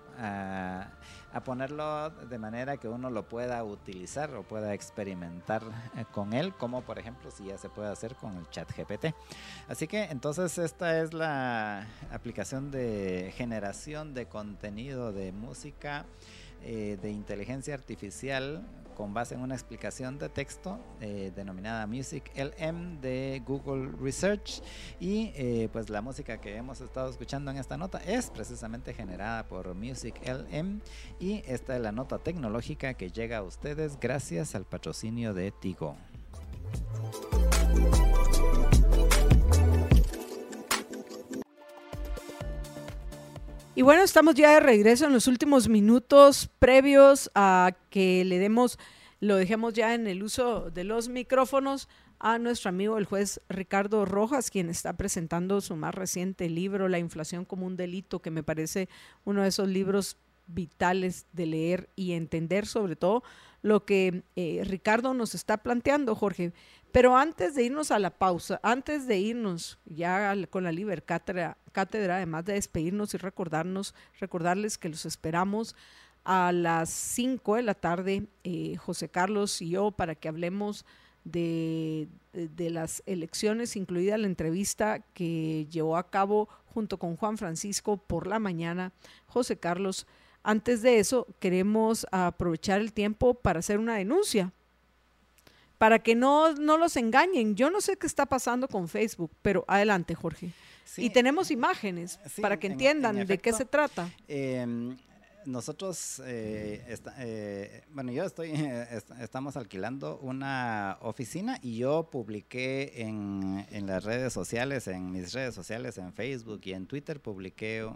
ponerlo 1.44 2.10
de 2.10 2.38
manera 2.38 2.76
que 2.76 2.88
uno 2.88 3.10
lo 3.10 3.28
pueda 3.28 3.62
utilizar 3.62 4.34
o 4.34 4.42
pueda 4.42 4.74
experimentar 4.74 5.62
eh, 5.96 6.04
con 6.12 6.32
él, 6.32 6.54
como 6.54 6.82
por 6.82 6.98
ejemplo 6.98 7.30
si 7.30 7.44
ya 7.44 7.58
se 7.58 7.68
puede 7.68 7.88
hacer 7.88 8.14
con 8.16 8.36
el 8.36 8.48
chat 8.50 8.70
GPT. 8.76 9.14
Así 9.68 9.86
que 9.86 10.04
entonces 10.04 10.58
esta 10.58 11.00
es 11.00 11.12
la 11.12 11.86
aplicación 12.10 12.70
de 12.70 13.32
generación 13.36 14.14
de 14.14 14.26
contenido 14.26 15.12
de 15.12 15.32
música 15.32 16.04
eh, 16.62 16.98
de 17.00 17.10
inteligencia 17.10 17.74
artificial 17.74 18.66
con 18.98 19.14
base 19.14 19.36
en 19.36 19.42
una 19.42 19.54
explicación 19.54 20.18
de 20.18 20.28
texto 20.28 20.76
eh, 21.00 21.30
denominada 21.36 21.86
Music 21.86 22.32
LM 22.34 23.00
de 23.00 23.40
Google 23.46 23.92
Research 24.02 24.60
y 24.98 25.30
eh, 25.36 25.68
pues 25.72 25.88
la 25.88 26.02
música 26.02 26.40
que 26.40 26.56
hemos 26.56 26.80
estado 26.80 27.08
escuchando 27.08 27.52
en 27.52 27.58
esta 27.58 27.76
nota 27.76 27.98
es 28.04 28.28
precisamente 28.30 28.92
generada 28.92 29.46
por 29.46 29.72
Music 29.76 30.20
LM 30.26 30.80
y 31.20 31.44
esta 31.46 31.76
es 31.76 31.80
la 31.80 31.92
nota 31.92 32.18
tecnológica 32.18 32.94
que 32.94 33.10
llega 33.10 33.38
a 33.38 33.42
ustedes 33.44 34.00
gracias 34.00 34.56
al 34.56 34.64
patrocinio 34.64 35.32
de 35.32 35.52
Tigo. 35.52 35.96
Y 43.78 43.82
bueno, 43.82 44.02
estamos 44.02 44.34
ya 44.34 44.54
de 44.54 44.58
regreso 44.58 45.06
en 45.06 45.12
los 45.12 45.28
últimos 45.28 45.68
minutos 45.68 46.50
previos 46.58 47.30
a 47.36 47.76
que 47.90 48.24
le 48.24 48.40
demos, 48.40 48.76
lo 49.20 49.36
dejemos 49.36 49.72
ya 49.72 49.94
en 49.94 50.08
el 50.08 50.24
uso 50.24 50.68
de 50.72 50.82
los 50.82 51.08
micrófonos 51.08 51.88
a 52.18 52.40
nuestro 52.40 52.70
amigo 52.70 52.98
el 52.98 53.04
juez 53.04 53.40
Ricardo 53.48 54.04
Rojas, 54.04 54.50
quien 54.50 54.68
está 54.68 54.94
presentando 54.94 55.60
su 55.60 55.76
más 55.76 55.94
reciente 55.94 56.48
libro, 56.48 56.88
La 56.88 56.98
inflación 56.98 57.44
como 57.44 57.66
un 57.66 57.76
delito, 57.76 58.18
que 58.18 58.32
me 58.32 58.42
parece 58.42 58.88
uno 59.24 59.42
de 59.42 59.48
esos 59.50 59.68
libros 59.68 60.16
vitales 60.48 61.26
de 61.32 61.46
leer 61.46 61.88
y 61.94 62.14
entender 62.14 62.66
sobre 62.66 62.96
todo 62.96 63.22
lo 63.62 63.84
que 63.84 64.24
eh, 64.34 64.62
Ricardo 64.64 65.14
nos 65.14 65.36
está 65.36 65.58
planteando, 65.58 66.16
Jorge. 66.16 66.52
Pero 66.92 67.16
antes 67.16 67.54
de 67.54 67.64
irnos 67.64 67.90
a 67.90 67.98
la 67.98 68.10
pausa, 68.10 68.60
antes 68.62 69.06
de 69.06 69.18
irnos 69.18 69.78
ya 69.84 70.34
con 70.48 70.64
la 70.64 70.72
Liber 70.72 71.04
Cátedra, 71.04 71.56
además 72.16 72.44
de 72.46 72.54
despedirnos 72.54 73.12
y 73.14 73.18
recordarnos, 73.18 73.94
recordarles 74.18 74.78
que 74.78 74.88
los 74.88 75.04
esperamos 75.04 75.76
a 76.24 76.50
las 76.52 76.90
5 76.90 77.56
de 77.56 77.62
la 77.62 77.74
tarde, 77.74 78.26
eh, 78.44 78.76
José 78.76 79.08
Carlos 79.08 79.60
y 79.60 79.70
yo, 79.70 79.90
para 79.90 80.14
que 80.14 80.28
hablemos 80.28 80.86
de, 81.24 82.08
de, 82.32 82.70
las 82.70 83.02
elecciones, 83.04 83.76
incluida 83.76 84.16
la 84.16 84.26
entrevista 84.26 85.00
que 85.12 85.66
llevó 85.70 85.98
a 85.98 86.10
cabo 86.10 86.48
junto 86.66 86.98
con 86.98 87.16
Juan 87.16 87.36
Francisco 87.36 87.98
por 87.98 88.26
la 88.26 88.38
mañana, 88.38 88.92
José 89.26 89.58
Carlos. 89.58 90.06
Antes 90.42 90.80
de 90.80 90.98
eso, 90.98 91.26
queremos 91.38 92.06
aprovechar 92.12 92.80
el 92.80 92.92
tiempo 92.94 93.34
para 93.34 93.58
hacer 93.58 93.78
una 93.78 93.96
denuncia 93.96 94.52
para 95.78 96.00
que 96.00 96.14
no, 96.14 96.52
no 96.54 96.76
los 96.76 96.96
engañen. 96.96 97.54
Yo 97.54 97.70
no 97.70 97.80
sé 97.80 97.96
qué 97.96 98.06
está 98.06 98.26
pasando 98.26 98.68
con 98.68 98.88
Facebook, 98.88 99.30
pero 99.42 99.64
adelante, 99.68 100.14
Jorge. 100.14 100.52
y 100.96 101.10
tenemos 101.10 101.50
imágenes 101.50 102.18
para 102.40 102.58
que 102.58 102.66
entiendan 102.66 103.26
de 103.26 103.38
qué 103.38 103.52
se 103.52 103.64
trata. 103.64 104.10
Em, 104.26 104.96
nosotros, 105.48 106.20
eh, 106.26 106.98
eh, 107.18 107.82
bueno, 107.90 108.12
yo 108.12 108.24
estoy, 108.24 108.52
estamos 109.20 109.56
alquilando 109.56 110.18
una 110.18 110.98
oficina 111.00 111.58
y 111.62 111.78
yo 111.78 112.10
publiqué 112.10 113.02
en, 113.02 113.66
en, 113.70 113.86
las 113.86 114.04
redes 114.04 114.32
sociales, 114.34 114.86
en 114.88 115.10
mis 115.10 115.32
redes 115.32 115.54
sociales, 115.54 115.96
en 115.96 116.12
Facebook 116.12 116.60
y 116.64 116.74
en 116.74 116.86
Twitter, 116.86 117.20
publiqué 117.20 117.88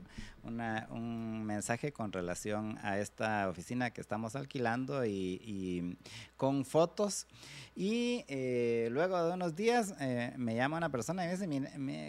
un 0.44 1.44
mensaje 1.44 1.92
con 1.92 2.12
relación 2.12 2.78
a 2.82 2.98
esta 2.98 3.48
oficina 3.48 3.90
que 3.90 4.00
estamos 4.00 4.34
alquilando 4.34 5.04
y, 5.04 5.96
con 6.36 6.64
fotos. 6.64 7.26
Y 7.74 8.24
eh, 8.28 8.88
luego 8.90 9.22
de 9.24 9.32
unos 9.32 9.54
días 9.54 9.94
eh, 10.00 10.32
me 10.36 10.54
llama 10.54 10.76
una 10.76 10.90
persona 10.90 11.24
y 11.24 11.28
me 11.28 11.32
dice, 11.32 11.46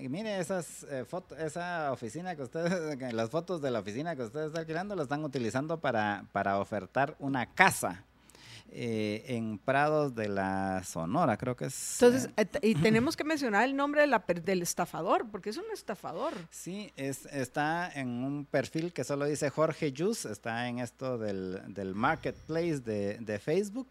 mire, 0.09 0.39
esas 0.39 0.83
eh, 0.89 1.05
fotos, 1.05 1.37
esa 1.39 1.91
oficina 1.91 2.35
que 2.35 2.41
ustedes, 2.41 3.13
las 3.13 3.29
fotos 3.29 3.61
de 3.61 3.71
la 3.71 3.79
oficina 3.79 4.15
que 4.15 4.23
ustedes 4.23 4.47
están 4.47 4.61
alquilando, 4.61 4.95
las 4.95 5.03
están 5.03 5.23
utilizando 5.23 5.32
para, 5.79 6.25
para 6.31 6.59
ofertar 6.59 7.15
una 7.19 7.45
casa. 7.53 8.03
Eh, 8.75 9.25
en 9.27 9.59
Prados 9.59 10.15
de 10.15 10.27
la 10.27 10.83
Sonora, 10.83 11.37
creo 11.37 11.55
que 11.55 11.65
es. 11.65 12.01
Entonces, 12.01 12.31
eh, 12.37 12.47
y 12.63 12.73
tenemos 12.81 13.15
que 13.15 13.23
mencionar 13.23 13.65
el 13.65 13.75
nombre 13.75 14.01
de 14.01 14.07
la, 14.07 14.23
del 14.43 14.63
estafador, 14.63 15.29
porque 15.29 15.51
es 15.51 15.57
un 15.57 15.65
estafador. 15.71 16.33
Sí, 16.49 16.91
es, 16.95 17.27
está 17.27 17.91
en 17.93 18.07
un 18.07 18.45
perfil 18.45 18.91
que 18.91 19.03
solo 19.03 19.25
dice 19.25 19.51
Jorge 19.51 19.93
Jus, 19.95 20.25
está 20.25 20.67
en 20.67 20.79
esto 20.79 21.19
del, 21.19 21.61
del 21.71 21.93
marketplace 21.93 22.79
de, 22.79 23.19
de 23.19 23.37
Facebook. 23.37 23.89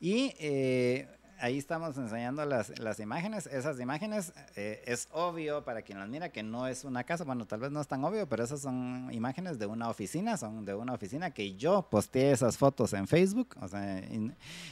Y 0.00 0.34
eh, 0.38 1.06
ahí 1.44 1.58
estamos 1.58 1.98
enseñando 1.98 2.44
las, 2.46 2.78
las 2.78 2.98
imágenes. 3.00 3.46
Esas 3.46 3.78
imágenes 3.78 4.32
eh, 4.56 4.82
es 4.86 5.08
obvio 5.12 5.62
para 5.62 5.82
quien 5.82 5.98
las 5.98 6.08
mira 6.08 6.30
que 6.30 6.42
no 6.42 6.66
es 6.66 6.84
una 6.84 7.04
casa. 7.04 7.24
Bueno, 7.24 7.46
tal 7.46 7.60
vez 7.60 7.70
no 7.70 7.82
es 7.82 7.86
tan 7.86 8.02
obvio, 8.02 8.26
pero 8.26 8.42
esas 8.42 8.62
son 8.62 9.10
imágenes 9.12 9.58
de 9.58 9.66
una 9.66 9.90
oficina. 9.90 10.38
Son 10.38 10.64
de 10.64 10.74
una 10.74 10.94
oficina 10.94 11.32
que 11.32 11.54
yo 11.54 11.86
posteé 11.90 12.32
esas 12.32 12.56
fotos 12.56 12.94
en 12.94 13.06
Facebook. 13.06 13.56
O 13.60 13.66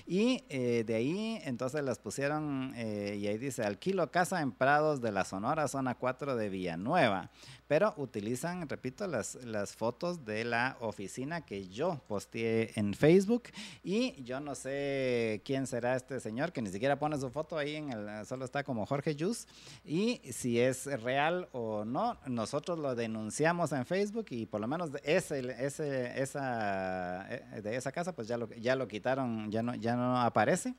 y, 0.06 0.44
eh, 0.48 0.84
de 0.86 0.94
ahí 0.94 1.40
entonces 1.44 1.84
las 1.84 1.98
pusieron 1.98 2.72
eh, 2.74 3.18
y 3.20 3.26
ahí 3.26 3.36
dice 3.36 3.64
alquilo 3.64 4.10
casa 4.10 4.40
en 4.40 4.52
Prados 4.52 5.02
de 5.02 5.12
la 5.12 5.26
Sonora, 5.26 5.68
zona 5.68 5.94
4 5.96 6.36
de 6.36 6.48
Villanueva 6.48 7.30
pero 7.72 7.94
utilizan, 7.96 8.68
repito, 8.68 9.06
las, 9.06 9.34
las 9.46 9.74
fotos 9.74 10.26
de 10.26 10.44
la 10.44 10.76
oficina 10.80 11.40
que 11.40 11.68
yo 11.68 12.02
posteé 12.06 12.72
en 12.74 12.92
Facebook 12.92 13.44
y 13.82 14.22
yo 14.24 14.40
no 14.40 14.54
sé 14.54 15.40
quién 15.42 15.66
será 15.66 15.96
este 15.96 16.20
señor 16.20 16.52
que 16.52 16.60
ni 16.60 16.68
siquiera 16.68 16.98
pone 16.98 17.18
su 17.18 17.30
foto 17.30 17.56
ahí, 17.56 17.76
en 17.76 17.90
el, 17.90 18.26
solo 18.26 18.44
está 18.44 18.62
como 18.62 18.84
Jorge 18.84 19.16
Jus. 19.18 19.46
Y 19.86 20.20
si 20.32 20.60
es 20.60 20.84
real 21.00 21.48
o 21.52 21.86
no, 21.86 22.18
nosotros 22.26 22.78
lo 22.78 22.94
denunciamos 22.94 23.72
en 23.72 23.86
Facebook 23.86 24.26
y 24.28 24.44
por 24.44 24.60
lo 24.60 24.68
menos 24.68 24.90
ese, 25.02 25.38
ese, 25.58 26.20
esa, 26.20 27.26
eh, 27.34 27.62
de 27.62 27.74
esa 27.74 27.90
casa 27.90 28.14
pues 28.14 28.28
ya 28.28 28.36
lo, 28.36 28.50
ya 28.50 28.76
lo 28.76 28.86
quitaron, 28.86 29.50
ya 29.50 29.62
no, 29.62 29.74
ya 29.76 29.96
no 29.96 30.20
aparece. 30.20 30.74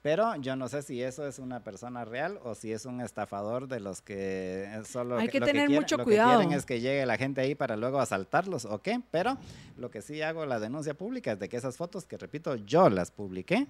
Pero 0.00 0.36
yo 0.36 0.54
no 0.54 0.68
sé 0.68 0.82
si 0.82 1.02
eso 1.02 1.26
es 1.26 1.40
una 1.40 1.64
persona 1.64 2.04
real 2.04 2.38
o 2.44 2.54
si 2.54 2.72
es 2.72 2.86
un 2.86 3.00
estafador 3.00 3.66
de 3.66 3.80
los 3.80 4.00
que 4.00 4.68
solo 4.84 5.16
Hay 5.16 5.28
que 5.28 5.40
lo 5.40 5.46
tener 5.46 5.68
que 5.68 5.74
mucho 5.74 5.96
lo. 5.96 6.04
Que 6.04 6.12
quieren 6.12 6.52
es 6.52 6.64
que 6.64 6.80
llegue 6.80 7.04
la 7.04 7.16
gente 7.16 7.40
ahí 7.40 7.56
para 7.56 7.76
luego 7.76 8.00
asaltarlos 8.00 8.64
o 8.64 8.80
qué. 8.80 9.00
Pero 9.10 9.38
lo 9.76 9.90
que 9.90 10.00
sí 10.00 10.22
hago 10.22 10.46
la 10.46 10.60
denuncia 10.60 10.94
pública 10.94 11.32
es 11.32 11.40
de 11.40 11.48
que 11.48 11.56
esas 11.56 11.76
fotos, 11.76 12.04
que 12.04 12.16
repito, 12.16 12.54
yo 12.54 12.88
las 12.88 13.10
publiqué, 13.10 13.66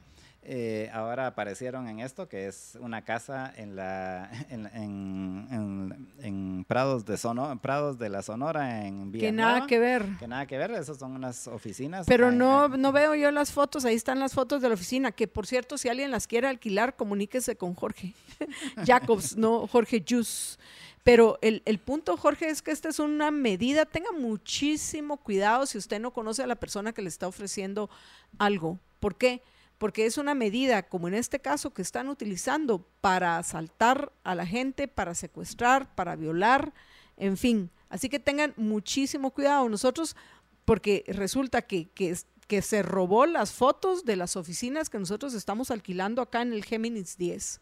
eh, 0.51 0.89
ahora 0.95 1.27
aparecieron 1.27 1.89
en 1.89 2.01
esto, 2.01 2.27
que 2.27 2.47
es 2.47 2.79
una 2.81 3.03
casa 3.05 3.53
en, 3.55 3.77
la, 3.77 4.31
en, 4.49 4.65
en, 4.73 6.09
en, 6.23 6.65
Prados, 6.65 7.05
de 7.05 7.19
Sono, 7.19 7.55
Prados 7.61 7.99
de 7.99 8.09
la 8.09 8.23
Sonora, 8.23 8.87
en 8.87 9.13
Que 9.13 9.31
nada 9.31 9.67
que 9.67 9.79
ver. 9.79 10.07
Que 10.19 10.27
nada 10.27 10.47
que 10.47 10.57
ver, 10.57 10.71
esas 10.71 10.97
son 10.97 11.13
unas 11.13 11.47
oficinas. 11.49 12.07
Pero 12.07 12.33
no, 12.33 12.69
no 12.69 12.93
veo 12.93 13.15
yo 13.15 13.31
las 13.31 13.53
fotos, 13.53 13.85
ahí 13.85 13.95
están 13.95 14.21
las 14.21 14.33
fotos 14.33 14.63
de 14.63 14.69
la 14.69 14.75
oficina, 14.75 15.13
que 15.13 15.29
por 15.29 15.47
cierto, 15.47 15.77
si 15.77 15.91
alguien 15.91 16.11
las 16.11 16.27
quiere 16.27 16.49
alquilar, 16.49 16.97
comuníquese 16.97 17.57
con 17.57 17.75
Jorge 17.75 18.15
Jacobs, 18.87 19.37
no 19.37 19.67
Jorge 19.67 20.03
Jus. 20.09 20.59
Pero 21.05 21.39
el, 21.43 21.61
el, 21.67 21.79
punto, 21.79 22.17
Jorge, 22.17 22.49
es 22.49 22.63
que 22.63 22.71
esta 22.71 22.89
es 22.89 22.99
una 22.99 23.31
medida, 23.31 23.85
tenga 23.85 24.13
muchísimo 24.13 25.19
cuidado 25.19 25.67
si 25.67 25.77
usted 25.77 26.01
no 26.01 26.11
conoce 26.11 26.43
a 26.43 26.47
la 26.47 26.57
persona 26.57 26.95
que 26.95 27.03
le 27.03 27.09
está 27.11 27.29
ofreciendo 27.29 27.91
algo. 28.39 28.79
¿Por 28.99 29.15
qué? 29.15 29.43
Porque 29.43 29.58
es 30.07 30.19
una 30.19 30.35
medida, 30.35 30.83
como 30.83 31.09
en 31.09 31.15
este 31.15 31.41
caso, 31.41 31.73
que 31.73 31.83
están 31.83 32.09
utilizando 32.09 32.87
para 33.01 33.39
asaltar 33.39 34.13
a 34.25 34.35
la 34.35 34.47
gente, 34.47 34.89
para 34.89 35.15
secuestrar, 35.15 35.95
para 35.95 36.17
violar, 36.17 36.73
en 37.17 37.37
fin. 37.37 37.71
Así 37.89 38.09
que 38.09 38.19
tengan 38.19 38.55
muchísimo 38.57 39.31
cuidado. 39.31 39.69
Nosotros, 39.69 40.17
porque 40.65 41.05
resulta 41.09 41.63
que, 41.63 41.89
que, 41.91 42.17
que 42.47 42.63
se 42.63 42.83
robó 42.83 43.27
las 43.27 43.53
fotos 43.53 44.05
de 44.05 44.17
las 44.17 44.37
oficinas 44.37 44.91
que 44.91 44.99
nosotros 44.99 45.35
estamos 45.35 45.71
alquilando 45.71 46.23
acá 46.23 46.43
en 46.43 46.53
el 46.53 46.65
Géminis 46.65 47.17
10. 47.17 47.61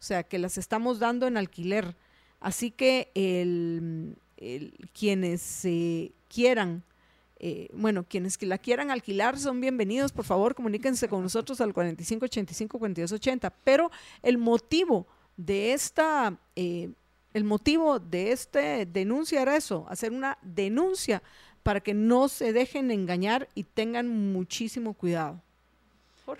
O 0.00 0.02
sea, 0.02 0.22
que 0.22 0.38
las 0.38 0.58
estamos 0.58 0.98
dando 0.98 1.26
en 1.26 1.36
alquiler. 1.36 1.96
Así 2.40 2.70
que 2.70 3.10
el, 3.14 4.16
el, 4.36 4.90
quienes 4.92 5.64
eh, 5.64 6.12
quieran, 6.28 6.82
eh, 7.44 7.68
bueno, 7.74 8.06
quienes 8.08 8.38
que 8.38 8.46
la 8.46 8.56
quieran 8.56 8.92
alquilar 8.92 9.36
son 9.36 9.60
bienvenidos, 9.60 10.12
por 10.12 10.24
favor, 10.24 10.54
comuníquense 10.54 11.08
con 11.08 11.24
nosotros 11.24 11.60
al 11.60 11.74
4585-4280. 11.74 13.52
Pero 13.64 13.90
el 14.22 14.38
motivo 14.38 15.08
de 15.36 15.72
esta, 15.72 16.38
eh, 16.54 16.92
el 17.34 17.42
motivo 17.42 17.98
de 17.98 18.30
esta 18.30 18.84
denuncia 18.84 19.42
era 19.42 19.56
eso, 19.56 19.86
hacer 19.88 20.12
una 20.12 20.38
denuncia 20.42 21.20
para 21.64 21.80
que 21.80 21.94
no 21.94 22.28
se 22.28 22.52
dejen 22.52 22.92
engañar 22.92 23.48
y 23.56 23.64
tengan 23.64 24.32
muchísimo 24.32 24.94
cuidado. 24.94 25.42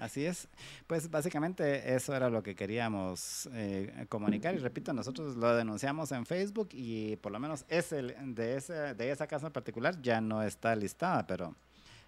Así 0.01 0.25
es. 0.25 0.49
Pues 0.87 1.11
básicamente 1.11 1.95
eso 1.95 2.15
era 2.15 2.31
lo 2.31 2.43
que 2.43 2.55
queríamos 2.55 3.49
eh, 3.53 4.07
comunicar. 4.09 4.55
Y 4.55 4.59
repito, 4.59 4.93
nosotros 4.93 5.37
lo 5.37 5.55
denunciamos 5.55 6.13
en 6.13 6.27
Facebook 6.27 6.69
y 6.73 7.17
por 7.17 7.33
lo 7.33 7.39
menos 7.39 7.65
ese, 7.69 8.03
de, 8.03 8.57
ese, 8.57 8.95
de 8.95 9.11
esa 9.11 9.27
casa 9.27 9.47
en 9.47 9.53
particular 9.53 10.01
ya 10.01 10.21
no 10.21 10.43
está 10.43 10.75
listada, 10.77 11.27
pero 11.27 11.55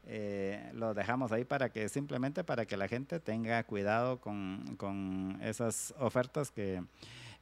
eh, 0.07 0.71
lo 0.75 0.95
dejamos 0.95 1.33
ahí 1.33 1.45
para 1.45 1.71
que 1.71 1.89
simplemente 1.89 2.45
para 2.45 2.67
que 2.67 2.77
la 2.77 2.89
gente 2.89 3.21
tenga 3.21 3.63
cuidado 3.65 4.21
con, 4.21 4.77
con 4.77 5.39
esas 5.43 5.95
ofertas 5.99 6.51
que... 6.51 6.83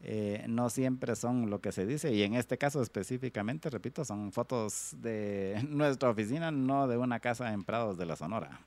Eh, 0.04 0.46
no 0.48 0.68
siempre 0.68 1.14
son 1.14 1.48
lo 1.48 1.60
que 1.60 1.70
se 1.70 1.86
dice 1.86 2.12
y 2.12 2.24
en 2.24 2.34
este 2.34 2.58
caso 2.58 2.82
específicamente, 2.82 3.70
repito, 3.70 4.04
son 4.04 4.32
fotos 4.32 4.96
de 4.98 5.64
nuestra 5.68 6.10
oficina, 6.10 6.50
no 6.50 6.88
de 6.88 6.96
una 6.96 7.20
casa 7.20 7.52
en 7.52 7.62
Prados 7.62 7.96
de 7.98 8.06
la 8.06 8.16
Sonora. 8.16 8.58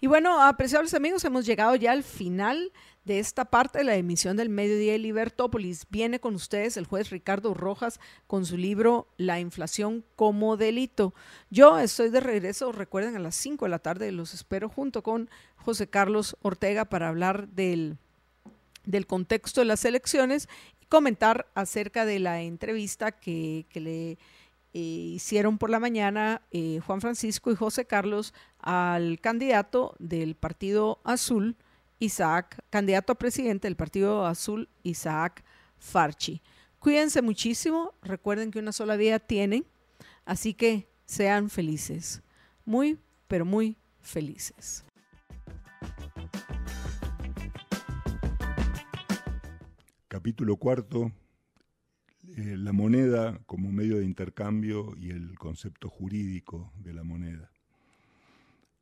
Y 0.00 0.06
bueno, 0.06 0.40
apreciables 0.40 0.94
amigos, 0.94 1.24
hemos 1.24 1.44
llegado 1.44 1.74
ya 1.74 1.90
al 1.90 2.04
final 2.04 2.72
de 3.04 3.18
esta 3.18 3.46
parte 3.46 3.78
de 3.78 3.84
la 3.84 3.96
emisión 3.96 4.36
del 4.36 4.48
Mediodía 4.48 4.92
de 4.92 4.98
Libertópolis. 4.98 5.86
Viene 5.90 6.20
con 6.20 6.36
ustedes 6.36 6.76
el 6.76 6.86
juez 6.86 7.10
Ricardo 7.10 7.52
Rojas 7.52 7.98
con 8.28 8.46
su 8.46 8.56
libro 8.56 9.08
La 9.16 9.40
inflación 9.40 10.04
como 10.14 10.56
delito. 10.56 11.14
Yo 11.50 11.80
estoy 11.80 12.10
de 12.10 12.20
regreso, 12.20 12.70
recuerden, 12.70 13.16
a 13.16 13.18
las 13.18 13.34
5 13.34 13.64
de 13.64 13.70
la 13.70 13.80
tarde, 13.80 14.12
los 14.12 14.34
espero 14.34 14.68
junto 14.68 15.02
con 15.02 15.28
José 15.56 15.88
Carlos 15.88 16.36
Ortega 16.42 16.84
para 16.84 17.08
hablar 17.08 17.48
del, 17.48 17.96
del 18.84 19.04
contexto 19.08 19.62
de 19.62 19.64
las 19.64 19.84
elecciones 19.84 20.48
y 20.80 20.86
comentar 20.86 21.48
acerca 21.56 22.04
de 22.04 22.20
la 22.20 22.40
entrevista 22.42 23.10
que, 23.10 23.66
que 23.68 23.80
le 23.80 24.18
eh, 24.78 24.80
hicieron 24.80 25.58
por 25.58 25.70
la 25.70 25.80
mañana 25.80 26.40
eh, 26.52 26.78
Juan 26.86 27.00
Francisco 27.00 27.50
y 27.50 27.56
José 27.56 27.84
Carlos 27.84 28.32
al 28.60 29.18
candidato 29.18 29.96
del 29.98 30.36
Partido 30.36 31.00
Azul, 31.02 31.56
Isaac, 31.98 32.62
candidato 32.70 33.12
a 33.12 33.16
presidente 33.16 33.66
del 33.66 33.74
Partido 33.74 34.24
Azul, 34.24 34.68
Isaac 34.84 35.42
Farchi. 35.78 36.42
Cuídense 36.78 37.22
muchísimo, 37.22 37.92
recuerden 38.02 38.52
que 38.52 38.60
una 38.60 38.70
sola 38.70 38.94
vida 38.94 39.18
tienen, 39.18 39.66
así 40.24 40.54
que 40.54 40.86
sean 41.06 41.50
felices, 41.50 42.22
muy, 42.64 43.00
pero 43.26 43.44
muy 43.44 43.76
felices. 44.00 44.84
Capítulo 50.06 50.54
cuarto, 50.54 51.10
eh, 52.36 52.56
la 52.58 52.72
moneda 52.72 53.40
como 53.46 53.72
medio 53.72 53.98
de 53.98 54.04
intercambio 54.04 54.94
y 54.98 55.10
el 55.10 55.38
concepto 55.38 55.88
jurídico 55.88 56.72
de 56.76 56.92
la 56.92 57.02
moneda. 57.02 57.50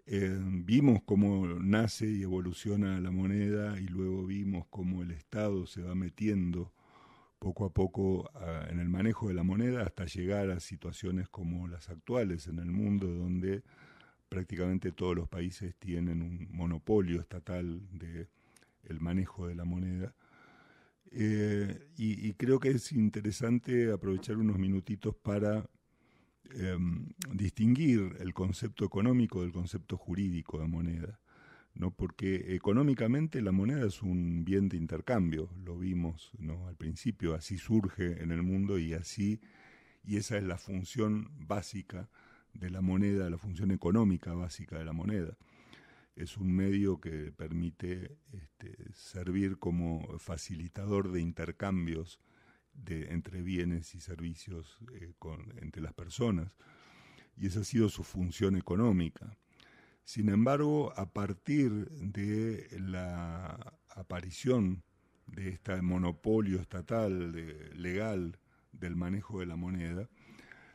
Eh, 0.06 0.36
vimos 0.40 1.01
cómo 1.05 1.47
nace 1.60 2.06
y 2.06 2.23
evoluciona 2.23 3.01
la 3.01 3.10
moneda 3.10 3.81
y 3.81 3.86
luego 3.86 4.24
vimos 4.24 4.66
cómo 4.70 5.02
el 5.02 5.10
Estado 5.12 5.66
se 5.66 5.82
va 5.82 5.94
metiendo 5.94 6.73
poco 7.39 7.64
a 7.64 7.70
poco 7.70 8.31
a, 8.35 8.68
en 8.70 8.81
el 8.81 8.89
manejo 8.89 9.28
de 9.28 9.35
la 9.35 9.43
moneda 9.43 9.82
hasta 9.82 10.06
llegar 10.06 10.51
a 10.51 10.60
situaciones 10.60 11.28
como 11.28 11.68
las 11.68 11.89
actuales 11.89 12.48
en 12.48 12.59
el 12.59 12.70
mundo 12.70 13.06
donde 13.06 13.62
prácticamente 14.28 14.93
todos 14.93 15.14
los 15.14 15.28
países 15.28 15.74
tienen 15.77 16.23
un 16.23 16.48
monopolio 16.51 17.20
estatal 17.20 17.81
de 17.93 18.28
el 18.85 19.01
manejo 19.01 19.47
de 19.47 19.55
la 19.55 19.64
moneda 19.64 20.14
eh, 21.12 21.88
y, 21.96 22.28
y, 22.28 22.34
creo 22.34 22.60
que 22.60 22.70
es 22.70 22.92
interesante 22.92 23.92
aprovechar 23.92 24.36
unos 24.36 24.58
minutitos 24.58 25.14
para 25.14 25.68
eh, 26.54 26.78
distinguir 27.32 28.16
el 28.20 28.32
concepto 28.34 28.84
económico 28.84 29.42
del 29.42 29.52
concepto 29.52 29.96
jurídico 29.96 30.60
de 30.60 30.66
moneda. 30.66 31.20
¿no? 31.74 31.90
Porque 31.90 32.54
económicamente 32.54 33.42
la 33.42 33.52
moneda 33.52 33.86
es 33.86 34.02
un 34.02 34.44
bien 34.44 34.68
de 34.68 34.78
intercambio, 34.78 35.50
lo 35.64 35.78
vimos 35.78 36.30
¿no? 36.38 36.68
al 36.68 36.76
principio, 36.76 37.34
así 37.34 37.58
surge 37.58 38.22
en 38.22 38.30
el 38.30 38.42
mundo 38.42 38.78
y 38.78 38.94
así, 38.94 39.40
y 40.02 40.16
esa 40.16 40.38
es 40.38 40.44
la 40.44 40.56
función 40.56 41.30
básica 41.46 42.08
de 42.54 42.70
la 42.70 42.80
moneda, 42.80 43.28
la 43.28 43.36
función 43.36 43.70
económica 43.72 44.32
básica 44.32 44.78
de 44.78 44.86
la 44.86 44.94
moneda 44.94 45.36
es 46.16 46.38
un 46.38 46.51
medio 46.55 47.01
que 47.01 47.30
permite 47.30 48.18
este, 48.32 48.74
servir 48.94 49.59
como 49.59 50.18
facilitador 50.18 51.12
de 51.12 51.20
intercambios 51.20 52.20
de, 52.72 53.12
entre 53.12 53.43
bienes 53.43 53.94
y 53.94 54.01
servicios 54.01 54.78
eh, 54.94 55.12
entre 55.60 55.82
las 55.82 55.93
personas. 55.93 56.56
Y 57.36 57.47
esa 57.47 57.60
ha 57.60 57.64
sido 57.64 57.90
su 57.90 58.02
función 58.02 58.56
económica. 58.56 59.36
Sin 60.05 60.30
embargo, 60.30 60.93
a 60.97 61.12
partir 61.12 61.88
de 61.90 62.66
la 62.80 63.74
aparición 63.88 64.82
de 65.26 65.51
este 65.51 65.82
monopolio 65.82 66.60
estatal, 66.60 67.32
legal, 67.74 68.38
del 68.72 68.97
manejo 68.97 69.40
de 69.40 69.47
la 69.47 69.56
moneda, 69.56 70.09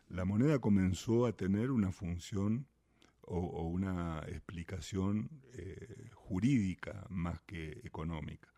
la 0.10 0.26
moneda 0.26 0.60
comenzó 0.60 1.26
a 1.26 1.36
tener 1.36 1.72
una 1.72 1.92
función 1.92 2.68
o, 3.32 3.64
una 3.68 4.20
explicación 4.28 5.30
eh, 5.54 6.10
jurídica 6.14 7.06
más 7.10 7.42
que 7.42 7.82
económica. 7.84 8.50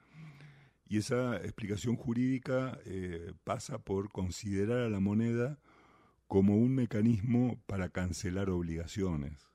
Y 0.87 0.97
esa 0.97 1.37
explicación 1.37 1.95
jurídica 1.95 2.79
eh, 2.85 3.33
pasa 3.43 3.79
por 3.79 4.11
considerar 4.11 4.79
a 4.79 4.89
la 4.89 4.99
moneda 4.99 5.59
como 6.27 6.57
un 6.57 6.75
mecanismo 6.75 7.61
para 7.67 7.89
cancelar 7.89 8.49
obligaciones. 8.49 9.47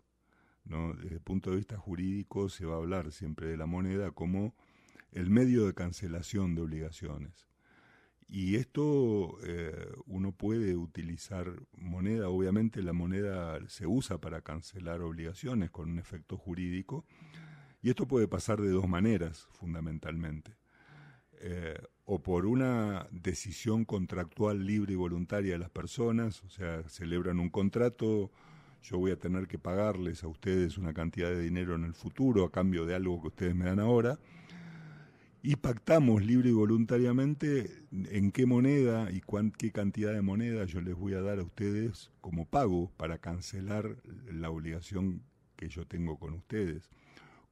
¿no? 0.65 0.95
Desde 0.95 1.15
el 1.15 1.21
punto 1.21 1.51
de 1.51 1.57
vista 1.57 1.77
jurídico 1.77 2.49
se 2.49 2.67
va 2.67 2.75
a 2.75 2.79
hablar 2.79 3.13
siempre 3.13 3.49
de 3.49 3.57
la 3.57 3.67
moneda 3.67 4.11
como 4.13 4.55
el 5.13 5.31
medio 5.31 5.67
de 5.67 5.75
cancelación 5.75 6.55
de 6.55 6.63
obligaciones. 6.63 7.48
Y 8.29 8.57
esto 8.57 9.39
eh, 9.43 9.91
uno 10.05 10.33
puede 10.33 10.77
utilizar 10.77 11.51
moneda, 11.73 12.29
obviamente 12.29 12.83
la 12.83 12.93
moneda 12.93 13.59
se 13.69 13.87
usa 13.87 14.19
para 14.19 14.43
cancelar 14.43 15.01
obligaciones 15.01 15.71
con 15.71 15.91
un 15.91 15.99
efecto 15.99 16.37
jurídico, 16.37 17.07
y 17.81 17.89
esto 17.89 18.07
puede 18.07 18.29
pasar 18.29 18.61
de 18.61 18.71
dos 18.71 18.87
maneras, 18.87 19.49
fundamentalmente. 19.53 20.57
Eh, 21.41 21.81
o 22.05 22.21
por 22.23 22.47
una 22.47 23.07
decisión 23.13 23.85
contractual 23.85 24.67
libre 24.67 24.93
y 24.93 24.97
voluntaria 24.97 25.53
de 25.53 25.59
las 25.59 25.71
personas, 25.71 26.43
o 26.43 26.51
sea, 26.51 26.83
celebran 26.89 27.39
un 27.39 27.49
contrato, 27.49 28.31
yo 28.83 28.99
voy 28.99 29.13
a 29.13 29.19
tener 29.19 29.47
que 29.47 29.59
pagarles 29.59 30.25
a 30.25 30.29
ustedes 30.29 30.77
una 30.77 30.93
cantidad 30.93 31.31
de 31.31 31.41
dinero 31.41 31.75
en 31.77 31.85
el 31.85 31.95
futuro 31.95 32.45
a 32.45 32.53
cambio 32.53 32.85
de 32.87 32.95
algo 32.95 33.21
que 33.23 33.29
ustedes 33.29 33.55
me 33.55 33.67
dan 33.67 33.79
ahora, 33.79 34.19
y 35.49 35.57
pactamos 35.57 36.23
libre 36.23 36.51
y 36.51 36.53
voluntariamente 36.53 37.71
en 37.91 38.33
qué 38.33 38.45
moneda 38.45 39.11
y 39.11 39.23
qué 39.57 39.73
cantidad 39.73 40.13
de 40.13 40.21
moneda 40.21 40.67
yo 40.67 40.83
les 40.83 40.95
voy 40.95 41.15
a 41.15 41.23
dar 41.23 41.39
a 41.39 41.43
ustedes 41.43 42.11
como 42.21 42.45
pago 42.45 42.93
para 42.99 43.17
cancelar 43.17 43.97
la 44.31 44.51
obligación 44.51 45.23
que 45.57 45.71
yo 45.71 45.87
tengo 45.87 46.19
con 46.19 46.35
ustedes. 46.35 46.91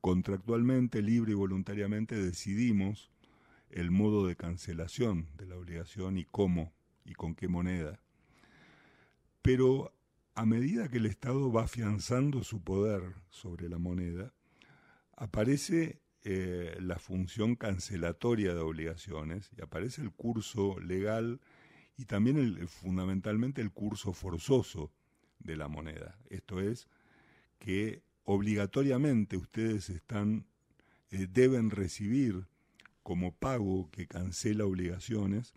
Contractualmente, 0.03 1.01
libre 1.01 1.33
y 1.33 1.37
voluntariamente 1.37 2.23
decidimos 2.23 3.11
el 3.71 3.91
modo 3.91 4.27
de 4.27 4.37
cancelación 4.37 5.29
de 5.39 5.47
la 5.47 5.57
obligación 5.57 6.19
y 6.19 6.27
cómo 6.27 6.75
y 7.03 7.15
con 7.15 7.35
qué 7.35 7.49
moneda. 7.49 7.99
Pero 9.41 9.95
a 10.35 10.45
medida 10.45 10.91
que 10.91 10.99
el 10.99 11.07
Estado 11.07 11.51
va 11.51 11.63
afianzando 11.63 12.45
su 12.45 12.63
poder 12.63 13.15
sobre 13.31 13.71
la 13.71 13.79
moneda, 13.79 14.35
aparece 15.17 16.03
eh, 16.29 16.77
la 16.81 16.99
función 16.99 17.55
cancelatoria 17.55 18.53
de 18.53 18.59
obligaciones 18.59 19.49
y 19.57 19.63
aparece 19.63 20.03
el 20.03 20.11
curso 20.11 20.77
legal 20.81 21.41
y 21.97 22.07
también 22.07 22.67
fundamentalmente 22.67 23.63
el 23.63 23.71
curso 23.71 24.13
forzoso 24.13 24.91
de 25.39 25.57
la 25.57 25.69
moneda. 25.69 26.19
Esto 26.29 26.61
es 26.61 26.89
que 27.61 28.03
obligatoriamente 28.25 29.37
ustedes 29.37 29.89
están 29.89 30.47
eh, 31.13 31.29
deben 31.31 31.71
recibir 31.71 32.49
como 33.05 33.33
pago 33.33 33.89
que 33.93 34.09
cancela 34.09 34.65
obligaciones 34.65 35.55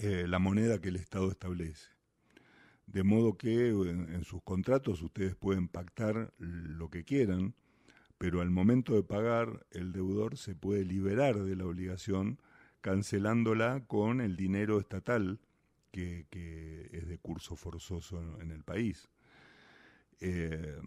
eh, 0.00 0.26
la 0.26 0.40
moneda 0.40 0.80
que 0.80 0.88
el 0.88 0.96
Estado 0.96 1.30
establece. 1.30 1.88
De 2.88 3.04
modo 3.04 3.36
que 3.36 3.68
en 3.68 4.24
sus 4.24 4.42
contratos 4.42 5.02
ustedes 5.02 5.36
pueden 5.36 5.68
pactar 5.68 6.34
lo 6.38 6.90
que 6.90 7.04
quieran, 7.04 7.54
pero 8.20 8.42
al 8.42 8.50
momento 8.50 8.92
de 8.92 9.02
pagar 9.02 9.64
el 9.70 9.92
deudor 9.92 10.36
se 10.36 10.54
puede 10.54 10.84
liberar 10.84 11.42
de 11.42 11.56
la 11.56 11.64
obligación 11.64 12.38
cancelándola 12.82 13.86
con 13.86 14.20
el 14.20 14.36
dinero 14.36 14.78
estatal 14.78 15.40
que, 15.90 16.26
es 16.92 17.08
de 17.08 17.16
curso 17.16 17.56
forzoso 17.56 18.20
en, 18.42 18.50
el 18.50 18.62
país. 18.62 19.08
Eh, 20.20 20.78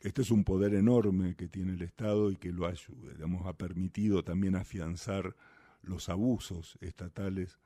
este 0.00 0.20
es 0.20 0.30
un 0.30 0.44
poder 0.44 0.74
enorme 0.74 1.36
que 1.36 1.48
tiene 1.48 1.72
el 1.72 1.80
Estado 1.80 2.30
y 2.30 2.36
que 2.36 2.52
lo 2.52 2.66
ha, 2.66 2.74
ha 2.74 3.52
permitido 3.54 4.22
también 4.22 4.54
afianzar 4.54 5.34
los 5.80 6.10
abusos 6.10 6.76
estatales 6.82 7.60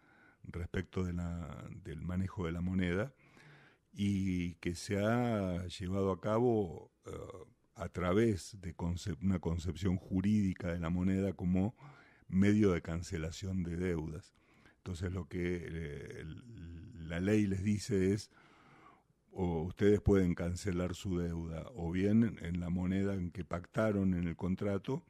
respecto 0.45 1.03
del 1.03 2.03
manejo 2.03 2.47
de 2.47 2.53
la 2.53 2.61
moneda 2.61 3.13
y 3.93 4.55
que 4.61 4.77
se 4.77 5.05
ha 5.05 5.67
llevado 5.67 6.13
a 6.13 6.21
cabo 6.21 6.93
eh, 7.05 7.11
a 7.79 7.89
través 7.89 8.57
de 8.61 8.75
una 9.23 9.39
concepción 9.39 9.97
jurídica 9.97 10.73
de 10.73 10.81
la 10.81 10.91
moneda 10.91 11.33
como 11.33 11.75
medio 12.27 12.73
de 12.73 12.83
cancelación 12.83 13.63
de 13.63 13.77
deudas. 13.77 14.35
Entonces 14.79 15.13
lo 15.13 15.29
que 15.29 15.63
eh, 15.65 16.25
la 16.95 17.21
ley 17.21 17.47
les 17.47 17.63
dice 17.63 18.13
es, 18.13 18.31
o 19.31 19.63
ustedes 19.63 20.01
pueden 20.01 20.35
cancelar 20.35 20.95
su 20.95 21.19
deuda, 21.19 21.67
o 21.75 21.93
bien 21.93 22.39
en 22.43 22.59
la 22.61 22.69
moneda 22.69 23.15
en 23.15 23.31
que 23.31 23.45
pactaron 23.45 24.15
en 24.15 24.27
el 24.27 24.37
contrato, 24.37 25.05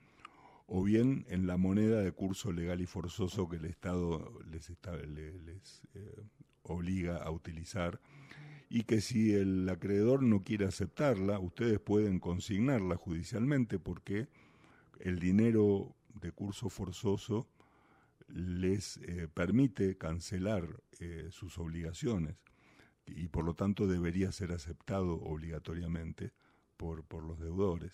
o 0.66 0.82
bien 0.82 1.24
en 1.28 1.47
la 1.47 1.57
moneda 1.57 2.03
de 2.03 2.12
curso 2.12 2.53
legal 2.53 2.82
y 2.82 2.86
forzoso 2.86 3.49
que 3.49 3.57
el 3.57 3.65
Estado 3.65 4.31
les, 4.51 4.69
eh, 5.95 6.23
obliga 6.62 7.16
a 7.16 7.31
utilizar 7.31 8.01
y 8.70 8.82
que 8.85 9.01
si 9.01 9.32
el 9.32 9.69
acreedor 9.69 10.23
no 10.23 10.43
quiere 10.43 10.66
aceptarla, 10.66 11.39
ustedes 11.39 11.81
pueden 11.81 12.19
consignarla 12.20 12.97
judicialmente 12.97 13.78
porque 13.78 14.28
el 15.01 15.19
dinero 15.19 15.95
de 16.20 16.32
curso 16.32 16.69
forzoso 16.69 17.49
les 18.28 18.99
eh, 18.99 19.28
permite 19.32 19.97
cancelar 19.97 20.82
eh, 21.01 21.28
sus 21.31 21.59
obligaciones 21.59 22.36
y 23.07 23.28
por 23.28 23.45
lo 23.45 23.55
tanto 23.55 23.86
debería 23.86 24.32
ser 24.32 24.53
aceptado 24.53 25.15
obligatoriamente 25.15 26.32
por, 26.77 27.05
por 27.05 27.24
los 27.24 27.39
deudores. 27.40 27.93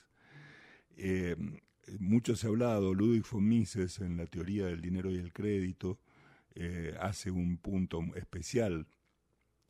Eh, 0.97 1.37
mucho 2.01 2.35
se 2.35 2.47
ha 2.47 2.51
hablado, 2.51 2.95
Ludwig 2.95 3.25
von 3.31 3.47
Mises 3.47 4.01
en 4.01 4.17
la 4.17 4.27
teoría 4.27 4.67
del 4.67 4.81
dinero 4.81 5.13
y 5.13 5.19
el 5.19 5.33
crédito 5.33 6.01
hace 7.01 7.33
un 7.33 7.57
punto 7.59 8.01
especial 8.15 8.87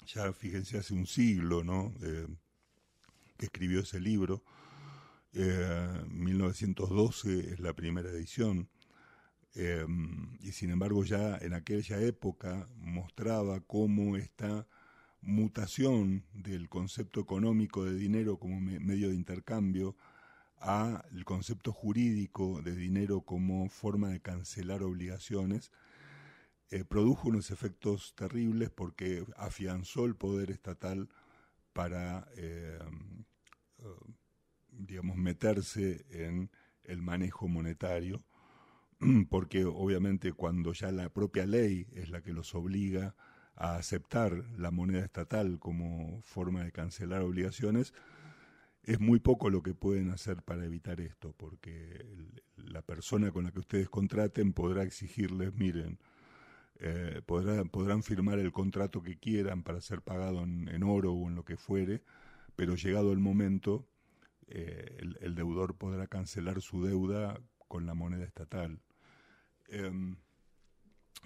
ya 0.06 0.32
fíjense 0.32 0.78
hace 0.78 0.94
un 0.94 1.06
siglo, 1.06 1.64
¿no? 1.64 1.92
Eh, 2.02 2.26
que 3.36 3.46
escribió 3.46 3.80
ese 3.80 4.00
libro. 4.00 4.42
1912 5.32 7.28
eh, 7.28 7.52
es 7.54 7.60
la 7.60 7.72
primera 7.72 8.08
edición. 8.10 8.68
Eh, 9.56 9.86
y 10.40 10.52
sin 10.52 10.70
embargo 10.70 11.04
ya 11.04 11.38
en 11.38 11.54
aquella 11.54 12.00
época 12.00 12.66
mostraba 12.76 13.60
cómo 13.60 14.16
esta 14.16 14.66
mutación 15.20 16.24
del 16.34 16.68
concepto 16.68 17.20
económico 17.20 17.84
de 17.84 17.94
dinero 17.94 18.38
como 18.38 18.60
medio 18.60 19.10
de 19.10 19.14
intercambio 19.14 19.96
a 20.58 21.04
el 21.12 21.24
concepto 21.24 21.72
jurídico 21.72 22.62
de 22.62 22.74
dinero 22.74 23.20
como 23.20 23.68
forma 23.68 24.08
de 24.08 24.20
cancelar 24.20 24.82
obligaciones 24.82 25.70
eh, 26.70 26.84
produjo 26.84 27.28
unos 27.28 27.50
efectos 27.50 28.14
terribles 28.14 28.70
porque 28.70 29.24
afianzó 29.36 30.06
el 30.06 30.16
poder 30.16 30.50
estatal 30.50 31.08
para, 31.72 32.28
eh, 32.36 32.78
eh, 33.78 33.84
digamos, 34.70 35.16
meterse 35.16 36.06
en 36.10 36.50
el 36.84 37.02
manejo 37.02 37.48
monetario, 37.48 38.24
porque 39.30 39.64
obviamente 39.64 40.32
cuando 40.32 40.72
ya 40.72 40.90
la 40.92 41.08
propia 41.10 41.46
ley 41.46 41.86
es 41.92 42.08
la 42.10 42.22
que 42.22 42.32
los 42.32 42.54
obliga 42.54 43.14
a 43.56 43.76
aceptar 43.76 44.32
la 44.56 44.70
moneda 44.70 45.04
estatal 45.04 45.58
como 45.58 46.22
forma 46.22 46.64
de 46.64 46.72
cancelar 46.72 47.22
obligaciones, 47.22 47.92
es 48.82 49.00
muy 49.00 49.18
poco 49.18 49.48
lo 49.50 49.62
que 49.62 49.74
pueden 49.74 50.10
hacer 50.10 50.42
para 50.42 50.64
evitar 50.64 51.00
esto, 51.00 51.34
porque 51.36 52.04
la 52.56 52.82
persona 52.82 53.30
con 53.30 53.44
la 53.44 53.52
que 53.52 53.60
ustedes 53.60 53.88
contraten 53.88 54.52
podrá 54.52 54.82
exigirles, 54.82 55.54
miren, 55.54 55.98
eh, 56.86 57.22
podrán, 57.24 58.02
firmar 58.02 58.38
el 58.38 58.52
contrato 58.52 59.02
que 59.02 59.18
quieran 59.18 59.62
para 59.62 59.80
ser 59.80 60.02
pagado 60.02 60.42
en, 60.42 60.82
oro 60.82 61.14
o 61.14 61.28
en 61.30 61.34
lo 61.34 61.42
que 61.42 61.56
fuere, 61.56 62.02
pero 62.56 62.74
llegado 62.74 63.10
el 63.12 63.20
momento, 63.20 63.88
eh, 64.48 64.98
el, 65.22 65.34
deudor 65.34 65.78
podrá 65.78 66.08
cancelar 66.08 66.60
su 66.60 66.84
deuda 66.84 67.40
con 67.68 67.86
la 67.86 67.94
moneda 67.94 68.26
estatal. 68.26 68.82
Em, 69.68 70.16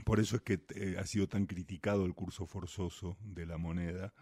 por 0.05 0.21
eso 0.21 0.37
es 0.37 0.43
que 0.43 0.61
eh, 0.77 0.95
ha 0.97 1.05
sido 1.07 1.27
tan 1.27 1.47
criticado 1.47 2.07
el 2.07 2.15
curso 2.15 2.47
forzoso 2.47 3.19
de 3.21 3.45
la 3.45 3.59
moneda 3.59 4.15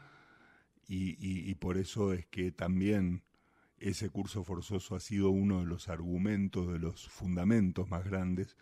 y 0.89 1.55
por 1.57 1.77
eso 1.77 2.15
es 2.15 2.25
que 2.27 2.51
también 2.51 3.25
ese 3.77 4.09
curso 4.09 4.43
forzoso 4.43 4.95
ha 4.95 5.01
sido 5.01 5.29
uno 5.29 5.61
de 5.61 5.67
los 5.67 5.91
argumentos, 5.91 6.73
de 6.73 6.79
los 6.79 7.09
fundamentos 7.09 7.91
más 7.91 8.05
grandes 8.05 8.57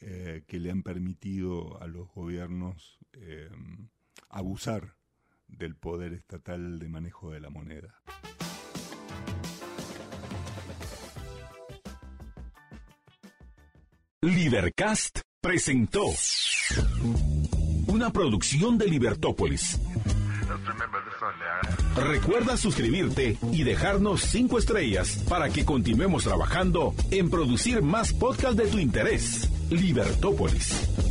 eh, 0.00 0.44
que 0.46 0.58
le 0.58 0.70
han 0.70 0.82
permitido 0.82 1.80
a 1.82 1.86
los 1.86 2.08
gobiernos 2.08 2.98
eh, 3.12 3.50
abusar 4.28 4.94
del 5.46 5.76
poder 5.76 6.12
estatal 6.12 6.78
de 6.78 6.88
manejo 6.88 7.32
de 7.32 7.40
la 7.40 7.50
moneda. 7.50 8.02
Libercast 14.22 15.20
presentó 15.40 16.04
una 17.86 18.10
producción 18.10 18.78
de 18.78 18.86
Libertópolis. 18.86 19.80
Recuerda 21.96 22.56
suscribirte 22.56 23.38
y 23.52 23.64
dejarnos 23.64 24.22
cinco 24.22 24.58
estrellas 24.58 25.24
para 25.28 25.50
que 25.50 25.64
continuemos 25.64 26.24
trabajando 26.24 26.94
en 27.10 27.28
producir 27.28 27.82
más 27.82 28.12
podcasts 28.12 28.56
de 28.56 28.66
tu 28.66 28.78
interés. 28.78 29.48
Libertópolis. 29.70 31.09